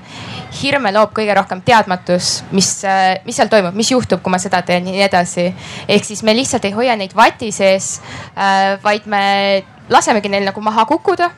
hirme 0.62 0.92
loob 0.92 1.12
kõige 1.14 1.34
rohkem 1.38 1.62
teadmatus, 1.66 2.44
mis 2.52 2.72
äh,, 2.86 3.20
mis 3.26 3.38
seal 3.38 3.50
toimub, 3.50 3.76
mis 3.78 3.92
juhtub, 3.92 4.22
kui 4.22 4.34
ma 4.34 4.42
seda 4.42 4.62
teen 4.66 4.88
ja 4.88 4.94
nii 4.94 5.06
edasi. 5.08 5.50
ehk 5.88 6.06
siis 6.06 6.24
me 6.24 6.36
lihtsalt 6.36 6.66
ei 6.66 6.76
hoia 6.78 6.96
neid 7.00 7.16
vati 7.16 7.52
sees 7.52 8.00
äh,, 8.36 8.78
vaid 8.84 9.06
me 9.06 9.64
lasemegi 9.90 10.30
neil 10.30 10.46
nagu 10.46 10.62
maha 10.62 10.86
kukkuda 10.86 11.32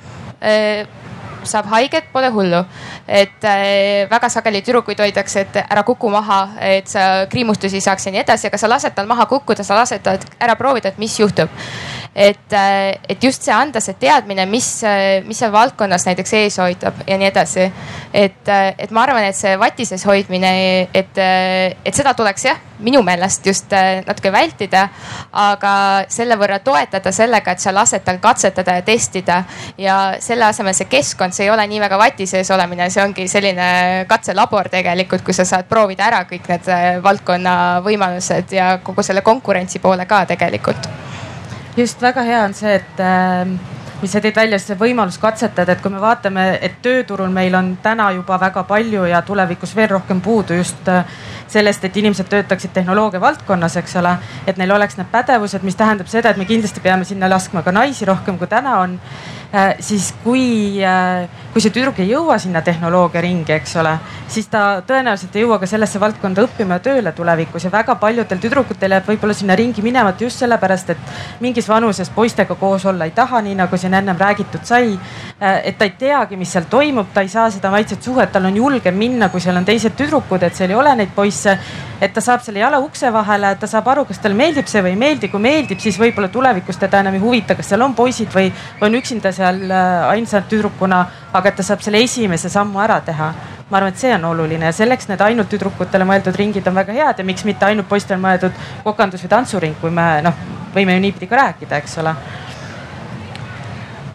äh, 0.43 0.87
saab 1.43 1.69
haiget, 1.71 2.11
pole 2.13 2.29
hullu. 2.33 2.63
et 3.07 3.43
äh, 3.43 4.09
väga 4.09 4.29
sageli 4.29 4.61
tüdrukuid 4.61 4.99
hoitakse, 4.99 5.45
et 5.45 5.61
ära 5.63 5.83
kuku 5.83 6.09
maha, 6.09 6.41
et 6.61 6.87
sa 6.87 7.25
kriimustusi 7.29 7.81
saaks 7.81 8.05
ja 8.05 8.11
nii 8.15 8.23
edasi, 8.23 8.47
aga 8.47 8.57
sa 8.57 8.69
lased 8.69 8.95
tal 8.95 9.09
maha 9.09 9.25
kukkuda, 9.25 9.63
sa 9.63 9.75
lased 9.79 10.03
tal 10.05 10.19
ära 10.39 10.55
proovida, 10.59 10.91
et 10.91 11.01
mis 11.01 11.19
juhtub. 11.19 11.49
et, 12.15 12.53
äh, 12.53 12.97
et 13.07 13.23
just 13.23 13.43
see 13.43 13.53
anda 13.53 13.79
see 13.79 13.95
teadmine, 13.99 14.45
mis, 14.45 14.83
äh, 14.83 15.23
mis 15.23 15.39
seal 15.39 15.51
valdkonnas 15.51 16.03
näiteks 16.09 16.33
ees 16.41 16.57
hoitab 16.59 17.05
ja 17.07 17.17
nii 17.17 17.27
edasi. 17.29 17.71
et, 18.13 18.47
äh, 18.47 18.73
et 18.77 18.91
ma 18.91 19.05
arvan, 19.05 19.23
et 19.23 19.35
see 19.35 19.55
vati 19.59 19.85
sees 19.85 20.03
hoidmine, 20.05 20.89
et, 20.93 21.17
et 21.85 21.95
seda 21.95 22.13
tuleks 22.13 22.45
jah, 22.45 22.59
minu 22.79 23.01
meelest 23.05 23.45
just 23.45 23.71
natuke 24.07 24.31
vältida, 24.33 24.87
aga 25.31 25.73
selle 26.11 26.35
võrra 26.35 26.59
toetada 26.59 27.13
sellega, 27.15 27.53
et 27.53 27.63
sa 27.63 27.71
lased 27.71 28.03
tal 28.03 28.19
katsetada 28.19 28.79
ja 28.79 28.85
testida 28.85 29.43
ja 29.77 29.97
selle 30.19 30.49
asemel 30.49 30.75
see 30.75 30.89
keskkond 30.91 31.30
valdkond, 31.31 31.33
see 31.33 31.45
ei 31.45 31.51
ole 31.51 31.67
nii 31.67 31.79
väga 31.79 31.97
vati 31.97 32.25
sees 32.27 32.51
olemine, 32.51 32.89
see 32.89 33.03
ongi 33.03 33.27
selline 33.27 34.05
katselabor 34.07 34.69
tegelikult, 34.69 35.23
kus 35.23 35.37
sa 35.37 35.45
saad 35.45 35.67
proovida 35.67 36.07
ära 36.07 36.25
kõik 36.25 36.47
need 36.49 36.67
äh, 36.67 37.01
valdkonna 37.03 37.81
võimalused 37.83 38.51
ja 38.51 38.79
kogu 38.83 39.03
selle 39.03 39.21
konkurentsi 39.21 39.79
poole 39.79 40.05
ka 40.05 40.25
tegelikult. 40.25 40.87
just 41.77 42.01
väga 42.01 42.23
hea 42.23 42.43
on 42.43 42.53
see, 42.53 42.75
et 42.75 42.99
äh, 42.99 43.70
mis 44.01 44.11
sa 44.13 44.21
tõid 44.23 44.35
välja, 44.35 44.59
see 44.59 44.77
võimalus 44.79 45.19
katsetada, 45.21 45.75
et 45.75 45.81
kui 45.81 45.91
me 45.93 46.01
vaatame, 46.01 46.45
et 46.61 46.79
tööturul 46.81 47.29
meil 47.33 47.55
on 47.55 47.75
täna 47.83 48.09
juba 48.15 48.39
väga 48.41 48.63
palju 48.69 49.05
ja 49.09 49.21
tulevikus 49.25 49.75
veel 49.75 49.91
rohkem 49.95 50.21
puudu 50.21 50.57
just 50.57 50.89
äh, 50.89 51.05
sellest, 51.51 51.85
et 51.85 51.97
inimesed 51.97 52.29
töötaksid 52.31 52.73
tehnoloogia 52.73 53.21
valdkonnas, 53.21 53.77
eks 53.81 53.95
ole. 54.01 54.15
et 54.47 54.57
neil 54.57 54.71
oleks 54.71 54.97
need 54.97 55.11
pädevused, 55.11 55.63
mis 55.67 55.77
tähendab 55.77 56.09
seda, 56.11 56.31
et 56.31 56.41
me 56.41 56.49
kindlasti 56.49 56.81
peame 56.81 57.05
sinna 57.05 57.29
laskma 57.29 57.61
ka 57.61 57.71
naisi 57.71 58.05
rohkem 58.05 58.37
kui 58.41 58.49
täna 58.49 58.79
on 58.81 58.99
Äh, 59.53 59.75
siis 59.79 60.13
kui, 60.23 60.79
äh, 60.79 61.27
kui 61.51 61.59
see 61.59 61.73
tüdruk 61.75 61.97
ei 61.99 62.07
jõua 62.07 62.37
sinna 62.39 62.61
tehnoloogia 62.63 63.19
ringi, 63.25 63.51
eks 63.51 63.73
ole, 63.81 63.97
siis 64.31 64.45
ta 64.47 64.61
tõenäoliselt 64.87 65.35
ei 65.35 65.41
jõua 65.43 65.57
ka 65.59 65.67
sellesse 65.67 65.99
valdkonda 65.99 66.45
õppima 66.45 66.77
ja 66.77 66.83
tööle 66.85 67.11
tulevikus 67.11 67.65
ja 67.67 67.71
väga 67.73 67.97
paljudel 67.99 68.39
tüdrukutel 68.39 68.95
jääb 68.95 69.09
võib-olla 69.11 69.35
sinna 69.35 69.57
ringi 69.59 69.83
minemata 69.83 70.23
just 70.23 70.39
sellepärast, 70.39 70.93
et 70.95 71.43
mingis 71.43 71.67
vanuses 71.67 72.07
poistega 72.15 72.55
koos 72.55 72.85
olla 72.87 73.09
ei 73.09 73.11
taha, 73.11 73.41
nii 73.43 73.57
nagu 73.59 73.75
siin 73.81 73.90
ennem 73.93 74.17
räägitud 74.17 74.63
sai. 74.63 74.93
Äh, 75.41 75.67
et 75.69 75.77
ta 75.77 75.85
ei 75.85 75.93
teagi, 75.97 76.37
mis 76.37 76.51
seal 76.53 76.67
toimub, 76.69 77.07
ta 77.13 77.23
ei 77.25 77.29
saa 77.29 77.49
seda 77.51 77.71
maitset 77.73 78.03
suhet, 78.03 78.31
tal 78.31 78.45
on 78.45 78.55
julgem 78.55 78.97
minna, 78.97 79.29
kui 79.29 79.41
seal 79.41 79.57
on 79.57 79.65
teised 79.65 79.95
tüdrukud, 79.97 80.43
et 80.45 80.55
seal 80.55 80.69
ei 80.69 80.77
ole 80.77 80.95
neid 80.95 81.15
poisse. 81.15 81.57
et 82.01 82.13
ta 82.13 82.21
saab 82.21 82.41
selle 82.41 82.59
jala 82.59 82.79
ukse 82.81 83.11
vahele, 83.13 83.55
ta 83.61 83.67
saab 83.69 83.87
aru, 83.91 84.05
kas 84.09 84.17
talle 84.19 84.33
meeldib 84.35 84.65
see 84.65 84.81
või 84.81 84.95
ei 84.95 84.97
meeldi, 84.97 85.27
kui 85.29 85.39
meeldib, 85.39 85.79
siis 85.79 85.99
võib-olla 86.01 86.31
tulevikus 86.33 86.79
teda 86.81 86.99
enam 87.03 87.13
ei 87.13 87.21
huvita, 87.21 87.55
kas 87.55 87.69
seal 87.69 87.81
on 87.85 87.93
poisid 87.93 88.33
või 88.33 88.47
on 88.81 88.95
üksinda 88.97 89.31
seal 89.31 89.61
äh, 89.69 90.09
ainsa 90.09 90.41
tüdrukuna, 90.41 91.01
aga 91.33 91.49
et 91.49 91.59
ta 91.59 91.65
saab 91.65 91.81
selle 91.85 92.01
esimese 92.01 92.49
sammu 92.49 92.81
ära 92.81 93.01
teha. 93.05 93.33
ma 93.71 93.77
arvan, 93.77 93.93
et 93.93 94.01
see 94.01 94.11
on 94.13 94.25
oluline 94.27 94.65
ja 94.65 94.73
selleks 94.75 95.07
need 95.07 95.21
ainult 95.23 95.47
tüdrukutele 95.49 96.03
mõeldud 96.03 96.35
ringid 96.35 96.65
on 96.67 96.75
väga 96.75 96.91
head 96.91 97.21
ja 97.21 97.23
miks 97.23 97.45
mitte 97.47 97.65
ainult 97.65 97.87
poistele 97.87 98.19
mõeldud 98.19 98.57
kokandus 98.83 99.23
või 99.23 99.31
tantsuring, 99.31 99.77
kui 99.79 99.93
me 99.95 100.07
noh, 100.25 100.41
võime 100.75 100.97
ju 100.97 101.05
niipidi 101.05 101.29
ka 101.31 101.39
rääkida, 101.39 101.79
eks 101.79 101.97
ole 102.03 102.15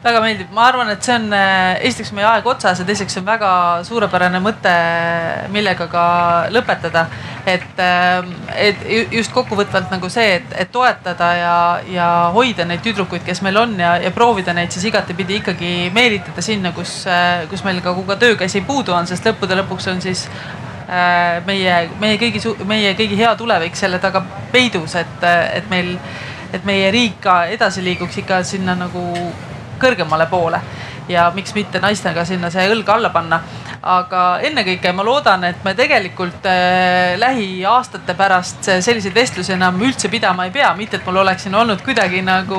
väga 0.07 0.21
meeldib, 0.23 0.51
ma 0.55 0.69
arvan, 0.71 0.91
et 0.93 1.03
see 1.05 1.15
on 1.17 1.33
äh, 1.35 1.77
esiteks 1.89 2.13
meie 2.15 2.27
aeg 2.29 2.47
otsas 2.47 2.81
ja 2.81 2.87
teiseks 2.87 3.19
on 3.21 3.25
väga 3.27 3.51
suurepärane 3.87 4.41
mõte, 4.43 4.75
millega 5.55 5.89
ka 5.91 6.05
lõpetada. 6.55 7.07
et, 7.47 7.79
ähm, 7.79 8.33
et 8.59 8.81
just 9.15 9.31
kokkuvõtvalt 9.31 9.93
nagu 9.93 10.09
see, 10.11 10.41
et, 10.41 10.55
et 10.59 10.71
toetada 10.75 11.29
ja, 11.39 11.57
ja 11.87 12.07
hoida 12.35 12.65
neid 12.67 12.83
tüdrukuid, 12.83 13.23
kes 13.23 13.39
meil 13.47 13.57
on 13.61 13.77
ja, 13.79 13.93
ja 14.03 14.11
proovida 14.11 14.51
neid 14.55 14.75
siis 14.75 14.89
igatepidi 14.91 15.39
ikkagi 15.39 15.71
meelitada 15.95 16.43
sinna, 16.43 16.73
kus, 16.75 17.05
äh, 17.07 17.47
kus 17.51 17.63
meil 17.63 17.79
ka, 17.85 17.95
ka 18.09 18.19
töökäsi 18.19 18.65
puudu 18.67 18.97
on, 18.99 19.07
sest 19.07 19.31
lõppude 19.31 19.59
lõpuks 19.63 19.87
on 19.95 20.03
siis 20.03 20.27
äh, 20.91 21.39
meie, 21.47 21.83
meie 22.03 22.19
kõigi, 22.19 22.43
meie 22.67 22.95
kõigi 22.99 23.19
hea 23.23 23.35
tulevik 23.39 23.79
selle 23.79 24.03
taga 24.03 24.25
peidus, 24.51 24.99
et, 24.99 25.29
et 25.55 25.71
meil, 25.71 25.95
et 26.51 26.67
meie 26.67 26.91
riik 26.95 27.21
ka 27.23 27.45
edasi 27.55 27.87
liiguks 27.87 28.25
ikka 28.25 28.43
sinna 28.47 28.75
nagu 28.75 29.07
kõrgemale 29.81 30.27
poole 30.31 30.61
ja 31.09 31.31
miks 31.35 31.55
mitte 31.55 31.81
naistega 31.83 32.25
sinna 32.27 32.51
see 32.51 32.67
õlg 32.73 32.91
alla 32.91 33.11
panna. 33.15 33.41
aga 33.87 34.41
ennekõike 34.43 34.91
ma 34.97 35.05
loodan, 35.07 35.45
et 35.47 35.61
me 35.63 35.71
tegelikult 35.79 36.47
äh, 36.51 37.13
lähiaastate 37.21 38.17
pärast 38.19 38.67
selliseid 38.83 39.15
vestlusi 39.15 39.53
enam 39.55 39.79
üldse 39.79 40.09
pidama 40.11 40.49
ei 40.49 40.51
pea, 40.51 40.73
mitte 40.75 40.97
et 40.97 41.07
mul 41.07 41.21
oleks 41.21 41.45
siin 41.47 41.55
olnud 41.55 41.85
kuidagi 41.87 42.23
nagu, 42.27 42.59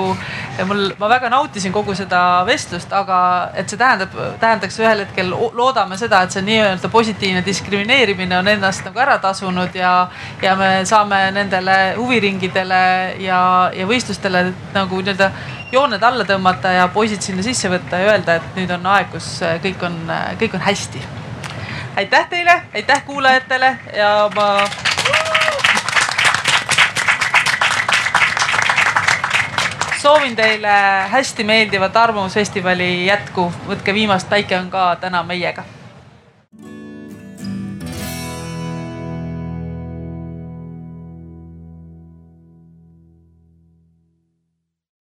mul, 0.69 0.85
ma 0.99 1.10
väga 1.11 1.27
nautisin 1.34 1.73
kogu 1.76 1.95
seda 1.99 2.22
vestlust, 2.48 2.94
aga 2.95 3.18
et 3.60 3.68
see 3.68 3.81
tähendab, 3.81 4.15
tähendaks 4.39 4.80
ühel 4.80 5.03
hetkel, 5.03 5.34
loodame 5.57 5.98
seda, 5.99 6.22
et 6.23 6.31
see 6.31 6.45
nii-öelda 6.48 6.94
positiivne 6.94 7.44
diskrimineerimine 7.45 8.39
on 8.39 8.48
ennast 8.53 8.88
nagu 8.88 9.03
ära 9.03 9.18
tasunud 9.19 9.76
ja, 9.76 9.94
ja 10.41 10.56
me 10.56 10.72
saame 10.88 11.26
nendele 11.35 11.77
huviringidele 11.98 12.81
ja, 13.26 13.41
ja 13.76 13.89
võistlustele 13.89 14.48
nagu 14.77 15.03
nii-öelda 15.03 15.31
jooned 15.72 16.03
alla 16.03 16.26
tõmmata 16.27 16.72
ja 16.72 16.88
poisid 16.94 17.22
sinna 17.22 17.44
sisse 17.44 17.69
võtta 17.72 17.99
ja 17.99 18.11
öelda, 18.14 18.38
et 18.39 18.60
nüüd 18.60 18.72
on 18.72 18.85
aeg, 18.94 19.10
kus 19.11 19.30
äh, 19.44 19.57
kõik 19.64 19.84
on, 19.84 19.98
äh, 20.10 20.34
kõik 20.39 20.56
on 20.56 20.64
hästi. 20.64 21.03
aitäh 21.98 22.27
teile, 22.30 22.61
aitäh 22.76 23.06
kuulajatele 23.06 23.77
ja 23.98 24.30
ma. 24.35 24.68
soovin 29.98 30.35
teile 30.35 30.76
hästi 31.11 31.44
meeldivat 31.44 31.95
Arvamusfestivali 31.95 33.06
jätku, 33.06 33.52
võtke 33.68 33.94
viimast, 33.94 34.30
päike 34.30 34.60
on 34.60 34.69
ka 34.72 34.95
täna 35.02 35.23
meiega 35.23 35.65